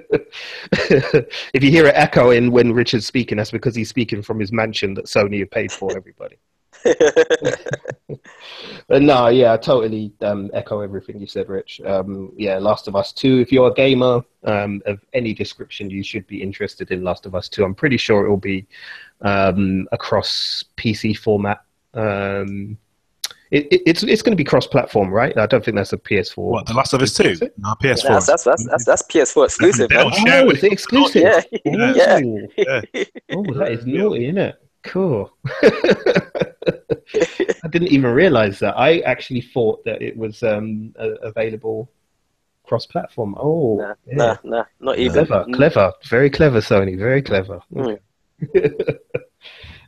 if 0.73 1.63
you 1.63 1.71
hear 1.71 1.87
an 1.87 1.95
echo 1.95 2.31
in 2.31 2.51
when 2.51 2.73
Richard's 2.73 3.07
speaking, 3.07 3.39
that's 3.39 3.51
because 3.51 3.75
he's 3.75 3.89
speaking 3.89 4.23
from 4.23 4.39
his 4.41 4.53
mansion 4.53 4.95
that 4.95 5.07
Sony 5.07 5.41
have 5.41 5.51
paid 5.51 5.73
for 5.73 5.97
everybody. 5.97 6.37
But 8.89 9.03
no, 9.03 9.29
yeah, 9.29 9.53
I 9.53 9.59
totally 9.59 10.13
um, 10.23 10.51
echo 10.55 10.81
everything 10.81 11.21
you 11.21 11.27
said, 11.27 11.51
Rich. 11.51 11.83
Um, 11.85 12.33
yeah, 12.37 12.57
Last 12.57 12.89
of 12.89 12.97
Us 12.97 13.13
2. 13.13 13.39
If 13.39 13.53
you're 13.53 13.71
a 13.71 13.75
gamer 13.75 14.23
um, 14.45 14.81
of 14.87 14.99
any 15.13 15.35
description, 15.35 15.91
you 15.91 16.03
should 16.03 16.27
be 16.27 16.43
interested 16.43 16.91
in 16.91 17.05
Last 17.05 17.27
of 17.27 17.35
Us 17.35 17.51
2. 17.51 17.65
I'm 17.65 17.75
pretty 17.75 17.99
sure 17.99 18.25
it 18.25 18.31
will 18.31 18.39
be 18.39 18.67
um, 19.21 19.87
across 19.93 20.65
PC 20.79 21.19
format. 21.19 21.63
Um, 21.93 22.79
it, 23.51 23.67
it, 23.73 23.83
it's 23.87 24.03
it's 24.03 24.23
going 24.23 24.33
to 24.33 24.37
be 24.37 24.45
cross-platform, 24.45 25.11
right? 25.11 25.37
I 25.39 25.47
don't 25.47 25.65
think 25.65 25.77
that's 25.77 25.93
a 25.93 25.99
PS4. 25.99 26.37
What, 26.37 26.67
The 26.67 26.75
Last 26.75 26.93
of 26.93 27.03
Us 27.03 27.15
2? 27.15 27.23
Is? 27.25 27.41
No, 27.57 27.75
PS4. 27.83 28.03
that's, 28.03 28.27
that's, 28.27 28.45
that's, 28.45 28.67
that's, 28.69 28.85
that's 28.85 29.03
PS4 29.03 29.45
exclusive, 29.47 29.89
They 29.89 29.97
man. 29.97 30.05
don't 30.11 30.15
share 30.27 30.43
Oh, 30.43 30.47
with 30.47 30.59
is 30.59 30.65
it 30.65 30.73
exclusive? 30.73 31.23
Yeah, 31.23 31.41
Yeah. 31.65 32.19
yeah. 32.57 32.81
Yeah. 32.93 33.05
Oh, 33.33 33.45
that 33.55 33.73
is 33.73 33.87
naughty, 33.87 34.25
isn't 34.27 34.39
it? 34.39 34.57
Cool. 34.85 35.33
I 37.65 37.69
didn't 37.71 37.89
even 37.89 38.11
realize 38.13 38.59
that. 38.61 38.75
I 38.79 39.01
actually 39.01 39.41
thought 39.41 39.85
that 39.85 40.01
it 40.03 40.17
was 40.17 40.43
um, 40.43 40.95
a- 40.99 41.15
available 41.23 41.91
cross-platform. 42.67 43.35
Oh, 43.39 43.77
Nah, 43.79 43.95
yeah. 44.07 44.15
nah, 44.15 44.37
nah, 44.45 44.65
not 44.81 44.99
even. 44.99 45.27
clever, 45.27 45.47
clever, 45.55 45.93
very 46.09 46.31
clever, 46.31 46.61
Sony, 46.61 46.99
very 46.99 47.23
clever. 47.23 47.61
Mm. 47.75 47.99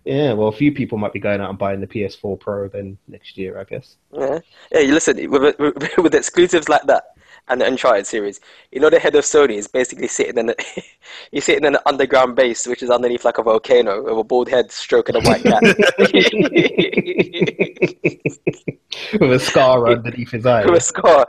yeah, 0.05 0.33
well, 0.33 0.49
a 0.49 0.53
few 0.53 0.73
people 0.73 0.99
might 0.99 1.13
be 1.13 1.21
going 1.21 1.41
out 1.41 1.51
and 1.51 1.59
buying 1.59 1.81
the 1.81 1.87
PS4 1.87 2.41
Pro 2.41 2.69
then 2.69 2.99
next 3.09 3.37
year, 3.37 3.59
I 3.59 3.65
guess. 3.65 3.97
Yeah, 4.13 4.39
yeah. 4.73 4.81
You 4.81 4.95
listen 4.95 5.31
with, 5.31 5.59
with, 5.59 5.91
with 5.99 6.15
exclusives 6.15 6.69
like 6.69 6.83
that 6.85 7.05
and 7.49 7.61
the 7.61 7.67
Uncharted 7.67 8.07
series. 8.07 8.41
You 8.71 8.81
know, 8.81 8.91
the 8.91 8.99
head 8.99 9.15
of 9.17 9.25
Sony 9.25 9.57
is 9.57 9.69
basically 9.69 10.09
sitting 10.09 10.39
in 10.39 10.47
the, 10.47 10.85
he's 11.33 11.45
sitting 11.45 11.65
in 11.65 11.75
an 11.75 11.81
underground 11.87 12.37
base, 12.37 12.67
which 12.67 12.83
is 12.83 12.91
underneath 12.91 13.25
like 13.25 13.39
a 13.39 13.43
volcano, 13.43 14.03
with 14.03 14.19
a 14.19 14.25
bald 14.25 14.49
head 14.49 14.71
stroking 14.71 15.17
a 15.17 15.21
white 15.21 15.43
cat. 15.43 15.63
With 19.21 19.33
a 19.33 19.41
scar 19.41 19.89
underneath 19.89 20.31
his 20.31 20.47
eye. 20.47 20.65
with 20.65 20.77
a 20.77 20.81
scar. 20.81 21.27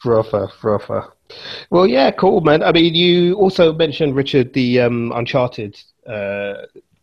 Frother, 0.00 0.48
frother. 0.48 1.08
Well, 1.70 1.86
yeah, 1.86 2.10
cool, 2.10 2.40
man. 2.40 2.62
I 2.62 2.72
mean, 2.72 2.94
you 2.94 3.34
also 3.34 3.72
mentioned 3.72 4.16
Richard 4.16 4.52
the 4.54 4.80
um, 4.80 5.12
Uncharted 5.14 5.78
uh, 6.06 6.54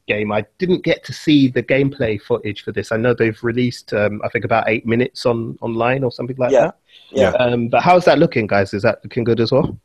game. 0.07 0.31
I 0.31 0.45
didn't 0.57 0.83
get 0.83 1.03
to 1.05 1.13
see 1.13 1.47
the 1.47 1.61
gameplay 1.61 2.19
footage 2.19 2.63
for 2.63 2.71
this. 2.71 2.91
I 2.91 2.97
know 2.97 3.13
they've 3.13 3.41
released, 3.43 3.93
um, 3.93 4.19
I 4.23 4.29
think, 4.29 4.45
about 4.45 4.67
eight 4.67 4.85
minutes 4.85 5.25
on 5.25 5.57
online 5.61 6.03
or 6.03 6.11
something 6.11 6.37
like 6.37 6.51
Yeah. 6.51 6.71
that. 6.71 6.75
yeah. 7.11 7.29
Um, 7.33 7.67
but 7.67 7.83
how's 7.83 8.05
that 8.05 8.17
looking, 8.17 8.47
guys? 8.47 8.73
Is 8.73 8.81
that 8.81 8.99
looking 9.03 9.23
good 9.23 9.39
as 9.39 9.51
well? 9.51 9.79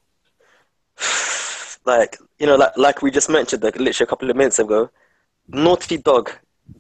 like 1.85 2.19
you 2.39 2.47
know, 2.47 2.57
like 2.57 2.77
like 2.77 3.03
we 3.03 3.11
just 3.11 3.29
mentioned, 3.29 3.63
like 3.63 3.77
literally 3.77 4.05
a 4.05 4.09
couple 4.09 4.31
of 4.31 4.37
minutes 4.37 4.59
ago, 4.59 4.91
Naughty 5.49 5.99
Dog, 5.99 6.31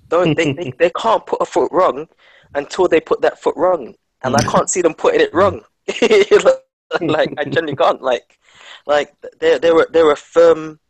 don't 0.09 0.37
they, 0.37 0.53
they 0.53 0.73
they 0.79 0.91
can't 0.91 1.27
put 1.27 1.43
a 1.43 1.45
foot 1.45 1.71
wrong 1.73 2.09
until 2.55 2.89
they 2.89 3.01
put 3.01 3.21
that 3.23 3.41
foot 3.41 3.57
wrong, 3.57 3.95
and 4.23 4.37
I 4.37 4.43
can't 4.43 4.71
see 4.71 4.83
them 4.83 4.95
putting 4.95 5.21
it 5.21 5.35
wrong. 5.35 5.63
like 7.01 7.35
I 7.39 7.45
generally 7.45 7.77
can't. 7.77 8.03
Like 8.03 8.39
like 8.87 9.15
they're 9.41 9.59
they're 9.59 9.87
they're 9.91 10.13
a 10.13 10.17
firm. 10.17 10.81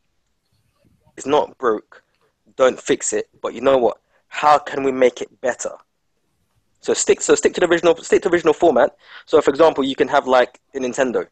It's 1.17 1.27
not 1.27 1.57
broke. 1.59 2.03
Don't 2.57 2.81
fix 2.81 3.13
it. 3.13 3.29
But 3.41 3.55
you 3.55 3.61
know 3.61 3.79
what? 3.79 3.99
How 4.29 4.59
can 4.59 4.83
we 4.83 4.93
make 4.93 5.21
it 5.21 5.41
better? 5.41 5.73
So 6.81 6.95
stick 6.95 7.21
so 7.21 7.35
stick 7.35 7.55
to 7.55 7.61
the 7.61 7.69
original 7.69 7.97
stick 7.97 8.23
to 8.23 8.29
original 8.29 8.55
format. 8.55 8.97
So 9.27 9.41
for 9.41 9.51
example, 9.51 9.85
you 9.85 9.95
can 9.95 10.09
have 10.09 10.27
like 10.27 10.61
a 10.75 10.79
Nintendo 10.79 11.27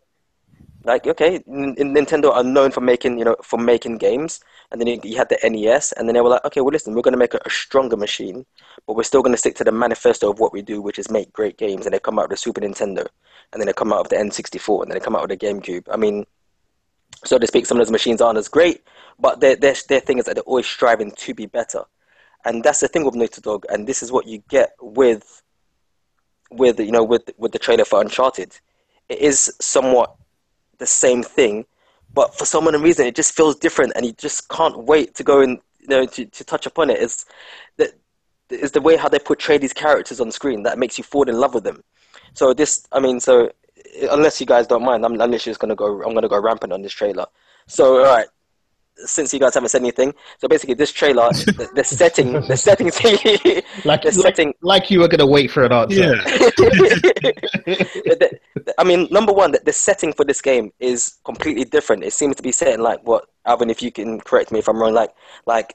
like 0.84 1.06
okay 1.06 1.36
N- 1.46 1.74
nintendo 1.76 2.32
are 2.32 2.42
known 2.42 2.70
for 2.70 2.80
making 2.80 3.18
you 3.18 3.24
know 3.24 3.36
for 3.42 3.58
making 3.58 3.98
games 3.98 4.40
and 4.70 4.80
then 4.80 4.88
you, 4.88 5.00
you 5.02 5.16
had 5.16 5.28
the 5.28 5.38
nes 5.50 5.92
and 5.92 6.08
then 6.08 6.14
they 6.14 6.20
were 6.20 6.30
like 6.30 6.44
okay 6.44 6.60
well 6.60 6.72
listen 6.72 6.94
we're 6.94 7.02
going 7.02 7.12
to 7.12 7.18
make 7.18 7.34
a, 7.34 7.40
a 7.44 7.50
stronger 7.50 7.96
machine 7.96 8.46
but 8.86 8.94
we're 8.96 9.02
still 9.02 9.22
going 9.22 9.32
to 9.32 9.38
stick 9.38 9.54
to 9.56 9.64
the 9.64 9.72
manifesto 9.72 10.30
of 10.30 10.38
what 10.38 10.52
we 10.52 10.62
do 10.62 10.80
which 10.80 10.98
is 10.98 11.10
make 11.10 11.32
great 11.32 11.58
games 11.58 11.86
and 11.86 11.94
they 11.94 11.98
come 11.98 12.18
out 12.18 12.28
with 12.28 12.38
the 12.38 12.42
super 12.42 12.60
nintendo 12.60 13.06
and 13.52 13.60
then 13.60 13.66
they 13.66 13.72
come 13.72 13.92
out 13.92 14.00
of 14.00 14.08
the 14.08 14.16
n64 14.16 14.82
and 14.82 14.90
then 14.90 14.98
they 14.98 15.04
come 15.04 15.16
out 15.16 15.28
with 15.28 15.38
the 15.38 15.46
gamecube. 15.46 15.84
I 15.90 15.96
mean 15.96 16.24
so 17.24 17.38
to 17.38 17.46
speak 17.46 17.66
some 17.66 17.78
of 17.78 17.86
those 17.86 17.92
machines 17.92 18.20
aren't 18.20 18.38
as 18.38 18.48
great 18.48 18.82
but 19.18 19.40
their, 19.40 19.56
their, 19.56 19.74
their 19.88 20.00
thing 20.00 20.18
is 20.18 20.24
that 20.24 20.34
they're 20.34 20.44
always 20.44 20.66
striving 20.66 21.10
to 21.10 21.34
be 21.34 21.44
better. 21.44 21.82
And 22.46 22.64
that's 22.64 22.80
the 22.80 22.88
thing 22.88 23.04
with 23.04 23.14
Naughty 23.14 23.42
Dog 23.42 23.66
and 23.68 23.86
this 23.86 24.02
is 24.02 24.10
what 24.10 24.26
you 24.26 24.42
get 24.48 24.70
with 24.80 25.42
with 26.50 26.80
you 26.80 26.90
know 26.90 27.04
with 27.04 27.30
with 27.36 27.52
the 27.52 27.58
trailer 27.58 27.84
for 27.84 28.00
uncharted. 28.00 28.58
It 29.08 29.18
is 29.18 29.54
somewhat 29.60 30.16
the 30.80 30.86
same 30.86 31.22
thing, 31.22 31.64
but 32.12 32.36
for 32.36 32.44
some 32.44 32.66
unknown 32.66 32.82
reason, 32.82 33.06
it 33.06 33.14
just 33.14 33.36
feels 33.36 33.54
different, 33.54 33.92
and 33.94 34.04
you 34.04 34.12
just 34.12 34.48
can't 34.48 34.84
wait 34.84 35.14
to 35.14 35.22
go 35.22 35.40
and 35.40 35.60
you 35.78 35.88
know 35.88 36.06
to, 36.06 36.24
to 36.24 36.44
touch 36.44 36.66
upon 36.66 36.90
it. 36.90 36.98
Is 36.98 37.24
that 37.76 37.92
is 38.50 38.72
the 38.72 38.80
way 38.80 38.96
how 38.96 39.08
they 39.08 39.20
portray 39.20 39.58
these 39.58 39.72
characters 39.72 40.20
on 40.20 40.32
screen 40.32 40.64
that 40.64 40.78
makes 40.78 40.98
you 40.98 41.04
fall 41.04 41.28
in 41.28 41.38
love 41.38 41.54
with 41.54 41.62
them. 41.62 41.84
So 42.34 42.52
this, 42.52 42.86
I 42.90 42.98
mean, 42.98 43.20
so 43.20 43.52
unless 44.10 44.40
you 44.40 44.46
guys 44.46 44.66
don't 44.66 44.84
mind, 44.84 45.04
I'm, 45.04 45.12
I'm 45.12 45.30
literally 45.30 45.38
just 45.38 45.60
gonna 45.60 45.76
go. 45.76 46.02
I'm 46.02 46.14
gonna 46.14 46.28
go 46.28 46.40
rampant 46.40 46.72
on 46.72 46.82
this 46.82 46.92
trailer. 46.92 47.26
So 47.68 47.98
all 47.98 48.16
right. 48.16 48.26
Since 49.06 49.32
you 49.32 49.40
guys 49.40 49.54
haven't 49.54 49.68
said 49.70 49.80
anything, 49.82 50.14
so 50.38 50.48
basically 50.48 50.74
this 50.74 50.92
trailer, 50.92 51.28
the, 51.30 51.68
the 51.74 51.84
setting, 51.84 52.32
the 52.32 52.56
setting, 52.56 52.86
Like, 53.84 54.02
the 54.02 54.10
like, 54.10 54.14
setting, 54.14 54.54
like 54.62 54.90
you 54.90 55.00
were 55.00 55.08
going 55.08 55.20
to 55.20 55.26
wait 55.26 55.50
for 55.50 55.64
an 55.64 55.72
answer. 55.72 56.00
Yeah. 56.00 56.14
the, 56.24 57.70
the- 58.54 58.74
I 58.78 58.84
mean, 58.84 59.08
number 59.10 59.32
one, 59.32 59.52
the, 59.52 59.60
the 59.64 59.72
setting 59.72 60.12
for 60.12 60.24
this 60.24 60.40
game 60.40 60.72
is 60.80 61.16
completely 61.24 61.64
different. 61.64 62.04
It 62.04 62.12
seems 62.12 62.36
to 62.36 62.42
be 62.42 62.52
set 62.52 62.74
in 62.74 62.80
like 62.80 63.00
what, 63.06 63.26
Alvin, 63.46 63.70
if 63.70 63.82
you 63.82 63.90
can 63.92 64.20
correct 64.20 64.52
me 64.52 64.58
if 64.58 64.68
I'm 64.68 64.78
wrong, 64.78 64.92
like 64.94 65.10
like 65.46 65.74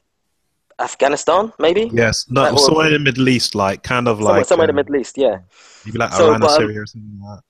Afghanistan, 0.79 1.51
maybe 1.57 1.89
Yes. 1.93 2.25
No, 2.29 2.41
Like, 2.43 2.53
or- 2.53 2.59
somewhere 2.59 2.87
in 2.87 2.93
the 2.93 2.99
Middle 2.99 3.29
East, 3.29 3.55
like 3.55 3.83
kind 3.83 4.07
of 4.07 4.17
somewhere, 4.17 4.37
like 4.37 4.45
somewhere 4.45 4.65
in 4.65 4.69
um, 4.71 4.75
the 4.75 4.83
Middle 4.83 4.97
East, 5.01 5.17
yeah, 5.17 5.39
maybe 5.85 5.97
like 5.97 6.13
So, 6.13 6.27
Iran 6.29 6.43
or 6.43 6.47
but, 6.47 6.51
um, 6.51 6.57
Syria 6.57 6.81
or 6.81 6.85
something 6.85 7.19
like 7.23 7.37
that. 7.39 7.43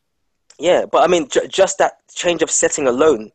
yeah. 0.59 0.85
But 0.91 1.03
I 1.03 1.07
mean, 1.07 1.27
j- 1.27 1.47
just 1.47 1.77
that 1.79 1.93
change 2.13 2.41
of 2.43 2.51
setting 2.51 2.87
alone 2.87 3.31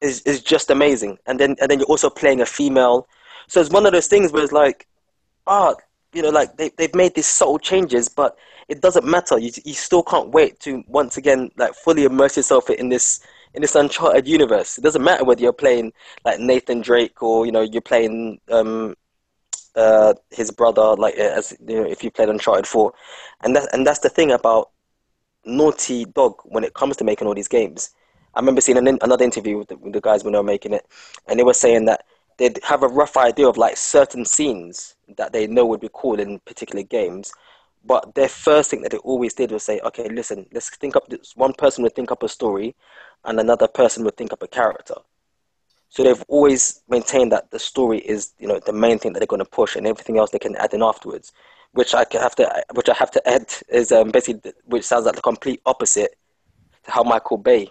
is 0.00 0.22
is 0.22 0.40
just 0.42 0.70
amazing. 0.70 1.18
And 1.26 1.38
then 1.38 1.56
and 1.60 1.70
then 1.70 1.78
you're 1.78 1.88
also 1.88 2.10
playing 2.10 2.40
a 2.40 2.46
female, 2.46 3.08
so 3.48 3.60
it's 3.60 3.70
one 3.70 3.86
of 3.86 3.92
those 3.92 4.06
things 4.06 4.32
where 4.32 4.42
it's 4.42 4.52
like, 4.52 4.86
ah, 5.46 5.74
you 6.12 6.22
know, 6.22 6.30
like 6.30 6.56
they 6.56 6.70
they've 6.76 6.94
made 6.94 7.14
these 7.14 7.26
subtle 7.26 7.58
changes, 7.58 8.08
but 8.08 8.36
it 8.68 8.80
doesn't 8.80 9.06
matter. 9.06 9.38
You 9.38 9.50
you 9.64 9.74
still 9.74 10.02
can't 10.02 10.30
wait 10.30 10.60
to 10.60 10.82
once 10.86 11.16
again 11.16 11.50
like 11.56 11.74
fully 11.74 12.04
immerse 12.04 12.36
yourself 12.36 12.70
in 12.70 12.88
this 12.88 13.20
in 13.54 13.62
this 13.62 13.74
uncharted 13.74 14.26
universe. 14.26 14.78
It 14.78 14.82
doesn't 14.82 15.02
matter 15.02 15.24
whether 15.24 15.40
you're 15.40 15.52
playing 15.52 15.92
like 16.24 16.38
Nathan 16.38 16.80
Drake 16.80 17.22
or 17.22 17.46
you 17.46 17.52
know 17.52 17.62
you're 17.62 17.80
playing 17.82 18.40
um 18.50 18.94
uh 19.74 20.14
his 20.30 20.50
brother 20.50 20.94
like 20.96 21.14
uh, 21.18 21.22
as 21.22 21.56
you 21.66 21.76
know 21.82 21.88
if 21.88 22.02
you 22.04 22.10
played 22.10 22.28
Uncharted 22.28 22.66
4. 22.66 22.92
And 23.42 23.56
that 23.56 23.68
and 23.72 23.86
that's 23.86 24.00
the 24.00 24.08
thing 24.10 24.30
about 24.32 24.70
Naughty 25.44 26.04
Dog 26.04 26.34
when 26.44 26.64
it 26.64 26.74
comes 26.74 26.96
to 26.98 27.04
making 27.04 27.26
all 27.26 27.34
these 27.34 27.48
games. 27.48 27.90
I 28.38 28.40
remember 28.40 28.60
seeing 28.60 28.78
an, 28.78 28.98
another 29.02 29.24
interview 29.24 29.58
with 29.58 29.66
the, 29.66 29.76
with 29.76 29.92
the 29.92 30.00
guys 30.00 30.22
when 30.22 30.32
they 30.32 30.38
were 30.38 30.44
making 30.44 30.72
it, 30.72 30.86
and 31.26 31.40
they 31.40 31.42
were 31.42 31.52
saying 31.52 31.86
that 31.86 32.04
they'd 32.36 32.60
have 32.62 32.84
a 32.84 32.88
rough 32.88 33.16
idea 33.16 33.48
of 33.48 33.56
like 33.56 33.76
certain 33.76 34.24
scenes 34.24 34.94
that 35.16 35.32
they 35.32 35.48
know 35.48 35.66
would 35.66 35.80
be 35.80 35.90
cool 35.92 36.20
in 36.20 36.38
particular 36.46 36.84
games. 36.84 37.32
But 37.84 38.14
their 38.14 38.28
first 38.28 38.70
thing 38.70 38.82
that 38.82 38.92
they 38.92 38.98
always 38.98 39.34
did 39.34 39.50
was 39.50 39.64
say, 39.64 39.80
okay, 39.80 40.08
listen, 40.08 40.46
let's 40.52 40.70
think 40.70 40.94
up 40.94 41.08
this. 41.08 41.34
One 41.34 41.52
person 41.52 41.82
would 41.82 41.96
think 41.96 42.12
up 42.12 42.22
a 42.22 42.28
story, 42.28 42.76
and 43.24 43.40
another 43.40 43.66
person 43.66 44.04
would 44.04 44.16
think 44.16 44.32
up 44.32 44.42
a 44.44 44.46
character. 44.46 44.94
So 45.88 46.04
they've 46.04 46.24
always 46.28 46.80
maintained 46.88 47.32
that 47.32 47.50
the 47.50 47.58
story 47.58 47.98
is, 47.98 48.34
you 48.38 48.46
know, 48.46 48.60
the 48.64 48.72
main 48.72 49.00
thing 49.00 49.14
that 49.14 49.18
they're 49.18 49.26
going 49.26 49.42
to 49.42 49.50
push, 49.50 49.74
and 49.74 49.84
everything 49.84 50.16
else 50.16 50.30
they 50.30 50.38
can 50.38 50.54
add 50.54 50.74
in 50.74 50.82
afterwards. 50.84 51.32
Which 51.72 51.92
I 51.92 52.06
have 52.12 52.36
to, 52.36 52.64
which 52.74 52.88
I 52.88 52.94
have 52.94 53.10
to 53.10 53.28
add 53.28 53.52
is 53.68 53.90
um, 53.90 54.10
basically, 54.12 54.52
which 54.66 54.84
sounds 54.84 55.06
like 55.06 55.16
the 55.16 55.22
complete 55.22 55.60
opposite 55.66 56.16
to 56.84 56.90
how 56.92 57.02
Michael 57.02 57.36
Bay 57.36 57.68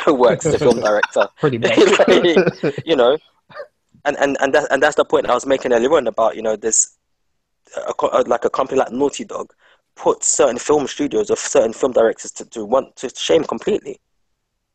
works 0.06 0.46
as 0.46 0.54
a 0.54 0.58
film 0.58 0.80
director. 0.80 1.28
Pretty 1.40 1.58
much. 1.58 1.76
Like, 2.62 2.82
you 2.84 2.96
know, 2.96 3.18
and 4.04 4.16
and 4.18 4.36
and 4.40 4.54
that, 4.54 4.68
and 4.70 4.82
that's 4.82 4.96
the 4.96 5.04
point 5.04 5.26
I 5.26 5.34
was 5.34 5.46
making 5.46 5.72
earlier 5.72 5.92
on 5.94 6.06
about 6.06 6.36
you 6.36 6.42
know 6.42 6.56
this, 6.56 6.96
a, 7.88 7.94
co- 7.94 8.08
uh, 8.08 8.24
like 8.26 8.44
a 8.44 8.50
company 8.50 8.78
like 8.78 8.92
Naughty 8.92 9.24
Dog, 9.24 9.52
put 9.96 10.22
certain 10.22 10.58
film 10.58 10.86
studios 10.86 11.30
or 11.30 11.36
certain 11.36 11.72
film 11.72 11.92
directors 11.92 12.32
to, 12.32 12.44
to 12.46 12.64
want 12.64 12.96
to 12.96 13.10
shame 13.14 13.44
completely. 13.44 14.00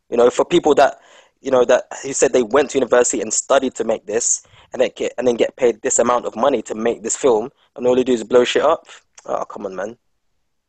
You 0.09 0.17
know, 0.17 0.30
for 0.30 0.45
people 0.45 0.74
that 0.76 0.99
you 1.41 1.51
know 1.51 1.65
that 1.65 1.86
who 2.03 2.13
said 2.13 2.34
they 2.34 2.43
went 2.43 2.72
to 2.72 2.78
university 2.78 3.22
and 3.22 3.34
studied 3.34 3.76
to 3.76 3.84
make 3.84 4.05
this, 4.05 4.43
and 4.74 4.82
then 4.82 4.89
get 4.95 5.13
and 5.17 5.28
then 5.28 5.36
get 5.36 5.55
paid 5.55 5.82
this 5.82 5.99
amount 5.99 6.26
of 6.26 6.36
money 6.36 6.61
to 6.63 6.76
make 6.76 7.03
this 7.03 7.15
film, 7.15 7.49
and 7.76 7.86
all 7.86 7.95
they 7.95 8.03
do 8.03 8.13
is 8.13 8.24
blow 8.24 8.43
shit 8.43 8.63
up. 8.63 8.88
Oh 9.26 9.45
come 9.45 9.65
on, 9.65 9.76
man! 9.76 9.97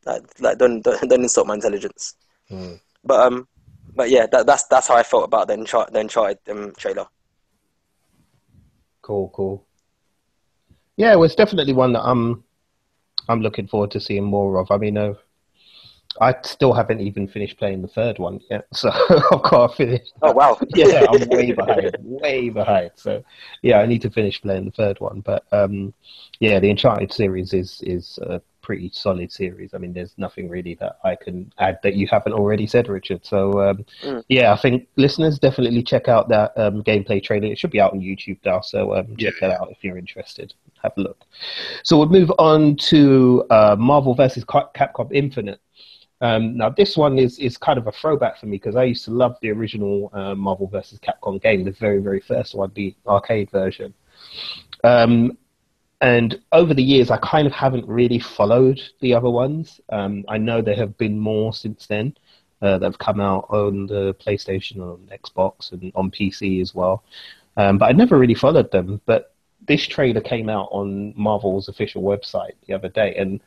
Like, 0.05 0.23
like 0.39 0.57
don't 0.57 0.81
don't, 0.81 1.09
don't 1.09 1.23
insult 1.23 1.47
my 1.47 1.55
intelligence. 1.55 2.15
Mm. 2.51 2.79
But 3.03 3.19
um, 3.27 3.47
but 3.95 4.09
yeah, 4.09 4.25
that, 4.27 4.45
that's 4.45 4.63
that's 4.65 4.87
how 4.87 4.95
I 4.95 5.03
felt 5.03 5.25
about 5.25 5.47
the 5.47 5.53
Uncharted, 5.53 5.93
the 5.93 5.99
Uncharted 5.99 6.39
um, 6.49 6.73
trailer. 6.77 7.07
Cool, 9.01 9.29
cool. 9.33 9.65
Yeah, 10.97 11.15
well, 11.15 11.23
it's 11.23 11.35
definitely 11.35 11.73
one 11.73 11.93
that 11.93 12.03
I'm 12.03 12.43
I'm 13.27 13.41
looking 13.41 13.67
forward 13.67 13.91
to 13.91 13.99
seeing 13.99 14.23
more 14.23 14.59
of. 14.59 14.69
I 14.71 14.77
mean, 14.77 14.97
uh, 14.97 15.13
I 16.19 16.35
still 16.43 16.73
haven't 16.73 16.99
even 16.99 17.27
finished 17.27 17.57
playing 17.57 17.81
the 17.81 17.87
third 17.87 18.19
one 18.19 18.41
yet, 18.49 18.67
so 18.73 18.89
I've 18.91 19.43
got 19.43 19.67
to 19.67 19.75
finish. 19.75 20.07
Oh 20.21 20.31
wow! 20.31 20.57
yeah, 20.75 21.05
I'm 21.09 21.27
way 21.29 21.51
behind, 21.53 21.95
way 21.99 22.49
behind. 22.49 22.91
So 22.95 23.23
yeah, 23.61 23.79
I 23.79 23.85
need 23.85 24.01
to 24.03 24.09
finish 24.09 24.41
playing 24.41 24.65
the 24.65 24.71
third 24.71 24.99
one. 24.99 25.21
But 25.21 25.45
um, 25.51 25.93
yeah, 26.39 26.59
the 26.59 26.69
Uncharted 26.69 27.13
series 27.13 27.53
is 27.53 27.81
is 27.83 28.19
a 28.21 28.41
pretty 28.61 28.89
solid 28.93 29.31
series. 29.31 29.73
I 29.73 29.77
mean, 29.77 29.93
there's 29.93 30.13
nothing 30.17 30.49
really 30.49 30.75
that 30.75 30.99
I 31.03 31.15
can 31.15 31.51
add 31.57 31.79
that 31.83 31.95
you 31.95 32.07
haven't 32.07 32.33
already 32.33 32.67
said, 32.67 32.87
Richard. 32.89 33.25
So 33.25 33.61
um, 33.69 33.85
Mm. 34.03 34.23
yeah, 34.29 34.53
I 34.53 34.57
think 34.57 34.87
listeners 34.97 35.39
definitely 35.39 35.83
check 35.83 36.07
out 36.07 36.29
that 36.29 36.53
um, 36.57 36.83
gameplay 36.83 37.21
trailer. 37.23 37.47
It 37.47 37.57
should 37.59 37.71
be 37.71 37.81
out 37.81 37.93
on 37.93 37.99
YouTube 37.99 38.37
now, 38.45 38.61
so 38.61 38.95
um, 38.95 39.15
check 39.17 39.33
Yeah, 39.41 39.49
that 39.49 39.61
out 39.61 39.71
if 39.71 39.83
you're 39.83 39.97
interested. 39.97 40.53
Have 40.83 40.93
a 40.97 41.01
look. 41.01 41.23
So 41.83 41.97
we'll 41.97 42.09
move 42.09 42.31
on 42.39 42.75
to 42.89 43.45
uh, 43.49 43.75
Marvel 43.77 44.13
versus 44.15 44.43
Capcom 44.45 45.11
Infinite. 45.11 45.59
Um, 46.21 46.55
now 46.55 46.69
this 46.69 46.95
one 46.97 47.17
is 47.17 47.39
is 47.39 47.57
kind 47.57 47.79
of 47.79 47.87
a 47.87 47.91
throwback 47.91 48.37
for 48.39 48.45
me 48.45 48.57
because 48.57 48.75
I 48.75 48.83
used 48.83 49.05
to 49.05 49.11
love 49.11 49.37
the 49.41 49.49
original 49.51 50.11
uh, 50.13 50.35
Marvel 50.35 50.67
vs. 50.67 50.99
Capcom 50.99 51.41
game, 51.41 51.63
the 51.63 51.71
very 51.71 51.99
very 51.99 52.19
first 52.19 52.53
one, 52.53 52.71
the 52.75 52.93
arcade 53.07 53.49
version. 53.49 53.93
Um, 54.83 55.37
and 56.01 56.39
over 56.51 56.73
the 56.73 56.83
years, 56.83 57.11
I 57.11 57.17
kind 57.17 57.45
of 57.45 57.53
haven't 57.53 57.87
really 57.87 58.19
followed 58.19 58.81
the 59.01 59.13
other 59.13 59.29
ones. 59.29 59.79
Um, 59.89 60.25
I 60.27 60.37
know 60.37 60.61
there 60.61 60.75
have 60.75 60.97
been 60.97 61.19
more 61.19 61.53
since 61.53 61.85
then 61.85 62.15
uh, 62.61 62.79
that 62.79 62.85
have 62.85 62.97
come 62.97 63.21
out 63.21 63.45
on 63.49 63.85
the 63.85 64.15
PlayStation, 64.15 64.79
on 64.81 65.07
Xbox, 65.11 65.71
and 65.71 65.91
on 65.93 66.09
PC 66.09 66.61
as 66.61 66.73
well. 66.73 67.03
Um, 67.55 67.77
but 67.77 67.85
I 67.85 67.91
never 67.91 68.17
really 68.17 68.33
followed 68.33 68.71
them. 68.71 68.99
But 69.05 69.35
this 69.67 69.85
trailer 69.85 70.21
came 70.21 70.49
out 70.49 70.69
on 70.71 71.13
Marvel's 71.15 71.69
official 71.69 72.01
website 72.01 72.53
the 72.67 72.73
other 72.73 72.89
day, 72.89 73.15
and 73.15 73.39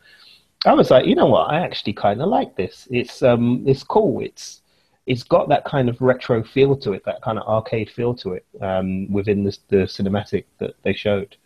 I 0.65 0.75
was 0.75 0.91
like, 0.91 1.07
you 1.07 1.15
know 1.15 1.27
what? 1.27 1.51
I 1.51 1.61
actually 1.61 1.95
kind 1.95 2.23
of 2.23 2.29
like 2.29 2.57
this. 2.57 2.87
It's 2.91 3.23
um, 3.23 3.65
it's 3.67 3.83
cool. 3.83 4.21
It's 4.21 4.63
it's 5.07 5.23
got 5.23 5.49
that 5.49 5.65
kind 5.65 5.89
of 5.89 6.01
retro 6.01 6.43
feel 6.43 6.77
to 6.77 6.93
it, 6.93 7.05
that 7.05 7.21
kind 7.23 7.39
of 7.39 7.47
arcade 7.47 7.91
feel 7.91 8.15
to 8.15 8.33
it 8.33 8.47
um, 8.63 9.11
within 9.13 9.45
the, 9.45 9.57
the 9.69 9.77
cinematic 9.79 10.45
that 10.59 10.75
they 10.83 10.95
showed, 10.95 11.37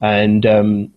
and 0.00 0.44
um, 0.46 0.94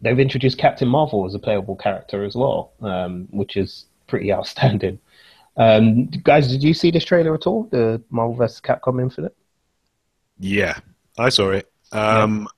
they've 0.00 0.18
introduced 0.18 0.58
Captain 0.58 0.88
Marvel 0.88 1.26
as 1.26 1.34
a 1.34 1.38
playable 1.38 1.76
character 1.76 2.24
as 2.24 2.34
well, 2.34 2.72
um, 2.80 3.28
which 3.30 3.56
is 3.56 3.86
pretty 4.06 4.32
outstanding. 4.36 4.98
Um, 5.56 6.06
guys, 6.06 6.48
did 6.48 6.62
you 6.62 6.74
see 6.74 6.90
this 6.90 7.04
trailer 7.04 7.34
at 7.34 7.46
all? 7.46 7.64
The 7.64 8.02
Marvel 8.10 8.34
vs. 8.34 8.60
Capcom 8.60 9.00
Infinite? 9.00 9.36
Yeah, 10.38 10.78
I 11.18 11.28
saw 11.28 11.50
it. 11.50 11.70
Um, 11.92 12.48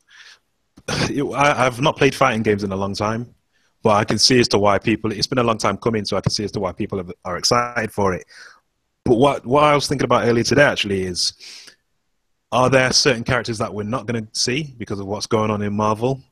it- 0.88 1.24
I, 1.34 1.66
I've 1.66 1.80
not 1.80 1.96
played 1.96 2.14
fighting 2.14 2.42
games 2.42 2.64
in 2.64 2.72
a 2.72 2.76
long 2.76 2.94
time, 2.94 3.34
but 3.82 3.90
I 3.90 4.04
can 4.04 4.18
see 4.18 4.38
as 4.38 4.48
to 4.48 4.58
why 4.58 4.78
people. 4.78 5.12
It's 5.12 5.26
been 5.26 5.38
a 5.38 5.44
long 5.44 5.58
time 5.58 5.76
coming, 5.76 6.04
so 6.04 6.16
I 6.16 6.20
can 6.20 6.30
see 6.30 6.44
as 6.44 6.52
to 6.52 6.60
why 6.60 6.72
people 6.72 6.98
have, 6.98 7.12
are 7.24 7.36
excited 7.36 7.92
for 7.92 8.14
it. 8.14 8.24
But 9.04 9.16
what 9.16 9.44
what 9.44 9.64
I 9.64 9.74
was 9.74 9.88
thinking 9.88 10.04
about 10.04 10.26
earlier 10.26 10.44
today 10.44 10.62
actually 10.64 11.02
is, 11.02 11.32
are 12.52 12.68
there 12.70 12.92
certain 12.92 13.24
characters 13.24 13.58
that 13.58 13.72
we're 13.72 13.82
not 13.82 14.06
going 14.06 14.24
to 14.26 14.38
see 14.38 14.74
because 14.78 15.00
of 15.00 15.06
what's 15.06 15.26
going 15.26 15.50
on 15.50 15.62
in 15.62 15.72
Marvel? 15.72 16.22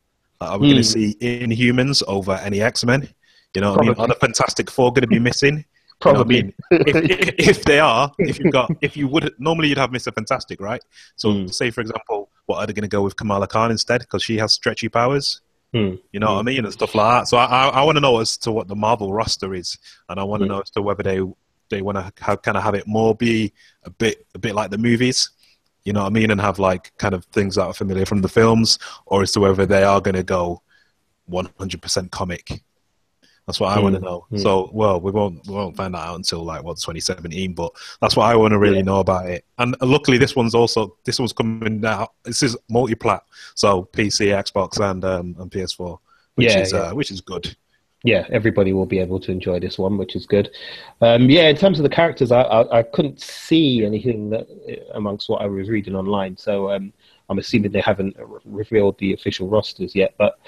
Are 0.40 0.58
we 0.58 0.66
going 0.66 0.76
Hmm. 0.76 0.82
to 0.82 0.84
see 0.84 1.16
Inhumans 1.20 2.02
over 2.06 2.32
any 2.32 2.60
X 2.60 2.84
Men? 2.84 3.08
You 3.54 3.62
know 3.62 3.72
what 3.72 3.80
I 3.80 3.88
mean? 3.88 3.94
Are 3.98 4.06
the 4.06 4.14
Fantastic 4.14 4.70
Four 4.70 4.92
going 4.92 5.02
to 5.02 5.08
be 5.08 5.18
missing? 5.18 5.64
You 6.04 6.12
know 6.12 6.20
I 6.20 6.24
mean? 6.24 6.54
if, 6.70 6.96
if, 6.96 7.48
if 7.48 7.64
they 7.64 7.78
are, 7.78 8.10
if 8.18 8.38
you've 8.38 8.52
got, 8.52 8.70
if 8.80 8.96
you 8.96 9.06
would 9.08 9.34
normally 9.38 9.68
you'd 9.68 9.76
have 9.78 9.92
Mister 9.92 10.10
Fantastic, 10.12 10.60
right? 10.60 10.82
So 11.16 11.28
Mm. 11.30 11.52
say 11.52 11.70
for 11.70 11.82
example, 11.82 12.30
what 12.46 12.58
are 12.58 12.66
they 12.66 12.72
going 12.72 12.88
to 12.88 12.96
go 12.96 13.02
with 13.02 13.16
Kamala 13.16 13.46
Khan 13.46 13.70
instead 13.70 14.00
because 14.00 14.22
she 14.22 14.38
has 14.38 14.52
stretchy 14.52 14.88
powers? 14.88 15.42
Hmm. 15.74 15.96
You 16.12 16.20
know 16.20 16.34
what 16.34 16.40
I 16.40 16.42
mean 16.42 16.64
and 16.64 16.72
stuff 16.72 16.94
like 16.94 17.20
that. 17.20 17.28
So 17.28 17.36
I 17.36 17.44
I, 17.44 17.68
I 17.68 17.82
want 17.82 17.96
to 17.96 18.00
know 18.00 18.18
as 18.20 18.38
to 18.38 18.52
what 18.52 18.66
the 18.68 18.76
Marvel 18.76 19.12
roster 19.12 19.52
is, 19.54 19.76
and 20.08 20.18
I 20.18 20.24
want 20.24 20.40
to 20.42 20.46
Mm. 20.46 20.50
know 20.52 20.60
as 20.60 20.70
to 20.70 20.82
whether 20.82 21.02
they 21.02 21.20
they 21.68 21.82
want 21.82 21.98
to 21.98 22.12
have, 22.24 22.40
kind 22.42 22.56
of 22.56 22.62
have 22.62 22.74
it 22.74 22.86
more 22.86 23.14
be 23.14 23.52
a 23.84 23.90
bit 23.90 24.26
a 24.34 24.38
bit 24.38 24.54
like 24.54 24.70
the 24.70 24.78
movies. 24.78 25.30
You 25.84 25.92
know 25.92 26.00
what 26.02 26.06
I 26.08 26.10
mean, 26.10 26.30
and 26.30 26.40
have 26.40 26.58
like 26.58 26.92
kind 26.98 27.14
of 27.14 27.24
things 27.26 27.54
that 27.56 27.64
are 27.64 27.72
familiar 27.74 28.04
from 28.06 28.20
the 28.22 28.28
films, 28.28 28.78
or 29.06 29.22
as 29.22 29.32
to 29.32 29.40
whether 29.40 29.66
they 29.66 29.82
are 29.82 30.00
going 30.00 30.14
to 30.16 30.22
go 30.22 30.62
100% 31.30 32.10
comic. 32.10 32.62
That's 33.46 33.58
what 33.58 33.72
I 33.72 33.80
want 33.80 33.94
to 33.96 34.00
Mm, 34.00 34.04
know. 34.04 34.26
mm. 34.30 34.40
So, 34.42 34.70
well, 34.72 35.00
we 35.00 35.10
won't 35.10 35.44
we 35.46 35.54
won't 35.54 35.76
find 35.76 35.94
that 35.94 36.06
out 36.06 36.16
until 36.16 36.44
like 36.44 36.62
what 36.62 36.76
2017. 36.78 37.52
But 37.54 37.72
that's 38.00 38.14
what 38.16 38.26
I 38.26 38.36
want 38.36 38.52
to 38.52 38.58
really 38.58 38.76
Yeah. 38.76 38.82
know 38.82 39.00
about 39.00 39.28
it. 39.28 39.44
And 39.58 39.74
luckily, 39.80 40.18
this 40.18 40.36
one's 40.36 40.54
also 40.54 40.96
this 41.04 41.18
one's 41.18 41.32
coming 41.32 41.84
out. 41.84 42.12
This 42.24 42.42
is 42.42 42.56
multi-plat, 42.68 43.22
so 43.54 43.88
PC, 43.92 44.26
Xbox, 44.28 44.78
and 44.78 45.04
um, 45.04 45.34
and 45.38 45.50
PS4, 45.50 45.98
which 46.36 46.48
Yeah, 46.48 46.62
is 46.62 46.72
yeah. 46.72 46.78
Uh, 46.80 46.94
which 46.94 47.10
is 47.10 47.20
good. 47.22 47.56
Yeah, 48.02 48.26
everybody 48.30 48.72
will 48.72 48.86
be 48.86 48.98
able 48.98 49.20
to 49.20 49.30
enjoy 49.30 49.60
this 49.60 49.78
one, 49.78 49.98
which 49.98 50.16
is 50.16 50.26
good. 50.26 50.50
Um, 51.00 51.28
yeah, 51.28 51.48
in 51.48 51.56
terms 51.56 51.78
of 51.78 51.82
the 51.82 51.90
characters, 51.90 52.32
I, 52.32 52.42
I, 52.42 52.78
I 52.78 52.82
couldn't 52.82 53.20
see 53.20 53.84
anything 53.84 54.30
that 54.30 54.46
amongst 54.94 55.28
what 55.28 55.42
I 55.42 55.46
was 55.46 55.68
reading 55.68 55.94
online, 55.94 56.36
so 56.36 56.70
um, 56.70 56.92
I'm 57.28 57.38
assuming 57.38 57.72
they 57.72 57.80
haven't 57.80 58.16
re- 58.18 58.40
revealed 58.44 58.98
the 58.98 59.12
official 59.12 59.48
rosters 59.48 59.94
yet. 59.94 60.14
But 60.16 60.38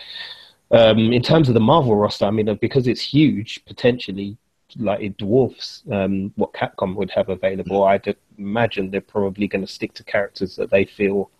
um, 0.70 1.12
in 1.12 1.22
terms 1.22 1.48
of 1.48 1.54
the 1.54 1.60
Marvel 1.60 1.94
roster, 1.94 2.24
I 2.24 2.30
mean, 2.30 2.48
uh, 2.48 2.54
because 2.54 2.86
it's 2.86 3.02
huge, 3.02 3.62
potentially, 3.66 4.38
like 4.78 5.00
it 5.00 5.18
dwarfs 5.18 5.82
um, 5.92 6.32
what 6.36 6.54
Capcom 6.54 6.94
would 6.94 7.10
have 7.10 7.28
available. 7.28 7.84
I'd 7.84 8.16
imagine 8.38 8.90
they're 8.90 9.02
probably 9.02 9.46
going 9.46 9.64
to 9.66 9.70
stick 9.70 9.92
to 9.94 10.04
characters 10.04 10.56
that 10.56 10.70
they 10.70 10.86
feel. 10.86 11.30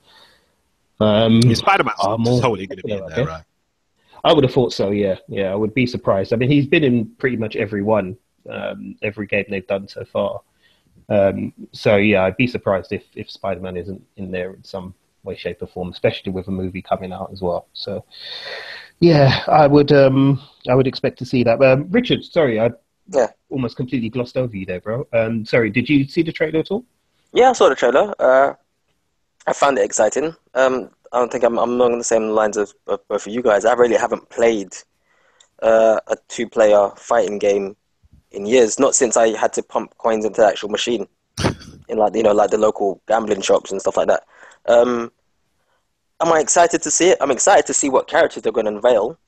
Um, 1.00 1.40
Spider 1.54 1.84
Man's 1.84 1.96
totally 2.40 2.66
going 2.66 2.78
to 2.78 2.84
be 2.84 2.92
in 2.92 3.06
there, 3.06 3.24
right? 3.24 3.44
I 4.24 4.32
would 4.32 4.44
have 4.44 4.52
thought 4.52 4.72
so. 4.72 4.90
Yeah, 4.90 5.16
yeah. 5.28 5.52
I 5.52 5.54
would 5.54 5.74
be 5.74 5.86
surprised. 5.86 6.32
I 6.32 6.36
mean, 6.36 6.50
he's 6.50 6.66
been 6.66 6.84
in 6.84 7.06
pretty 7.18 7.36
much 7.36 7.56
every 7.56 7.82
one, 7.82 8.16
um, 8.48 8.96
every 9.02 9.26
game 9.26 9.44
they've 9.48 9.66
done 9.66 9.88
so 9.88 10.04
far. 10.04 10.40
Um, 11.08 11.52
so 11.72 11.96
yeah, 11.96 12.24
I'd 12.24 12.36
be 12.36 12.46
surprised 12.46 12.92
if 12.92 13.04
if 13.16 13.30
Spider 13.30 13.60
Man 13.60 13.76
isn't 13.76 14.02
in 14.16 14.30
there 14.30 14.52
in 14.54 14.62
some 14.64 14.94
way, 15.24 15.36
shape, 15.36 15.62
or 15.62 15.66
form, 15.66 15.90
especially 15.90 16.32
with 16.32 16.48
a 16.48 16.52
movie 16.52 16.82
coming 16.82 17.12
out 17.12 17.30
as 17.32 17.42
well. 17.42 17.66
So 17.72 18.04
yeah, 19.00 19.42
I 19.48 19.66
would 19.66 19.92
um 19.92 20.40
I 20.68 20.74
would 20.74 20.86
expect 20.86 21.18
to 21.18 21.26
see 21.26 21.42
that. 21.44 21.60
Um, 21.62 21.90
Richard, 21.90 22.24
sorry, 22.24 22.60
I 22.60 22.70
Yeah. 23.12 23.28
almost 23.50 23.76
completely 23.76 24.08
glossed 24.08 24.36
over 24.36 24.56
you 24.56 24.64
there, 24.64 24.80
bro. 24.80 25.06
Um, 25.12 25.44
sorry, 25.44 25.70
did 25.70 25.88
you 25.88 26.04
see 26.04 26.22
the 26.22 26.32
trailer 26.32 26.60
at 26.60 26.70
all? 26.70 26.84
Yeah, 27.32 27.50
I 27.50 27.52
saw 27.54 27.68
the 27.68 27.74
trailer. 27.74 28.14
Uh, 28.18 28.54
I 29.46 29.52
found 29.52 29.78
it 29.78 29.84
exciting. 29.84 30.36
Um, 30.54 30.90
I 31.12 31.18
don't 31.18 31.30
think 31.30 31.44
I'm, 31.44 31.58
I'm 31.58 31.72
along 31.72 31.98
the 31.98 32.04
same 32.04 32.30
lines 32.30 32.56
of, 32.56 32.72
of 32.86 33.06
both 33.06 33.26
of 33.26 33.32
you 33.32 33.42
guys. 33.42 33.64
I 33.64 33.74
really 33.74 33.96
haven't 33.96 34.30
played 34.30 34.74
uh, 35.62 36.00
a 36.06 36.16
two-player 36.28 36.90
fighting 36.96 37.38
game 37.38 37.76
in 38.30 38.46
years. 38.46 38.78
Not 38.78 38.94
since 38.94 39.16
I 39.16 39.36
had 39.36 39.52
to 39.54 39.62
pump 39.62 39.96
coins 39.98 40.24
into 40.24 40.40
the 40.40 40.46
actual 40.46 40.70
machine 40.70 41.06
in 41.88 41.98
like 41.98 42.14
you 42.14 42.22
know 42.22 42.32
like 42.32 42.50
the 42.50 42.58
local 42.58 43.00
gambling 43.06 43.42
shops 43.42 43.70
and 43.70 43.80
stuff 43.80 43.96
like 43.96 44.08
that. 44.08 44.24
Um, 44.66 45.12
am 46.22 46.32
I 46.32 46.40
excited 46.40 46.82
to 46.82 46.90
see 46.90 47.10
it? 47.10 47.18
I'm 47.20 47.30
excited 47.30 47.66
to 47.66 47.74
see 47.74 47.90
what 47.90 48.08
characters 48.08 48.42
they're 48.42 48.52
going 48.52 48.66
to 48.66 48.72
unveil. 48.72 49.18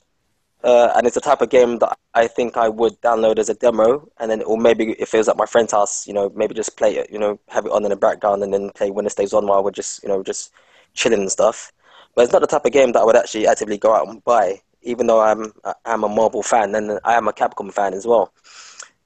Uh, 0.63 0.91
and 0.97 1.07
it's 1.07 1.15
the 1.15 1.21
type 1.21 1.43
of 1.43 1.51
game 1.51 1.79
that 1.79 1.95
I 2.15 2.27
think 2.27 2.57
I 2.57 2.71
would 2.71 2.99
download 3.03 3.39
as 3.39 3.51
a 3.51 3.55
demo, 3.55 4.09
and 4.19 4.31
then, 4.31 4.41
or 4.45 4.57
maybe 4.57 4.93
if 4.93 5.13
it 5.13 5.19
was 5.19 5.29
at 5.29 5.37
my 5.37 5.45
friend's 5.45 5.73
house, 5.73 6.07
you 6.07 6.15
know, 6.15 6.33
maybe 6.35 6.55
just 6.55 6.79
play 6.79 6.97
it, 6.97 7.11
you 7.13 7.19
know, 7.19 7.39
have 7.49 7.67
it 7.67 7.73
on 7.73 7.85
in 7.85 7.91
the 7.91 7.97
background, 7.97 8.43
and 8.43 8.55
then 8.55 8.71
play 8.71 8.91
when 8.91 9.05
it 9.05 9.11
stays 9.11 9.35
on 9.35 9.47
while 9.47 9.63
we're 9.63 9.71
just, 9.71 10.03
you 10.03 10.09
know, 10.09 10.23
just 10.23 10.53
chilling 10.95 11.21
and 11.21 11.31
stuff. 11.31 11.73
But 12.15 12.25
it's 12.25 12.33
not 12.33 12.41
the 12.41 12.47
type 12.47 12.65
of 12.65 12.73
game 12.73 12.93
that 12.93 13.01
I 13.01 13.05
would 13.05 13.17
actually 13.17 13.47
actively 13.47 13.79
go 13.79 13.95
out 13.95 14.09
and 14.09 14.23
buy, 14.25 14.61
even 14.83 15.07
though 15.07 15.21
I'm 15.21 15.53
I'm 15.85 16.05
a 16.05 16.09
Marvel 16.09 16.43
fan 16.43 16.75
and 16.75 17.01
I 17.05 17.15
am 17.15 17.29
a 17.29 17.33
Capcom 17.33 17.73
fan 17.73 17.95
as 17.95 18.07
well. 18.07 18.33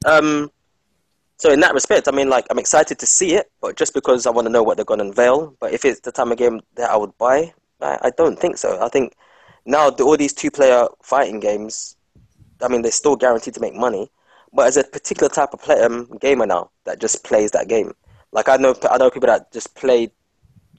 Um, 0.04 0.50
so 1.38 1.52
in 1.52 1.60
that 1.60 1.72
respect, 1.72 2.08
I 2.08 2.10
mean, 2.10 2.28
like 2.28 2.46
I'm 2.50 2.58
excited 2.58 2.98
to 2.98 3.06
see 3.06 3.34
it, 3.34 3.50
but 3.60 3.76
just 3.76 3.94
because 3.94 4.26
I 4.26 4.30
want 4.30 4.46
to 4.46 4.52
know 4.52 4.62
what 4.62 4.76
they're 4.76 4.84
going 4.84 4.98
to 4.98 5.06
unveil. 5.06 5.56
But 5.60 5.72
if 5.72 5.84
it's 5.84 6.00
the 6.00 6.12
type 6.12 6.26
of 6.26 6.36
game 6.36 6.60
that 6.74 6.90
I 6.90 6.96
would 6.96 7.16
buy, 7.16 7.54
I, 7.80 7.98
I 8.02 8.10
don't 8.16 8.38
think 8.38 8.58
so. 8.58 8.82
I 8.84 8.88
think 8.88 9.14
now 9.64 9.88
the, 9.88 10.02
all 10.02 10.16
these 10.16 10.32
two-player 10.32 10.86
fighting 11.02 11.40
games, 11.40 11.96
I 12.60 12.68
mean, 12.68 12.82
they're 12.82 12.90
still 12.90 13.16
guaranteed 13.16 13.54
to 13.54 13.60
make 13.60 13.74
money, 13.74 14.10
but 14.52 14.66
as 14.66 14.76
a 14.76 14.84
particular 14.84 15.28
type 15.28 15.50
of 15.52 15.62
play, 15.62 15.80
um, 15.80 16.10
gamer 16.20 16.46
now 16.46 16.70
that 16.84 17.00
just 17.00 17.22
plays 17.22 17.52
that 17.52 17.68
game. 17.68 17.92
Like 18.32 18.48
I 18.48 18.56
know, 18.56 18.74
I 18.90 18.98
know 18.98 19.10
people 19.10 19.28
that 19.28 19.52
just 19.52 19.74
play, 19.76 20.10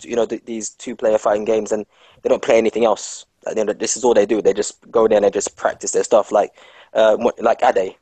you 0.01 0.15
know, 0.15 0.25
th- 0.25 0.45
these 0.45 0.69
two-player 0.71 1.17
fighting 1.17 1.45
games, 1.45 1.71
and 1.71 1.85
they 2.21 2.29
don't 2.29 2.41
play 2.41 2.57
anything 2.57 2.85
else. 2.85 3.25
Like, 3.45 3.57
you 3.57 3.63
know, 3.65 3.73
this 3.73 3.97
is 3.97 4.03
all 4.03 4.13
they 4.13 4.25
do. 4.25 4.41
They 4.41 4.53
just 4.53 4.79
go 4.91 5.07
there 5.07 5.17
and 5.17 5.25
they 5.25 5.31
just 5.31 5.55
practice 5.55 5.91
their 5.91 6.03
stuff. 6.03 6.31
Like, 6.31 6.51
uh, 6.93 7.17
like 7.39 7.63
Ade, 7.63 7.95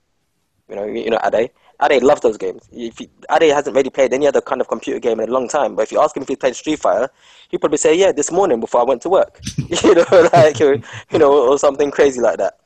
you 0.69 0.75
know, 0.75 0.85
you 0.85 1.09
know 1.09 1.19
Ade. 1.23 1.51
Ade 1.79 2.01
loves 2.01 2.21
those 2.21 2.37
games. 2.37 2.67
If 2.71 2.97
he, 2.97 3.09
Ade 3.31 3.53
hasn't 3.53 3.75
really 3.75 3.91
played 3.91 4.11
any 4.13 4.25
other 4.25 4.41
kind 4.41 4.61
of 4.61 4.67
computer 4.67 4.99
game 4.99 5.19
in 5.19 5.29
a 5.29 5.31
long 5.31 5.47
time, 5.47 5.75
but 5.75 5.83
if 5.83 5.91
you 5.91 6.01
ask 6.01 6.17
him 6.17 6.23
if 6.23 6.29
he 6.29 6.35
played 6.35 6.55
Street 6.55 6.79
Fighter, 6.79 7.09
he'd 7.49 7.59
probably 7.59 7.77
say, 7.77 7.95
"Yeah, 7.95 8.11
this 8.11 8.31
morning 8.31 8.59
before 8.59 8.81
I 8.81 8.83
went 8.83 9.03
to 9.03 9.09
work," 9.09 9.39
you 9.83 9.93
know, 9.93 10.29
like 10.33 10.59
you 10.59 11.19
know, 11.19 11.49
or 11.49 11.59
something 11.59 11.91
crazy 11.91 12.19
like 12.19 12.37
that. 12.37 12.57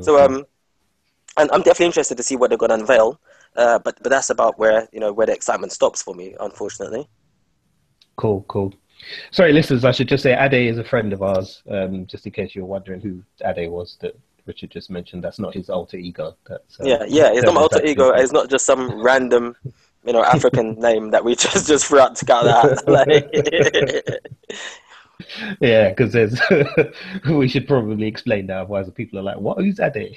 So, 0.00 0.24
um, 0.24 0.46
and 1.36 1.50
I'm 1.50 1.62
definitely 1.62 1.86
interested 1.86 2.16
to 2.16 2.22
see 2.22 2.36
what 2.36 2.50
they're 2.50 2.58
going 2.58 2.70
to 2.70 2.76
unveil. 2.76 3.20
Uh, 3.56 3.78
but 3.80 3.98
but 4.02 4.10
that's 4.10 4.30
about 4.30 4.58
where 4.58 4.88
you 4.92 5.00
know 5.00 5.12
where 5.12 5.26
the 5.26 5.32
excitement 5.32 5.72
stops 5.72 6.02
for 6.02 6.14
me, 6.14 6.34
unfortunately. 6.40 7.08
Cool, 8.16 8.44
cool. 8.48 8.74
Sorry, 9.30 9.52
listeners, 9.52 9.84
I 9.84 9.92
should 9.92 10.08
just 10.08 10.22
say 10.22 10.36
Ade 10.38 10.68
is 10.70 10.78
a 10.78 10.84
friend 10.84 11.12
of 11.12 11.22
ours, 11.22 11.62
um, 11.68 12.06
just 12.06 12.26
in 12.26 12.32
case 12.32 12.54
you're 12.54 12.64
wondering 12.64 13.00
who 13.00 13.22
Ade 13.44 13.70
was 13.70 13.96
that 14.00 14.16
Richard 14.46 14.70
just 14.70 14.90
mentioned. 14.90 15.22
That's 15.24 15.38
not 15.38 15.54
his 15.54 15.70
alter 15.70 15.96
ego. 15.96 16.36
That's, 16.48 16.80
uh, 16.80 16.84
Yeah, 16.84 17.04
yeah. 17.08 17.32
It's 17.32 17.44
not 17.44 17.54
my 17.54 17.60
alter 17.62 17.84
ego. 17.84 18.10
It's 18.10 18.32
not 18.32 18.48
just 18.50 18.64
some 18.64 19.02
random, 19.02 19.56
you 20.04 20.12
know, 20.12 20.22
African 20.24 20.74
name 20.80 21.10
that 21.10 21.24
we 21.24 21.34
just 21.34 21.66
just 21.66 21.86
threw 21.86 22.00
out 22.00 22.16
to 22.16 22.24
cut 22.24 22.44
that. 22.44 22.84
Like, 22.86 24.22
Yeah, 25.60 25.90
because 25.90 26.12
there's. 26.12 26.40
we 27.30 27.46
should 27.46 27.68
probably 27.68 28.08
explain 28.08 28.48
that, 28.48 28.58
otherwise 28.58 28.86
the 28.86 28.92
people 28.92 29.20
are 29.20 29.22
like, 29.22 29.38
"What? 29.38 29.58
Who's 29.58 29.78
Ade?" 29.78 30.16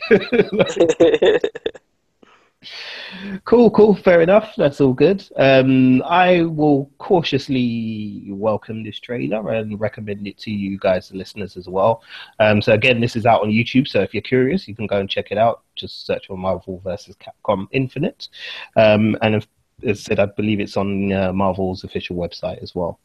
Cool, 3.43 3.69
cool, 3.71 3.95
fair 3.95 4.21
enough. 4.21 4.53
That's 4.57 4.81
all 4.81 4.93
good. 4.93 5.27
Um, 5.35 6.01
I 6.03 6.43
will 6.43 6.89
cautiously 6.97 8.25
welcome 8.29 8.83
this 8.83 8.99
trailer 8.99 9.49
and 9.49 9.79
recommend 9.79 10.27
it 10.27 10.37
to 10.39 10.51
you 10.51 10.77
guys, 10.79 11.09
the 11.09 11.17
listeners, 11.17 11.57
as 11.57 11.67
well. 11.67 12.03
Um, 12.39 12.61
so 12.61 12.73
again, 12.73 12.99
this 12.99 13.15
is 13.15 13.25
out 13.25 13.41
on 13.41 13.49
YouTube. 13.49 13.87
So 13.87 14.01
if 14.01 14.13
you're 14.13 14.21
curious, 14.21 14.67
you 14.67 14.75
can 14.75 14.87
go 14.87 14.99
and 14.99 15.09
check 15.09 15.31
it 15.31 15.37
out. 15.37 15.63
Just 15.75 16.05
search 16.05 16.27
for 16.27 16.37
Marvel 16.37 16.81
versus 16.83 17.15
Capcom 17.17 17.67
Infinite, 17.71 18.29
um, 18.75 19.17
and 19.21 19.35
if, 19.35 19.47
as 19.83 19.99
I 19.99 20.01
said, 20.01 20.19
I 20.19 20.25
believe 20.25 20.59
it's 20.59 20.77
on 20.77 21.11
uh, 21.11 21.33
Marvel's 21.33 21.83
official 21.83 22.15
website 22.15 22.61
as 22.63 22.73
well. 22.73 22.99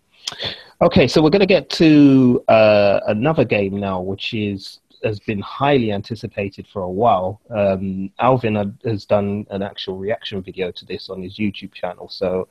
Okay, 0.83 1.09
so 1.09 1.23
we're 1.23 1.31
going 1.31 1.41
to 1.41 1.47
get 1.47 1.69
to 1.71 2.43
uh, 2.49 3.01
another 3.09 3.45
game 3.45 3.79
now, 3.79 4.01
which 4.01 4.33
is 4.33 4.81
has 5.05 5.21
been 5.21 5.41
highly 5.41 5.93
anticipated 5.93 6.67
for 6.73 6.83
a 6.83 6.91
while. 6.91 7.41
Um, 7.51 8.11
Alvin 8.19 8.55
had- 8.55 8.79
has 8.85 9.05
done 9.07 9.47
an 9.51 9.63
actual 9.63 9.97
reaction 9.97 10.43
video 10.43 10.71
to 10.73 10.85
this 10.85 11.09
on 11.11 11.23
his 11.23 11.37
YouTube 11.37 11.73
channel, 11.73 12.09
so 12.09 12.49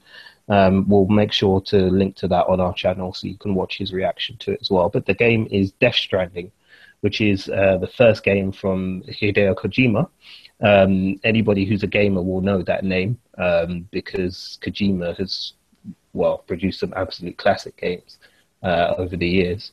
um, 0.50 0.88
we'll 0.88 1.08
make 1.08 1.32
sure 1.32 1.62
to 1.62 1.78
link 1.78 2.16
to 2.18 2.28
that 2.28 2.48
on 2.48 2.60
our 2.60 2.74
channel 2.74 3.14
so 3.14 3.28
you 3.28 3.38
can 3.38 3.54
watch 3.54 3.78
his 3.78 3.94
reaction 3.94 4.36
to 4.38 4.52
it 4.52 4.60
as 4.62 4.72
well. 4.72 4.90
But 4.90 5.06
the 5.06 5.14
game 5.14 5.48
is 5.52 5.72
Death 5.74 5.96
Stranding, 5.96 6.52
which 7.02 7.22
is 7.22 7.50
uh, 7.50 7.78
the 7.78 7.88
first 7.88 8.24
game 8.24 8.52
from 8.52 9.04
Hideo 9.04 9.56
Kojima. 9.56 10.10
Um, 10.62 11.20
anybody 11.24 11.66
who's 11.66 11.84
a 11.84 11.88
gamer 11.88 12.22
will 12.22 12.42
know 12.42 12.62
that 12.64 12.84
name 12.84 13.18
um, 13.38 13.88
because 13.92 14.58
Kojima 14.62 15.16
has, 15.18 15.54
well, 16.14 16.40
produced 16.40 16.80
some 16.80 16.94
absolute 16.96 17.38
classic 17.38 17.78
games 17.78 18.18
uh, 18.64 18.96
over 18.98 19.16
the 19.16 19.28
years. 19.28 19.72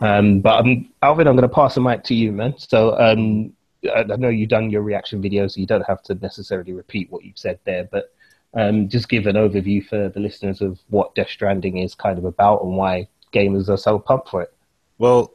Um, 0.00 0.40
but 0.40 0.60
um, 0.60 0.88
Alvin, 1.02 1.26
I'm 1.26 1.36
going 1.36 1.48
to 1.48 1.54
pass 1.54 1.74
the 1.74 1.80
mic 1.80 2.04
to 2.04 2.14
you, 2.14 2.32
man. 2.32 2.54
So 2.58 2.98
um, 2.98 3.52
I, 3.84 4.00
I 4.00 4.16
know 4.16 4.28
you've 4.28 4.50
done 4.50 4.70
your 4.70 4.82
reaction 4.82 5.22
video, 5.22 5.48
so 5.48 5.60
you 5.60 5.66
don't 5.66 5.86
have 5.86 6.02
to 6.04 6.14
necessarily 6.16 6.72
repeat 6.72 7.10
what 7.10 7.24
you've 7.24 7.38
said 7.38 7.58
there, 7.64 7.84
but 7.84 8.12
um, 8.54 8.88
just 8.88 9.08
give 9.08 9.26
an 9.26 9.36
overview 9.36 9.86
for 9.86 10.08
the 10.08 10.20
listeners 10.20 10.60
of 10.60 10.78
what 10.88 11.14
Death 11.14 11.30
Stranding 11.30 11.78
is 11.78 11.94
kind 11.94 12.18
of 12.18 12.24
about 12.24 12.62
and 12.62 12.76
why 12.76 13.08
gamers 13.32 13.68
are 13.68 13.76
so 13.76 13.98
pumped 13.98 14.28
for 14.28 14.42
it. 14.42 14.52
Well, 14.98 15.32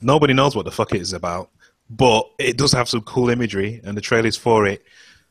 nobody 0.00 0.34
knows 0.34 0.54
what 0.54 0.64
the 0.64 0.70
fuck 0.70 0.94
it 0.94 1.00
is 1.00 1.12
about, 1.12 1.50
but 1.88 2.30
it 2.38 2.56
does 2.56 2.72
have 2.72 2.88
some 2.88 3.02
cool 3.02 3.30
imagery, 3.30 3.80
and 3.84 3.96
the 3.96 4.00
trailers 4.00 4.36
for 4.36 4.66
it 4.66 4.84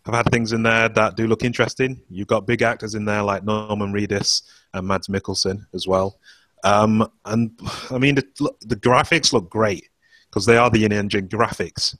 have 0.06 0.16
had 0.16 0.32
things 0.32 0.54
in 0.54 0.64
there 0.64 0.90
that 0.90 1.16
do 1.16 1.28
look 1.28 1.44
interesting. 1.44 2.02
You've 2.10 2.28
got 2.28 2.48
big 2.48 2.62
actors 2.62 2.96
in 2.96 3.06
there 3.06 3.24
like 3.24 3.44
Norman 3.44 3.94
Reedus 3.94 4.42
and 4.74 4.88
Mads 4.88 5.08
Mikkelsen 5.08 5.66
as 5.74 5.88
well. 5.88 6.18
Um, 6.64 7.10
and 7.26 7.58
I 7.90 7.98
mean, 7.98 8.16
the, 8.16 8.54
the 8.62 8.76
graphics 8.76 9.34
look 9.34 9.50
great 9.50 9.90
because 10.30 10.46
they 10.46 10.58
are 10.58 10.70
the 10.70 10.86
in-engine 10.86 11.28
graphics, 11.28 11.98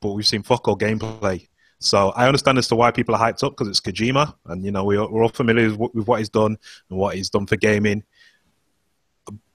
but 0.00 0.12
we've 0.12 0.26
seen 0.26 0.42
fuck 0.42 0.68
all 0.68 0.78
gameplay. 0.78 1.48
So 1.78 2.10
I 2.10 2.26
understand 2.26 2.58
as 2.58 2.68
to 2.68 2.76
why 2.76 2.90
people 2.90 3.14
are 3.14 3.20
hyped 3.20 3.44
up 3.44 3.52
because 3.52 3.68
it's 3.68 3.80
Kojima, 3.80 4.34
and 4.46 4.64
you 4.64 4.70
know 4.70 4.84
we 4.84 4.96
are, 4.96 5.08
we're 5.10 5.22
all 5.22 5.28
familiar 5.28 5.68
with 5.68 5.76
what, 5.76 5.94
with 5.94 6.08
what 6.08 6.18
he's 6.20 6.30
done 6.30 6.56
and 6.88 6.98
what 6.98 7.14
he's 7.14 7.30
done 7.30 7.46
for 7.46 7.56
gaming. 7.56 8.02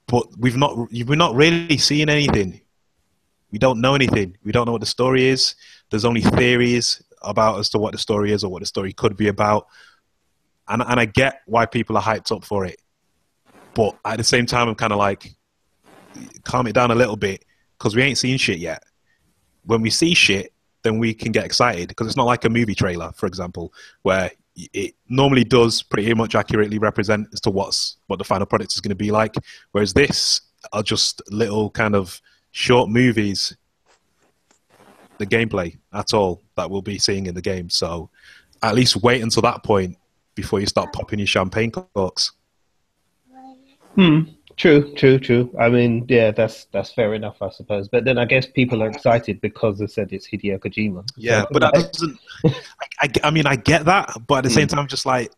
But 0.06 0.28
we've 0.38 0.58
not 0.58 0.76
we're 0.92 1.16
not 1.16 1.36
really 1.36 1.78
seeing 1.78 2.10
anything. 2.10 2.62
We 3.52 3.58
don't 3.58 3.82
know 3.82 3.96
anything. 3.96 4.38
We 4.44 4.52
don't 4.52 4.66
know 4.66 4.72
what 4.72 4.82
the 4.82 4.88
story 4.88 5.26
is. 5.26 5.56
There's 5.90 6.06
only 6.06 6.22
theories 6.22 7.02
about 7.24 7.60
as 7.60 7.70
to 7.72 7.80
what 7.80 7.92
the 7.92 7.98
story 7.98 8.32
is 8.32 8.44
or 8.44 8.52
what 8.52 8.62
the 8.62 8.66
story 8.66 8.94
could 8.94 9.18
be 9.18 9.28
about. 9.28 9.68
And 10.68 10.84
and 10.84 11.00
I 11.00 11.06
get 11.06 11.42
why 11.48 11.66
people 11.66 11.98
are 11.98 12.04
hyped 12.04 12.32
up 12.36 12.46
for 12.46 12.66
it. 12.66 12.80
But 13.74 13.98
at 14.06 14.18
the 14.18 14.24
same 14.24 14.46
time, 14.46 14.68
I'm 14.68 14.76
kind 14.76 14.92
of 14.92 15.00
like, 15.00 15.34
calm 16.44 16.68
it 16.68 16.74
down 16.74 16.92
a 16.92 16.96
little 16.96 17.16
bit 17.16 17.46
because 17.78 17.96
we 17.96 18.02
ain't 18.02 18.18
seen 18.18 18.38
shit 18.38 18.60
yet. 18.60 18.84
When 19.66 19.82
we 19.82 19.90
see 19.90 20.14
shit, 20.14 20.54
then 20.84 20.98
we 20.98 21.14
can 21.14 21.32
get 21.32 21.46
excited 21.46 21.88
because 21.88 22.08
it's 22.08 22.18
not 22.18 22.26
like 22.26 22.44
a 22.46 22.50
movie 22.50 22.76
trailer, 22.76 23.12
for 23.14 23.28
example, 23.28 23.74
where 24.02 24.32
it 24.56 24.96
normally 25.08 25.44
does 25.44 25.82
pretty 25.82 26.14
much 26.14 26.36
accurately 26.36 26.78
represent 26.78 27.28
as 27.34 27.40
to 27.42 27.50
what's 27.50 27.98
what 28.08 28.18
the 28.18 28.26
final 28.26 28.46
product 28.46 28.74
is 28.74 28.82
going 28.82 28.90
to 28.90 28.96
be 28.96 29.12
like. 29.12 29.36
Whereas 29.72 29.94
this 29.94 30.42
are 30.74 30.84
just 30.84 31.22
little 31.32 31.70
kind 31.70 31.96
of 31.96 32.20
short 32.52 32.90
movies, 32.90 33.56
the 35.18 35.26
gameplay 35.26 35.78
at 35.94 36.14
all 36.14 36.42
that 36.56 36.70
we'll 36.70 36.82
be 36.82 37.00
seeing 37.00 37.28
in 37.28 37.36
the 37.36 37.42
game. 37.42 37.70
So 37.70 38.10
at 38.62 38.76
least 38.76 38.98
wait 38.98 39.22
until 39.22 39.42
that 39.44 39.64
point 39.64 39.98
before 40.36 40.60
you 40.60 40.66
start 40.66 40.92
popping 40.94 41.20
your 41.20 41.28
champagne 41.28 41.72
corks. 41.72 42.32
Hmm. 43.96 44.22
True, 44.58 44.94
true, 44.94 45.18
true. 45.18 45.50
I 45.60 45.70
mean, 45.70 46.06
yeah, 46.08 46.30
that's 46.32 46.66
that's 46.66 46.92
fair 46.94 47.14
enough, 47.16 47.42
I 47.42 47.50
suppose. 47.50 47.88
But 47.88 48.06
then 48.06 48.18
I 48.18 48.26
guess 48.26 48.46
people 48.46 48.84
are 48.84 48.90
excited 48.90 49.42
because 49.42 49.80
they 49.80 49.88
said 49.88 50.10
it's 50.12 50.28
Hideo 50.30 50.60
Kojima. 50.60 51.08
Yeah, 51.18 51.42
So- 51.44 51.48
but 51.52 51.60
that 51.62 51.74
doesn't. 51.94 52.20
I, 52.46 52.54
I, 53.02 53.10
I 53.24 53.32
mean, 53.32 53.48
I 53.48 53.56
get 53.56 53.86
that, 53.86 54.14
but 54.28 54.40
at 54.40 54.44
the 54.44 54.50
same 54.52 54.68
time, 54.68 54.80
I'm 54.80 54.88
just 54.88 55.06
like, 55.06 55.32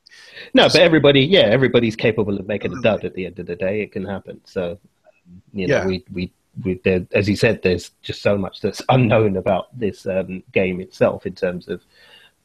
No, 0.54 0.64
but 0.64 0.76
everybody, 0.78 1.22
yeah, 1.22 1.42
everybody's 1.42 1.96
capable 1.96 2.38
of 2.38 2.48
making 2.48 2.76
a 2.78 2.82
dud 2.82 3.06
at 3.06 3.14
the 3.14 3.26
end 3.28 3.40
of 3.40 3.46
the 3.46 3.56
day. 3.56 3.82
It 3.82 3.92
can 3.94 4.04
happen. 4.04 4.42
So, 4.46 4.78
you 5.54 5.68
know, 5.68 5.78
Yeah. 5.78 5.86
we, 5.86 6.04
we, 6.12 6.32
we 6.64 6.74
there, 6.84 7.06
as 7.14 7.30
you 7.30 7.36
said, 7.38 7.62
there's 7.62 7.92
just 8.02 8.22
so 8.22 8.38
much 8.38 8.60
that's 8.62 8.82
unknown 8.90 9.38
about 9.38 9.68
this 9.80 10.06
um, 10.06 10.44
game 10.52 10.82
itself 10.82 11.26
in 11.26 11.34
terms 11.36 11.70
of 11.70 11.82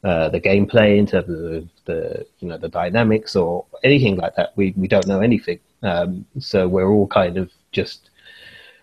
uh, 0.05 0.29
the 0.29 0.41
gameplay, 0.41 0.97
in 0.97 1.07
terms 1.07 1.29
of 1.29 1.69
the, 1.87 2.25
you 2.39 2.47
know, 2.49 2.59
the 2.59 2.69
dynamics 2.69 3.35
or 3.35 3.65
anything 3.83 4.17
like 4.17 4.37
that. 4.37 4.53
We, 4.55 4.75
we 4.77 4.87
don't 4.87 5.07
know 5.09 5.21
anything. 5.21 5.59
Um, 5.83 6.25
so 6.39 6.69
we're 6.69 6.91
all 6.91 7.07
kind 7.07 7.37
of 7.39 7.51
just 7.73 8.11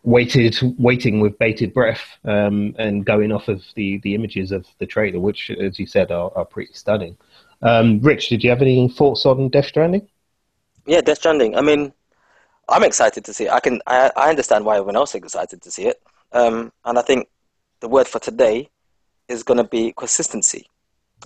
waited, 0.03 0.57
waiting 0.77 1.19
with 1.19 1.37
bated 1.39 1.73
breath 1.73 2.17
um, 2.25 2.75
and 2.77 3.05
going 3.05 3.31
off 3.31 3.47
of 3.47 3.63
the, 3.75 3.97
the 3.99 4.15
images 4.15 4.51
of 4.51 4.65
the 4.79 4.85
trailer, 4.85 5.19
which, 5.19 5.49
as 5.51 5.79
you 5.79 5.85
said, 5.85 6.11
are, 6.11 6.31
are 6.35 6.45
pretty 6.45 6.73
stunning. 6.73 7.17
Um, 7.61 7.99
Rich, 8.01 8.29
did 8.29 8.43
you 8.43 8.49
have 8.49 8.61
any 8.61 8.87
thoughts 8.89 9.25
on 9.25 9.49
Death 9.49 9.67
Stranding? 9.67 10.07
yeah, 10.85 11.01
Death 11.01 11.17
Stranding. 11.17 11.55
I 11.55 11.61
mean, 11.61 11.93
I'm 12.69 12.83
excited 12.83 13.25
to 13.25 13.33
see 13.33 13.45
it. 13.45 13.51
I 13.51 13.59
can 13.59 13.81
I, 13.87 14.11
I 14.15 14.29
understand 14.29 14.65
why 14.65 14.75
everyone 14.75 14.95
else 14.95 15.11
is 15.11 15.23
excited 15.23 15.61
to 15.61 15.71
see 15.71 15.87
it. 15.87 16.01
Um, 16.31 16.71
and 16.83 16.97
I 16.97 17.01
think 17.01 17.27
the 17.79 17.87
word 17.87 18.07
for 18.07 18.19
today 18.19 18.69
is 19.27 19.43
going 19.43 19.57
to 19.57 19.63
be 19.63 19.93
consistency. 19.97 20.67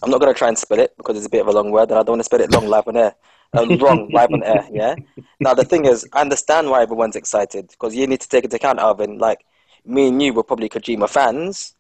I'm 0.02 0.12
not 0.12 0.20
going 0.20 0.34
to 0.34 0.38
try 0.38 0.48
and 0.48 0.58
spell 0.58 0.80
it 0.80 0.96
because 0.98 1.18
it's 1.18 1.26
a 1.26 1.30
bit 1.30 1.42
of 1.42 1.48
a 1.48 1.52
long 1.52 1.72
word, 1.72 1.90
and 1.90 2.00
I 2.00 2.04
don't 2.04 2.14
want 2.14 2.20
to 2.22 2.26
spell 2.26 2.42
it 2.42 2.52
long 2.52 2.68
live 2.68 2.88
on 2.88 2.98
air. 2.98 3.16
Um, 3.54 3.78
wrong 3.80 4.10
live 4.14 4.32
on 4.32 4.44
air. 4.44 4.68
Yeah. 4.72 4.96
Now 5.40 5.54
the 5.54 5.66
thing 5.66 5.86
is, 5.86 6.08
I 6.14 6.22
understand 6.22 6.70
why 6.70 6.82
everyone's 6.82 7.16
excited 7.16 7.68
because 7.70 7.96
you 7.96 8.06
need 8.08 8.22
to 8.22 8.30
take 8.30 8.44
into 8.44 8.56
account, 8.58 8.80
Alvin. 8.80 9.18
Like 9.18 9.44
me 9.86 10.10
and 10.10 10.22
you 10.22 10.34
were 10.34 10.44
probably 10.44 10.70
Kojima 10.70 11.10
fans, 11.10 11.76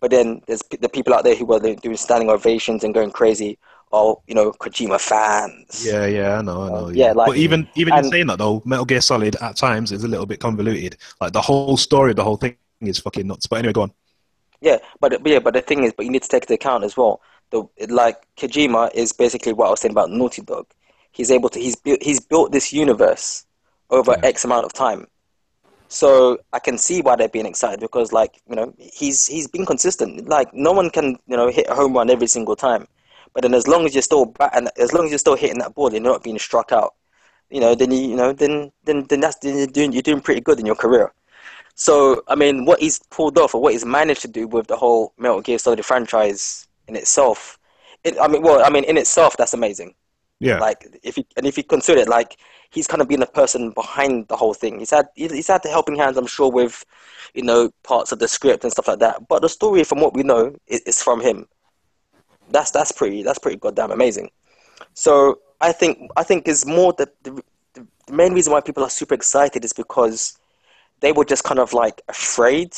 but 0.00 0.10
then 0.10 0.42
there's 0.46 0.62
p- 0.62 0.78
the 0.78 0.88
people 0.88 1.14
out 1.14 1.22
there 1.24 1.36
who 1.36 1.44
were 1.44 1.60
doing 1.60 1.96
standing 1.96 2.28
ovations 2.30 2.82
and 2.84 2.92
going 2.94 3.10
crazy. 3.12 3.58
Oh, 3.92 4.22
you 4.28 4.34
know, 4.36 4.52
Kojima 4.52 5.00
fans. 5.00 5.84
yeah, 5.86 6.06
yeah, 6.06 6.38
I 6.38 6.42
know, 6.42 6.62
I 6.62 6.68
know. 6.68 6.88
yeah, 6.90 7.12
like- 7.12 7.26
but 7.28 7.36
even 7.36 7.68
even 7.74 7.92
in 7.94 7.98
and- 8.00 8.08
saying 8.10 8.26
that 8.28 8.38
though, 8.38 8.62
Metal 8.64 8.84
Gear 8.84 9.00
Solid 9.00 9.36
at 9.36 9.56
times 9.56 9.92
is 9.92 10.04
a 10.04 10.08
little 10.08 10.26
bit 10.26 10.40
convoluted. 10.40 10.96
Like 11.20 11.32
the 11.32 11.40
whole 11.40 11.76
story, 11.76 12.14
the 12.14 12.24
whole 12.24 12.36
thing 12.36 12.56
is 12.80 12.98
fucking 13.00 13.26
nuts. 13.26 13.46
But 13.46 13.60
anyway, 13.60 13.72
go 13.72 13.82
on. 13.82 13.92
Yeah, 14.60 14.78
but 15.00 15.22
but 15.22 15.30
yeah, 15.32 15.38
but 15.38 15.54
the 15.54 15.60
thing 15.62 15.84
is, 15.84 15.92
but 15.96 16.04
you 16.06 16.12
need 16.12 16.22
to 16.22 16.28
take 16.28 16.44
into 16.44 16.54
account 16.54 16.84
as 16.84 16.96
well. 16.96 17.20
The 17.50 17.64
like 17.88 18.16
Kojima 18.36 18.92
is 18.94 19.12
basically 19.12 19.52
what 19.52 19.66
I 19.68 19.70
was 19.70 19.80
saying 19.80 19.92
about 19.92 20.10
Naughty 20.10 20.42
Dog. 20.42 20.66
He's 21.12 21.30
able 21.30 21.48
to 21.50 21.58
he's 21.58 21.76
built 21.76 22.02
he's 22.02 22.20
built 22.20 22.52
this 22.52 22.72
universe 22.72 23.44
over 23.90 24.12
Yeah. 24.12 24.28
X 24.28 24.44
amount 24.44 24.64
of 24.64 24.72
time. 24.72 25.06
So 25.88 26.38
I 26.52 26.60
can 26.60 26.78
see 26.78 27.02
why 27.02 27.16
they're 27.16 27.28
being 27.28 27.46
excited 27.46 27.80
because 27.80 28.12
like 28.12 28.40
you 28.48 28.56
know 28.56 28.72
he's 28.78 29.26
he's 29.26 29.48
been 29.48 29.66
consistent. 29.66 30.28
Like 30.28 30.48
no 30.54 30.72
one 30.72 30.90
can 30.90 31.18
you 31.26 31.36
know 31.36 31.48
hit 31.50 31.66
a 31.68 31.74
home 31.74 31.94
run 31.94 32.10
every 32.10 32.28
single 32.28 32.56
time, 32.56 32.86
but 33.34 33.42
then 33.42 33.54
as 33.54 33.66
long 33.66 33.84
as 33.86 33.94
you're 33.94 34.02
still 34.02 34.26
bat 34.26 34.52
and 34.54 34.70
as 34.78 34.92
long 34.92 35.04
as 35.06 35.10
you're 35.10 35.18
still 35.18 35.36
hitting 35.36 35.58
that 35.58 35.74
ball, 35.74 35.86
and 35.86 35.94
you're 35.96 36.12
not 36.12 36.22
being 36.22 36.38
struck 36.38 36.72
out. 36.72 36.94
You 37.50 37.60
know, 37.60 37.74
then 37.74 37.90
you 37.90 38.10
you 38.10 38.16
know 38.16 38.32
then 38.32 38.70
then 38.84 39.06
then 39.08 39.20
that's 39.20 39.36
then 39.38 39.58
you're 39.58 39.66
doing 39.66 39.92
you're 39.92 40.02
doing 40.02 40.20
pretty 40.20 40.40
good 40.40 40.60
in 40.60 40.66
your 40.66 40.76
career. 40.76 41.12
So, 41.74 42.22
I 42.28 42.34
mean, 42.34 42.66
what 42.66 42.78
he's 42.80 42.98
pulled 43.10 43.38
off 43.38 43.54
or 43.54 43.60
what 43.62 43.72
he's 43.72 43.86
managed 43.86 44.20
to 44.22 44.28
do 44.28 44.46
with 44.46 44.66
the 44.66 44.76
whole 44.76 45.14
Metal 45.16 45.40
Gear 45.40 45.58
Solid 45.58 45.82
franchise 45.82 46.68
in 46.86 46.94
itself, 46.94 47.58
it, 48.04 48.16
I 48.20 48.28
mean, 48.28 48.42
well, 48.42 48.62
I 48.62 48.68
mean, 48.68 48.84
in 48.84 48.98
itself, 48.98 49.34
that's 49.38 49.54
amazing. 49.54 49.94
Yeah, 50.40 50.60
Like, 50.60 50.86
if 51.02 51.16
you 51.18 51.24
and 51.36 51.46
if 51.46 51.56
you 51.58 51.64
consider 51.64 52.00
it, 52.00 52.08
like, 52.08 52.36
he's 52.70 52.86
kind 52.86 53.02
of 53.02 53.08
been 53.08 53.20
the 53.20 53.26
person 53.26 53.70
behind 53.72 54.28
the 54.28 54.36
whole 54.36 54.54
thing. 54.54 54.78
He's 54.78 54.90
had 54.90 55.06
he's 55.14 55.48
had 55.48 55.62
the 55.62 55.68
helping 55.70 55.96
hands, 55.96 56.16
I'm 56.16 56.26
sure, 56.26 56.50
with 56.50 56.84
you 57.34 57.42
know 57.42 57.70
parts 57.82 58.12
of 58.12 58.18
the 58.18 58.28
script 58.28 58.64
and 58.64 58.72
stuff 58.72 58.88
like 58.88 59.00
that. 59.00 59.28
But 59.28 59.42
the 59.42 59.48
story, 59.48 59.84
from 59.84 60.00
what 60.00 60.14
we 60.14 60.22
know, 60.22 60.54
is, 60.66 60.80
is 60.82 61.02
from 61.02 61.20
him. 61.20 61.46
That's 62.50 62.70
that's 62.70 62.92
pretty 62.92 63.22
that's 63.22 63.38
pretty 63.38 63.58
goddamn 63.58 63.90
amazing. 63.92 64.30
So 64.94 65.40
I 65.60 65.72
think 65.72 66.10
I 66.16 66.24
think 66.24 66.48
is 66.48 66.66
more 66.66 66.92
the 66.94 67.10
the, 67.22 67.42
the 67.74 68.12
main 68.12 68.34
reason 68.34 68.52
why 68.52 68.60
people 68.60 68.84
are 68.84 68.90
super 68.90 69.14
excited 69.14 69.64
is 69.64 69.72
because 69.72 70.38
they 71.00 71.12
were 71.12 71.24
just 71.24 71.44
kind 71.44 71.60
of 71.60 71.72
like 71.74 72.02
afraid 72.08 72.74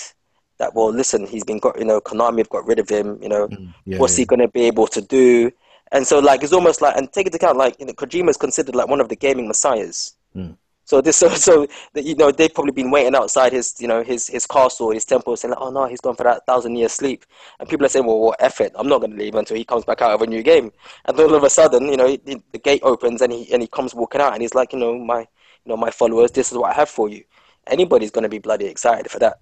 that 0.58 0.74
well, 0.74 0.92
listen, 0.92 1.26
he's 1.26 1.44
been 1.44 1.58
got 1.58 1.78
you 1.78 1.84
know 1.86 2.00
Konami 2.00 2.38
have 2.38 2.50
got 2.50 2.66
rid 2.66 2.78
of 2.78 2.88
him. 2.88 3.18
You 3.22 3.28
know, 3.28 3.50
Mm, 3.50 3.74
yeah, 3.86 3.98
what's 3.98 4.16
he 4.16 4.24
going 4.24 4.40
to 4.40 4.48
be 4.48 4.62
able 4.64 4.86
to 4.88 5.02
do? 5.02 5.52
And 5.92 6.06
so 6.06 6.18
like 6.18 6.42
it's 6.42 6.52
almost 6.52 6.80
like 6.80 6.96
and 6.96 7.12
take 7.12 7.26
into 7.26 7.36
account 7.36 7.58
like 7.58 7.78
you 7.78 7.86
know 7.86 7.92
Kojima 7.92 8.30
is 8.30 8.36
considered 8.36 8.74
like 8.74 8.88
one 8.88 9.00
of 9.00 9.08
the 9.08 9.16
gaming 9.16 9.46
messiahs. 9.46 10.14
Mm. 10.34 10.56
So 10.84 11.00
this 11.00 11.16
so 11.22 11.28
so 11.28 11.66
that, 11.92 12.04
you 12.04 12.16
know 12.16 12.32
they've 12.32 12.52
probably 12.52 12.72
been 12.72 12.90
waiting 12.90 13.14
outside 13.14 13.52
his 13.52 13.76
you 13.78 13.86
know 13.86 14.02
his 14.02 14.26
his 14.26 14.46
castle 14.46 14.90
his 14.90 15.04
temple 15.04 15.36
saying 15.36 15.50
like 15.50 15.60
oh 15.60 15.70
no 15.70 15.86
he's 15.86 16.00
gone 16.00 16.16
for 16.16 16.24
that 16.24 16.44
thousand 16.46 16.76
year 16.76 16.88
sleep 16.88 17.24
and 17.60 17.68
people 17.68 17.86
are 17.86 17.90
saying 17.90 18.06
well 18.06 18.18
what 18.18 18.42
F 18.42 18.60
it 18.60 18.72
I'm 18.74 18.88
not 18.88 19.00
going 19.00 19.12
to 19.12 19.16
leave 19.16 19.34
until 19.34 19.56
he 19.56 19.64
comes 19.64 19.84
back 19.84 20.02
out 20.02 20.12
of 20.12 20.22
a 20.22 20.26
new 20.26 20.42
game 20.42 20.72
and 21.04 21.16
then 21.16 21.26
all 21.26 21.34
of 21.34 21.44
a 21.44 21.50
sudden 21.50 21.86
you 21.88 21.96
know 21.96 22.08
he, 22.08 22.42
the 22.52 22.58
gate 22.58 22.80
opens 22.82 23.20
and 23.22 23.32
he 23.32 23.52
and 23.52 23.62
he 23.62 23.68
comes 23.68 23.94
walking 23.94 24.20
out 24.20 24.32
and 24.32 24.42
he's 24.42 24.54
like 24.54 24.72
you 24.72 24.78
know 24.78 24.98
my 24.98 25.20
you 25.20 25.26
know 25.66 25.76
my 25.76 25.90
followers 25.90 26.30
this 26.32 26.50
is 26.50 26.58
what 26.58 26.72
I 26.72 26.74
have 26.74 26.88
for 26.88 27.08
you 27.08 27.22
anybody's 27.66 28.10
going 28.10 28.24
to 28.24 28.28
be 28.28 28.38
bloody 28.38 28.66
excited 28.66 29.10
for 29.10 29.18
that 29.20 29.38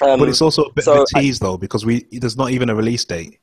Um, 0.00 0.20
but 0.20 0.28
it's 0.28 0.40
also 0.40 0.64
a 0.64 0.72
bit 0.72 0.84
so 0.84 1.02
of 1.02 1.08
a 1.14 1.20
tease 1.20 1.38
though 1.38 1.58
because 1.58 1.84
we 1.84 2.06
there's 2.12 2.36
not 2.36 2.50
even 2.50 2.70
a 2.70 2.74
release 2.74 3.04
date. 3.04 3.40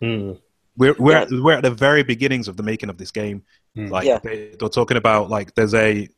Hmm. 0.00 0.32
We're 0.78 0.94
we're 0.98 1.12
Yeah. 1.12 1.22
at, 1.22 1.28
we're 1.30 1.52
at 1.52 1.62
the 1.62 1.70
very 1.70 2.02
beginnings 2.02 2.48
of 2.48 2.56
the 2.56 2.62
making 2.62 2.88
of 2.88 2.96
this 2.96 3.10
game. 3.10 3.42
Mm. 3.76 3.90
Like 3.90 4.06
Yeah. 4.06 4.18
they, 4.22 4.54
they're 4.58 4.68
talking 4.68 4.96
about 4.96 5.28
like 5.28 5.54
there's 5.54 5.74
a 5.74 6.08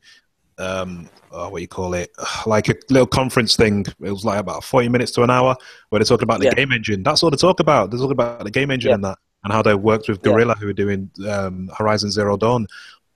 um 0.59 1.09
oh, 1.33 1.49
what 1.49 1.59
do 1.59 1.63
you 1.63 1.69
call 1.69 1.95
it 1.95 2.11
like 2.47 2.69
a 2.69 2.75
little 2.91 3.07
conference 3.07 3.57
thing. 3.57 3.87
It 4.01 4.11
was 4.11 4.25
like 4.25 4.39
about 4.39 4.63
forty 4.65 4.89
minutes 4.89 5.13
to 5.13 5.23
an 5.23 5.31
hour 5.31 5.57
where 5.89 5.99
they're 5.99 6.05
talking 6.05 6.25
about 6.25 6.41
the 6.41 6.47
Yeah. 6.47 6.55
game 6.55 6.73
engine. 6.73 7.03
That's 7.03 7.23
all 7.23 7.31
they 7.31 7.37
talk 7.37 7.61
about. 7.61 7.91
They're 7.91 7.99
talking 7.99 8.13
about 8.13 8.45
the 8.45 8.51
game 8.51 8.71
engine 8.71 8.91
Yeah. 8.91 8.95
and 8.97 9.05
that 9.05 9.19
and 9.45 9.53
how 9.53 9.63
they 9.63 9.75
worked 9.75 10.09
with 10.09 10.19
Yeah. 10.23 10.33
Guerrilla 10.33 10.55
who 10.55 10.69
are 10.69 10.75
doing 10.75 11.11
um, 11.29 11.71
Horizon 11.77 12.11
Zero 12.11 12.37
Dawn. 12.37 12.67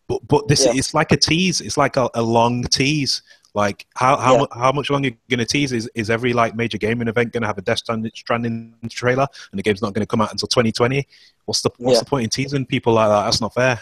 But 0.08 0.26
but 0.26 0.48
this 0.48 0.64
Yeah. 0.64 0.72
it's 0.74 0.94
like 0.94 1.12
a 1.12 1.16
tease. 1.16 1.60
It's 1.60 1.76
like 1.76 1.96
a, 1.96 2.08
a 2.14 2.22
long 2.22 2.64
tease. 2.64 3.22
Like 3.54 3.86
how 3.94 4.16
how 4.16 4.38
Yeah. 4.40 4.46
how 4.52 4.72
much 4.72 4.90
longer 4.90 5.08
you 5.10 5.16
going 5.30 5.38
to 5.38 5.44
tease? 5.46 5.70
Is 5.72 5.88
is 5.94 6.10
every 6.10 6.32
like 6.32 6.56
major 6.56 6.76
gaming 6.76 7.06
event 7.08 7.32
going 7.32 7.42
to 7.42 7.46
have 7.46 7.56
a 7.58 7.62
Death 7.62 7.78
Stranding, 7.78 8.74
trailer, 8.90 9.26
and 9.52 9.58
the 9.58 9.62
game's 9.62 9.80
not 9.80 9.94
going 9.94 10.02
to 10.02 10.06
come 10.06 10.20
out 10.20 10.32
until 10.32 10.48
2020? 10.48 11.06
What's 11.44 11.62
the 11.62 11.70
what's 11.78 11.96
Yeah. 11.96 12.00
the 12.00 12.04
point 12.06 12.24
in 12.24 12.30
teasing 12.30 12.66
people 12.66 12.92
like 12.94 13.08
that? 13.08 13.24
That's 13.24 13.40
not 13.40 13.54
fair. 13.54 13.80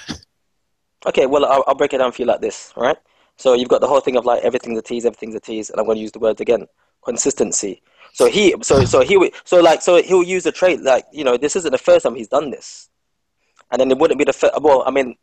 Okay, 1.06 1.26
well, 1.26 1.44
I'll, 1.46 1.64
I'll 1.66 1.74
break 1.74 1.92
it 1.94 1.98
down 1.98 2.12
for 2.12 2.22
you 2.22 2.26
like 2.26 2.40
this, 2.40 2.72
all 2.76 2.84
right? 2.84 2.96
So 3.36 3.54
you've 3.54 3.68
got 3.68 3.80
the 3.80 3.88
whole 3.88 4.00
thing 4.00 4.16
of 4.16 4.24
like 4.24 4.42
everything's 4.44 4.78
a 4.78 4.82
tease, 4.82 5.04
everything's 5.04 5.34
a 5.34 5.40
tease, 5.40 5.70
and 5.70 5.80
I'm 5.80 5.86
going 5.86 5.96
to 5.96 6.02
use 6.02 6.12
the 6.12 6.20
word 6.20 6.40
again, 6.40 6.66
consistency. 7.04 7.82
So 8.12 8.28
he, 8.28 8.54
so 8.62 8.84
so 8.84 9.00
he, 9.00 9.16
would- 9.16 9.32
so 9.44 9.60
like, 9.60 9.80
so 9.82 10.00
he'll 10.02 10.22
use 10.22 10.44
the 10.44 10.52
trait 10.52 10.82
like, 10.82 11.04
you 11.12 11.24
know, 11.24 11.36
this 11.36 11.56
isn't 11.56 11.72
the 11.72 11.78
first 11.78 12.04
time 12.04 12.14
he's 12.14 12.28
done 12.28 12.50
this, 12.50 12.88
and 13.70 13.80
then 13.80 13.90
it 13.90 13.98
wouldn't 13.98 14.18
be 14.18 14.24
the 14.24 14.32
first. 14.34 14.52
Well, 14.60 14.84
I 14.86 14.90
mean, 14.92 15.16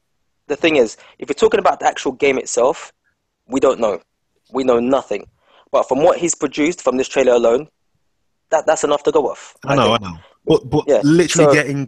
the 0.48 0.56
thing 0.58 0.76
is, 0.76 0.98
if 1.20 1.30
you're 1.30 1.36
talking 1.36 1.60
about 1.60 1.80
the 1.80 1.86
actual 1.88 2.12
game 2.14 2.38
itself, 2.40 2.92
we 3.48 3.60
don't 3.62 3.80
know, 3.80 4.02
we 4.52 4.64
know 4.64 4.80
nothing, 4.80 5.28
but 5.72 5.88
from 5.88 6.00
what 6.04 6.18
he's 6.18 6.36
produced 6.36 6.82
from 6.82 6.98
this 6.98 7.08
trailer 7.08 7.34
alone, 7.34 7.68
that 8.52 8.66
that's 8.66 8.84
enough 8.84 9.04
to 9.04 9.12
go 9.12 9.30
off. 9.30 9.56
I 9.66 9.76
know, 9.76 9.94
I 9.94 9.98
know. 10.00 10.18
But 10.46 10.70
but 10.70 10.86
Yeah, 10.88 11.02
literally 11.04 11.46
so- 11.46 11.54
getting 11.54 11.88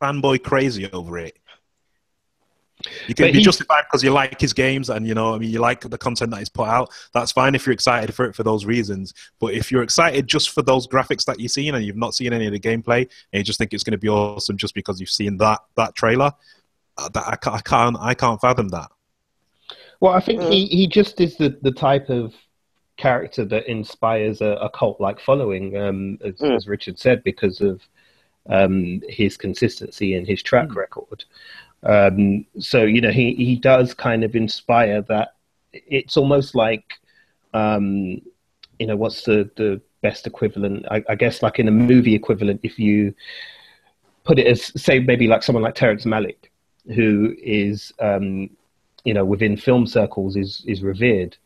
fanboy 0.00 0.42
crazy 0.42 0.90
over 0.92 1.18
it. 1.18 1.36
You 3.08 3.14
can 3.14 3.24
But 3.26 3.32
be 3.32 3.38
he- 3.38 3.44
justified 3.44 3.84
because 3.88 4.04
you 4.04 4.10
like 4.10 4.38
his 4.38 4.52
games 4.52 4.90
and 4.90 5.06
you 5.08 5.14
know, 5.14 5.34
I 5.34 5.38
mean, 5.38 5.50
you 5.50 5.60
like 5.60 5.80
the 5.80 5.96
content 5.96 6.30
that 6.32 6.38
he's 6.40 6.50
put 6.50 6.68
out. 6.68 6.90
That's 7.14 7.32
fine 7.32 7.54
if 7.54 7.64
you're 7.66 7.72
excited 7.72 8.14
for 8.14 8.26
it 8.26 8.34
for 8.34 8.42
those 8.42 8.66
reasons. 8.66 9.14
But 9.40 9.54
if 9.54 9.72
you're 9.72 9.82
excited 9.82 10.26
just 10.28 10.50
for 10.50 10.60
those 10.62 10.86
graphics 10.86 11.24
that 11.24 11.40
you've 11.40 11.50
seen 11.52 11.74
and 11.74 11.84
you've 11.84 11.96
not 11.96 12.14
seen 12.14 12.34
any 12.34 12.46
of 12.46 12.52
the 12.52 12.60
gameplay 12.60 12.98
and 13.32 13.40
you 13.40 13.42
just 13.42 13.58
think 13.58 13.72
it's 13.72 13.82
going 13.82 13.92
to 13.92 13.98
be 13.98 14.10
awesome 14.10 14.58
just 14.58 14.74
because 14.74 15.00
you've 15.00 15.08
seen 15.10 15.38
that 15.38 15.60
that 15.76 15.94
trailer, 15.94 16.32
uh, 16.98 17.08
that, 17.08 17.24
I, 17.26 17.50
I 17.50 17.60
can't 17.62 17.96
I 17.98 18.12
can't 18.14 18.40
fathom 18.40 18.68
that. 18.68 18.90
Well, 20.00 20.12
I 20.12 20.20
think 20.20 20.42
Mm. 20.42 20.52
he, 20.52 20.66
he 20.66 20.86
just 20.86 21.20
is 21.20 21.36
the, 21.36 21.58
the 21.62 21.72
type 21.72 22.10
of 22.10 22.34
character 22.96 23.44
that 23.44 23.66
inspires 23.66 24.40
a, 24.40 24.52
a 24.60 24.70
cult 24.70 25.00
like 25.00 25.20
following, 25.20 25.76
um, 25.76 26.18
as, 26.24 26.34
Mm. 26.36 26.56
as 26.56 26.68
Richard 26.68 26.98
said, 26.98 27.22
because 27.24 27.60
of 27.60 27.82
um, 28.48 29.02
his 29.08 29.36
consistency 29.36 30.14
and 30.14 30.26
his 30.26 30.42
track 30.42 30.74
record. 30.74 31.24
Um, 31.82 32.46
so, 32.58 32.84
you 32.84 33.00
know, 33.00 33.10
he, 33.10 33.34
he 33.34 33.56
does 33.56 33.94
kind 33.94 34.24
of 34.24 34.34
inspire 34.34 35.02
that. 35.02 35.34
It's 35.72 36.16
almost 36.16 36.54
like, 36.54 36.94
um, 37.54 38.20
you 38.78 38.86
know, 38.86 38.96
what's 38.96 39.22
the, 39.24 39.50
the 39.56 39.80
best 40.02 40.26
equivalent? 40.26 40.86
I, 40.90 41.04
I 41.08 41.14
guess, 41.16 41.42
like 41.42 41.58
in 41.58 41.68
a 41.68 41.72
movie 41.72 42.14
equivalent, 42.14 42.60
if 42.62 42.78
you 42.78 43.14
put 44.24 44.38
it 44.38 44.46
as, 44.46 44.72
say, 44.80 45.00
maybe 45.00 45.26
like 45.26 45.42
someone 45.42 45.62
like 45.62 45.74
Terrence 45.74 46.04
Malick, 46.04 46.50
who 46.94 47.34
is, 47.42 47.92
um, 48.00 48.50
you 49.06 49.14
know, 49.14 49.24
within 49.24 49.56
film 49.56 49.86
circles 49.86 50.36
is 50.36 50.62
is 50.66 50.82
revered 50.82 51.36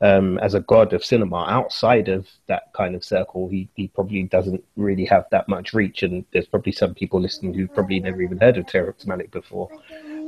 um, 0.00 0.38
as 0.38 0.54
a 0.54 0.60
god 0.60 0.94
of 0.94 1.04
cinema. 1.04 1.44
Outside 1.46 2.08
of 2.08 2.26
that 2.46 2.72
kind 2.72 2.94
of 2.94 3.04
circle, 3.04 3.48
he, 3.48 3.68
he 3.74 3.88
probably 3.88 4.22
doesn't 4.22 4.64
really 4.76 5.04
have 5.04 5.26
that 5.30 5.46
much 5.46 5.74
reach, 5.74 6.02
and 6.02 6.24
there's 6.32 6.46
probably 6.46 6.72
some 6.72 6.94
people 6.94 7.20
listening 7.20 7.52
who 7.52 7.68
probably 7.68 8.00
never 8.00 8.22
even 8.22 8.38
heard 8.38 8.56
of 8.56 8.66
Terrence 8.66 9.04
Malick 9.04 9.30
before. 9.30 9.68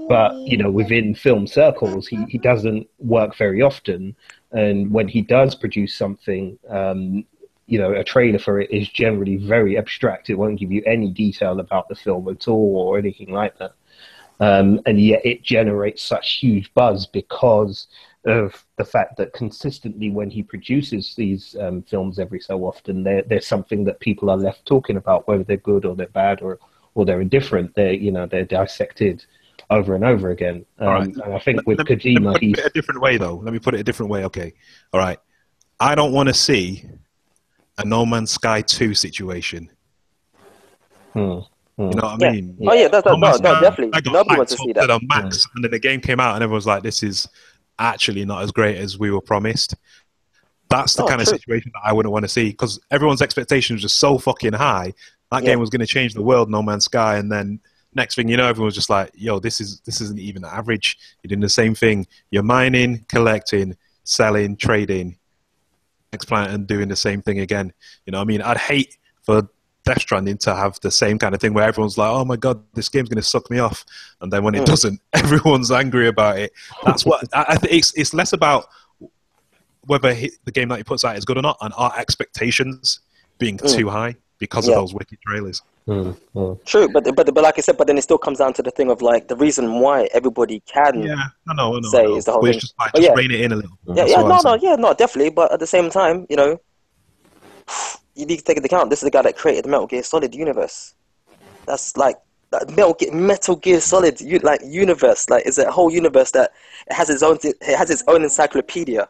But 0.07 0.35
you 0.37 0.59
know, 0.59 0.71
within 0.71 1.15
film 1.15 1.47
circles, 1.47 2.07
he, 2.07 2.23
he 2.29 2.37
doesn't 2.37 2.87
work 2.99 3.37
very 3.37 3.63
often, 3.63 4.15
and 4.53 4.93
when 4.93 5.09
he 5.09 5.23
does 5.23 5.55
produce 5.55 5.95
something, 5.95 6.59
um, 6.69 7.25
you 7.67 7.79
know, 7.79 7.93
a 7.93 8.05
trailer 8.05 8.39
for 8.39 8.61
it 8.61 8.71
is 8.71 8.87
generally 8.87 9.37
very 9.37 9.79
abstract. 9.79 10.29
It 10.29 10.35
won't 10.35 10.61
give 10.61 10.71
you 10.71 10.83
any 10.85 11.11
detail 11.11 11.59
about 11.59 11.89
the 11.89 11.95
film 11.95 12.29
at 12.29 12.49
all 12.49 12.77
or 12.77 12.99
anything 12.99 13.33
like 13.33 13.57
that 13.57 13.73
um, 14.43 14.81
and 14.87 15.01
yet 15.01 15.25
it 15.25 15.43
generates 15.45 16.03
such 16.03 16.41
huge 16.41 16.75
buzz 16.75 17.07
because 17.07 17.87
of 18.27 18.65
the 18.77 18.85
fact 18.85 19.17
that 19.17 19.33
consistently 19.33 20.11
when 20.11 20.31
he 20.31 20.43
produces 20.43 21.15
these 21.17 21.57
um, 21.61 21.83
films 21.83 22.19
every 22.19 22.41
so 22.41 22.65
often 22.65 23.05
there, 23.05 23.23
there's 23.23 23.47
something 23.47 23.85
that 23.85 24.01
people 24.01 24.29
are 24.31 24.37
left 24.37 24.67
talking 24.67 24.97
about 24.97 25.27
whether 25.29 25.45
they're 25.45 25.57
good 25.59 25.85
or 25.85 25.95
they're 25.95 26.09
bad 26.09 26.43
or, 26.43 26.59
or 26.95 27.05
they're 27.05 27.21
indifferent 27.21 27.73
they're 27.77 27.93
you 27.93 28.11
know 28.11 28.27
they're 28.27 28.45
dissected 28.45 29.25
over 29.71 29.95
and 29.95 30.05
over 30.05 30.31
again 30.31 30.67
um, 30.81 30.89
right. 30.89 31.07
and 31.07 31.35
I 31.35 31.39
think 31.39 31.65
with 31.65 31.79
Let 31.79 31.87
Kojima 31.87 32.33
let 32.33 32.43
me 32.43 32.53
put 32.53 32.65
it 32.65 32.67
a 32.67 32.71
different 32.71 33.01
way 33.01 33.17
though. 33.17 33.37
Let 33.37 33.53
me 33.53 33.59
put 33.61 33.75
it 33.75 33.81
a 33.81 33.85
different 33.85 34.11
way. 34.11 34.25
Okay, 34.25 34.55
all 34.93 35.01
right. 35.01 35.19
I 35.79 35.95
don't 35.95 36.13
want 36.13 36.29
to 36.29 36.35
see 36.35 36.85
a 37.79 37.85
No 37.85 38.05
Man's 38.05 38.33
Sky 38.33 38.61
two 38.61 38.93
situation. 38.95 39.71
hmm. 41.13 41.41
Mm. 41.83 41.91
You 41.91 41.97
know 41.97 42.09
what 42.09 42.23
I 42.23 42.27
Yeah. 42.27 42.33
mean? 42.33 42.59
Oh 42.67 42.73
yeah, 42.75 42.89
that's, 42.89 43.07
No 43.07 43.17
no, 43.17 43.31
no, 43.37 43.61
definitely. 43.61 43.91
I 43.93 44.01
got 44.01 44.13
Nobody 44.13 44.31
hyped 44.31 44.37
wants 44.39 44.53
to 44.53 44.59
see 44.59 44.71
up 44.71 44.77
that. 44.77 44.87
the 44.87 45.01
max, 45.07 45.47
and 45.55 45.65
then 45.65 45.71
the 45.71 45.79
game 45.79 46.01
came 46.01 46.21
out, 46.21 46.35
and 46.35 46.43
everyone 46.43 46.57
was 46.57 46.67
like, 46.67 46.83
"This 46.83 47.03
is 47.03 47.29
actually 47.79 48.25
not 48.25 48.43
as 48.43 48.53
great 48.53 48.77
as 48.77 48.99
we 48.99 49.11
were 49.11 49.21
promised." 49.21 49.75
That's 50.69 50.95
the 50.95 51.03
Oh, 51.05 51.09
kind 51.09 51.21
of 51.21 51.29
situation 51.29 51.71
that 51.75 51.81
I 51.85 51.93
wouldn't 51.93 52.13
want 52.13 52.25
to 52.25 52.29
see 52.29 52.51
because 52.51 52.81
everyone's 52.91 53.21
expectations 53.21 53.81
were 53.81 53.83
just 53.83 53.99
so 53.99 54.17
fucking 54.17 54.55
high. 54.55 54.95
That 55.31 55.43
Yeah. 55.43 55.51
game 55.51 55.61
was 55.61 55.69
going 55.71 55.81
to 55.81 55.87
change 55.87 56.15
the 56.15 56.23
world, 56.23 56.51
No 56.51 56.63
Man's 56.63 56.85
Sky, 56.87 57.17
and 57.17 57.31
then 57.31 57.61
next 57.95 58.15
thing 58.15 58.29
you 58.29 58.37
know, 58.39 58.47
everyone's 58.47 58.75
just 58.75 58.89
like, 58.89 59.11
"Yo, 59.15 59.39
this 59.39 59.61
is 59.61 59.81
this 59.81 60.01
isn't 60.01 60.19
even 60.19 60.45
average. 60.45 60.99
You're 61.23 61.29
doing 61.31 61.41
the 61.41 61.49
same 61.49 61.75
thing. 61.75 62.07
You're 62.31 62.43
mining, 62.43 63.05
collecting, 63.09 63.77
selling, 64.05 64.57
trading, 64.57 65.17
next 66.13 66.25
planet, 66.27 66.53
and 66.53 66.67
doing 66.67 66.89
the 66.89 66.97
same 66.97 67.21
thing 67.23 67.41
again." 67.41 67.73
You 68.07 68.13
know, 68.13 68.19
what 68.19 68.23
I 68.25 68.27
mean, 68.27 68.43
I'd 68.43 68.57
hate 68.59 68.97
for 69.23 69.49
Death 69.85 70.01
Stranding 70.01 70.39
to 70.39 70.55
have 70.55 70.79
the 70.81 70.91
same 70.91 71.19
kind 71.19 71.35
of 71.35 71.41
thing 71.41 71.55
where 71.55 71.65
everyone's 71.65 71.99
like, 71.99 72.11
"Oh 72.11 72.25
my 72.25 72.37
god, 72.37 72.63
this 72.75 72.89
game's 72.89 73.09
going 73.09 73.21
to 73.23 73.29
suck 73.29 73.51
me 73.51 73.59
off," 73.59 73.85
and 74.21 74.33
then 74.33 74.45
when 74.45 74.55
it 74.55 74.63
Mm. 74.63 74.67
doesn't, 74.67 75.01
everyone's 75.13 75.71
angry 75.71 76.07
about 76.09 76.39
it. 76.39 76.53
That's 76.85 77.05
what 77.05 77.25
I, 77.35 77.45
I 77.51 77.57
think. 77.57 77.73
It's, 77.75 77.93
it's 77.95 78.15
less 78.15 78.33
about 78.33 78.67
whether 79.87 80.15
he, 80.15 80.31
the 80.45 80.53
game 80.53 80.69
that 80.69 80.79
he 80.79 80.85
puts 80.85 81.05
out 81.05 81.17
is 81.17 81.25
good 81.25 81.37
or 81.39 81.43
not, 81.43 81.57
and 81.61 81.73
our 81.77 81.93
expectations 81.99 83.01
being 83.39 83.59
Mm. 83.59 83.77
too 83.77 83.89
high 83.89 84.15
because 84.39 84.69
Yeah. 84.69 84.75
of 84.75 84.83
those 84.83 84.95
wicked 84.95 85.19
trailers. 85.27 85.63
Hmm, 85.87 86.11
hmm. 86.33 86.53
True, 86.65 86.89
but 86.89 87.03
but 87.17 87.35
but 87.35 87.43
like 87.43 87.59
I 87.59 87.61
said, 87.61 87.77
but 87.77 87.89
then 87.89 87.99
it 87.99 88.03
still 88.03 88.19
comes 88.19 88.39
down 88.39 88.53
to 88.53 88.63
the 88.63 88.71
thing 88.71 88.89
of 88.89 89.03
like 89.03 89.27
the 89.27 89.35
reason 89.35 89.81
why 89.81 90.09
everybody 90.15 90.61
can. 90.65 91.03
Yeah, 91.03 91.15
I 91.49 91.55
know, 91.55 91.75
I 91.77 91.81
know. 91.81 91.89
Say 91.89 92.03
I 92.03 92.05
know. 92.05 92.17
is 92.17 92.25
the 92.27 92.33
whole 92.33 92.41
But 92.43 92.51
it's 92.51 92.55
thing. 92.57 92.61
just 92.61 92.75
like 92.79 92.93
just 92.95 93.03
yeah. 93.09 93.15
rein 93.15 93.33
it 93.33 93.41
in 93.41 93.51
a 93.51 93.57
little. 93.57 93.77
Yeah, 93.89 93.95
That's 93.95 94.11
yeah, 94.13 94.23
no, 94.23 94.39
no, 94.45 94.55
yeah, 94.63 94.77
no, 94.77 94.95
definitely. 94.95 95.31
But 95.31 95.51
at 95.51 95.59
the 95.59 95.67
same 95.67 95.91
time, 95.91 96.27
you 96.31 96.37
know, 96.37 96.61
you 98.15 98.27
need 98.27 98.39
to 98.39 98.45
take 98.45 98.57
into 98.57 98.67
account 98.67 98.91
this 98.91 99.01
is 99.01 99.05
the 99.05 99.11
guy 99.11 99.23
that 99.23 99.37
created 99.37 99.65
the 99.65 99.69
Metal 99.69 99.87
Gear 99.87 100.03
Solid 100.03 100.35
universe. 100.35 100.95
That's 101.67 101.97
like 101.97 102.17
that 102.51 102.69
Metal 102.71 102.95
Gear, 102.95 103.13
Metal 103.13 103.57
Gear 103.57 103.81
Solid, 103.81 104.21
you, 104.21 104.39
like 104.41 104.61
universe, 104.65 105.29
like 105.31 105.47
is 105.47 105.59
a 105.59 105.71
whole 105.71 105.91
universe 105.91 106.31
that 106.33 106.53
it 106.87 106.93
has 106.93 107.11
its 107.11 107.23
own, 107.23 107.39
it 107.43 107.77
has 107.77 107.91
its 107.91 108.05
own 108.09 108.23
encyclopedia. 108.23 109.09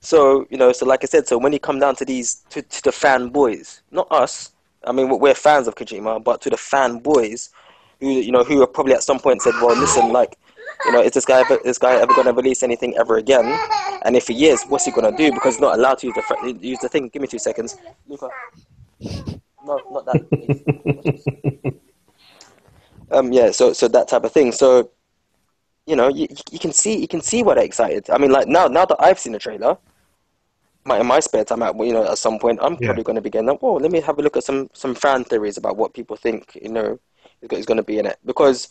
So 0.00 0.46
you 0.50 0.56
know, 0.56 0.72
so 0.72 0.86
like 0.86 1.04
I 1.04 1.06
said, 1.06 1.26
so 1.26 1.38
when 1.38 1.52
you 1.52 1.58
come 1.58 1.78
down 1.78 1.96
to 1.96 2.04
these 2.04 2.42
to, 2.50 2.62
to 2.62 2.82
the 2.82 2.90
fanboys, 2.90 3.80
not 3.90 4.10
us. 4.10 4.52
I 4.82 4.92
mean, 4.92 5.10
we're 5.18 5.34
fans 5.34 5.68
of 5.68 5.74
Kojima, 5.74 6.24
but 6.24 6.40
to 6.40 6.48
the 6.48 6.56
fanboys, 6.56 7.50
who 8.00 8.08
you 8.08 8.32
know, 8.32 8.44
who 8.44 8.62
are 8.62 8.66
probably 8.66 8.94
at 8.94 9.02
some 9.02 9.18
point 9.18 9.42
said, 9.42 9.52
"Well, 9.60 9.76
listen, 9.76 10.10
like, 10.10 10.38
you 10.86 10.92
know, 10.92 11.00
is 11.02 11.12
this 11.12 11.24
guy 11.24 11.40
ever, 11.40 11.58
this 11.64 11.78
guy 11.78 11.94
ever 11.94 12.12
going 12.14 12.26
to 12.26 12.32
release 12.32 12.62
anything 12.62 12.96
ever 12.96 13.18
again? 13.18 13.44
And 14.04 14.16
if 14.16 14.28
he 14.28 14.46
is, 14.46 14.62
what's 14.68 14.84
he 14.86 14.90
going 14.92 15.10
to 15.10 15.16
do? 15.16 15.32
Because 15.32 15.54
he's 15.54 15.60
not 15.60 15.78
allowed 15.78 15.98
to 15.98 16.06
use 16.06 16.16
the 16.16 16.22
fr- 16.22 16.46
use 16.46 16.78
the 16.80 16.88
thing. 16.88 17.08
Give 17.08 17.22
me 17.22 17.28
two 17.28 17.38
seconds, 17.38 17.76
Luca. 18.08 18.28
No, 19.64 19.82
not 19.90 20.06
that. 20.06 20.20
um, 23.10 23.32
yeah, 23.32 23.50
so 23.50 23.72
so 23.72 23.88
that 23.88 24.08
type 24.08 24.24
of 24.24 24.32
thing. 24.32 24.52
So 24.52 24.90
you 25.86 25.96
know, 25.96 26.08
you, 26.08 26.28
you 26.50 26.58
can 26.58 26.72
see 26.72 26.98
you 27.00 27.08
can 27.08 27.20
see 27.20 27.42
why 27.42 27.54
they're 27.54 27.64
excited. 27.64 28.08
I 28.10 28.18
mean, 28.18 28.30
like 28.32 28.48
now 28.48 28.66
now 28.66 28.84
that 28.86 28.96
I've 29.00 29.18
seen 29.18 29.32
the 29.32 29.38
trailer, 29.38 29.78
my 30.84 31.00
in 31.00 31.06
my 31.06 31.20
spare 31.20 31.44
time, 31.44 31.62
at 31.62 31.76
you 31.78 31.92
know, 31.92 32.10
at 32.10 32.18
some 32.18 32.38
point, 32.38 32.58
I'm 32.62 32.78
Yeah. 32.78 32.78
probably 32.78 33.04
going 33.04 33.16
to 33.16 33.22
be 33.22 33.30
getting. 33.30 33.50
Oh, 33.62 33.74
let 33.74 33.90
me 33.92 34.00
have 34.00 34.18
a 34.18 34.22
look 34.22 34.36
at 34.36 34.44
some 34.44 34.70
some 34.72 34.94
fan 34.94 35.24
theories 35.24 35.56
about 35.56 35.76
what 35.76 35.94
people 35.94 36.16
think. 36.16 36.58
You 36.60 36.70
know, 36.70 36.98
is 37.42 37.66
going 37.66 37.76
to 37.76 37.82
be 37.82 37.98
in 37.98 38.06
it 38.06 38.18
because 38.24 38.68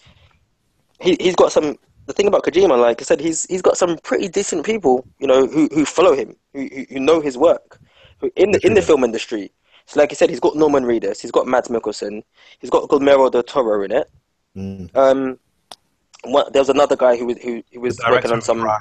he 1.01 1.17
he's 1.19 1.35
got 1.35 1.51
some. 1.51 1.77
The 2.09 2.13
thing 2.13 2.25
about 2.25 2.43
Kojima, 2.43 2.75
like 2.81 2.99
I 3.01 3.05
said, 3.05 3.19
he's 3.19 3.45
he's 3.45 3.61
got 3.61 3.77
some 3.77 3.95
pretty 3.99 4.27
decent 4.29 4.65
people, 4.65 5.05
you 5.19 5.27
know, 5.27 5.45
who, 5.45 5.69
who 5.71 5.85
follow 5.85 6.15
him, 6.15 6.35
who, 6.53 6.67
who 6.73 6.85
who 6.89 6.99
know 6.99 7.21
his 7.21 7.37
work, 7.37 7.79
who 8.17 8.31
in 8.35 8.49
the 8.49 8.59
in 8.65 8.73
the 8.73 8.81
film 8.81 9.03
industry. 9.03 9.51
So, 9.85 9.99
like 9.99 10.11
I 10.11 10.15
said, 10.15 10.31
he's 10.31 10.39
got 10.39 10.55
Norman 10.55 10.85
Reedus, 10.85 11.21
he's 11.21 11.29
got 11.29 11.45
Mads 11.45 11.67
Mikkelsen, 11.67 12.23
he's 12.57 12.71
got 12.71 12.89
Guillermo 12.89 13.29
del 13.29 13.43
Toro 13.43 13.83
in 13.83 13.91
it. 13.91 14.09
Mm. 14.57 14.95
Um, 14.95 15.39
what, 16.23 16.51
there 16.51 16.61
was 16.61 16.69
another 16.69 16.95
guy 16.95 17.15
who 17.15 17.27
was 17.27 17.37
who, 17.43 17.61
who 17.71 17.79
was 17.79 17.97
The 17.97 18.07
working 18.09 18.31
on 18.31 18.41
some. 18.41 18.61
Drive. 18.61 18.79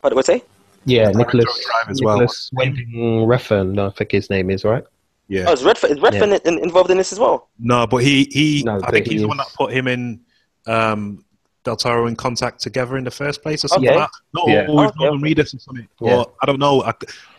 What 0.00 0.10
did 0.10 0.18
I 0.20 0.22
say? 0.22 0.42
Yeah, 0.84 1.10
Director 1.10 1.20
of 1.20 1.34
Nicholas. 1.34 1.66
Drive 1.66 1.90
as 1.90 2.00
well. 2.00 2.18
Nicholas 2.20 2.50
Winding 2.52 2.92
Refn, 3.26 3.76
I 3.84 3.90
think 3.90 4.12
his 4.12 4.30
name 4.30 4.50
is 4.50 4.64
right. 4.64 4.84
Yeah. 5.26 5.46
Oh, 5.48 5.52
is 5.52 5.64
Redford, 5.64 5.90
is 5.90 6.00
Redford 6.00 6.40
in, 6.46 6.58
involved 6.60 6.92
in 6.92 6.96
this 6.96 7.12
as 7.12 7.18
well? 7.18 7.48
No, 7.58 7.88
but 7.88 8.04
he 8.04 8.28
he 8.30 8.62
No, 8.64 8.76
I 8.76 8.78
but 8.78 8.90
think 8.92 9.06
he 9.06 9.14
he's 9.14 9.22
the 9.22 9.28
one 9.28 9.38
that 9.38 9.52
put 9.56 9.72
him 9.72 9.88
in 9.88 10.20
um 10.68 11.24
Del 11.64 11.76
Toro 11.76 12.06
in 12.06 12.16
contact 12.16 12.60
together 12.60 12.96
in 12.96 13.04
the 13.04 13.10
first 13.10 13.42
place 13.42 13.64
or 13.64 13.68
something 13.68 13.88
Okay. 13.90 13.98
like 13.98 14.08
that. 14.10 14.20
Not 14.34 14.48
Yeah. 14.48 14.66
always 14.68 14.90
Okay, 14.90 15.04
Norman 15.04 15.20
Reedus 15.22 15.54
or 15.54 15.58
something. 15.58 15.88
Yeah. 16.00 16.16
Or 16.18 16.32
I 16.42 16.46
don't 16.46 16.58
know. 16.58 16.82
I, 16.82 16.92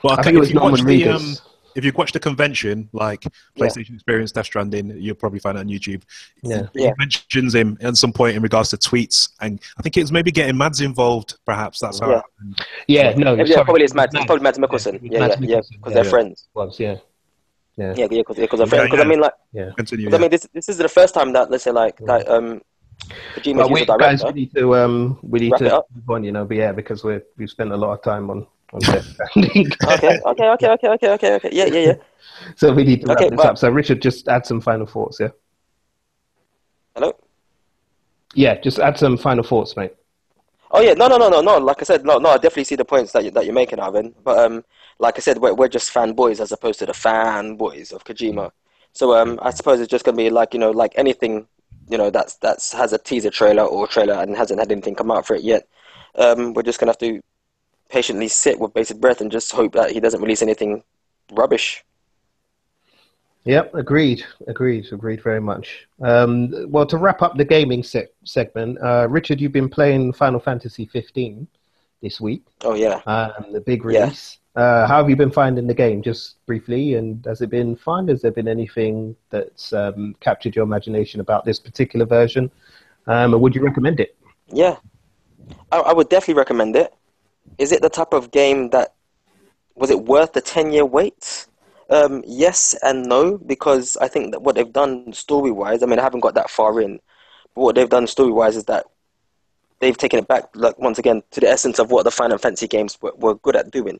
but 0.03 0.19
I 0.19 0.21
think 0.23 0.35
it 0.35 0.39
was 0.39 0.49
if 0.49 0.53
you 0.53 0.59
Norman 0.59 0.79
watch 0.79 0.85
the, 0.85 1.07
um, 1.09 1.35
if 1.75 1.85
you 1.85 1.91
watch 1.95 2.11
the 2.11 2.19
convention, 2.19 2.89
like 2.93 3.23
Yeah. 3.23 3.29
PlayStation 3.65 3.93
Experience, 3.95 4.31
Death 4.31 4.45
Stranding, 4.45 4.93
you'll 4.99 5.15
probably 5.15 5.39
find 5.39 5.57
it 5.57 5.61
on 5.61 5.67
YouTube. 5.67 6.03
Yeah. 6.43 6.63
He 6.73 6.83
Yeah. 6.83 6.91
mentions 6.99 7.55
him 7.55 7.77
at 7.81 7.95
some 7.95 8.11
point 8.11 8.35
in 8.35 8.41
regards 8.43 8.69
to 8.71 8.77
tweets, 8.77 9.29
and 9.39 9.59
I 9.77 9.81
think 9.81 9.95
it 9.97 10.01
was 10.01 10.11
maybe 10.11 10.31
getting 10.31 10.57
Mads 10.57 10.81
involved. 10.81 11.35
Perhaps 11.45 11.79
that's 11.79 11.99
how. 11.99 12.09
Yeah. 12.09 12.17
it 12.17 12.23
happened. 12.37 12.61
Yeah, 12.87 13.13
no, 13.15 13.35
Yeah, 13.35 13.45
sorry. 13.45 13.63
probably 13.65 13.83
it's 13.83 13.93
Mads. 13.93 14.13
Mads. 14.13 14.23
It's 14.23 14.27
probably 14.27 14.43
Mads 14.43 14.57
Mikkelsen. 14.59 14.99
Yeah, 15.01 15.09
yeah, 15.11 15.19
Mads 15.19 15.41
yeah, 15.41 15.57
Mikkelsen, 15.57 15.69
because 15.77 15.93
they're 15.93 16.03
friends. 16.03 16.47
Was, 16.53 16.79
yeah. 16.79 16.97
Yeah. 17.77 17.93
Yeah, 17.95 18.07
yeah, 18.11 18.17
because 18.23 18.35
they're 18.35 18.47
friends. 18.49 18.73
Yeah, 18.73 18.83
Because 18.83 18.99
I 18.99 19.03
mean, 19.05 19.19
like, 19.21 19.31
Yeah. 19.53 19.69
Continue. 19.77 20.07
'cause 20.09 20.13
I 20.15 20.21
mean, 20.21 20.29
this 20.31 20.45
this 20.53 20.67
is 20.67 20.77
the 20.77 20.89
first 20.89 21.13
time 21.13 21.31
that 21.33 21.49
let's 21.49 21.63
say 21.63 21.71
like 21.71 21.97
Yeah. 22.01 22.07
that 22.17 22.29
um, 22.29 22.61
Used 23.43 23.71
we 23.71 23.85
guys, 23.85 24.23
we 24.23 24.31
need 24.31 24.55
to 24.55 24.76
um, 24.76 25.19
we 25.23 25.39
need 25.39 25.51
Wrap 25.53 25.59
to 25.61 25.84
move 25.95 26.09
on, 26.09 26.23
you 26.23 26.31
know. 26.31 26.45
But 26.45 26.57
yeah, 26.57 26.71
because 26.71 27.03
we 27.03 27.19
we've 27.38 27.49
spent 27.49 27.71
a 27.71 27.77
lot 27.77 27.93
of 27.93 28.03
time 28.03 28.30
on 28.30 28.45
on 28.73 28.81
okay, 29.38 29.65
okay, 29.88 30.19
okay, 30.26 30.49
okay, 30.49 30.69
okay, 30.69 31.09
okay, 31.09 31.34
okay. 31.35 31.49
Yeah, 31.51 31.65
yeah, 31.65 31.80
yeah. 31.80 31.93
so 32.55 32.71
we 32.73 32.84
need 32.84 33.01
to 33.01 33.07
wrap 33.07 33.17
Okay, 33.17 33.30
this 33.30 33.38
well- 33.38 33.47
up. 33.47 33.57
So 33.57 33.69
Richard, 33.69 34.01
just 34.01 34.27
add 34.27 34.45
some 34.45 34.61
final 34.61 34.85
thoughts. 34.85 35.19
Yeah. 35.19 35.30
Hello. 36.95 37.15
Yeah, 38.35 38.59
just 38.59 38.80
add 38.80 38.97
some 38.97 39.17
final 39.17 39.43
thoughts, 39.43 39.76
mate. 39.76 39.93
Oh 40.71 40.81
yeah, 40.81 40.93
no, 40.93 41.07
no, 41.07 41.17
no, 41.17 41.30
no, 41.30 41.41
no. 41.41 41.57
Like 41.57 41.81
I 41.81 41.85
said, 41.85 42.05
no, 42.05 42.19
no. 42.19 42.30
I 42.30 42.35
definitely 42.35 42.65
see 42.65 42.76
the 42.76 42.85
points 42.85 43.11
that 43.13 43.23
you, 43.23 43.31
that 43.31 43.45
you're 43.45 43.55
making, 43.55 43.80
Alvin. 43.80 44.13
But 44.23 44.38
um, 44.38 44.63
like 44.99 45.17
I 45.17 45.21
said, 45.21 45.39
we're 45.39 45.53
we're 45.53 45.67
just 45.67 45.91
fanboys 45.91 46.39
as 46.39 46.51
opposed 46.51 46.80
to 46.80 46.85
the 46.85 46.91
fanboys 46.91 47.91
of 47.91 48.03
Kojima. 48.03 48.51
So 48.93 49.15
um, 49.15 49.39
I 49.41 49.49
suppose 49.51 49.80
it's 49.80 49.89
just 49.89 50.05
gonna 50.05 50.17
be 50.17 50.30
like 50.30 50.53
you 50.53 50.59
know, 50.59 50.69
like 50.69 50.93
anything, 50.95 51.47
you 51.90 51.98
know, 51.98 52.10
that's 52.10 52.36
that's 52.36 52.72
has 52.74 52.94
a 52.94 52.98
teaser 52.98 53.30
trailer 53.32 53.64
or 53.64 53.88
trailer 53.88 54.14
and 54.14 54.36
hasn't 54.36 54.60
had 54.60 54.72
anything 54.72 54.95
come 54.95 55.11
out 55.11 55.26
for 55.26 55.36
it 55.36 55.44
yet. 55.44 55.68
Um, 56.16 56.53
we're 56.53 56.64
just 56.64 56.80
gonna 56.80 56.91
have 56.91 56.98
to 56.99 57.20
patiently 57.90 58.28
sit 58.28 58.60
with 58.60 58.74
bated 58.74 59.02
breath 59.02 59.20
and 59.22 59.32
just 59.32 59.52
hope 59.52 59.74
that 59.74 59.91
he 59.91 59.99
doesn't 59.99 60.22
release 60.22 60.41
anything 60.41 60.84
rubbish. 61.32 61.84
Yep, 63.45 63.74
agreed, 63.74 64.24
agreed, 64.48 64.86
agreed 64.91 65.24
very 65.24 65.40
much. 65.40 65.88
Um, 66.02 66.70
well, 66.70 66.86
to 66.86 66.98
wrap 66.98 67.22
up 67.22 67.38
the 67.38 67.45
gaming 67.45 67.82
se- 67.84 68.10
segment, 68.26 68.78
uh, 68.84 69.07
Richard, 69.10 69.40
you've 69.40 69.53
been 69.53 69.70
playing 69.70 70.14
Final 70.14 70.40
Fantasy 70.40 70.86
15 70.86 71.48
this 72.02 72.20
week, 72.20 72.44
Oh 72.64 72.76
yeah. 72.76 73.02
um, 73.07 73.53
the 73.53 73.61
big 73.61 73.86
release. 73.86 74.39
Uh, 74.55 74.88
how 74.88 74.97
have 74.97 75.09
you 75.09 75.15
been 75.15 75.31
finding 75.31 75.67
the 75.67 75.73
game, 75.73 76.01
just 76.01 76.43
briefly? 76.45 76.95
And 76.95 77.23
has 77.26 77.41
it 77.41 77.49
been 77.49 77.76
fun? 77.76 78.07
Has 78.07 78.21
there 78.21 78.31
been 78.31 78.47
anything 78.47 79.15
that's 79.30 79.73
um, 79.73 80.15
captured 80.19 80.55
your 80.55 80.63
imagination 80.63 81.21
about 81.21 81.45
this 81.45 81.59
particular 81.59 82.05
version? 82.05 82.51
Um, 83.07 83.39
would 83.39 83.55
you 83.55 83.61
recommend 83.63 83.99
it? 83.99 84.15
Yeah, 84.47 84.77
I, 85.71 85.80
I 85.80 85.93
would 85.93 86.09
definitely 86.09 86.35
recommend 86.35 86.76
it. 86.76 86.93
Is 87.57 87.71
it 87.71 87.81
the 87.81 87.89
type 87.89 88.13
of 88.13 88.31
game 88.31 88.69
that 88.71 88.93
was 89.76 89.89
it 89.89 90.05
worth 90.05 90.34
the 90.34 90.41
ten 90.41 90.71
year 90.71 90.85
wait? 90.85 91.47
Um, 91.89 92.23
yes 92.27 92.76
and 92.84 93.05
no, 93.05 93.38
because 93.38 93.97
I 93.97 94.07
think 94.07 94.31
that 94.31 94.43
what 94.43 94.55
they've 94.55 94.71
done 94.71 95.11
story 95.13 95.51
wise, 95.51 95.81
I 95.81 95.88
mean, 95.88 95.97
I 95.97 96.03
haven't 96.03 96.19
got 96.19 96.35
that 96.35 96.49
far 96.51 96.80
in, 96.81 96.99
but 97.55 97.61
what 97.61 97.76
they've 97.76 97.89
done 97.89 98.05
story 98.05 98.31
wise 98.31 98.55
is 98.55 98.65
that 98.65 98.85
they've 99.80 99.97
taken 99.97 100.19
it 100.19 100.27
back, 100.27 100.49
like 100.53 100.77
once 100.77 100.99
again, 100.99 101.23
to 101.31 101.39
the 101.39 101.49
essence 101.49 101.80
of 101.80 101.89
what 101.89 102.03
the 102.03 102.11
Final 102.11 102.38
Fantasy 102.38 102.67
games 102.67 102.97
were, 103.01 103.13
were 103.17 103.35
good 103.35 103.55
at 103.55 103.71
doing, 103.71 103.99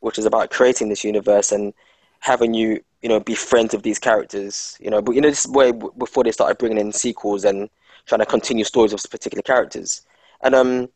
which 0.00 0.18
is 0.18 0.26
about 0.26 0.50
creating 0.50 0.88
this 0.88 1.04
universe 1.04 1.52
and 1.52 1.72
having 2.20 2.54
you, 2.54 2.80
you 3.02 3.08
know, 3.08 3.20
be 3.20 3.34
friends 3.34 3.72
with 3.72 3.82
these 3.82 3.98
characters. 3.98 4.76
You 4.80 4.90
know, 4.90 5.00
but 5.02 5.14
you 5.14 5.20
know, 5.20 5.28
this 5.28 5.46
way 5.46 5.72
before 5.72 6.24
they 6.24 6.32
started 6.32 6.58
bringing 6.58 6.78
in 6.78 6.92
sequels 6.92 7.44
and 7.44 7.68
trying 8.06 8.20
to 8.20 8.26
continue 8.26 8.64
stories 8.64 8.92
of 8.92 9.02
particular 9.10 9.42
characters. 9.42 10.02
And 10.42 10.54
um, 10.54 10.88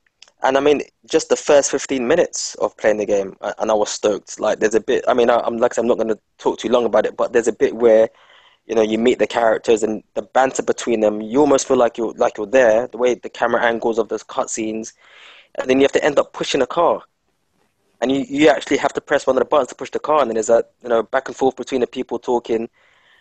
and 0.42 0.56
I 0.56 0.60
mean, 0.60 0.82
just 1.08 1.28
the 1.28 1.36
first 1.36 1.70
fifteen 1.70 2.08
minutes 2.08 2.54
of 2.56 2.76
playing 2.76 2.96
the 2.96 3.06
game, 3.06 3.36
and 3.58 3.70
I 3.70 3.74
was 3.74 3.90
stoked. 3.90 4.40
Like, 4.40 4.58
there's 4.58 4.74
a 4.74 4.80
bit. 4.80 5.04
I 5.06 5.14
mean, 5.14 5.30
I, 5.30 5.36
I'm 5.38 5.58
like, 5.58 5.76
I'm 5.78 5.86
not 5.86 5.98
going 5.98 6.08
to 6.08 6.18
talk 6.38 6.58
too 6.58 6.68
long 6.68 6.84
about 6.84 7.06
it, 7.06 7.16
but 7.16 7.32
there's 7.32 7.48
a 7.48 7.52
bit 7.52 7.76
where, 7.76 8.08
you 8.66 8.74
know, 8.74 8.82
you 8.82 8.98
meet 8.98 9.18
the 9.20 9.26
characters 9.26 9.82
and 9.84 10.02
the 10.14 10.22
banter 10.22 10.62
between 10.62 11.00
them. 11.00 11.20
You 11.20 11.40
almost 11.40 11.68
feel 11.68 11.76
like 11.76 11.96
you're 11.96 12.12
like 12.14 12.38
you're 12.38 12.46
there. 12.46 12.88
The 12.88 12.98
way 12.98 13.14
the 13.14 13.28
camera 13.28 13.62
angles 13.64 13.98
of 13.98 14.08
those 14.08 14.24
cutscenes, 14.24 14.92
and 15.56 15.70
then 15.70 15.78
you 15.78 15.84
have 15.84 15.92
to 15.92 16.04
end 16.04 16.18
up 16.18 16.32
pushing 16.32 16.62
a 16.62 16.66
car. 16.66 17.02
And 18.02 18.12
you, 18.12 18.26
you 18.28 18.48
actually 18.48 18.78
have 18.78 18.92
to 18.94 19.00
press 19.00 19.26
one 19.26 19.36
of 19.36 19.40
the 19.40 19.48
buttons 19.48 19.68
to 19.68 19.74
push 19.74 19.90
the 19.90 20.00
car, 20.00 20.20
and 20.20 20.28
then 20.28 20.34
there's 20.34 20.50
a 20.50 20.64
you 20.82 20.88
know 20.88 21.04
back 21.04 21.28
and 21.28 21.36
forth 21.36 21.56
between 21.56 21.80
the 21.80 21.86
people 21.86 22.18
talking, 22.18 22.68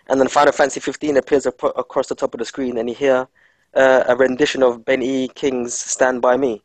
and 0.08 0.20
then 0.20 0.28
Final 0.28 0.52
Fantasy 0.52 0.80
15 0.80 1.18
appears 1.18 1.46
ap- 1.46 1.78
across 1.78 2.08
the 2.08 2.16
top 2.16 2.34
of 2.34 2.40
the 2.40 2.46
screen, 2.46 2.78
and 2.78 2.90
you 2.90 2.96
hear 2.96 3.28
uh, 3.76 4.04
a 4.08 4.16
rendition 4.16 4.64
of 4.64 4.84
Ben 4.84 5.04
E. 5.04 5.30
King's 5.30 5.74
"Stand 5.74 6.22
by 6.22 6.36
Me," 6.36 6.64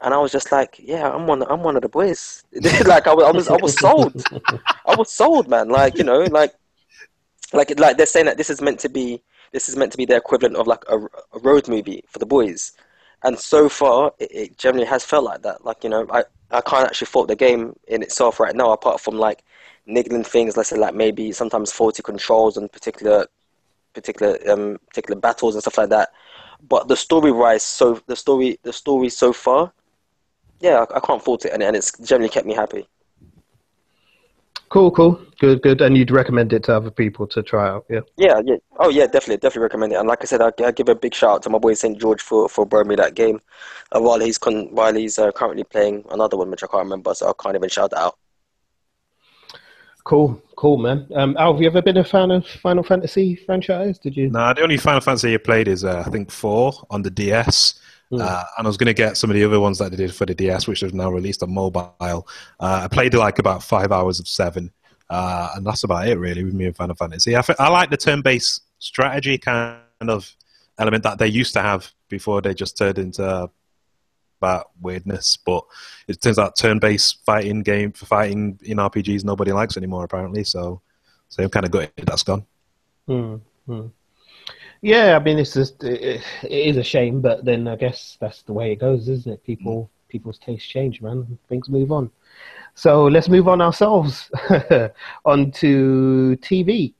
and 0.00 0.14
I 0.14 0.18
was 0.18 0.30
just 0.30 0.52
like, 0.52 0.76
"Yeah, 0.78 1.10
I'm 1.10 1.26
one. 1.26 1.42
I'm 1.50 1.62
one 1.62 1.76
of 1.76 1.82
the 1.82 1.88
boys." 1.88 2.44
like 2.84 3.06
I 3.06 3.14
was, 3.14 3.24
I 3.24 3.30
was, 3.30 3.48
I 3.48 3.56
was 3.56 3.78
sold. 3.78 4.24
I 4.86 4.94
was 4.94 5.10
sold, 5.10 5.48
man. 5.48 5.68
Like 5.68 5.98
you 5.98 6.04
know, 6.04 6.20
like, 6.30 6.54
like, 7.52 7.78
like 7.78 7.96
they're 7.96 8.06
saying 8.06 8.26
that 8.26 8.36
this 8.36 8.50
is 8.50 8.62
meant 8.62 8.78
to 8.80 8.88
be, 8.88 9.22
this 9.52 9.68
is 9.68 9.76
meant 9.76 9.92
to 9.92 9.98
be 9.98 10.04
the 10.04 10.16
equivalent 10.16 10.56
of 10.56 10.66
like 10.66 10.84
a, 10.88 10.98
a 10.98 11.38
road 11.40 11.68
movie 11.68 12.04
for 12.08 12.18
the 12.18 12.26
boys, 12.26 12.72
and 13.24 13.38
so 13.38 13.68
far, 13.68 14.12
it, 14.18 14.30
it 14.32 14.58
generally 14.58 14.86
has 14.86 15.04
felt 15.04 15.24
like 15.24 15.42
that. 15.42 15.64
Like 15.64 15.82
you 15.82 15.90
know, 15.90 16.06
I, 16.10 16.24
I 16.50 16.60
can't 16.60 16.86
actually 16.86 17.06
fault 17.06 17.28
the 17.28 17.36
game 17.36 17.76
in 17.88 18.02
itself 18.02 18.38
right 18.40 18.54
now, 18.54 18.72
apart 18.72 19.00
from 19.00 19.16
like 19.16 19.42
niggling 19.86 20.24
things, 20.24 20.56
let's 20.56 20.70
say 20.70 20.76
like 20.76 20.94
maybe 20.94 21.32
sometimes 21.32 21.72
faulty 21.72 22.02
controls 22.02 22.56
and 22.56 22.70
particular 22.70 23.26
particular 23.94 24.38
um 24.50 24.78
particular 24.88 25.20
battles 25.20 25.54
and 25.54 25.62
stuff 25.62 25.78
like 25.78 25.90
that. 25.90 26.10
But 26.68 26.88
the 26.88 26.96
story 26.96 27.32
wise, 27.32 27.62
so 27.62 28.00
the 28.06 28.16
story 28.16 28.58
the 28.62 28.72
story 28.72 29.08
so 29.08 29.32
far, 29.32 29.72
yeah, 30.60 30.84
I, 30.90 30.96
I 30.96 31.00
can't 31.00 31.22
fault 31.22 31.44
it, 31.44 31.52
and, 31.52 31.62
and 31.62 31.76
it's 31.76 31.96
generally 31.98 32.28
kept 32.28 32.46
me 32.46 32.54
happy. 32.54 32.88
Cool, 34.68 34.90
cool, 34.90 35.20
good, 35.38 35.62
good. 35.62 35.80
And 35.80 35.96
you'd 35.96 36.10
recommend 36.10 36.52
it 36.52 36.64
to 36.64 36.76
other 36.76 36.90
people 36.90 37.26
to 37.28 37.42
try 37.42 37.68
out? 37.68 37.86
Yeah. 37.88 38.00
Yeah, 38.16 38.40
yeah. 38.44 38.56
Oh, 38.78 38.88
yeah, 38.88 39.06
definitely, 39.06 39.36
definitely 39.36 39.62
recommend 39.62 39.92
it. 39.92 39.96
And 39.96 40.08
like 40.08 40.22
I 40.22 40.24
said, 40.24 40.40
I, 40.42 40.50
I 40.64 40.72
give 40.72 40.88
a 40.88 40.94
big 40.94 41.14
shout 41.14 41.30
out 41.30 41.42
to 41.44 41.50
my 41.50 41.58
boy 41.58 41.74
St 41.74 41.98
George 41.98 42.20
for 42.20 42.48
for 42.48 42.66
borrowing 42.66 42.88
me 42.88 42.96
that 42.96 43.14
game, 43.14 43.40
uh, 43.92 44.00
while 44.00 44.18
he's 44.18 44.38
con- 44.38 44.74
while 44.74 44.94
he's 44.94 45.18
uh, 45.18 45.30
currently 45.32 45.64
playing 45.64 46.04
another 46.10 46.36
one 46.36 46.50
which 46.50 46.64
I 46.64 46.66
can't 46.66 46.84
remember, 46.84 47.14
so 47.14 47.28
I 47.28 47.32
can't 47.40 47.54
even 47.54 47.68
shout 47.68 47.90
that 47.90 48.00
out. 48.00 48.18
Cool, 50.04 50.40
cool, 50.56 50.78
man. 50.78 51.08
Um, 51.14 51.36
Al, 51.36 51.52
have 51.52 51.60
you 51.60 51.66
ever 51.68 51.82
been 51.82 51.96
a 51.96 52.04
fan 52.04 52.30
of 52.30 52.46
Final 52.46 52.84
Fantasy 52.84 53.34
franchise? 53.34 53.98
Did 53.98 54.16
you? 54.16 54.30
No, 54.30 54.52
the 54.54 54.62
only 54.62 54.76
Final 54.76 55.00
Fantasy 55.00 55.34
I 55.34 55.38
played 55.38 55.68
is 55.68 55.84
uh, 55.84 56.04
I 56.06 56.10
think 56.10 56.30
four 56.30 56.72
on 56.90 57.02
the 57.02 57.10
DS. 57.10 57.80
Hmm. 58.10 58.20
Uh, 58.20 58.44
and 58.58 58.66
I 58.66 58.68
was 58.68 58.76
going 58.76 58.86
to 58.86 58.94
get 58.94 59.16
some 59.16 59.30
of 59.30 59.34
the 59.34 59.44
other 59.44 59.58
ones 59.58 59.78
that 59.78 59.90
they 59.90 59.96
did 59.96 60.14
for 60.14 60.26
the 60.26 60.34
DS, 60.34 60.66
which 60.68 60.80
have 60.80 60.94
now 60.94 61.10
released 61.10 61.42
on 61.42 61.52
mobile. 61.52 61.94
Uh, 62.00 62.24
I 62.60 62.88
played 62.88 63.14
like 63.14 63.38
about 63.38 63.62
five 63.62 63.90
hours 63.90 64.20
of 64.20 64.28
seven, 64.28 64.70
uh, 65.10 65.50
and 65.54 65.66
that's 65.66 65.84
about 65.84 66.06
it 66.06 66.18
really 66.18 66.44
with 66.44 66.54
me 66.54 66.66
and 66.66 66.76
Final 66.76 66.94
Fantasy. 66.94 67.34
I, 67.34 67.40
f- 67.40 67.60
I 67.60 67.68
like 67.68 67.90
the 67.90 67.96
turn-based 67.96 68.62
strategy 68.78 69.38
kind 69.38 69.80
of 70.02 70.34
element 70.78 71.02
that 71.02 71.18
they 71.18 71.26
used 71.26 71.52
to 71.54 71.62
have 71.62 71.90
before 72.08 72.42
they 72.42 72.54
just 72.54 72.78
turned 72.78 72.98
into 72.98 73.50
that 74.40 74.66
weirdness. 74.80 75.36
But 75.36 75.64
it 76.06 76.20
turns 76.20 76.38
out 76.38 76.56
turn-based 76.56 77.24
fighting 77.24 77.62
game 77.62 77.92
for 77.92 78.06
fighting 78.06 78.58
in 78.62 78.78
RPGs 78.78 79.24
nobody 79.24 79.52
likes 79.52 79.76
anymore 79.76 80.04
apparently. 80.04 80.44
So, 80.44 80.80
so 81.28 81.42
I'm 81.42 81.50
kind 81.50 81.66
of 81.66 81.72
gutted 81.72 81.92
that's 82.06 82.22
gone. 82.22 82.46
Hmm, 83.06 83.36
hmm. 83.66 83.86
Yeah, 84.82 85.16
I 85.16 85.22
mean, 85.22 85.38
it's 85.38 85.54
just 85.54 85.82
it, 85.84 86.22
it 86.42 86.50
is 86.50 86.76
a 86.76 86.82
shame, 86.82 87.20
but 87.20 87.44
then 87.44 87.66
I 87.68 87.76
guess 87.76 88.16
that's 88.20 88.42
the 88.42 88.52
way 88.52 88.72
it 88.72 88.76
goes, 88.76 89.08
isn't 89.08 89.32
it? 89.32 89.44
People 89.44 89.90
people's 90.08 90.38
tastes 90.38 90.68
change, 90.68 91.02
man. 91.02 91.38
Things 91.48 91.68
move 91.68 91.90
on. 91.92 92.10
So 92.74 93.04
let's 93.06 93.28
move 93.28 93.48
on 93.48 93.60
ourselves 93.60 94.30
on 95.24 95.50
to 95.52 96.38
TV. 96.40 96.94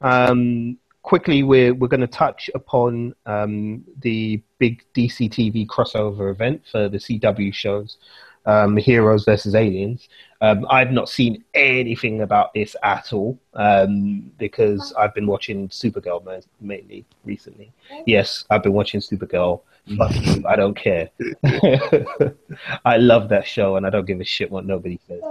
Um, 0.00 0.78
quickly, 1.02 1.42
we're 1.42 1.74
we're 1.74 1.88
going 1.88 2.00
to 2.00 2.06
touch 2.06 2.50
upon 2.54 3.14
um, 3.26 3.84
the 4.00 4.42
big 4.58 4.84
DC 4.94 5.30
TV 5.30 5.66
crossover 5.66 6.30
event 6.30 6.62
for 6.70 6.88
the 6.88 6.98
CW 6.98 7.52
shows, 7.54 7.96
um, 8.46 8.76
Heroes 8.76 9.24
versus 9.24 9.54
Aliens. 9.54 10.08
Um, 10.42 10.66
I've 10.68 10.90
not 10.90 11.08
seen 11.08 11.44
anything 11.54 12.22
about 12.22 12.52
this 12.52 12.74
at 12.82 13.12
all 13.12 13.38
um, 13.54 14.32
because 14.38 14.92
I've 14.98 15.14
been 15.14 15.28
watching 15.28 15.68
Supergirl 15.68 16.44
mainly 16.60 17.04
recently. 17.24 17.72
Yes, 18.06 18.44
I've 18.50 18.64
been 18.64 18.72
watching 18.72 19.00
Supergirl. 19.00 19.60
Fuck 19.96 20.14
you, 20.16 20.44
I 20.46 20.56
don't 20.56 20.74
care. 20.74 21.10
I 22.84 22.96
love 22.96 23.28
that 23.28 23.46
show 23.46 23.76
and 23.76 23.86
I 23.86 23.90
don't 23.90 24.04
give 24.04 24.20
a 24.20 24.24
shit 24.24 24.50
what 24.50 24.66
nobody 24.66 24.98
says. 25.06 25.22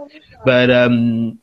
But 0.45 0.69
um, 0.69 1.39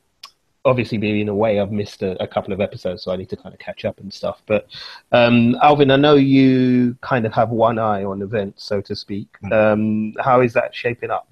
obviously 0.64 0.96
being 0.96 1.28
away, 1.28 1.60
I've 1.60 1.70
missed 1.70 2.02
a, 2.02 2.22
a, 2.22 2.26
couple 2.26 2.54
of 2.54 2.62
episodes, 2.62 3.02
so 3.02 3.12
I 3.12 3.16
need 3.16 3.28
to 3.30 3.36
kind 3.36 3.54
of 3.54 3.58
catch 3.58 3.84
up 3.84 4.00
and 4.00 4.12
stuff. 4.12 4.40
But 4.46 4.66
um, 5.12 5.56
Alvin, 5.62 5.90
I 5.90 5.96
know 5.96 6.14
you 6.14 6.96
kind 7.02 7.26
of 7.26 7.34
have 7.34 7.50
one 7.50 7.78
eye 7.78 8.04
on 8.04 8.22
events, 8.22 8.64
so 8.64 8.80
to 8.80 8.96
speak. 8.96 9.28
Um, 9.52 10.14
how 10.20 10.40
is 10.40 10.54
that 10.54 10.74
shaping 10.74 11.10
up? 11.10 11.28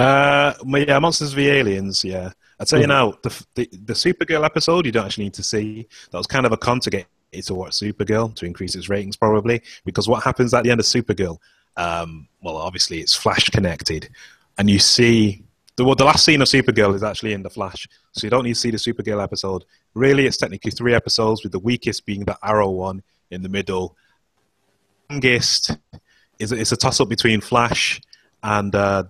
Uh, 0.00 0.54
yeah, 0.66 0.98
Monsters 0.98 1.32
v 1.32 1.48
Aliens. 1.48 2.02
Yeah, 2.04 2.30
I 2.58 2.64
tell 2.64 2.80
you 2.80 2.86
Mhm. 2.86 2.88
now, 2.88 3.14
the, 3.22 3.44
the 3.54 3.68
the 3.84 3.92
Supergirl 3.92 4.44
episode 4.44 4.86
you 4.86 4.92
don't 4.92 5.04
actually 5.06 5.24
need 5.24 5.34
to 5.34 5.42
see. 5.42 5.86
That 6.10 6.18
was 6.18 6.26
kind 6.26 6.46
of 6.46 6.52
a 6.52 6.56
con 6.56 6.80
to 6.80 6.90
get 6.90 7.06
to 7.44 7.54
watch 7.54 7.72
Supergirl 7.72 8.34
to 8.36 8.46
increase 8.46 8.74
its 8.74 8.88
ratings, 8.88 9.16
probably 9.16 9.62
because 9.84 10.08
what 10.08 10.22
happens 10.22 10.54
at 10.54 10.64
the 10.64 10.70
end 10.70 10.80
of 10.80 10.86
Supergirl? 10.86 11.38
Um, 11.76 12.28
well, 12.42 12.56
obviously 12.56 13.00
it's 13.00 13.14
Flash 13.14 13.44
connected, 13.50 14.08
and 14.58 14.68
you 14.70 14.78
see 14.78 15.44
the 15.76 15.84
well, 15.84 15.94
the 15.94 16.04
last 16.04 16.24
scene 16.24 16.40
of 16.42 16.48
Supergirl 16.48 16.94
is 16.94 17.02
actually 17.02 17.32
in 17.34 17.42
the 17.42 17.50
Flash, 17.50 17.86
so 18.12 18.26
you 18.26 18.30
don't 18.30 18.44
need 18.44 18.54
to 18.54 18.60
see 18.60 18.70
the 18.70 18.78
Supergirl 18.78 19.22
episode. 19.22 19.64
Really, 19.94 20.26
it's 20.26 20.36
technically 20.38 20.70
three 20.70 20.94
episodes, 20.94 21.42
with 21.42 21.52
the 21.52 21.58
weakest 21.58 22.06
being 22.06 22.24
the 22.24 22.38
Arrow 22.42 22.70
one 22.70 23.02
in 23.30 23.42
the 23.42 23.48
middle. 23.48 23.96
Longest 25.10 25.76
is 26.38 26.52
it's 26.52 26.72
a 26.72 26.76
toss 26.76 27.00
up 27.00 27.08
between 27.08 27.40
Flash 27.40 28.00
and 28.42 28.74
uh, 28.74 29.04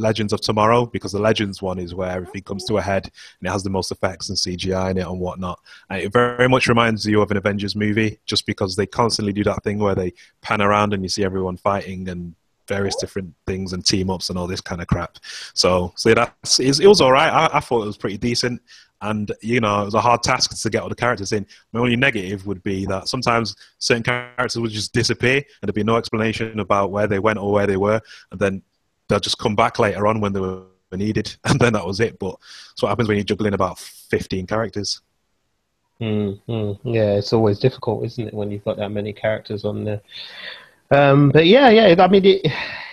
Legends 0.00 0.32
of 0.32 0.40
Tomorrow 0.40 0.86
because 0.86 1.12
the 1.12 1.18
Legends 1.18 1.62
one 1.62 1.78
is 1.78 1.94
where 1.94 2.10
everything 2.10 2.42
comes 2.42 2.64
to 2.64 2.78
a 2.78 2.82
head 2.82 3.04
and 3.04 3.48
it 3.48 3.52
has 3.52 3.62
the 3.62 3.70
most 3.70 3.92
effects 3.92 4.28
and 4.28 4.38
CGI 4.38 4.90
in 4.90 4.98
it 4.98 5.06
and 5.06 5.20
whatnot. 5.20 5.60
And 5.88 6.02
it 6.02 6.12
very 6.12 6.48
much 6.48 6.66
reminds 6.66 7.06
you 7.06 7.20
of 7.20 7.30
an 7.30 7.36
Avengers 7.36 7.76
movie 7.76 8.18
just 8.26 8.46
because 8.46 8.76
they 8.76 8.86
constantly 8.86 9.32
do 9.32 9.44
that 9.44 9.62
thing 9.62 9.78
where 9.78 9.94
they 9.94 10.12
pan 10.40 10.62
around 10.62 10.94
and 10.94 11.02
you 11.02 11.08
see 11.08 11.24
everyone 11.24 11.56
fighting 11.56 12.08
and 12.08 12.34
various 12.70 12.94
different 12.96 13.34
things 13.46 13.72
and 13.72 13.84
team 13.84 14.10
ups 14.10 14.30
and 14.30 14.38
all 14.38 14.46
this 14.46 14.60
kind 14.60 14.80
of 14.80 14.86
crap. 14.86 15.18
So, 15.54 15.92
so 15.96 16.14
that's 16.14 16.60
it 16.60 16.86
was 16.86 17.00
all 17.00 17.12
right. 17.12 17.30
I, 17.30 17.58
I 17.58 17.60
thought 17.60 17.82
it 17.82 17.86
was 17.86 17.96
pretty 17.96 18.16
decent. 18.16 18.62
And 19.02 19.32
you 19.40 19.60
know, 19.60 19.82
it 19.82 19.86
was 19.86 19.94
a 19.94 20.00
hard 20.00 20.22
task 20.22 20.60
to 20.62 20.70
get 20.70 20.82
all 20.82 20.88
the 20.88 20.94
characters 20.94 21.32
in. 21.32 21.46
My 21.72 21.80
only 21.80 21.96
negative 21.96 22.46
would 22.46 22.62
be 22.62 22.84
that 22.86 23.08
sometimes 23.08 23.56
certain 23.78 24.02
characters 24.02 24.60
would 24.60 24.70
just 24.70 24.92
disappear, 24.92 25.36
and 25.36 25.68
there'd 25.68 25.74
be 25.74 25.84
no 25.84 25.96
explanation 25.96 26.60
about 26.60 26.90
where 26.90 27.06
they 27.06 27.18
went 27.18 27.38
or 27.38 27.50
where 27.50 27.66
they 27.66 27.78
were, 27.78 28.00
and 28.30 28.38
then 28.38 28.62
they'll 29.10 29.20
just 29.20 29.38
come 29.38 29.54
back 29.54 29.78
later 29.78 30.06
on 30.06 30.20
when 30.20 30.32
they 30.32 30.40
were 30.40 30.62
needed, 30.92 31.36
and 31.44 31.60
then 31.60 31.74
that 31.74 31.86
was 31.86 32.00
it. 32.00 32.18
But 32.18 32.36
that's 32.70 32.82
what 32.82 32.88
happens 32.88 33.08
when 33.08 33.18
you're 33.18 33.24
juggling 33.24 33.54
about 33.54 33.78
15 33.78 34.46
characters. 34.46 35.02
Mm. 36.00 36.78
Yeah, 36.82 37.16
it's 37.16 37.34
always 37.34 37.58
difficult, 37.58 38.06
isn't 38.06 38.28
it, 38.28 38.34
when 38.34 38.50
you've 38.50 38.64
got 38.64 38.78
that 38.78 38.88
many 38.88 39.12
characters 39.12 39.66
on 39.66 39.84
there? 39.84 40.00
Um, 40.90 41.30
but 41.30 41.46
yeah, 41.46 41.68
yeah. 41.68 41.94
I 42.02 42.08
mean, 42.08 42.24
it 42.24 42.46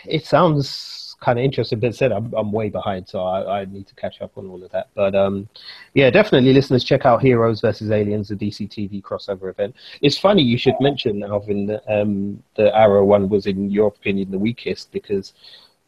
it 0.05 0.25
sounds 0.25 1.15
kind 1.21 1.39
of 1.39 1.45
interesting. 1.45 1.79
But 1.79 1.95
said, 1.95 2.11
I'm 2.11 2.33
I'm 2.33 2.51
way 2.51 2.69
behind, 2.69 3.07
so 3.07 3.23
I, 3.23 3.61
I 3.61 3.65
need 3.65 3.87
to 3.87 3.95
catch 3.95 4.21
up 4.21 4.37
on 4.37 4.47
all 4.47 4.61
of 4.61 4.71
that. 4.71 4.89
But 4.93 5.15
um, 5.15 5.47
yeah, 5.93 6.09
definitely, 6.09 6.53
listeners, 6.53 6.83
check 6.83 7.05
out 7.05 7.21
Heroes 7.21 7.61
versus 7.61 7.91
Aliens, 7.91 8.27
the 8.27 8.35
DC 8.35 8.69
TV 8.69 9.01
crossover 9.01 9.49
event. 9.49 9.73
It's 10.01 10.17
funny 10.17 10.43
you 10.43 10.57
should 10.57 10.75
mention, 10.81 11.23
Alvin, 11.23 11.65
that 11.67 11.83
um, 11.87 12.43
the 12.55 12.75
Arrow 12.75 13.05
one 13.05 13.29
was, 13.29 13.47
in 13.47 13.71
your 13.71 13.87
opinion, 13.87 14.31
the 14.31 14.37
weakest 14.37 14.91
because 14.91 15.33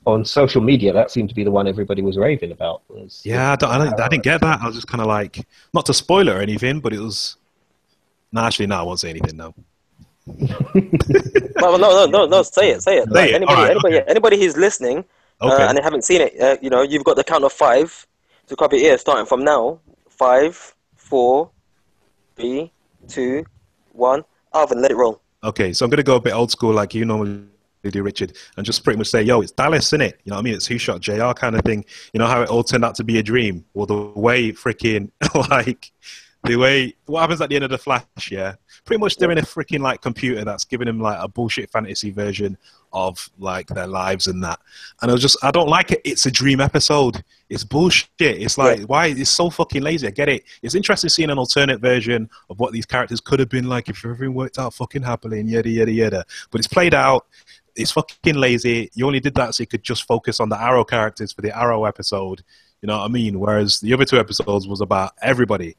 on 0.06 0.24
social 0.26 0.62
media 0.62 0.94
that 0.94 1.12
seemed 1.12 1.30
to 1.30 1.36
be 1.36 1.44
the 1.44 1.52
one 1.52 1.68
everybody 1.68 2.02
was 2.02 2.18
raving 2.18 2.52
about. 2.52 2.82
Was 2.90 3.22
Yeah, 3.26 3.52
I, 3.52 3.56
don't, 3.56 3.70
I, 3.70 3.78
don't, 3.78 4.00
I 4.00 4.08
didn't 4.08 4.24
get 4.24 4.42
that. 4.42 4.62
I 4.62 4.66
was 4.68 4.76
just 4.76 4.88
kind 4.88 5.02
of 5.02 5.08
like, 5.08 5.46
not 5.74 5.86
to 5.88 5.94
spoil 5.94 6.28
it 6.28 6.32
or 6.34 6.42
anything, 6.42 6.80
but 6.80 6.94
it 6.94 7.00
was. 7.00 7.36
No, 8.32 8.42
actually, 8.42 8.68
no, 8.68 8.78
I 8.78 8.82
won't 8.84 9.00
say 9.00 9.10
anything. 9.10 9.38
No. 9.38 9.54
Well, 11.62 11.78
no, 11.78 11.90
no, 11.90 12.06
no, 12.06 12.26
no. 12.26 12.44
Say 12.44 12.70
it, 12.72 12.82
say 12.82 13.00
it. 13.00 13.06
Say 13.06 13.12
Like, 13.14 13.30
it. 13.32 13.36
Anybody, 13.36 13.56
Alright, 13.58 13.72
anybody, 13.72 13.96
okay. 13.98 14.06
anybody 14.08 14.40
who's 14.40 14.56
listening 14.56 15.04
Okay. 15.42 15.64
uh, 15.64 15.68
and 15.68 15.78
they 15.78 15.82
haven't 15.82 16.04
seen 16.04 16.22
it, 16.22 16.40
uh, 16.42 16.56
you 16.62 16.70
know, 16.70 16.82
you've 16.84 17.04
got 17.04 17.16
the 17.18 17.24
count 17.24 17.44
of 17.44 17.52
five 17.52 18.08
to 18.48 18.56
cover 18.56 18.76
your 18.78 18.92
ears, 18.92 19.02
starting 19.02 19.26
from 19.26 19.44
now. 19.44 19.80
Five, 20.08 20.76
four, 20.96 21.50
three, 22.36 22.72
two, 23.08 23.46
one. 23.92 24.24
Alvin, 24.54 24.82
let 24.82 24.92
it 24.92 24.96
roll. 24.96 25.22
Okay, 25.44 25.74
so 25.74 25.84
I'm 25.86 25.90
gonna 25.90 26.04
go 26.04 26.16
a 26.16 26.20
bit 26.22 26.34
old 26.34 26.52
school, 26.52 26.74
like 26.74 26.94
you 26.94 27.06
normally 27.06 27.44
do, 27.84 28.04
Richard, 28.04 28.38
and 28.58 28.66
just 28.66 28.84
pretty 28.84 28.98
much 28.98 29.08
say, 29.08 29.22
"Yo, 29.22 29.42
it's 29.42 29.52
Dallas, 29.52 29.90
innit? 29.92 30.14
You 30.24 30.32
know 30.32 30.36
what 30.36 30.40
I 30.40 30.44
mean? 30.44 30.54
It's 30.56 30.66
who 30.68 30.78
shot 30.78 31.00
J.R. 31.02 31.34
kind 31.34 31.56
of 31.56 31.62
thing. 31.64 31.86
You 32.14 32.20
know 32.20 32.28
how 32.28 32.42
it 32.42 32.50
all 32.50 32.64
turned 32.64 32.84
out 32.86 32.96
to 32.96 33.04
be 33.04 33.18
a 33.20 33.24
dream. 33.24 33.66
Well, 33.74 33.86
the 33.86 33.96
way 34.20 34.52
freaking 34.52 35.12
like 35.50 35.92
the 36.44 36.56
way 36.56 36.94
what 37.06 37.22
happens 37.22 37.42
at 37.42 37.50
the 37.50 37.56
end 37.56 37.66
of 37.66 37.70
the 37.72 37.78
Flash, 37.78 38.32
yeah, 38.32 38.56
pretty 38.86 39.00
much 39.00 39.18
they're 39.18 39.32
in 39.32 39.38
a 39.38 39.42
freaking 39.42 39.80
like 39.80 40.02
computer 40.02 40.44
that's 40.46 40.66
giving 40.66 40.86
them 40.88 41.00
like 41.00 41.18
a 41.22 41.28
bullshit 41.28 41.70
fantasy 41.70 42.12
version 42.12 42.58
of 42.92 43.30
like 43.38 43.68
their 43.68 43.86
lives 43.86 44.26
and 44.28 44.44
that. 44.44 44.60
And 45.02 45.12
I 45.12 45.14
was 45.14 45.22
just, 45.22 45.38
I 45.44 45.52
don't 45.52 45.68
like 45.70 45.92
it. 45.92 46.02
It's 46.04 46.26
a 46.26 46.32
dream 46.32 46.60
episode. 46.60 47.24
It's 47.50 47.64
bullshit. 47.64 48.08
It's 48.20 48.58
like, 48.58 48.80
Yeah. 48.80 48.86
why? 48.86 49.08
It's 49.08 49.30
so 49.30 49.52
fucking 49.52 49.84
lazy. 49.84 50.08
I 50.08 50.10
get 50.12 50.28
it. 50.30 50.44
It's 50.64 50.74
interesting 50.74 51.10
seeing 51.10 51.30
an 51.30 51.38
alternate 51.38 51.82
version 51.82 52.30
of 52.50 52.60
what 52.60 52.72
these 52.74 52.88
characters 52.88 53.20
could 53.22 53.40
have 53.40 53.50
been 53.50 53.70
like 53.70 53.90
if 53.90 54.04
everything 54.04 54.34
worked 54.34 54.58
out 54.58 54.74
fucking 54.74 55.04
happily 55.04 55.40
and 55.40 55.48
yada 55.50 55.70
yada 55.70 55.92
yada. 55.92 56.26
But 56.50 56.60
it's 56.60 56.68
played 56.68 56.96
out. 56.96 57.28
It's 57.82 57.92
fucking 57.92 58.36
lazy. 58.36 58.90
You 58.94 59.06
only 59.08 59.20
did 59.20 59.36
that 59.36 59.56
so 59.56 59.64
you 59.64 59.68
could 59.68 59.84
just 59.84 60.04
focus 60.04 60.40
on 60.40 60.50
the 60.50 60.62
Arrow 60.62 60.84
characters 60.84 61.32
for 61.32 61.42
the 61.42 61.58
Arrow 61.58 61.86
episode. 61.86 62.44
You 62.82 62.88
know 62.88 62.98
what 62.98 63.06
I 63.06 63.08
mean? 63.10 63.40
Whereas 63.40 63.80
the 63.80 63.94
other 63.94 64.06
two 64.06 64.20
episodes 64.20 64.68
was 64.68 64.82
about 64.82 65.14
everybody. 65.22 65.76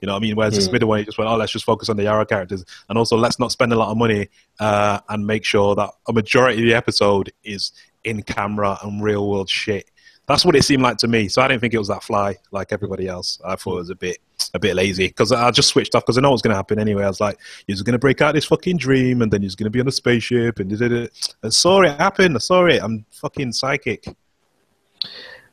You 0.00 0.06
know 0.06 0.12
what 0.12 0.18
I 0.18 0.20
mean? 0.20 0.36
Whereas 0.36 0.54
this 0.54 0.68
Mm. 0.68 0.72
middle 0.72 0.88
one, 0.90 0.98
you 0.98 1.04
just 1.06 1.16
went, 1.16 1.30
oh, 1.30 1.36
let's 1.36 1.52
just 1.52 1.64
focus 1.64 1.88
on 1.88 1.96
the 1.96 2.06
Arrow 2.06 2.26
characters. 2.26 2.64
And 2.88 2.98
also, 2.98 3.16
let's 3.16 3.38
not 3.38 3.50
spend 3.52 3.72
a 3.72 3.76
lot 3.76 3.90
of 3.90 3.96
money 3.96 4.28
uh, 4.60 5.00
and 5.08 5.26
make 5.26 5.44
sure 5.44 5.74
that 5.74 5.90
a 6.06 6.12
majority 6.12 6.58
of 6.62 6.66
the 6.66 6.74
episode 6.74 7.32
is 7.44 7.72
in 8.04 8.22
camera 8.22 8.78
and 8.82 9.02
real 9.02 9.28
world 9.28 9.48
shit. 9.48 9.90
That's 10.26 10.44
what 10.44 10.56
it 10.56 10.64
seemed 10.64 10.82
like 10.82 10.96
to 10.98 11.08
me. 11.08 11.28
So 11.28 11.40
I 11.40 11.48
didn't 11.48 11.60
think 11.60 11.72
it 11.72 11.78
was 11.78 11.88
that 11.88 12.02
fly 12.02 12.36
like 12.50 12.72
everybody 12.72 13.06
else. 13.06 13.40
I 13.44 13.54
thought 13.56 13.74
it 13.74 13.78
was 13.78 13.90
a 13.90 13.94
bit 13.94 14.18
a 14.54 14.58
bit 14.58 14.74
lazy 14.74 15.06
because 15.06 15.32
I 15.32 15.50
just 15.50 15.68
switched 15.68 15.94
off 15.94 16.02
because 16.04 16.18
I 16.18 16.20
know 16.20 16.30
what's 16.30 16.42
going 16.42 16.50
to 16.52 16.56
happen 16.56 16.78
anyway. 16.78 17.04
I 17.04 17.08
was 17.08 17.20
like, 17.20 17.38
you're 17.66 17.76
going 17.84 17.92
to 17.92 17.98
break 17.98 18.20
out 18.20 18.34
this 18.34 18.44
fucking 18.46 18.78
dream 18.78 19.22
and 19.22 19.32
then 19.32 19.42
you're 19.42 19.50
going 19.56 19.64
to 19.64 19.70
be 19.70 19.80
on 19.80 19.88
a 19.88 19.92
spaceship 19.92 20.58
and 20.58 20.70
da-da-da. 20.70 21.08
I 21.44 21.48
saw 21.50 21.82
it 21.82 21.96
happen. 21.98 22.34
I 22.34 22.38
saw 22.38 22.66
it. 22.66 22.82
I'm 22.82 23.04
fucking 23.10 23.52
psychic. 23.52 24.04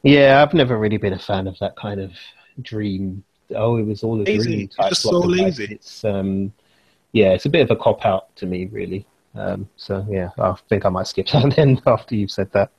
Yeah, 0.04 0.42
I've 0.42 0.54
never 0.54 0.78
really 0.78 0.98
been 0.98 1.14
a 1.14 1.20
fan 1.20 1.48
of 1.48 1.58
that 1.60 1.76
kind 1.76 2.02
of 2.02 2.12
dream. 2.62 3.24
Oh, 3.56 3.78
it 3.78 3.86
was 3.86 4.04
all 4.04 4.20
a 4.22 4.24
Lazy. 4.24 4.44
dream. 4.44 4.62
It's 4.66 4.76
just 4.76 5.02
so 5.04 5.20
lazy. 5.20 5.66
It's 5.76 6.04
um, 6.04 6.52
yeah, 7.12 7.30
it's 7.30 7.46
a 7.46 7.50
bit 7.50 7.62
of 7.62 7.72
a 7.72 7.76
cop 7.80 8.06
out 8.06 8.36
to 8.38 8.46
me, 8.46 8.66
really. 8.66 9.06
Um, 9.36 9.70
so 9.78 10.06
yeah, 10.10 10.30
I 10.38 10.54
think 10.70 10.86
I 10.86 10.90
might 10.90 11.08
skip 11.08 11.28
that 11.34 11.56
then 11.56 11.82
after 11.86 12.16
you've 12.16 12.32
said 12.32 12.52
that. 12.54 12.72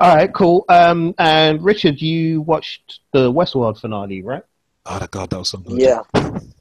All 0.00 0.14
right, 0.16 0.32
cool. 0.34 0.64
Um, 0.68 1.14
and 1.18 1.62
Richard, 1.62 2.00
you 2.00 2.42
watched 2.42 3.00
the 3.12 3.30
Westworld 3.32 3.80
finale, 3.80 4.22
right? 4.22 4.42
Oh, 4.86 5.06
God, 5.10 5.30
that 5.30 5.38
was 5.38 5.48
so 5.50 5.58
good. 5.58 5.80
Yeah, 5.80 6.02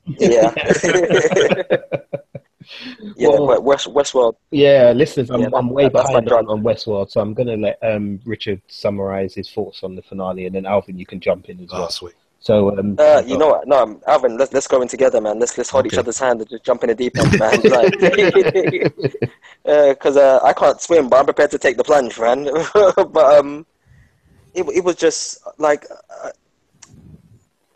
yeah, 0.07 0.53
yeah. 3.15 3.29
Well- 3.29 3.45
Well, 3.47 3.61
West 3.61 3.87
Westworld. 3.87 4.35
Yeah, 4.51 4.91
listeners, 4.95 5.29
I'm, 5.29 5.41
Yeah, 5.41 5.49
I'm 5.53 5.69
way 5.69 5.83
that- 5.83 5.93
that's 5.93 6.11
my 6.11 6.19
behind 6.21 6.49
on, 6.49 6.57
on 6.59 6.63
Westworld, 6.63 7.09
so 7.11 7.21
I'm 7.21 7.33
going 7.33 7.47
to 7.47 7.55
let 7.57 7.79
um, 7.81 8.19
Richard 8.25 8.61
summarize 8.67 9.33
his 9.35 9.49
thoughts 9.49 9.83
on 9.83 9.95
the 9.95 10.01
finale, 10.01 10.45
and 10.45 10.55
then 10.55 10.65
Alvin, 10.65 10.97
you 10.97 11.05
can 11.05 11.19
jump 11.19 11.49
in 11.49 11.59
as 11.61 11.69
Oh, 11.71 11.79
well. 11.79 11.89
sweet. 11.89 12.15
So, 12.47 12.71
um, 12.79 12.95
Uh, 12.97 13.21
you 13.27 13.37
know 13.37 13.49
what? 13.49 13.67
No, 13.67 13.99
Alvin, 14.07 14.37
let's 14.37 14.53
let's 14.53 14.67
go 14.67 14.81
in 14.81 14.87
together, 14.87 15.19
man. 15.19 15.37
Let's 15.37 15.57
let's 15.57 15.69
hold 15.69 15.85
each 15.85 15.97
other's 15.97 16.17
hand 16.17 16.39
and 16.39 16.49
just 16.49 16.63
jump 16.63 16.81
in 16.81 16.87
the 16.87 16.95
deep 16.95 17.17
end, 17.19 17.37
man. 17.43 17.59
Because 19.91 20.15
uh, 20.25 20.39
I 20.41 20.53
can't 20.53 20.79
swim, 20.79 21.09
but 21.09 21.17
I'm 21.19 21.25
prepared 21.25 21.51
to 21.51 21.57
take 21.57 21.75
the 21.75 21.83
plunge, 21.83 22.17
man. 22.17 22.45
but 23.17 23.25
um, 23.37 23.65
it 24.53 24.63
it 24.79 24.81
was 24.81 24.95
just 24.95 25.39
like 25.57 25.83
uh, 25.91 26.29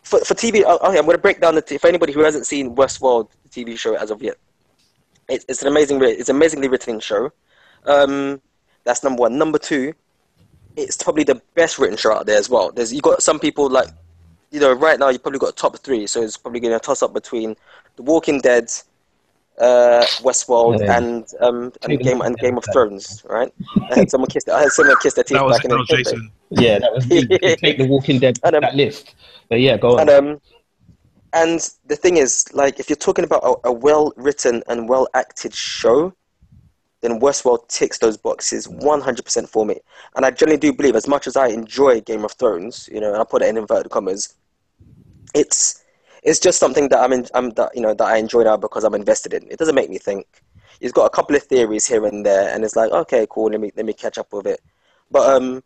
for 0.04 0.24
for 0.24 0.36
TV. 0.36 0.64
uh, 0.64 0.78
Okay, 0.88 1.00
I'm 1.00 1.06
gonna 1.06 1.18
break 1.18 1.42
down 1.42 1.56
the 1.56 1.62
t- 1.62 1.78
for 1.78 1.90
anybody 1.90 2.14
who 2.14 2.22
hasn't 2.22 2.48
seen 2.48 2.74
Westworld 2.74 3.28
TV 3.50 3.78
show 3.78 3.96
as 3.96 4.10
of 4.10 4.24
yet. 4.24 4.38
It's 5.28 5.44
it's 5.50 5.62
an 5.64 5.68
amazing 5.68 6.02
it's 6.02 6.30
an 6.30 6.38
amazingly 6.38 6.70
written 6.70 7.02
show. 7.02 7.34
Um, 7.84 8.40
that's 8.86 9.04
number 9.04 9.20
one. 9.20 9.38
Number 9.38 9.60
two, 9.60 9.92
it's 10.78 10.96
probably 10.96 11.26
the 11.26 11.42
best 11.56 11.78
written 11.78 11.98
show 11.98 12.14
out 12.14 12.26
there 12.26 12.40
as 12.40 12.50
well. 12.50 12.72
There's 12.72 12.94
you 12.94 13.02
got 13.02 13.22
some 13.22 13.38
people 13.38 13.70
like 13.70 13.90
you 14.52 14.60
know, 14.60 14.74
right 14.74 15.00
now 15.00 15.10
you 15.10 15.20
probably 15.20 15.40
got 15.40 15.56
top 15.56 15.78
three, 15.80 16.06
so 16.08 16.22
it's 16.22 16.38
probably 16.38 16.60
going 16.60 16.74
to 16.74 16.80
toss 16.80 17.02
up 17.02 17.14
between 17.14 17.56
The 17.96 18.04
Walking 18.04 18.40
Dead, 18.42 18.66
uh, 19.60 20.04
Westworld, 20.22 20.80
Yeah. 20.80 20.98
and 20.98 21.26
um, 21.40 21.72
and 21.84 22.00
Game 22.00 22.22
and 22.22 22.38
Game 22.38 22.58
of 22.58 22.66
Thrones, 22.74 23.24
right? 23.30 23.54
I 23.92 23.96
had 23.96 24.12
someone 24.12 24.30
kiss. 24.30 24.48
I 24.48 24.62
had 24.62 24.72
someone 24.72 24.98
kiss 25.02 25.14
their 25.14 25.24
teeth 25.24 25.38
That 25.38 25.46
was 25.46 25.58
back 25.58 25.66
in 25.66 25.72
the 25.72 25.78
was 25.78 25.88
Jason. 25.88 26.32
yeah, 26.50 26.80
that 26.80 26.92
was. 26.94 27.06
You 27.10 27.56
Take 27.58 27.78
the 27.78 27.88
Walking 27.88 28.20
Dead 28.20 28.40
And, 28.44 28.56
um, 28.56 28.62
that 28.62 28.76
list. 28.76 29.16
But 29.50 29.60
yeah, 29.62 29.78
go 29.78 29.94
on. 30.00 30.02
And 30.02 30.10
um, 30.10 30.42
and 31.34 31.70
the 31.86 31.96
thing 31.96 32.18
is, 32.18 32.46
like, 32.54 32.80
if 32.80 32.90
you're 32.90 32.98
talking 32.98 33.24
about 33.24 33.44
a, 33.44 33.70
a 33.70 33.72
well 33.72 34.14
written 34.18 34.64
and 34.68 34.90
well 34.90 35.08
acted 35.14 35.54
show, 35.54 36.14
then 37.02 37.20
Westworld 37.20 37.68
ticks 37.68 37.98
those 38.00 38.18
boxes 38.18 38.68
100% 38.68 39.48
for 39.50 39.66
me. 39.66 39.78
And 40.16 40.26
I 40.26 40.32
generally 40.32 40.60
do 40.60 40.72
believe, 40.74 40.96
as 40.96 41.08
much 41.08 41.26
as 41.28 41.36
I 41.36 41.48
enjoy 41.48 42.02
Game 42.02 42.24
of 42.26 42.34
Thrones, 42.34 42.90
you 42.92 43.00
know, 43.00 43.12
and 43.14 43.22
I 43.22 43.24
put 43.24 43.42
it 43.42 43.48
in 43.50 43.58
inverted 43.58 43.92
commas, 43.92 44.36
it's 45.34 45.84
it's 46.24 46.40
just 46.40 46.60
something 46.60 46.90
that 46.90 47.00
I'm, 47.00 47.14
in, 47.14 47.26
I'm 47.34 47.50
that 47.52 47.76
you 47.76 47.82
know 47.82 47.94
that 47.94 48.08
I 48.08 48.18
enjoy 48.18 48.44
now 48.44 48.58
because 48.58 48.84
I'm 48.84 48.94
invested 48.94 49.34
in. 49.34 49.48
It 49.50 49.58
doesn't 49.58 49.76
make 49.76 49.90
me 49.90 49.98
think. 49.98 50.28
He's 50.80 50.92
got 50.92 51.06
a 51.06 51.10
couple 51.10 51.36
of 51.36 51.44
theories 51.44 51.86
here 51.86 52.06
and 52.06 52.26
there, 52.26 52.54
and 52.54 52.64
it's 52.64 52.76
like, 52.76 52.92
okay, 52.92 53.28
cool, 53.30 53.50
let 53.50 53.60
me 53.60 53.72
let 53.76 53.86
me 53.86 53.94
catch 53.94 54.18
up 54.18 54.32
with 54.34 54.48
it. 54.48 54.62
But 55.10 55.36
um, 55.36 55.64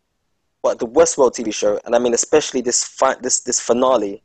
but 0.62 0.78
the 0.78 0.86
Westworld 0.86 1.34
TV 1.34 1.52
show, 1.52 1.78
and 1.84 1.94
I 1.94 1.98
mean 1.98 2.14
especially 2.14 2.60
this 2.60 2.84
fi- 2.84 3.16
this 3.20 3.40
this 3.40 3.60
finale. 3.60 4.22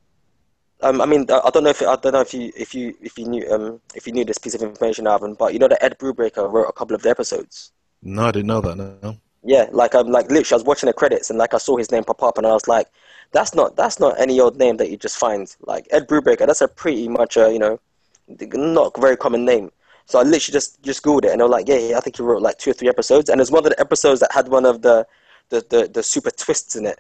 Um, 0.84 1.00
I 1.00 1.06
mean, 1.06 1.28
I 1.30 1.50
don't 1.52 1.64
know 1.64 1.70
if 1.70 1.82
I 1.84 1.96
don't 1.96 2.14
know 2.14 2.22
if 2.22 2.34
you 2.34 2.52
if 2.58 2.74
you 2.74 2.96
if 3.02 3.18
you 3.18 3.26
knew 3.26 3.48
um 3.52 3.82
if 3.94 4.08
you 4.08 4.14
knew 4.14 4.26
this 4.26 4.40
piece 4.40 4.56
of 4.56 4.64
information, 4.64 5.06
Alvin, 5.06 5.36
but 5.36 5.54
you 5.54 5.60
know 5.60 5.68
that 5.68 5.84
Ed 5.84 5.98
Brubaker 6.00 6.52
wrote 6.52 6.68
a 6.68 6.74
couple 6.74 6.96
of 6.96 7.04
the 7.04 7.10
episodes. 7.10 7.72
No, 8.02 8.24
I 8.24 8.32
didn't 8.32 8.48
know 8.48 8.62
that. 8.62 8.78
No. 8.78 9.18
Yeah, 9.44 9.68
like 9.72 9.96
I'm 9.96 10.08
like 10.08 10.30
literally, 10.30 10.52
I 10.52 10.56
was 10.56 10.64
watching 10.64 10.88
the 10.88 10.94
credits 10.94 11.30
and 11.30 11.40
like 11.40 11.54
I 11.54 11.58
saw 11.58 11.78
his 11.78 11.92
name 11.92 12.04
pop 12.04 12.22
up, 12.22 12.38
and 12.38 12.46
I 12.46 12.52
was 12.52 12.68
like, 12.68 12.88
that's 13.32 13.56
not 13.56 13.76
that's 13.76 14.00
not 14.00 14.20
any 14.20 14.40
old 14.40 14.58
name 14.58 14.78
that 14.78 14.92
you 14.92 14.98
just 14.98 15.18
find. 15.18 15.54
Like 15.62 15.88
Ed 15.92 16.08
Brubaker, 16.08 16.46
that's 16.46 16.62
a 16.62 16.68
pretty 16.68 17.08
much 17.08 17.38
a 17.38 17.52
you 17.52 17.60
know, 17.60 17.80
not 18.28 19.00
very 19.00 19.18
common 19.18 19.46
name. 19.46 19.72
So 20.06 20.20
I 20.20 20.24
literally 20.24 20.54
just 20.54 20.82
just 20.84 21.04
googled 21.04 21.26
it, 21.26 21.32
and 21.32 21.42
I 21.42 21.46
was 21.46 21.52
like, 21.52 21.68
yeah, 21.68 21.78
yeah, 21.78 21.98
I 21.98 22.02
think 22.02 22.18
he 22.18 22.24
wrote 22.24 22.42
like 22.42 22.58
two 22.58 22.72
or 22.72 22.74
three 22.74 22.90
episodes, 22.90 23.30
and 23.30 23.42
it's 23.42 23.52
one 23.52 23.66
of 23.66 23.72
the 23.72 23.80
episodes 23.80 24.20
that 24.20 24.32
had 24.32 24.48
one 24.48 24.66
of 24.66 24.82
the 24.82 25.08
the 25.50 25.66
the, 25.70 25.90
the 25.92 26.04
super 26.04 26.32
twists 26.32 26.76
in 26.76 26.86
it. 26.86 27.00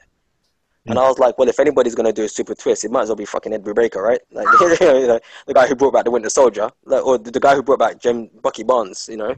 And 0.87 0.97
I 0.97 1.07
was 1.07 1.19
like, 1.19 1.37
well, 1.37 1.47
if 1.47 1.59
anybody's 1.59 1.93
gonna 1.93 2.11
do 2.11 2.23
a 2.23 2.29
super 2.29 2.55
twist, 2.55 2.83
it 2.83 2.91
might 2.91 3.03
as 3.03 3.09
well 3.09 3.15
be 3.15 3.25
fucking 3.25 3.53
Ed 3.53 3.63
Brubaker, 3.63 4.01
right? 4.01 4.19
Like, 4.31 4.47
you 4.81 5.07
know, 5.07 5.19
the 5.45 5.53
guy 5.53 5.67
who 5.67 5.75
brought 5.75 5.93
back 5.93 6.05
the 6.05 6.11
Winter 6.11 6.29
Soldier, 6.29 6.71
like, 6.85 7.05
or 7.05 7.19
the, 7.19 7.29
the 7.29 7.39
guy 7.39 7.53
who 7.53 7.61
brought 7.61 7.79
back 7.79 8.01
Jim 8.01 8.29
Bucky 8.41 8.63
Barnes, 8.63 9.07
you 9.09 9.17
know. 9.17 9.35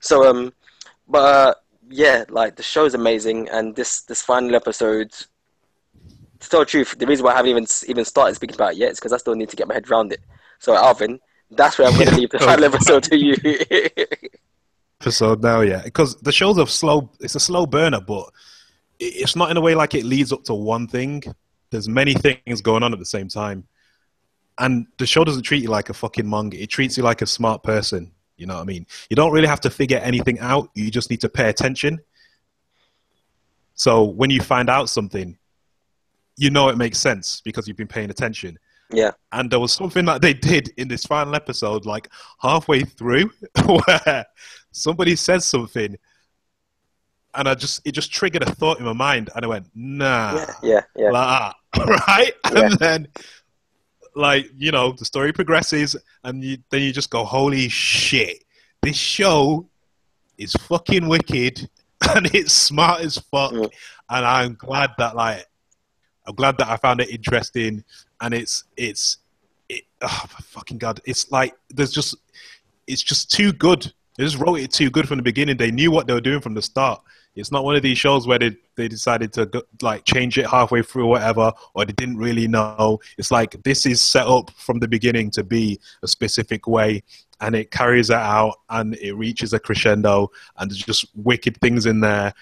So 0.00 0.28
um, 0.28 0.52
but 1.08 1.18
uh, 1.18 1.54
yeah, 1.90 2.24
like 2.28 2.56
the 2.56 2.62
show's 2.62 2.94
amazing, 2.94 3.48
and 3.48 3.74
this 3.74 4.02
this 4.02 4.22
final 4.22 4.54
episode. 4.54 5.12
To 6.40 6.48
tell 6.48 6.60
the 6.60 6.66
truth, 6.66 6.96
the 6.98 7.06
reason 7.06 7.24
why 7.24 7.32
I 7.32 7.36
haven't 7.36 7.50
even 7.50 7.66
even 7.86 8.04
started 8.04 8.34
speaking 8.34 8.54
about 8.54 8.72
it 8.72 8.78
yet 8.78 8.92
is 8.92 8.98
because 8.98 9.12
I 9.12 9.18
still 9.18 9.34
need 9.34 9.50
to 9.50 9.56
get 9.56 9.68
my 9.68 9.74
head 9.74 9.90
around 9.90 10.12
it. 10.12 10.20
So 10.58 10.74
Alvin, 10.74 11.20
that's 11.50 11.78
where 11.78 11.88
I'm 11.88 11.94
going 11.94 12.08
to 12.08 12.16
leave 12.16 12.30
the 12.30 12.38
final 12.38 12.64
episode 12.64 13.02
to 13.04 13.16
you. 13.16 13.34
episode 15.00 15.42
now, 15.42 15.60
yeah, 15.60 15.82
because 15.82 16.16
the 16.16 16.32
show's 16.32 16.56
a 16.56 16.66
slow. 16.66 17.10
It's 17.20 17.34
a 17.34 17.40
slow 17.40 17.66
burner, 17.66 18.00
but 18.00 18.30
it's 18.98 19.36
not 19.36 19.50
in 19.50 19.56
a 19.56 19.60
way 19.60 19.74
like 19.74 19.94
it 19.94 20.04
leads 20.04 20.32
up 20.32 20.44
to 20.44 20.54
one 20.54 20.86
thing. 20.86 21.22
There's 21.70 21.88
many 21.88 22.14
things 22.14 22.62
going 22.62 22.82
on 22.82 22.92
at 22.92 22.98
the 22.98 23.04
same 23.04 23.28
time, 23.28 23.66
and 24.58 24.86
the 24.98 25.06
show 25.06 25.24
doesn't 25.24 25.42
treat 25.42 25.62
you 25.62 25.70
like 25.70 25.90
a 25.90 25.94
fucking 25.94 26.28
manga. 26.28 26.62
It 26.62 26.68
treats 26.68 26.96
you 26.96 27.02
like 27.02 27.20
a 27.20 27.26
smart 27.26 27.62
person. 27.62 28.12
You 28.40 28.46
know 28.46 28.54
what 28.54 28.62
I 28.62 28.64
mean? 28.64 28.86
You 29.10 29.16
don't 29.16 29.32
really 29.32 29.46
have 29.46 29.60
to 29.60 29.70
figure 29.70 29.98
anything 29.98 30.38
out. 30.40 30.70
You 30.74 30.90
just 30.90 31.10
need 31.10 31.20
to 31.20 31.28
pay 31.28 31.48
attention. 31.48 32.00
So 33.74 34.04
when 34.04 34.30
you 34.30 34.40
find 34.40 34.68
out 34.68 34.88
something, 34.88 35.38
you 36.36 36.50
know 36.50 36.70
it 36.70 36.78
makes 36.78 36.98
sense 36.98 37.42
because 37.44 37.68
you've 37.68 37.76
been 37.76 37.86
paying 37.86 38.10
attention. 38.10 38.58
yeah, 38.90 39.12
And 39.30 39.50
there 39.50 39.60
was 39.60 39.72
something 39.72 40.06
that 40.06 40.22
they 40.22 40.32
did 40.34 40.72
in 40.78 40.88
this 40.88 41.04
final 41.04 41.34
episode, 41.34 41.84
like 41.84 42.08
halfway 42.40 42.80
through, 42.80 43.30
where 43.66 44.24
somebody 44.72 45.16
said 45.16 45.42
something, 45.42 45.96
and 47.34 47.48
I 47.48 47.54
just 47.54 47.80
it 47.86 47.92
just 47.92 48.10
triggered 48.12 48.42
a 48.42 48.50
thought 48.50 48.78
in 48.78 48.84
my 48.84 48.92
mind, 48.92 49.30
and 49.34 49.44
I 49.44 49.48
went, 49.48 49.68
"Nah, 49.74 50.34
yeah, 50.34 50.54
yeah, 50.62 50.80
yeah. 50.96 51.10
like 51.10 51.54
right?" 52.08 52.32
Yeah. 52.52 52.60
And 52.60 52.78
then, 52.78 53.08
like 54.14 54.50
you 54.56 54.72
know, 54.72 54.92
the 54.92 55.04
story 55.04 55.32
progresses, 55.32 55.96
and 56.24 56.42
you, 56.42 56.58
then 56.70 56.82
you 56.82 56.92
just 56.92 57.10
go, 57.10 57.24
"Holy 57.24 57.68
shit! 57.68 58.44
This 58.82 58.96
show 58.96 59.68
is 60.38 60.52
fucking 60.52 61.08
wicked, 61.08 61.68
and 62.14 62.26
it's 62.34 62.52
smart 62.52 63.02
as 63.02 63.18
fuck." 63.18 63.52
Mm. 63.52 63.70
And 64.10 64.26
I'm 64.26 64.54
glad 64.54 64.90
that 64.98 65.16
like 65.16 65.46
I'm 66.26 66.34
glad 66.34 66.58
that 66.58 66.68
I 66.68 66.76
found 66.76 67.00
it 67.00 67.10
interesting, 67.10 67.84
and 68.20 68.34
it's 68.34 68.64
it's 68.76 69.18
it. 69.68 69.84
Oh 70.02 70.24
my 70.32 70.40
fucking 70.40 70.78
god! 70.78 71.00
It's 71.04 71.30
like 71.30 71.54
there's 71.68 71.92
just 71.92 72.16
it's 72.86 73.02
just 73.02 73.30
too 73.30 73.52
good. 73.52 73.92
They 74.16 74.24
just 74.24 74.38
wrote 74.38 74.60
it 74.60 74.72
too 74.72 74.90
good 74.90 75.08
from 75.08 75.18
the 75.18 75.22
beginning. 75.22 75.56
They 75.56 75.70
knew 75.70 75.90
what 75.90 76.06
they 76.06 76.12
were 76.12 76.20
doing 76.20 76.40
from 76.40 76.54
the 76.54 76.62
start. 76.62 77.02
It's 77.36 77.52
not 77.52 77.64
one 77.64 77.76
of 77.76 77.82
these 77.82 77.98
shows 77.98 78.26
where 78.26 78.38
they 78.38 78.56
they 78.76 78.88
decided 78.88 79.32
to 79.34 79.64
like 79.82 80.04
change 80.04 80.38
it 80.38 80.46
halfway 80.46 80.82
through 80.82 81.04
or 81.04 81.10
whatever, 81.10 81.52
or 81.74 81.84
they 81.84 81.92
didn't 81.92 82.16
really 82.16 82.48
know. 82.48 82.98
It's 83.18 83.30
like 83.30 83.62
this 83.62 83.86
is 83.86 84.00
set 84.02 84.26
up 84.26 84.50
from 84.52 84.78
the 84.80 84.88
beginning 84.88 85.30
to 85.32 85.44
be 85.44 85.78
a 86.02 86.08
specific 86.08 86.66
way, 86.66 87.02
and 87.40 87.54
it 87.54 87.70
carries 87.70 88.08
that 88.08 88.22
out, 88.22 88.56
and 88.68 88.96
it 88.96 89.12
reaches 89.12 89.52
a 89.52 89.60
crescendo, 89.60 90.30
and 90.58 90.70
there's 90.70 90.82
just 90.82 91.06
wicked 91.14 91.56
things 91.60 91.86
in 91.86 92.00
there, 92.00 92.34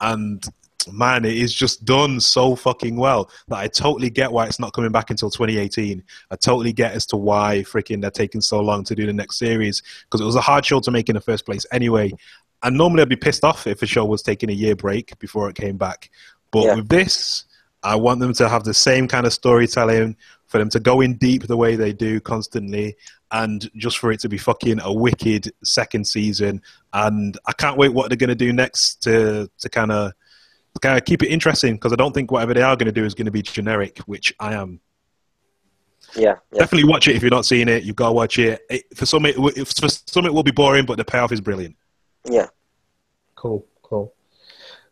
and 0.00 0.46
man, 0.92 1.24
it 1.24 1.36
is 1.36 1.52
just 1.52 1.84
done 1.84 2.20
so 2.20 2.54
fucking 2.54 2.96
well 2.96 3.30
that 3.48 3.58
I 3.58 3.68
totally 3.68 4.10
get 4.10 4.30
why 4.30 4.46
it's 4.46 4.60
not 4.60 4.72
coming 4.72 4.92
back 4.92 5.10
until 5.10 5.30
2018. 5.30 6.02
I 6.30 6.36
totally 6.36 6.72
get 6.72 6.92
as 6.92 7.06
to 7.06 7.16
why 7.16 7.64
freaking 7.66 8.00
they're 8.00 8.10
taking 8.10 8.40
so 8.40 8.60
long 8.60 8.84
to 8.84 8.94
do 8.94 9.06
the 9.06 9.12
next 9.12 9.38
series 9.38 9.82
because 10.04 10.20
it 10.20 10.24
was 10.24 10.36
a 10.36 10.40
hard 10.40 10.64
show 10.64 10.80
to 10.80 10.90
make 10.90 11.08
in 11.08 11.14
the 11.14 11.20
first 11.20 11.44
place 11.46 11.66
anyway. 11.72 12.12
And 12.62 12.76
normally 12.76 13.02
I'd 13.02 13.08
be 13.08 13.16
pissed 13.16 13.44
off 13.44 13.66
if 13.66 13.82
a 13.82 13.86
show 13.86 14.04
was 14.04 14.22
taking 14.22 14.50
a 14.50 14.54
year 14.54 14.74
break 14.74 15.18
before 15.18 15.48
it 15.48 15.56
came 15.56 15.76
back. 15.76 16.10
But 16.50 16.64
Yeah. 16.64 16.74
with 16.76 16.88
this, 16.88 17.44
I 17.82 17.96
want 17.96 18.20
them 18.20 18.32
to 18.34 18.48
have 18.48 18.64
the 18.64 18.74
same 18.74 19.06
kind 19.06 19.26
of 19.26 19.32
storytelling, 19.32 20.16
for 20.46 20.58
them 20.58 20.70
to 20.70 20.80
go 20.80 21.00
in 21.00 21.14
deep 21.14 21.46
the 21.46 21.56
way 21.56 21.76
they 21.76 21.92
do 21.92 22.20
constantly, 22.20 22.96
and 23.32 23.68
just 23.76 23.98
for 23.98 24.12
it 24.12 24.20
to 24.20 24.28
be 24.28 24.38
fucking 24.38 24.80
a 24.80 24.92
wicked 24.92 25.52
second 25.64 26.06
season. 26.06 26.62
And 26.92 27.36
I 27.46 27.52
can't 27.52 27.76
wait 27.76 27.92
what 27.92 28.08
they're 28.08 28.16
going 28.16 28.28
to 28.28 28.34
do 28.34 28.52
next 28.52 29.02
to 29.02 29.50
to 29.58 29.68
kind 29.68 29.92
of 29.92 30.12
kind 30.80 30.98
of 30.98 31.04
keep 31.04 31.22
it 31.22 31.28
interesting 31.28 31.74
because 31.74 31.92
I 31.92 31.96
don't 31.96 32.12
think 32.12 32.30
whatever 32.30 32.54
they 32.54 32.62
are 32.62 32.76
going 32.76 32.86
to 32.86 32.92
do 32.92 33.04
is 33.04 33.14
going 33.14 33.26
to 33.26 33.32
be 33.32 33.42
generic, 33.42 33.98
which 34.00 34.34
I 34.38 34.54
am. 34.54 34.80
yeah, 36.14 36.34
yeah. 36.52 36.58
Definitely 36.60 36.88
watch 36.88 37.08
it 37.08 37.16
if 37.16 37.22
you're 37.22 37.30
not 37.30 37.46
seeing 37.46 37.68
it. 37.68 37.84
You've 37.84 37.96
got 37.96 38.08
to 38.08 38.12
watch 38.12 38.38
it. 38.38 38.60
it 38.70 38.84
for 38.94 39.06
some, 39.06 39.24
it, 39.26 39.34
for 39.34 39.88
some, 39.88 40.26
it 40.26 40.32
will 40.34 40.42
be 40.42 40.50
boring, 40.50 40.86
but 40.86 40.98
the 40.98 41.04
payoff 41.04 41.32
is 41.32 41.40
brilliant. 41.40 41.76
Yeah. 42.30 42.48
Cool, 43.34 43.66
cool. 43.82 44.12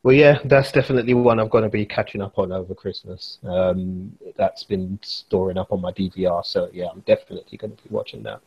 Well, 0.03 0.15
yeah, 0.15 0.39
that's 0.45 0.71
definitely 0.71 1.15
one 1.15 1.41
I'm 1.41 1.49
going 1.49 1.65
to 1.65 1.71
be 1.71 1.87
catching 1.87 2.21
up 2.21 2.39
on 2.39 2.53
over 2.53 2.75
Christmas. 2.75 3.39
Um, 3.43 4.13
that's 4.37 4.63
been 4.63 4.99
storing 5.03 5.57
up 5.57 5.73
on 5.73 5.81
my 5.81 5.93
DVR, 5.93 6.45
so 6.45 6.69
yeah, 6.75 6.89
I'm 6.93 7.01
definitely 7.01 7.57
going 7.57 7.75
to 7.75 7.83
be 7.83 7.89
watching 7.89 8.23
that. 8.25 8.41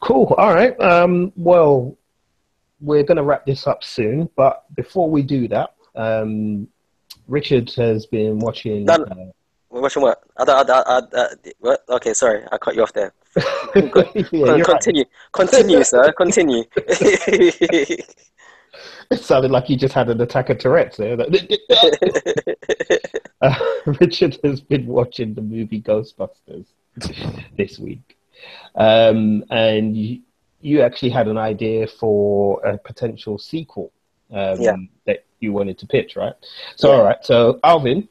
Cool. 0.00 0.34
All 0.36 0.52
right. 0.52 0.78
Um, 0.80 1.32
well, 1.36 1.96
we're 2.80 3.04
going 3.04 3.18
to 3.18 3.22
wrap 3.22 3.46
this 3.46 3.68
up 3.68 3.84
soon, 3.84 4.28
but 4.34 4.64
before 4.74 5.08
we 5.08 5.22
do 5.22 5.46
that, 5.46 5.74
um, 5.94 6.66
Richard 7.28 7.70
has 7.76 8.06
been 8.06 8.40
watching. 8.40 8.84
Done. 8.84 9.04
Uh, 9.04 9.30
watching 9.70 10.02
what? 10.02 10.24
I, 10.36 10.42
I, 10.42 10.62
I, 10.62 11.02
I, 11.14 11.28
what? 11.60 11.84
Okay, 11.88 12.14
sorry, 12.14 12.44
I 12.50 12.58
cut 12.58 12.74
you 12.74 12.82
off 12.82 12.92
there. 12.92 13.12
yeah, 13.74 13.88
Con- 13.90 14.06
you're 14.32 14.54
right. 14.56 14.64
continue, 14.64 15.04
continue, 15.32 15.82
sir. 15.84 16.12
Continue. 16.12 16.64
It 19.10 19.20
sounded 19.20 19.50
like 19.50 19.68
you 19.68 19.76
just 19.76 19.92
had 19.94 20.08
an 20.08 20.20
attack 20.20 20.48
of 20.50 20.58
Tourette's 20.58 20.96
there. 20.96 21.16
Uh, 23.42 23.54
Richard 24.00 24.38
has 24.42 24.62
been 24.62 24.86
watching 24.86 25.34
the 25.34 25.42
movie 25.42 25.82
Ghostbusters 25.82 26.64
this 27.58 27.78
week, 27.78 28.16
um, 28.74 29.44
and 29.50 29.94
you, 29.94 30.22
you 30.62 30.80
actually 30.80 31.10
had 31.10 31.28
an 31.28 31.36
idea 31.36 31.86
for 31.86 32.64
a 32.64 32.78
potential 32.78 33.36
sequel 33.36 33.92
um, 34.32 34.58
Yeah. 34.58 34.76
that 35.06 35.24
you 35.40 35.52
wanted 35.52 35.76
to 35.80 35.86
pitch, 35.86 36.16
right? 36.16 36.32
So, 36.76 36.88
Yeah. 36.90 36.96
all 36.96 37.04
right. 37.04 37.18
So, 37.22 37.60
Alvin, 37.62 38.08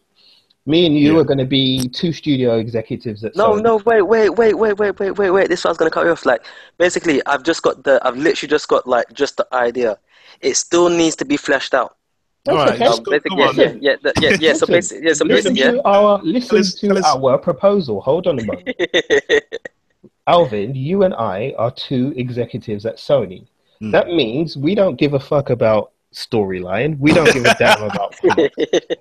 me 0.65 0.85
and 0.85 0.97
you 0.97 1.13
Yeah. 1.15 1.19
are 1.19 1.23
going 1.23 1.39
to 1.39 1.45
be 1.45 1.87
two 1.89 2.13
studio 2.13 2.57
executives 2.57 3.23
at 3.23 3.35
No, 3.35 3.51
Sony. 3.51 3.55
no, 3.63 3.77
no, 3.77 3.83
wait, 3.85 4.01
wait, 4.03 4.29
wait, 4.29 4.53
wait, 4.53 4.73
wait, 4.79 4.99
wait, 4.99 5.11
wait, 5.17 5.29
wait. 5.31 5.49
This 5.49 5.59
is 5.59 5.65
what 5.65 5.69
I 5.69 5.71
was 5.71 5.77
gonna 5.77 5.91
cut 5.91 6.05
you 6.05 6.11
off. 6.11 6.25
Like, 6.25 6.45
basically, 6.77 7.21
I've 7.25 7.43
just 7.43 7.61
got 7.63 7.83
the, 7.83 7.99
I've 8.05 8.17
literally 8.17 8.49
just 8.49 8.67
got 8.69 8.87
like 8.87 9.11
just 9.13 9.37
the 9.37 9.47
idea. 9.53 9.97
It 10.41 10.55
still 10.55 10.89
needs 10.89 11.15
to 11.17 11.25
be 11.25 11.37
fleshed 11.37 11.73
out. 11.73 11.97
That's 12.45 12.57
All 12.57 12.65
right, 12.65 12.73
okay. 12.75 12.85
Um, 12.85 13.03
basically, 13.09 13.19
come 13.29 13.39
yeah, 13.39 13.45
on 13.47 13.55
yeah, 13.55 13.73
yeah, 14.03 14.11
yeah, 14.19 14.37
yeah. 14.39 14.53
So 14.53 14.65
basically, 14.67 15.07
yeah, 15.07 15.13
so 15.13 15.25
Listen 15.25 15.53
basically, 15.53 15.79
to 15.79 15.83
our 15.85 16.21
listen 16.23 16.49
Tell 16.49 16.59
us- 16.59 16.73
to 16.75 16.87
tell 16.87 16.97
us- 16.97 17.05
our 17.05 17.37
proposal. 17.37 18.01
Hold 18.01 18.27
on 18.27 18.39
a 18.39 18.43
moment. 18.43 18.69
Alvin, 20.27 20.73
you 20.75 21.03
and 21.03 21.13
I 21.13 21.53
are 21.57 21.71
two 21.71 22.13
executives 22.15 22.85
at 22.85 22.97
Sony. 22.97 23.47
Hmm. 23.79 23.91
That 23.91 24.07
means 24.07 24.55
we 24.57 24.75
don't 24.75 24.95
give 24.97 25.13
a 25.13 25.19
fuck 25.19 25.49
about 25.49 25.91
storyline. 26.13 26.97
We 26.99 27.11
don't 27.11 27.31
give 27.31 27.45
a 27.45 27.55
damn 27.55 27.83
about. 27.89 28.15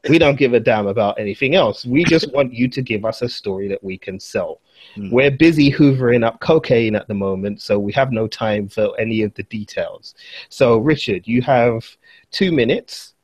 We 0.09 0.19
don't 0.19 0.37
give 0.37 0.55
a 0.55 0.61
damn 0.61 0.87
about 0.87 1.19
anything 1.19 1.55
else. 1.55 1.85
We 1.85 2.05
just 2.05 2.33
want 2.33 2.53
you 2.53 2.69
to 2.69 2.83
give 2.83 3.05
us 3.05 3.23
a 3.23 3.29
story 3.29 3.69
that 3.69 3.83
we 3.83 3.99
can 3.99 4.19
sell. 4.19 4.61
Hmm. 4.95 5.11
We're 5.11 5.31
busy 5.31 5.71
hoovering 5.71 6.25
up 6.25 6.41
cocaine 6.41 6.97
at 6.97 7.09
the 7.09 7.15
moment, 7.15 7.63
so 7.63 7.79
we 7.79 7.93
have 7.93 8.13
no 8.13 8.27
time 8.27 8.69
for 8.69 8.99
any 8.99 9.23
of 9.23 9.33
the 9.35 9.45
details. 9.45 10.15
So, 10.49 10.79
Richard, 10.79 11.27
you 11.27 11.43
have 11.43 11.85
two 12.31 12.53
minutes 12.53 13.15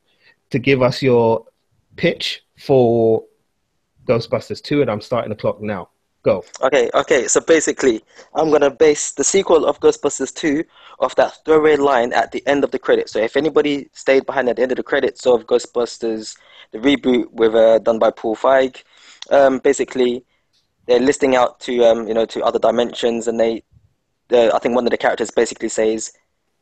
to 0.50 0.58
give 0.58 0.82
us 0.82 1.02
your 1.02 1.44
pitch 1.96 2.44
for 2.58 3.24
Ghostbusters 4.06 4.62
2, 4.62 4.82
and 4.82 4.90
I'm 4.90 5.00
starting 5.00 5.30
the 5.30 5.36
clock 5.36 5.60
now. 5.60 5.90
Go. 6.22 6.44
Okay, 6.62 6.90
okay. 6.94 7.28
So 7.28 7.40
basically, 7.40 8.02
I'm 8.34 8.50
gonna 8.50 8.70
base 8.70 9.12
the 9.12 9.24
sequel 9.24 9.64
of 9.64 9.78
Ghostbusters 9.80 10.34
2 10.34 10.64
off 10.98 11.14
that 11.14 11.32
throwaway 11.44 11.76
line 11.76 12.12
at 12.12 12.32
the 12.32 12.44
end 12.46 12.64
of 12.64 12.72
the 12.72 12.78
credits. 12.78 13.12
So 13.12 13.20
if 13.20 13.36
anybody 13.36 13.88
stayed 13.92 14.26
behind 14.26 14.48
at 14.48 14.56
the 14.56 14.62
end 14.62 14.72
of 14.72 14.76
the 14.76 14.82
credits 14.82 15.26
of 15.26 15.46
Ghostbusters, 15.46 16.36
the 16.72 16.78
reboot 16.78 17.30
with 17.30 17.54
uh, 17.54 17.78
done 17.78 18.00
by 18.00 18.10
Paul 18.10 18.34
Feig, 18.34 18.82
um, 19.30 19.58
basically 19.60 20.24
they're 20.86 20.98
listing 20.98 21.36
out 21.36 21.60
to 21.60 21.84
um, 21.84 22.08
you 22.08 22.14
know 22.14 22.26
to 22.26 22.42
other 22.42 22.58
dimensions, 22.58 23.28
and 23.28 23.38
they, 23.38 23.62
I 24.32 24.58
think 24.58 24.74
one 24.74 24.86
of 24.86 24.90
the 24.90 24.96
characters 24.96 25.30
basically 25.30 25.68
says, 25.68 26.12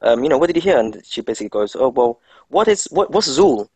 um, 0.02 0.22
you 0.22 0.28
know, 0.28 0.36
what 0.36 0.48
did 0.48 0.56
you 0.56 0.62
hear? 0.62 0.78
And 0.78 1.00
she 1.04 1.22
basically 1.22 1.48
goes, 1.48 1.74
oh 1.74 1.88
well, 1.88 2.20
what 2.48 2.68
is 2.68 2.84
what 2.90 3.10
what's 3.10 3.28
Zuul? 3.28 3.68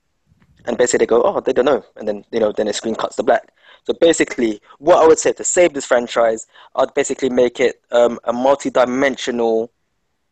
And 0.66 0.76
basically 0.76 1.04
they 1.04 1.06
go, 1.06 1.22
oh, 1.22 1.40
they 1.40 1.54
don't 1.54 1.64
know, 1.64 1.84
and 1.96 2.06
then 2.06 2.24
you 2.32 2.40
know 2.40 2.52
then 2.52 2.66
the 2.66 2.74
screen 2.74 2.94
cuts 2.94 3.16
to 3.16 3.22
black. 3.22 3.50
So 3.84 3.94
basically, 4.00 4.60
what 4.78 5.02
I 5.02 5.06
would 5.06 5.18
say 5.18 5.32
to 5.32 5.44
save 5.44 5.72
this 5.72 5.86
franchise, 5.86 6.46
I'd 6.76 6.94
basically 6.94 7.30
make 7.30 7.60
it 7.60 7.80
um, 7.90 8.18
a 8.24 8.32
multi-dimensional 8.32 9.70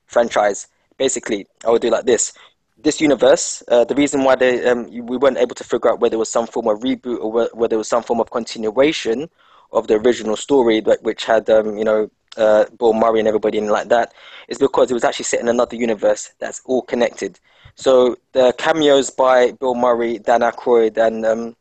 franchise. 0.07 0.69
Basically, 0.97 1.47
I 1.66 1.70
would 1.70 1.83
do 1.83 1.91
like 1.91 2.05
this. 2.05 2.33
This 2.81 3.01
universe, 3.01 3.62
uh, 3.69 3.85
the 3.85 3.95
reason 3.95 4.23
why 4.23 4.37
they, 4.37 4.65
um, 4.69 4.85
we 5.07 5.16
weren't 5.16 5.39
able 5.39 5.55
to 5.57 5.65
figure 5.65 5.91
out 5.91 6.01
whether 6.01 6.15
it 6.15 6.19
was 6.19 6.29
some 6.29 6.47
form 6.47 6.69
of 6.69 6.81
reboot 6.81 7.19
or 7.20 7.49
whether 7.53 7.75
it 7.75 7.79
was 7.79 7.89
some 7.89 8.05
form 8.05 8.20
of 8.20 8.31
continuation 8.31 9.29
of 9.73 9.89
the 9.89 9.95
original 9.95 10.37
story, 10.37 10.81
which 11.03 11.25
had, 11.25 11.51
um, 11.51 11.77
you 11.77 11.85
know, 11.85 12.09
uh, 12.37 12.66
Bill 12.79 12.93
Murray 12.93 13.19
and 13.19 13.27
everybody 13.27 13.59
in 13.59 13.69
like 13.69 13.89
that, 13.89 14.12
is 14.47 14.59
because 14.59 14.91
it 14.91 14.95
was 14.95 15.03
actually 15.03 15.25
set 15.25 15.41
in 15.41 15.49
another 15.49 15.75
universe 15.75 16.33
that's 16.39 16.62
all 16.66 16.83
connected. 16.83 17.41
So 17.75 18.16
the 18.33 18.53
cameos 18.59 19.11
by 19.11 19.53
Bill 19.53 19.75
Murray, 19.75 20.19
Dan 20.19 20.41
Aykroyd, 20.41 20.97
and 20.99 21.27
um, 21.27 21.57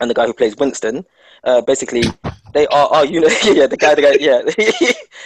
and 0.00 0.10
the 0.10 0.14
guy 0.14 0.26
who 0.26 0.32
plays 0.32 0.56
Winston, 0.56 1.04
uh, 1.44 1.60
basically 1.62 2.04
they 2.52 2.66
are 2.66 3.04
you 3.04 3.20
know 3.20 3.28
yeah 3.44 3.66
the 3.66 3.76
guy 3.76 3.94
the 3.94 4.02
guy 4.02 4.16
yeah 4.18 4.42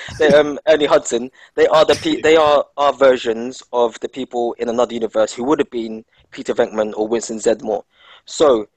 they, 0.18 0.34
um, 0.34 0.59
Ernie 0.68 0.86
Hudson 0.86 1.30
they 1.55 1.66
are 1.68 1.84
the 1.84 1.94
pe- 1.96 2.20
they 2.20 2.36
are 2.36 2.64
our 2.76 2.92
versions 2.92 3.62
of 3.72 3.98
the 4.01 4.09
people 4.09 4.55
in 4.59 4.68
another 4.68 4.94
universe 4.94 5.32
who 5.32 5.44
would 5.44 5.59
have 5.59 5.70
been 5.70 6.05
Peter 6.30 6.55
Venkman 6.55 6.92
or 6.96 7.09
Winston 7.09 7.38
Zeddemore. 7.38 7.84
So 8.26 8.68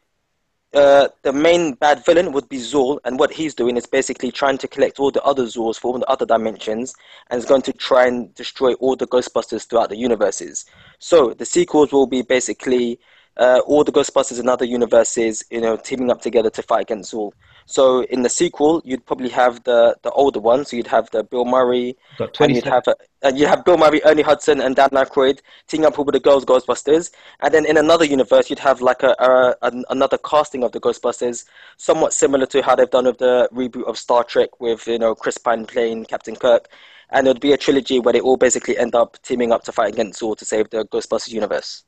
uh, 0.73 1.07
the 1.23 1.33
main 1.33 1.73
bad 1.73 2.05
villain 2.05 2.31
would 2.33 2.47
be 2.49 2.57
Zuul, 2.57 2.99
and 3.05 3.17
what 3.17 3.31
he's 3.31 3.55
doing 3.55 3.77
is 3.77 3.85
basically 3.85 4.31
trying 4.31 4.57
to 4.59 4.67
collect 4.67 4.99
all 4.99 5.11
the 5.11 5.23
other 5.23 5.45
Zuuls 5.45 5.79
from 5.79 6.01
the 6.01 6.09
other 6.09 6.25
dimensions, 6.25 6.93
and 7.29 7.39
is 7.39 7.45
going 7.45 7.61
to 7.63 7.73
try 7.73 8.05
and 8.05 8.33
destroy 8.35 8.73
all 8.73 8.95
the 8.95 9.07
Ghostbusters 9.07 9.67
throughout 9.67 9.89
the 9.89 9.97
universes. 9.97 10.65
So 10.99 11.33
the 11.33 11.45
sequels 11.45 11.91
will 11.91 12.05
be 12.05 12.21
basically 12.21 12.99
uh, 13.37 13.59
all 13.65 13.83
the 13.83 13.91
Ghostbusters 13.91 14.39
in 14.39 14.49
other 14.49 14.65
universes, 14.65 15.43
you 15.51 15.61
know, 15.61 15.77
teaming 15.77 16.09
up 16.09 16.21
together 16.21 16.49
to 16.49 16.63
fight 16.63 16.81
against 16.83 17.13
Zuul. 17.13 17.31
So 17.65 18.03
in 18.05 18.21
the 18.23 18.29
sequel, 18.29 18.81
you'd 18.85 19.05
probably 19.05 19.29
have 19.29 19.63
the 19.63 19.95
the 20.01 20.11
older 20.11 20.39
one. 20.39 20.65
So 20.65 20.75
you'd 20.77 20.87
have 20.87 21.09
the 21.11 21.23
Bill 21.23 21.45
Murray, 21.45 21.97
and 22.39 22.55
you'd 22.55 22.63
have 22.65 22.87
a, 22.87 22.95
and 23.21 23.37
you 23.37 23.45
have 23.45 23.65
Bill 23.65 23.77
Murray, 23.77 24.01
Ernie 24.05 24.21
Hudson, 24.21 24.61
and 24.61 24.75
Dan 24.75 24.89
Aykroyd 24.89 25.39
teaming 25.67 25.85
up 25.85 25.97
with 25.97 26.13
the 26.13 26.19
girls 26.19 26.45
Ghostbusters. 26.45 27.11
And 27.41 27.53
then 27.53 27.65
in 27.65 27.77
another 27.77 28.05
universe, 28.05 28.49
you'd 28.49 28.59
have 28.59 28.81
like 28.81 29.03
a, 29.03 29.15
a, 29.19 29.55
a, 29.67 29.83
another 29.89 30.17
casting 30.17 30.63
of 30.63 30.71
the 30.71 30.79
Ghostbusters, 30.79 31.45
somewhat 31.77 32.13
similar 32.13 32.45
to 32.47 32.61
how 32.61 32.75
they've 32.75 32.89
done 32.89 33.05
with 33.05 33.17
the 33.17 33.49
reboot 33.53 33.85
of 33.85 33.97
Star 33.97 34.23
Trek 34.23 34.59
with 34.59 34.87
you 34.87 34.97
know 34.97 35.13
Chris 35.13 35.37
Pine 35.37 35.65
playing 35.65 36.05
Captain 36.05 36.35
Kirk. 36.35 36.69
And 37.09 37.27
it 37.27 37.29
would 37.29 37.41
be 37.41 37.53
a 37.53 37.57
trilogy 37.57 37.99
where 37.99 38.13
they 38.13 38.19
all 38.19 38.37
basically 38.37 38.77
end 38.77 38.93
up 38.95 39.17
teaming 39.23 39.51
up 39.51 39.63
to 39.65 39.71
fight 39.71 39.93
against 39.93 40.21
Zuul 40.21 40.37
to 40.37 40.45
save 40.45 40.69
the 40.69 40.85
Ghostbusters 40.85 41.31
universe. 41.31 41.83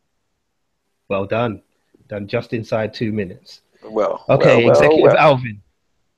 Well 1.10 1.26
done. 1.26 1.62
Done 2.08 2.28
just 2.28 2.54
inside 2.54 2.94
two 2.94 3.12
minutes. 3.12 3.62
Well, 3.84 4.24
okay, 4.30 4.64
well, 4.64 4.70
Executive 4.72 5.04
well. 5.04 5.18
Alvin, 5.18 5.62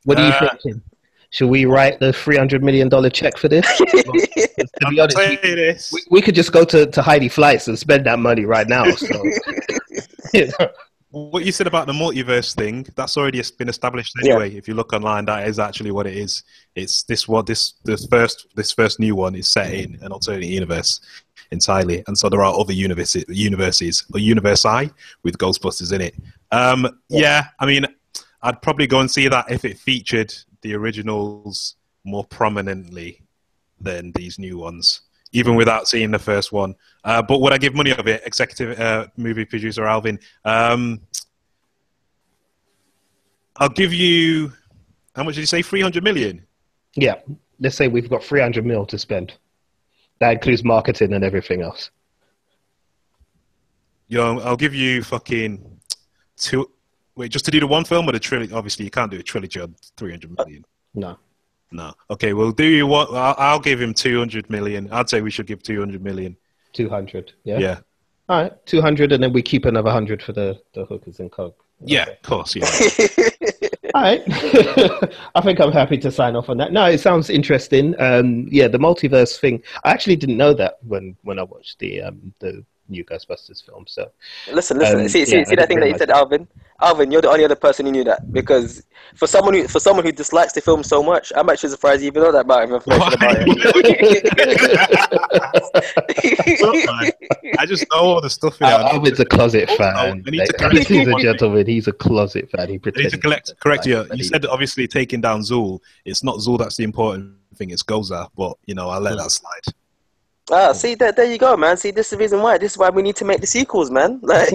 what 0.06 0.20
are 0.20 0.28
you 0.28 0.34
Uh, 0.34 0.50
thinking? 0.50 0.82
Should 1.32 1.48
we 1.50 1.64
write 1.66 2.00
the 2.00 2.12
three 2.12 2.38
hundred 2.38 2.62
million 2.64 2.90
dollar 2.90 3.10
check 3.10 3.38
for 3.38 3.48
this? 3.48 3.66
to 3.78 4.88
be 4.90 5.00
honest, 5.00 5.18
we, 5.18 5.36
this. 5.42 5.92
we, 5.94 6.02
we 6.12 6.22
could 6.22 6.36
just 6.36 6.52
go 6.52 6.66
to, 6.66 6.88
to 6.88 7.02
Heidi 7.02 7.30
Flights 7.30 7.68
and 7.70 7.80
spend 7.80 8.06
that 8.06 8.20
money 8.20 8.46
right 8.46 8.68
now. 8.68 8.90
So. 8.92 9.24
What 11.14 11.44
you 11.44 11.52
said 11.52 11.68
about 11.68 11.88
the 11.88 11.94
multiverse 11.94 12.56
thing, 12.56 12.88
that's 12.96 13.18
already 13.18 13.42
been 13.58 13.68
established 13.68 14.14
Yeah. 14.24 14.36
anyway. 14.36 14.56
If 14.56 14.70
you 14.70 14.76
look 14.76 14.94
online, 14.94 15.26
that 15.26 15.46
is 15.46 15.60
actually 15.60 15.92
what 15.92 16.08
it 16.08 16.16
is. 16.16 16.44
It's 16.74 17.04
this 17.04 17.28
what 17.28 17.46
this 17.46 17.74
this 17.84 18.08
first 18.08 18.48
this 18.56 18.72
first 18.72 18.98
new 18.98 19.14
one 19.14 19.36
is 19.36 19.50
set 19.50 19.74
in 19.74 20.00
an 20.02 20.14
alternate 20.14 20.46
universe 20.46 21.02
entirely, 21.52 22.04
and 22.08 22.18
so 22.18 22.30
there 22.30 22.42
are 22.42 22.58
other 22.60 22.74
universes 22.74 23.26
universes 23.28 24.06
or 24.14 24.20
universi 24.20 24.92
with 25.24 25.38
Ghostbusters 25.38 25.94
in 25.94 26.02
it. 26.02 26.16
Um, 26.52 26.88
yeah, 27.10 27.46
I 27.60 27.66
mean, 27.66 27.86
I'd 28.42 28.62
probably 28.62 28.88
go 28.88 29.00
and 29.00 29.10
see 29.10 29.28
that 29.28 29.52
if 29.52 29.66
it 29.66 29.78
featured 29.78 30.34
the 30.62 30.74
originals 30.76 31.76
more 32.04 32.24
prominently 32.26 33.22
than 33.80 34.12
these 34.14 34.40
new 34.40 34.58
ones, 34.58 35.02
even 35.32 35.56
without 35.56 35.88
seeing 35.88 36.12
the 36.12 36.20
first 36.20 36.52
one. 36.52 36.76
Uh, 37.04 37.22
but 37.22 37.40
would 37.42 37.54
I 37.54 37.58
give 37.58 37.74
money 37.76 37.92
of 37.92 38.08
it? 38.08 38.22
Executive 38.26 38.80
uh, 38.80 39.08
movie 39.18 39.46
producer 39.46 39.86
Alvin. 39.86 40.20
Um, 40.46 41.02
I'll 43.58 43.70
give 43.70 43.94
you. 43.94 44.54
How 45.16 45.24
much 45.24 45.36
did 45.36 45.42
you 45.42 45.48
say? 45.48 45.62
Three 45.62 45.82
hundred 45.82 46.04
million. 46.04 46.46
yeah, 46.96 47.16
let's 47.60 47.76
say 47.76 47.88
we've 47.88 48.10
got 48.10 48.24
three 48.24 48.42
hundred 48.42 48.66
mil 48.66 48.86
to 48.86 48.98
spend. 48.98 49.34
That 50.22 50.34
includes 50.34 50.64
marketing 50.64 51.14
and 51.14 51.24
everything 51.24 51.64
else. 51.64 51.90
Yo, 54.08 54.38
I'll 54.40 54.56
give 54.56 54.76
you 54.76 55.04
fucking 55.04 55.80
two. 56.38 56.70
Wait, 57.16 57.32
just 57.32 57.44
to 57.46 57.52
do 57.52 57.60
the 57.60 57.66
one 57.66 57.84
film 57.84 58.08
or 58.08 58.12
the 58.12 58.20
trilogy? 58.20 58.54
Obviously, 58.54 58.86
you 58.86 58.92
can't 58.92 59.10
do 59.10 59.18
a 59.18 59.24
trilogy 59.24 59.60
on 59.60 59.76
three 59.98 60.12
hundred 60.12 60.38
million. 60.38 60.64
No. 60.94 61.18
No. 61.72 61.94
Okay, 62.12 62.34
we'll 62.34 62.52
do 62.52 62.66
you 62.66 62.86
what? 62.86 63.10
I'll, 63.10 63.36
I'll 63.40 63.60
give 63.60 63.82
him 63.82 63.96
two 63.96 64.20
hundred 64.20 64.48
million. 64.48 64.88
I'd 64.92 65.10
say 65.10 65.22
we 65.22 65.32
should 65.32 65.48
give 65.48 65.64
two 65.64 65.80
hundred 65.80 66.04
million. 66.04 66.38
200. 66.74 67.34
Yeah. 67.44 67.58
Yeah. 67.58 67.80
All 68.30 68.44
right. 68.44 68.66
200, 68.66 69.12
and 69.12 69.22
then 69.22 69.34
we 69.34 69.42
keep 69.42 69.66
another 69.66 69.88
100 69.88 70.24
for 70.24 70.32
the, 70.32 70.62
the 70.74 70.86
hookers 70.86 71.20
and 71.20 71.30
coke. 71.30 71.66
Yeah, 71.84 72.08
of 72.08 72.22
course. 72.22 72.56
Yeah. 72.56 72.66
All 73.94 74.02
right. 74.02 74.24
I 75.36 75.42
think 75.42 75.60
I'm 75.60 75.72
happy 75.72 75.98
to 76.00 76.12
sign 76.12 76.36
off 76.36 76.50
on 76.50 76.58
that. 76.58 76.72
No, 76.72 76.86
it 76.86 77.00
sounds 77.00 77.30
interesting. 77.30 78.00
Um, 78.00 78.48
yeah, 78.50 78.68
the 78.68 78.78
multiverse 78.78 79.40
thing. 79.40 79.62
I 79.84 79.92
actually 79.92 80.16
didn't 80.16 80.38
know 80.38 80.54
that 80.54 80.76
when, 80.84 81.16
when 81.24 81.40
I 81.40 81.44
watched 81.44 81.80
the 81.80 82.02
um, 82.02 82.34
the 82.40 82.64
new 82.92 83.04
Ghostbusters 83.06 83.64
film. 83.66 83.86
So 83.88 84.12
Listen, 84.52 84.78
listen. 84.78 85.00
Um, 85.02 85.10
see, 85.10 85.26
see, 85.26 85.38
yeah, 85.38 85.44
see 85.46 85.56
that 85.56 85.68
thing 85.68 85.80
that 85.80 85.90
you 85.90 85.98
said, 85.98 86.10
that. 86.10 86.18
Alvin. 86.18 86.48
Alvin, 86.82 87.12
you're 87.12 87.22
the 87.22 87.30
only 87.30 87.46
other 87.46 87.56
person 87.56 87.86
who 87.86 87.92
knew 87.92 88.04
that 88.04 88.32
because 88.34 88.84
for 89.16 89.28
someone 89.28 89.54
who 89.54 89.68
for 89.68 89.80
someone 89.80 90.04
who 90.06 90.12
dislikes 90.12 90.54
the 90.54 90.62
film 90.62 90.84
so 90.84 91.02
much, 91.04 91.32
I'm 91.36 91.50
actually 91.50 91.70
surprised 91.70 92.02
you 92.02 92.08
even 92.08 92.24
know 92.24 92.32
that 92.32 92.40
about 92.42 92.64
information 92.64 93.14
about 93.14 93.38
it. 93.46 94.76
I 97.60 97.66
just 97.66 97.86
know 97.92 97.98
all 98.00 98.22
the 98.22 98.30
stuff 98.30 98.60
in 98.62 98.68
Al- 98.68 98.88
Alvin's 98.94 99.20
a 99.20 99.26
closet 99.26 99.70
Oh, 99.70 99.78
fan. 99.78 99.96
I 99.96 100.12
Like, 100.32 100.50
correct 100.58 100.88
he's 100.88 101.08
a 101.08 101.16
gentleman. 101.20 101.68
He's 101.68 101.88
a 101.88 101.94
closet 101.94 102.50
fan. 102.50 102.62
He 102.62 102.64
I 102.64 102.72
need 102.74 102.84
pretends. 102.84 103.14
to 103.14 103.20
collect, 103.20 103.54
correct 103.60 103.86
you. 103.86 104.06
You 104.14 104.24
said 104.24 104.46
obviously 104.46 104.88
taking 104.88 105.22
down 105.22 105.42
Zuul. 105.42 105.80
It's 106.06 106.24
not 106.24 106.38
Zuul 106.38 106.58
that's 106.58 106.78
the 106.78 106.84
important 106.84 107.36
thing. 107.56 107.70
It's 107.72 107.84
Gozer. 107.84 108.28
But 108.36 108.58
you 108.66 108.76
know, 108.76 108.90
I'll 108.90 109.02
let 109.02 109.18
that 109.18 109.32
slide. 109.32 109.66
Ah, 110.52 110.72
see, 110.74 110.96
there, 110.96 111.12
there 111.12 111.32
you 111.32 111.38
go, 111.38 111.56
man. 111.58 111.78
See, 111.78 111.92
this 111.92 112.08
is 112.08 112.12
the 112.12 112.18
reason 112.18 112.42
why. 112.42 112.58
This 112.58 112.72
is 112.74 112.78
why 112.78 112.90
we 112.90 113.02
need 113.02 113.16
to 113.18 113.26
make 113.26 113.42
the 113.42 113.48
sequels, 113.48 113.92
man. 113.92 114.20
Like, 114.24 114.52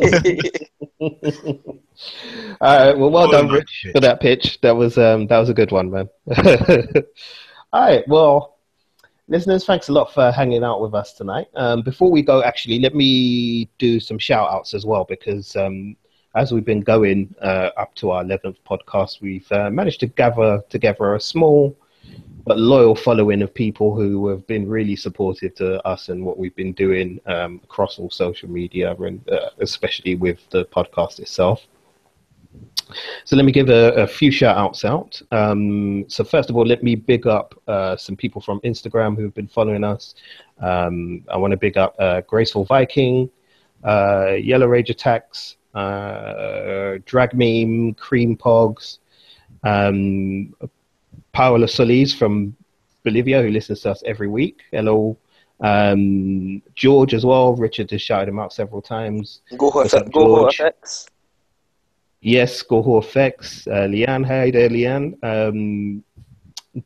All 1.00 2.78
right. 2.78 2.98
Well, 2.98 3.10
well 3.10 3.28
Oh, 3.28 3.32
done, 3.32 3.48
Rich, 3.48 3.68
shit. 3.70 3.92
for 3.94 4.00
that 4.00 4.20
pitch. 4.20 4.58
That 4.62 4.76
was 4.76 4.98
um, 4.98 5.26
that 5.28 5.38
was 5.38 5.48
a 5.48 5.54
good 5.54 5.70
one, 5.72 5.90
man. 5.90 6.08
All 7.72 7.80
right. 7.88 8.06
Well, 8.08 8.56
listeners, 9.28 9.64
thanks 9.64 9.88
a 9.88 9.92
lot 9.92 10.12
for 10.12 10.30
hanging 10.30 10.64
out 10.64 10.80
with 10.80 10.94
us 10.94 11.12
tonight. 11.14 11.46
Um, 11.54 11.82
before 11.82 12.10
we 12.10 12.22
go, 12.22 12.42
actually, 12.42 12.78
let 12.80 12.94
me 12.94 13.68
do 13.78 14.00
some 14.00 14.18
shout 14.18 14.50
outs 14.50 14.74
as 14.74 14.84
well 14.86 15.04
because 15.04 15.54
um, 15.56 15.96
as 16.34 16.52
we've 16.52 16.64
been 16.64 16.82
going 16.82 17.34
uh, 17.42 17.70
up 17.76 17.94
to 17.96 18.10
our 18.10 18.22
11th 18.24 18.56
podcast, 18.68 19.20
we've 19.20 19.50
uh, 19.52 19.70
managed 19.70 20.00
to 20.00 20.06
gather 20.06 20.62
together 20.68 21.14
a 21.14 21.20
small 21.20 21.76
but 22.46 22.58
loyal 22.58 22.94
following 22.94 23.42
of 23.42 23.52
people 23.52 23.94
who 23.94 24.28
have 24.28 24.46
been 24.46 24.68
really 24.68 24.94
supportive 24.94 25.52
to 25.56 25.84
us 25.86 26.08
and 26.08 26.24
what 26.24 26.38
we've 26.38 26.54
been 26.54 26.72
doing 26.72 27.20
um, 27.26 27.60
across 27.64 27.98
all 27.98 28.08
social 28.08 28.48
media 28.48 28.94
and 28.94 29.28
uh, 29.28 29.50
especially 29.58 30.14
with 30.14 30.38
the 30.50 30.64
podcast 30.66 31.18
itself. 31.18 31.66
So 33.24 33.34
let 33.34 33.44
me 33.44 33.50
give 33.50 33.68
a, 33.68 33.92
a 33.94 34.06
few 34.06 34.30
shout 34.30 34.56
outs 34.56 34.84
out. 34.84 35.20
Um, 35.32 36.08
so 36.08 36.22
first 36.22 36.48
of 36.48 36.56
all, 36.56 36.64
let 36.64 36.84
me 36.84 36.94
big 36.94 37.26
up 37.26 37.60
uh, 37.66 37.96
some 37.96 38.14
people 38.14 38.40
from 38.40 38.60
Instagram 38.60 39.16
who've 39.16 39.34
been 39.34 39.48
following 39.48 39.82
us. 39.82 40.14
Um, 40.60 41.24
I 41.28 41.36
want 41.36 41.50
to 41.50 41.56
big 41.56 41.76
up 41.76 41.96
uh, 41.98 42.20
Graceful 42.22 42.64
Viking, 42.64 43.28
uh, 43.82 44.34
Yellow 44.34 44.68
Rage 44.68 44.88
Attacks, 44.88 45.56
uh, 45.74 46.98
Drag 47.06 47.34
Meme, 47.34 47.94
Cream 47.94 48.36
Pogs, 48.36 48.98
um, 49.64 50.54
Paola 51.36 51.68
Solis 51.68 52.14
from 52.14 52.56
Bolivia, 53.04 53.42
who 53.42 53.50
listens 53.50 53.82
to 53.82 53.90
us 53.90 54.02
every 54.06 54.26
week. 54.26 54.62
Hello. 54.70 55.18
Um, 55.60 56.62
George 56.74 57.12
as 57.12 57.26
well. 57.26 57.54
Richard 57.54 57.90
has 57.90 58.00
shouted 58.00 58.30
him 58.30 58.38
out 58.38 58.54
several 58.54 58.80
times. 58.80 59.42
go 59.58 59.68
What's 59.68 59.92
effect, 59.92 60.06
up, 60.06 60.12
go 60.14 60.46
effects. 60.46 61.06
Yes, 62.22 62.62
Goho 62.62 62.98
Effects. 63.02 63.66
Uh, 63.66 63.86
Leanne, 63.86 64.26
hey 64.26 64.50
there, 64.50 64.70
Leanne. 64.70 65.22
Um, 65.22 66.02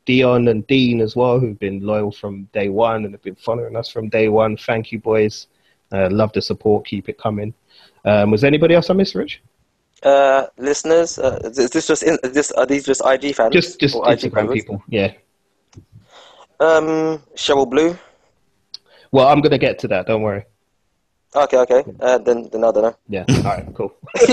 Dion 0.05 0.49
and 0.49 0.67
Dean 0.67 0.99
as 0.99 1.15
well, 1.15 1.39
who've 1.39 1.57
been 1.57 1.79
loyal 1.79 2.11
from 2.11 2.43
day 2.51 2.67
one 2.67 3.05
and 3.05 3.13
have 3.13 3.23
been 3.23 3.35
following 3.35 3.77
us 3.77 3.89
from 3.89 4.09
day 4.09 4.27
one. 4.27 4.57
Thank 4.57 4.91
you, 4.91 4.99
boys. 4.99 5.47
Uh, 5.93 6.09
love 6.11 6.33
the 6.33 6.41
support. 6.41 6.85
Keep 6.85 7.07
it 7.07 7.17
coming. 7.17 7.53
Um, 8.03 8.31
was 8.31 8.43
anybody 8.43 8.75
else 8.75 8.89
I 8.89 8.95
missed, 8.95 9.15
Rich? 9.15 9.41
Uh, 10.03 10.47
listeners, 10.57 11.19
uh, 11.19 11.39
is 11.43 11.69
this 11.69 11.87
just 11.87 12.03
in, 12.03 12.17
is 12.23 12.33
this 12.33 12.51
are 12.51 12.65
these 12.65 12.85
just 12.85 13.01
IG 13.05 13.35
fans? 13.35 13.53
Just 13.53 13.79
just 13.79 13.95
or 13.95 14.11
IG 14.11 14.33
people. 14.51 14.83
Yeah. 14.87 15.13
Um, 16.59 17.21
Cheryl 17.35 17.69
Blue. 17.69 17.97
Well, 19.11 19.27
I'm 19.27 19.41
gonna 19.41 19.57
get 19.57 19.79
to 19.79 19.87
that. 19.89 20.07
Don't 20.07 20.21
worry. 20.21 20.45
Okay, 21.33 21.57
okay. 21.57 21.83
Uh, 21.99 22.17
then, 22.17 22.49
then 22.51 22.63
I 22.63 22.71
don't 22.71 22.83
know. 22.83 22.95
Yeah. 23.07 23.25
All 23.29 23.43
right. 23.43 23.65
Cool. 23.73 23.93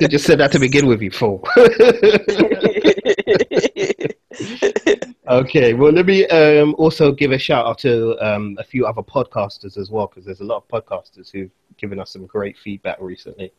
You 0.00 0.08
just 0.08 0.24
said 0.24 0.40
that 0.40 0.50
to 0.52 0.58
begin 0.58 0.86
with, 0.86 1.02
you 1.02 1.10
fool. 1.10 1.46
Okay, 5.30 5.74
well, 5.74 5.92
let 5.92 6.06
me 6.06 6.26
um, 6.26 6.74
also 6.76 7.12
give 7.12 7.30
a 7.30 7.38
shout 7.38 7.64
out 7.64 7.78
to 7.78 8.18
um, 8.18 8.56
a 8.58 8.64
few 8.64 8.84
other 8.84 9.00
podcasters 9.00 9.78
as 9.78 9.88
well, 9.88 10.08
because 10.08 10.24
there's 10.24 10.40
a 10.40 10.44
lot 10.44 10.56
of 10.56 10.66
podcasters 10.66 11.30
who've 11.30 11.52
given 11.76 12.00
us 12.00 12.10
some 12.12 12.26
great 12.26 12.58
feedback 12.58 12.98
recently. 13.00 13.52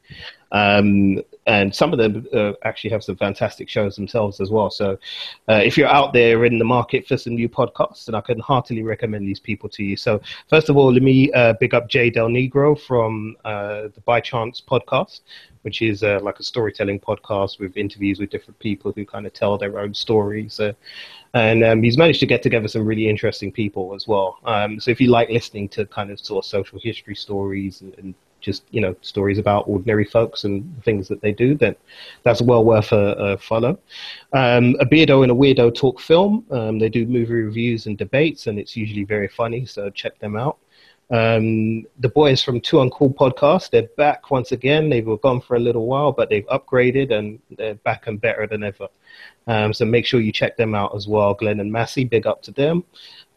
Um, 0.52 1.22
and 1.48 1.74
some 1.74 1.94
of 1.94 1.98
them 1.98 2.28
uh, 2.34 2.52
actually 2.66 2.90
have 2.90 3.06
some 3.06 3.16
fantastic 3.16 3.70
shows 3.70 3.96
themselves 3.96 4.42
as 4.42 4.52
well. 4.52 4.70
So 4.70 5.00
uh, 5.48 5.62
if 5.64 5.78
you're 5.78 5.88
out 5.88 6.12
there 6.12 6.44
in 6.44 6.60
the 6.60 6.66
market 6.66 7.08
for 7.08 7.16
some 7.16 7.36
new 7.36 7.48
podcasts, 7.48 8.04
then 8.04 8.16
I 8.16 8.22
can 8.22 8.42
heartily 8.42 8.84
recommend 8.84 9.26
these 9.26 9.40
people 9.40 9.70
to 9.70 9.82
you. 9.82 9.96
So, 9.96 10.22
first 10.50 10.68
of 10.68 10.76
all, 10.76 10.92
let 10.92 11.02
me 11.02 11.32
uh, 11.32 11.54
big 11.54 11.74
up 11.74 11.88
Jay 11.88 12.10
Del 12.10 12.28
Negro 12.28 12.78
from 12.78 13.38
uh, 13.46 13.84
the 13.96 14.02
By 14.04 14.20
Chance 14.20 14.62
podcast 14.70 15.22
which 15.64 15.84
is 15.84 16.02
uh, 16.02 16.20
like 16.24 16.40
a 16.40 16.44
storytelling 16.44 17.00
podcast 17.00 17.60
with 17.60 17.78
interviews 17.78 18.20
with 18.20 18.32
different 18.32 18.58
people 18.58 18.92
who 18.96 19.06
kind 19.06 19.28
of 19.28 19.34
tell 19.34 19.60
their 19.60 19.80
own 19.80 19.94
stories. 19.94 20.60
And 21.34 21.64
um, 21.64 21.82
he's 21.82 21.98
managed 21.98 22.20
to 22.20 22.26
get 22.26 22.44
together 22.44 22.68
some 22.68 22.86
really 22.86 23.08
interesting 23.08 23.52
people 23.52 23.94
as 23.96 24.08
well. 24.08 24.40
Um, 24.44 24.80
so 24.80 24.92
if 24.92 25.00
you 25.00 25.10
like 25.10 25.30
listening 25.30 25.70
to 25.70 25.86
kind 25.86 26.12
of 26.12 26.20
sort 26.20 26.44
of 26.44 26.50
social 26.50 26.80
history 26.80 27.16
stories 27.16 27.82
and, 27.82 27.98
and 27.98 28.14
just 28.42 28.64
you 28.72 28.82
know 28.82 28.96
stories 29.02 29.38
about 29.38 29.68
ordinary 29.68 30.04
folks 30.04 30.44
and 30.44 30.84
things 30.84 31.08
that 31.08 31.22
they 31.22 31.32
do, 31.32 31.56
then 31.56 31.76
that's 32.24 32.42
well 32.42 32.66
worth 32.66 32.92
a, 32.92 33.14
a 33.14 33.38
follow. 33.38 33.78
Um, 34.34 34.76
a 34.80 34.86
beardo 34.86 35.24
and 35.24 35.32
a 35.32 35.36
weirdo 35.36 35.74
talk 35.74 36.00
film. 36.00 36.46
Um, 36.52 36.80
they 36.80 36.90
do 36.90 37.06
movie 37.06 37.34
reviews 37.34 37.86
and 37.86 37.98
debates, 37.98 38.48
and 38.48 38.60
it's 38.60 38.76
usually 38.76 39.06
very 39.06 39.28
funny. 39.28 39.66
So 39.66 39.90
check 39.92 40.18
them 40.20 40.36
out. 40.36 40.58
Um, 41.12 41.86
the 42.00 42.10
boys 42.10 42.42
from 42.42 42.62
Two 42.62 42.78
Uncool 42.78 43.14
podcast, 43.14 43.70
they're 43.70 43.90
back 43.98 44.32
once 44.32 44.54
again. 44.54 44.90
They 44.90 45.02
were 45.02 45.18
gone 45.18 45.42
for 45.42 45.56
a 45.56 45.60
little 45.60 45.86
while, 45.86 46.14
but 46.14 46.30
they've 46.30 46.48
upgraded 46.48 47.12
and 47.12 47.40
they're 47.58 47.76
back 47.76 48.08
and 48.08 48.20
better 48.20 48.48
than 48.48 48.64
ever. 48.64 48.88
Um, 49.48 49.74
so 49.74 49.84
make 49.84 50.06
sure 50.06 50.22
you 50.22 50.32
check 50.32 50.56
them 50.56 50.74
out 50.74 50.96
as 50.96 51.08
well. 51.08 51.34
Glenn 51.34 51.60
and 51.60 51.72
Massey, 51.72 52.06
big 52.06 52.28
up 52.28 52.42
to 52.44 52.52
them. 52.52 52.86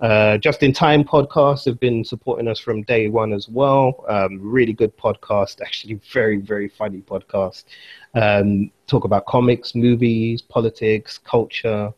Uh, 0.01 0.39
Just 0.39 0.63
in 0.63 0.73
Time 0.73 1.03
podcast 1.03 1.65
have 1.65 1.81
been 1.81 2.05
supporting 2.05 2.47
us 2.47 2.61
from 2.61 2.83
day 2.83 3.09
one 3.09 3.33
as 3.33 3.49
well. 3.49 4.05
Um, 4.09 4.39
really 4.41 4.73
good 4.73 4.97
podcast, 4.97 5.61
actually 5.61 5.95
very 6.13 6.37
very 6.37 6.69
funny 6.69 7.01
podcast. 7.01 7.65
Um, 8.15 8.71
talk 8.87 9.05
about 9.05 9.27
comics, 9.27 9.75
movies, 9.75 10.43
politics, 10.43 11.19
culture. 11.19 11.93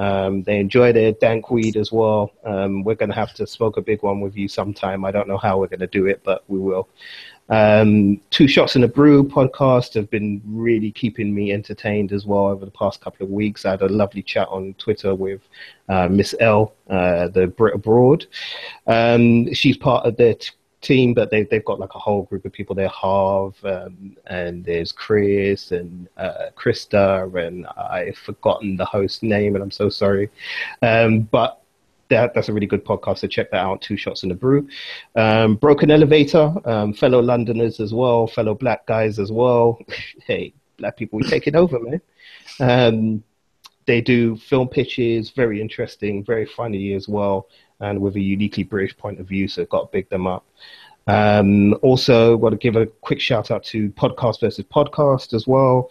Um, 0.00 0.42
they 0.44 0.58
enjoy 0.58 0.92
their 0.94 1.12
dank 1.12 1.50
weed 1.50 1.76
as 1.76 1.92
well. 1.92 2.32
Um, 2.44 2.84
we're 2.84 2.94
going 2.94 3.10
to 3.10 3.14
have 3.14 3.34
to 3.34 3.46
smoke 3.46 3.76
a 3.76 3.82
big 3.82 4.02
one 4.02 4.20
with 4.22 4.34
you 4.34 4.48
sometime. 4.48 5.04
I 5.04 5.10
don't 5.10 5.28
know 5.28 5.36
how 5.36 5.58
we're 5.58 5.66
going 5.66 5.80
to 5.80 5.86
do 5.86 6.06
it, 6.06 6.22
but 6.24 6.42
we 6.48 6.58
will. 6.58 6.88
Um, 7.50 8.18
Two 8.30 8.48
Shots 8.48 8.76
in 8.76 8.84
a 8.84 8.88
Brew 8.88 9.22
podcast 9.24 9.92
have 9.94 10.08
been 10.08 10.40
really 10.46 10.90
keeping 10.90 11.34
me 11.34 11.52
entertained 11.52 12.12
as 12.12 12.24
well 12.24 12.46
over 12.46 12.64
the 12.64 12.70
past 12.70 13.02
couple 13.02 13.26
of 13.26 13.30
weeks. 13.30 13.66
I 13.66 13.72
had 13.72 13.82
a 13.82 13.88
lovely 13.88 14.22
chat 14.22 14.48
on 14.48 14.74
Twitter 14.78 15.14
with 15.14 15.42
uh, 15.90 16.08
Miss 16.08 16.34
L, 16.40 16.72
uh, 16.88 17.28
the 17.28 17.48
Brit 17.48 17.74
Abroad. 17.74 18.26
Um, 18.86 19.52
she's 19.52 19.76
part 19.76 20.06
of 20.06 20.16
their 20.16 20.34
t- 20.34 20.50
team, 20.80 21.14
but 21.14 21.30
they, 21.30 21.44
they've 21.44 21.64
got 21.64 21.78
like 21.78 21.94
a 21.94 21.98
whole 21.98 22.22
group 22.22 22.44
of 22.44 22.52
people 22.52 22.74
there. 22.74 22.88
Harv, 22.88 23.54
um, 23.64 24.16
and 24.26 24.64
there's 24.64 24.92
Chris 24.92 25.72
and 25.72 26.08
uh, 26.16 26.50
Krista, 26.56 27.46
and 27.46 27.66
I've 27.66 28.16
forgotten 28.16 28.76
the 28.76 28.84
host 28.84 29.22
name, 29.22 29.54
and 29.54 29.62
I'm 29.62 29.70
so 29.70 29.88
sorry. 29.88 30.30
Um, 30.82 31.20
but 31.20 31.60
that, 32.08 32.34
that's 32.34 32.48
a 32.48 32.52
really 32.52 32.66
good 32.66 32.84
podcast, 32.84 33.18
so 33.18 33.28
check 33.28 33.50
that 33.50 33.58
out. 33.58 33.80
Two 33.80 33.96
Shots 33.96 34.22
in 34.22 34.30
a 34.30 34.34
Brew. 34.34 34.68
Um, 35.16 35.56
Broken 35.56 35.90
Elevator, 35.90 36.52
um, 36.64 36.92
fellow 36.92 37.20
Londoners 37.20 37.80
as 37.80 37.94
well, 37.94 38.26
fellow 38.26 38.54
black 38.54 38.86
guys 38.86 39.18
as 39.18 39.32
well. 39.32 39.78
hey, 40.26 40.52
black 40.76 40.96
people, 40.96 41.18
we 41.18 41.28
take 41.28 41.46
it 41.46 41.54
over, 41.54 41.78
man. 41.78 42.00
Um, 42.58 43.24
they 43.86 44.00
do 44.00 44.36
film 44.36 44.68
pitches, 44.68 45.30
very 45.30 45.60
interesting, 45.60 46.24
very 46.24 46.46
funny 46.46 46.92
as 46.92 47.08
well, 47.08 47.48
and 47.80 48.00
with 48.00 48.16
a 48.16 48.20
uniquely 48.20 48.62
British 48.62 48.96
point 48.96 49.20
of 49.20 49.26
view, 49.26 49.48
so 49.48 49.64
got 49.66 49.82
to 49.82 49.88
big 49.92 50.08
them 50.08 50.26
up. 50.26 50.44
Um, 51.06 51.74
also, 51.82 52.36
want 52.36 52.52
to 52.52 52.58
give 52.58 52.76
a 52.76 52.86
quick 52.86 53.20
shout 53.20 53.50
out 53.50 53.64
to 53.64 53.90
Podcast 53.90 54.40
versus 54.40 54.64
Podcast 54.64 55.34
as 55.34 55.46
well. 55.46 55.90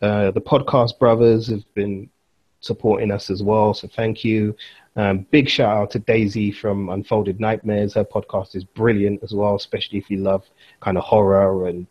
Uh, 0.00 0.30
the 0.30 0.40
Podcast 0.40 0.98
Brothers 0.98 1.48
have 1.48 1.64
been 1.74 2.08
supporting 2.60 3.10
us 3.10 3.30
as 3.30 3.42
well, 3.42 3.74
so 3.74 3.88
thank 3.88 4.24
you. 4.24 4.54
Um, 4.94 5.26
big 5.30 5.48
shout 5.48 5.76
out 5.76 5.90
to 5.92 5.98
Daisy 6.00 6.52
from 6.52 6.90
Unfolded 6.90 7.40
Nightmares. 7.40 7.94
Her 7.94 8.04
podcast 8.04 8.54
is 8.54 8.64
brilliant 8.64 9.22
as 9.22 9.32
well, 9.32 9.54
especially 9.54 9.98
if 9.98 10.10
you 10.10 10.18
love 10.18 10.44
kind 10.80 10.98
of 10.98 11.04
horror 11.04 11.66
and 11.66 11.86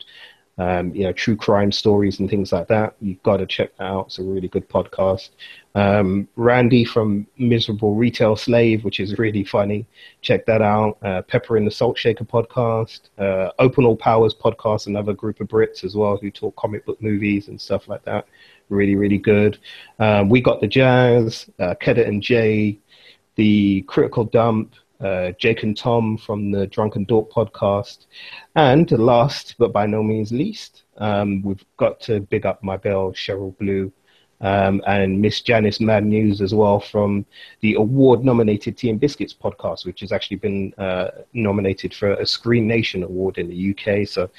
um, 0.62 0.94
you 0.94 1.04
know 1.04 1.12
true 1.12 1.36
crime 1.36 1.72
stories 1.72 2.20
and 2.20 2.30
things 2.30 2.52
like 2.52 2.68
that. 2.68 2.96
You've 3.02 3.24
got 3.24 3.38
to 3.38 3.48
check 3.48 3.76
that 3.78 3.86
out. 3.86 4.08
It's 4.08 4.20
a 4.20 4.24
really 4.24 4.48
good 4.48 4.70
podcast. 4.70 5.30
Um, 5.74 6.28
Randy 6.36 6.86
from 6.86 7.26
Miserable 7.38 7.96
Retail 7.96 8.36
Slave, 8.36 8.84
which 8.84 9.00
is 9.00 9.18
really 9.18 9.44
funny. 9.44 9.88
Check 10.22 10.46
that 10.46 10.62
out. 10.62 11.00
Uh, 11.02 11.24
Pepper 11.24 11.58
in 11.58 11.66
the 11.66 11.72
Salt 11.72 11.98
Shaker 11.98 12.26
podcast. 12.26 13.02
Uh, 13.18 13.50
Open 13.58 13.86
All 13.86 13.96
Powers 13.96 14.36
podcast, 14.36 14.86
another 14.86 15.14
group 15.14 15.40
of 15.40 15.48
Brits 15.48 15.84
as 15.84 15.96
well 15.96 16.18
who 16.18 16.30
talk 16.30 16.56
comic 16.58 16.86
book 16.86 17.02
movies 17.02 17.48
and 17.48 17.60
stuff 17.60 17.88
like 17.88 18.04
that. 18.04 18.28
Really, 18.70 18.96
really 18.96 19.18
good. 19.18 19.58
Um, 19.98 20.30
we 20.30 20.42
got 20.42 20.62
the 20.62 20.68
Jazz, 20.68 21.50
uh, 21.60 21.74
and 21.82 22.22
Jay, 22.22 22.78
the 23.36 23.82
Critical 23.88 24.26
Dump, 24.26 24.76
uh, 25.02 25.32
Jake 25.40 25.64
and 25.64 25.76
Tom 25.76 26.18
from 26.18 26.52
the 26.52 26.68
Drunken 26.68 27.06
Dork 27.06 27.32
podcast. 27.32 28.06
And 28.56 28.90
last 28.92 29.56
but 29.58 29.74
by 29.74 29.86
no 29.86 30.04
means 30.04 30.32
least, 30.32 30.84
um, 30.98 31.42
we've 31.42 31.64
got 31.78 32.00
to 32.02 32.20
big 32.20 32.46
up 32.46 32.64
my 32.64 32.78
girl, 32.78 33.12
Cheryl 33.12 33.58
Blue, 33.58 33.92
um, 34.42 34.82
and 34.88 35.22
Miss 35.22 35.42
Janice 35.42 35.80
Mad 35.80 36.06
News 36.06 36.42
as 36.42 36.54
well 36.54 36.80
from 36.80 37.26
the 37.62 37.76
award 37.76 38.26
nominated 38.26 38.78
Tea 38.78 38.90
and 38.90 39.00
Biscuits 39.00 39.36
podcast, 39.40 39.86
which 39.86 40.00
has 40.00 40.12
actually 40.12 40.38
been 40.38 40.74
uh, 40.78 41.10
nominated 41.34 41.94
for 41.94 42.14
a 42.14 42.26
Screen 42.26 42.68
Nation 42.68 43.04
award 43.04 43.38
in 43.38 43.50
the 43.50 43.72
UK. 43.72 44.08
So, 44.08 44.30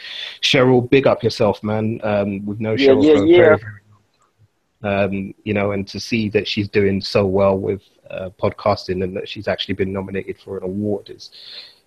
Cheryl, 0.41 0.89
big 0.91 1.07
up 1.07 1.23
yourself, 1.23 1.63
man. 1.63 2.01
Um, 2.03 2.45
we've 2.45 2.61
known 2.61 2.79
Yeah, 2.79 2.89
Cheryl 2.89 3.05
yeah, 3.05 3.15
for 3.17 3.23
a 3.23 3.29
yeah. 3.29 3.37
very, 3.37 3.57
very 3.59 3.83
um, 4.83 5.35
you 5.45 5.55
know, 5.55 5.73
and 5.73 5.87
to 5.89 6.01
see 6.01 6.29
that 6.31 6.49
she's 6.49 6.69
doing 6.69 7.01
so 7.01 7.25
well 7.25 7.57
with 7.57 7.83
uh, 8.13 8.31
podcasting 8.41 9.03
and 9.03 9.17
that 9.17 9.29
she's 9.29 9.49
actually 9.49 9.75
been 9.75 9.93
nominated 9.93 10.39
for 10.39 10.57
an 10.57 10.65
award 10.65 11.11
is 11.11 11.31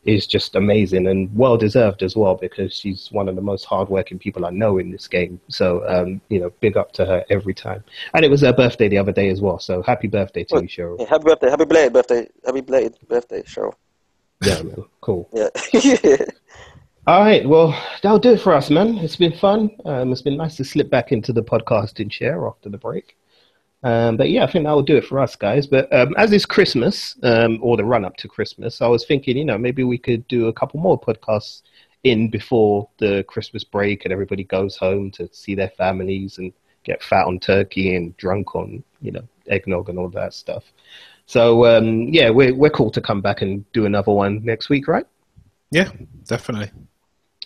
is 0.06 0.27
just 0.27 0.56
amazing 0.56 1.07
and 1.07 1.35
well 1.35 1.57
deserved 1.57 2.03
as 2.03 2.15
well 2.15 2.35
because 2.35 2.73
she's 2.76 3.11
one 3.11 3.27
of 3.27 3.35
the 3.35 3.41
most 3.41 3.65
hardworking 3.65 4.19
people 4.19 4.45
I 4.45 4.52
know 4.52 4.77
in 4.77 4.91
this 4.91 5.07
game. 5.07 5.41
So 5.47 5.88
um, 5.88 6.22
you 6.30 6.39
know, 6.39 6.52
big 6.61 6.77
up 6.77 6.91
to 6.93 7.06
her 7.06 7.26
every 7.30 7.56
time. 7.56 7.84
And 8.14 8.23
it 8.23 8.30
was 8.30 8.41
her 8.41 8.53
birthday 8.53 8.88
the 8.88 8.99
other 8.99 9.11
day 9.11 9.30
as 9.30 9.41
well. 9.41 9.57
So 9.57 9.81
happy 9.81 10.07
birthday 10.07 10.43
to 10.43 10.56
Well, 10.56 10.64
you, 10.64 10.69
Cheryl. 10.69 10.99
Yeah, 10.99 11.07
happy 11.10 11.23
birthday, 11.23 11.49
happy 11.49 11.65
belated 11.65 11.93
birthday, 11.93 12.30
happy 12.45 12.61
belated 12.61 12.97
birthday, 13.07 13.41
Cheryl. 13.41 13.73
Yeah, 14.43 14.61
man. 14.61 14.85
Cool. 15.02 15.30
Yeah. 15.73 16.18
All 17.07 17.19
right, 17.19 17.47
well, 17.47 17.69
that'll 18.02 18.18
do 18.18 18.34
it 18.34 18.41
for 18.41 18.52
us, 18.52 18.72
man. 18.72 18.97
It's 18.97 19.15
been 19.15 19.31
fun. 19.38 19.69
Um, 19.85 20.11
it's 20.11 20.23
been 20.23 20.38
nice 20.38 20.56
to 20.56 20.64
slip 20.64 20.89
back 20.89 21.11
into 21.11 21.31
the 21.31 21.43
podcasting 21.43 22.10
chair 22.10 22.47
after 22.47 22.68
the 22.68 22.80
break. 22.80 23.15
Um, 23.85 24.17
but 24.17 24.31
yeah, 24.31 24.43
I 24.43 24.51
think 24.51 24.65
that 24.65 24.71
will 24.71 24.81
do 24.81 24.97
it 24.97 25.05
for 25.05 25.19
us, 25.19 25.35
guys. 25.35 25.67
But 25.67 25.93
um, 25.93 26.15
as 26.17 26.33
is 26.33 26.43
Christmas, 26.43 27.15
um, 27.21 27.59
or 27.61 27.77
the 27.77 27.85
run 27.85 28.03
up 28.03 28.17
to 28.17 28.27
Christmas, 28.27 28.81
I 28.81 28.87
was 28.87 29.05
thinking, 29.05 29.37
you 29.37 29.45
know, 29.45 29.59
maybe 29.59 29.83
we 29.83 29.99
could 29.99 30.27
do 30.27 30.47
a 30.47 30.53
couple 30.53 30.79
more 30.79 30.99
podcasts 30.99 31.61
in 32.03 32.31
before 32.31 32.89
the 32.97 33.23
Christmas 33.27 33.63
break 33.63 34.03
and 34.03 34.11
everybody 34.11 34.43
goes 34.43 34.75
home 34.75 35.11
to 35.11 35.29
see 35.31 35.53
their 35.53 35.69
families 35.69 36.39
and 36.39 36.51
get 36.83 37.03
fat 37.03 37.27
on 37.27 37.39
turkey 37.39 37.95
and 37.95 38.17
drunk 38.17 38.55
on, 38.55 38.83
you 39.01 39.11
know, 39.11 39.23
eggnog 39.47 39.87
and 39.89 39.99
all 39.99 40.09
that 40.09 40.33
stuff. 40.33 40.63
So 41.27 41.65
um, 41.65 42.07
yeah, 42.11 42.31
we're 42.31 42.55
we're 42.55 42.71
cool 42.71 42.89
to 42.89 43.01
come 43.01 43.21
back 43.21 43.43
and 43.43 43.71
do 43.71 43.85
another 43.85 44.11
one 44.11 44.43
next 44.43 44.67
week, 44.67 44.87
right? 44.87 45.05
Yeah, 45.69 45.91
definitely. 46.25 46.71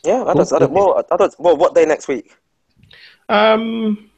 yeah, 0.05 0.23
I 0.23 0.33
don't, 0.33 0.53
I 0.53 0.59
don't, 0.59 0.71
well, 0.71 1.03
I 1.11 1.17
don't, 1.17 1.35
well, 1.37 1.57
what 1.57 1.75
day 1.75 1.85
next 1.85 2.07
week? 2.07 2.37
Um, 3.27 4.09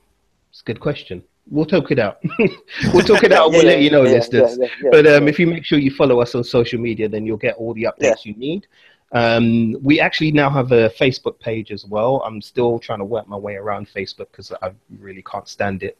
it's 0.52 0.62
a 0.62 0.66
good 0.66 0.80
question. 0.80 1.24
We'll 1.50 1.66
talk 1.66 1.92
it 1.92 2.00
out. 2.00 2.20
we'll 2.94 3.04
talk 3.04 3.24
it 3.24 3.32
out. 3.34 3.48
and 3.48 3.56
We'll 3.56 3.66
let 3.66 3.82
you 3.82 3.90
know, 3.90 4.04
yeah, 4.04 4.12
listeners. 4.12 4.58
yeah, 4.60 4.90
but 4.90 5.06
um, 5.06 5.28
if 5.28 5.38
you 5.38 5.48
make 5.48 5.66
sure 5.66 5.80
you 5.80 5.92
follow 5.92 6.22
us 6.22 6.34
on 6.34 6.44
social 6.44 6.80
media, 6.80 7.10
then 7.10 7.26
you'll 7.26 7.36
get 7.36 7.56
all 7.56 7.74
the 7.74 7.84
updates 7.84 8.24
you 8.26 8.34
need. 8.36 8.68
Um, 9.12 9.76
we 9.84 10.00
actually 10.00 10.32
now 10.32 10.50
have 10.50 10.72
a 10.72 10.90
Facebook 10.90 11.40
page 11.40 11.72
as 11.72 11.86
well. 11.86 12.22
I'm 12.26 12.42
still 12.42 12.80
trying 12.80 13.00
to 13.00 13.06
work 13.06 13.28
my 13.28 13.36
way 13.36 13.56
around 13.56 13.90
Facebook 13.90 14.28
because 14.32 14.54
I 14.62 14.72
really 15.00 15.24
can't 15.24 15.48
stand 15.48 15.84
it 15.84 15.98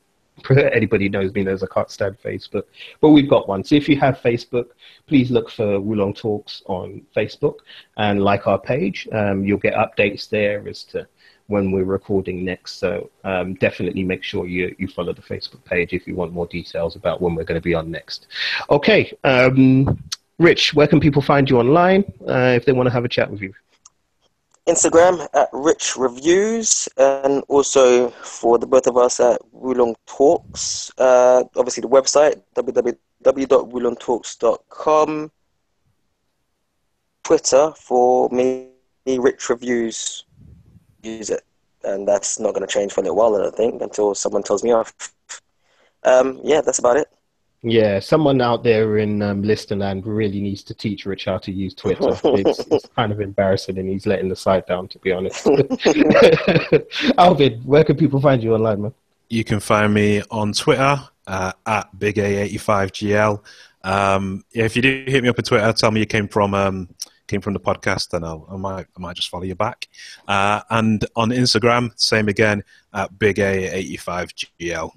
anybody 0.74 1.10
knows 1.10 1.34
me 1.34 1.44
knows 1.44 1.64
I 1.64 1.68
can't 1.68 1.90
stand 1.90 2.18
Facebook, 2.24 2.64
but 3.00 3.10
we've 3.10 3.30
got 3.30 3.48
one. 3.48 3.64
So 3.64 3.76
if 3.76 3.88
you 3.88 4.00
have 4.00 4.20
Facebook, 4.20 4.68
please 5.08 5.32
look 5.32 5.50
for 5.50 5.80
Wulong 5.80 6.16
Talks 6.16 6.64
on 6.66 7.06
Facebook 7.16 7.56
and 7.98 8.24
like 8.24 8.48
our 8.48 8.60
page. 8.60 9.08
Um, 9.12 9.44
you'll 9.44 9.60
get 9.60 9.74
updates 9.74 10.30
there 10.30 10.68
as 10.68 10.84
to 10.86 11.08
when 11.52 11.72
we're 11.72 11.84
recording 11.84 12.44
next. 12.44 12.80
So 12.80 13.12
um, 13.24 13.54
definitely 13.56 14.04
make 14.04 14.24
sure 14.24 14.48
you, 14.48 14.76
you 14.80 14.88
follow 14.88 15.14
the 15.14 15.22
Facebook 15.22 15.64
page 15.66 15.94
if 15.94 16.08
you 16.08 16.16
want 16.16 16.34
more 16.34 16.48
details 16.48 16.96
about 16.96 17.22
when 17.22 17.36
we're 17.36 17.44
going 17.44 17.60
to 17.60 17.64
be 17.64 17.76
on 17.76 17.92
next. 17.92 18.26
Okay, 18.70 19.14
um, 19.24 20.02
Rich, 20.40 20.74
where 20.74 20.88
can 20.88 21.00
people 21.00 21.22
find 21.22 21.48
you 21.50 21.60
online 21.60 22.04
uh, 22.28 22.54
if 22.56 22.66
they 22.66 22.72
want 22.72 22.88
to 22.88 22.94
have 22.94 23.06
a 23.06 23.10
chat 23.10 23.30
with 23.30 23.42
you? 23.42 23.54
Instagram 24.68 25.28
at 25.34 25.50
Rich 25.52 25.98
Reviews, 25.98 26.88
and 26.98 27.44
also 27.48 28.10
for 28.10 28.58
the 28.58 28.68
both 28.68 28.88
of 28.88 28.96
us 28.96 29.20
at 29.20 29.42
Wulong 29.54 29.96
Talks. 30.06 30.92
Uh, 30.98 31.44
obviously, 31.56 31.82
the 31.82 31.90
website 31.90 32.42
www.wulongtalks.com. 32.56 35.32
Twitter 37.24 37.72
for 37.78 38.30
me, 38.30 38.70
Rich 39.08 39.50
Reviews. 39.50 40.26
Use 41.04 41.30
it, 41.30 41.44
and 41.84 42.08
that's 42.08 42.40
not 42.40 42.54
going 42.54 42.68
to 42.68 42.72
change 42.72 42.94
for 42.94 43.02
a 43.02 43.04
little 43.04 43.18
while, 43.18 43.36
I 43.36 43.44
don't 43.44 43.56
think, 43.56 43.82
until 43.82 44.16
someone 44.16 44.44
tells 44.44 44.64
me 44.64 44.72
off. 44.72 44.94
Um, 46.04 46.40
yeah, 46.44 46.62
that's 46.62 46.80
about 46.80 46.98
it. 46.98 47.08
Yeah, 47.64 48.00
someone 48.00 48.42
out 48.42 48.64
there 48.64 48.98
in 48.98 49.22
um, 49.22 49.44
Listerland 49.44 50.02
really 50.06 50.42
needs 50.42 50.64
to 50.64 50.74
teach 50.74 51.06
Rich 51.06 51.26
how 51.26 51.38
to 51.40 51.52
use 51.52 51.76
Twitter. 51.76 52.10
It's, 52.24 52.60
it's 52.72 52.88
kind 52.96 53.12
of 53.12 53.22
embarrassing, 53.22 53.78
and 53.78 53.88
he's 53.88 54.08
letting 54.08 54.30
the 54.30 54.36
site 54.36 54.66
down, 54.66 54.88
to 54.90 55.00
be 55.00 55.12
honest. 55.12 55.46
Alvin, 57.18 57.62
where 57.64 57.84
can 57.84 57.98
people 57.98 58.20
find 58.20 58.42
you 58.42 58.56
online, 58.56 58.82
man? 58.82 58.94
You 59.30 59.44
can 59.44 59.60
find 59.60 59.94
me 59.94 60.24
on 60.32 60.54
Twitter 60.54 61.00
uh, 61.28 61.52
at 61.68 62.00
Big 62.00 62.16
A85GL. 62.16 63.44
Um, 63.84 64.44
yeah, 64.54 64.66
if 64.66 64.76
you 64.76 64.82
do 64.82 65.04
hit 65.08 65.22
me 65.22 65.30
up 65.30 65.38
on 65.38 65.44
Twitter, 65.44 65.72
tell 65.74 65.92
me 65.92 66.00
you 66.00 66.08
came 66.08 66.28
from 66.28 66.56
um, 66.56 66.90
came 67.32 67.42
from 67.42 67.54
the 67.54 67.60
podcast, 67.60 68.14
and 68.14 68.26
I'll, 68.26 68.46
I 68.52 68.58
might 68.58 68.86
I 68.96 69.00
might 69.00 69.16
just 69.16 69.30
follow 69.30 69.44
you 69.44 69.56
back. 69.56 69.88
Uh, 70.28 70.62
and 70.70 71.06
on 71.16 71.30
Instagram, 71.30 71.92
same 72.00 72.28
again 72.28 72.64
at 72.94 73.18
Big 73.18 73.38
A85GL. 73.38 74.92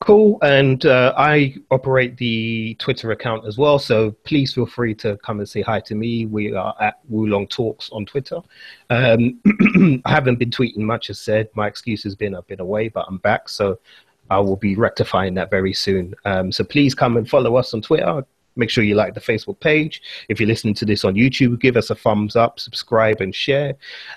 Cool. 0.00 0.38
And 0.42 0.84
uh, 0.84 1.14
I 1.16 1.54
operate 1.70 2.16
the 2.16 2.74
Twitter 2.78 3.12
account 3.12 3.46
as 3.46 3.56
well. 3.56 3.78
So 3.78 4.10
please 4.24 4.52
feel 4.52 4.66
free 4.66 4.94
to 4.96 5.16
come 5.18 5.38
and 5.38 5.48
say 5.48 5.62
hi 5.62 5.80
to 5.80 5.94
me. 5.94 6.26
We 6.26 6.54
are 6.54 6.74
at 6.80 6.96
Wulong 7.10 7.48
Talks 7.48 7.88
on 7.90 8.04
Twitter. 8.04 8.40
Um, 8.90 9.40
I 10.04 10.10
haven't 10.10 10.38
been 10.38 10.50
tweeting 10.50 10.78
much, 10.78 11.08
as 11.10 11.20
said. 11.20 11.48
My 11.54 11.68
excuse 11.68 12.02
has 12.02 12.14
been 12.14 12.34
I've 12.34 12.46
been 12.46 12.60
away, 12.60 12.88
but 12.88 13.06
I'm 13.08 13.18
back. 13.18 13.48
So 13.48 13.78
I 14.30 14.40
will 14.40 14.56
be 14.56 14.74
rectifying 14.76 15.34
that 15.34 15.50
very 15.50 15.72
soon. 15.72 16.14
Um, 16.24 16.50
so 16.52 16.64
please 16.64 16.94
come 16.94 17.16
and 17.16 17.28
follow 17.28 17.56
us 17.56 17.72
on 17.72 17.80
Twitter. 17.80 18.24
Make 18.56 18.70
sure 18.70 18.84
you 18.84 18.94
like 18.94 19.14
the 19.14 19.20
Facebook 19.20 19.58
page. 19.60 20.02
If 20.28 20.38
you're 20.38 20.46
listening 20.46 20.74
to 20.74 20.84
this 20.84 21.04
on 21.04 21.14
YouTube, 21.14 21.60
give 21.60 21.76
us 21.76 21.90
a 21.90 21.94
thumbs 21.94 22.36
up, 22.36 22.60
subscribe, 22.60 23.20
and 23.20 23.34
share. 23.34 23.74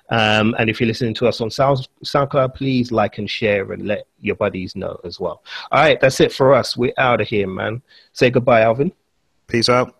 Um, 0.10 0.56
and 0.60 0.70
if 0.70 0.80
you're 0.80 0.88
listening 0.88 1.14
to 1.16 1.28
us 1.28 1.42
on 1.42 1.50
Sound, 1.50 1.88
SoundCloud, 2.04 2.54
please 2.56 2.92
like 2.92 3.18
and 3.18 3.30
share 3.30 3.72
and 3.72 3.88
let 3.88 4.08
your 4.20 4.36
buddies 4.36 4.76
know 4.76 5.00
as 5.04 5.20
well. 5.20 5.44
All 5.72 5.82
right, 5.82 6.00
that's 6.00 6.20
it 6.20 6.32
for 6.32 6.54
us. 6.54 6.78
We're 6.78 6.94
out 6.98 7.22
of 7.22 7.28
here, 7.28 7.48
man. 7.48 7.82
Say 8.14 8.30
goodbye, 8.30 8.62
Alvin. 8.62 8.92
Peace 9.48 9.70
out. 9.70 9.96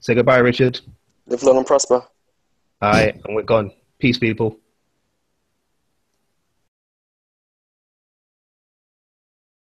Say 0.00 0.14
goodbye, 0.14 0.38
Richard. 0.38 0.80
Live 1.26 1.42
long 1.42 1.56
and 1.56 1.66
prosper. 1.66 2.04
All 2.82 2.92
right, 2.92 3.14
and 3.24 3.34
we're 3.34 3.42
gone. 3.42 3.72
Peace, 3.98 4.18
people. 4.18 4.58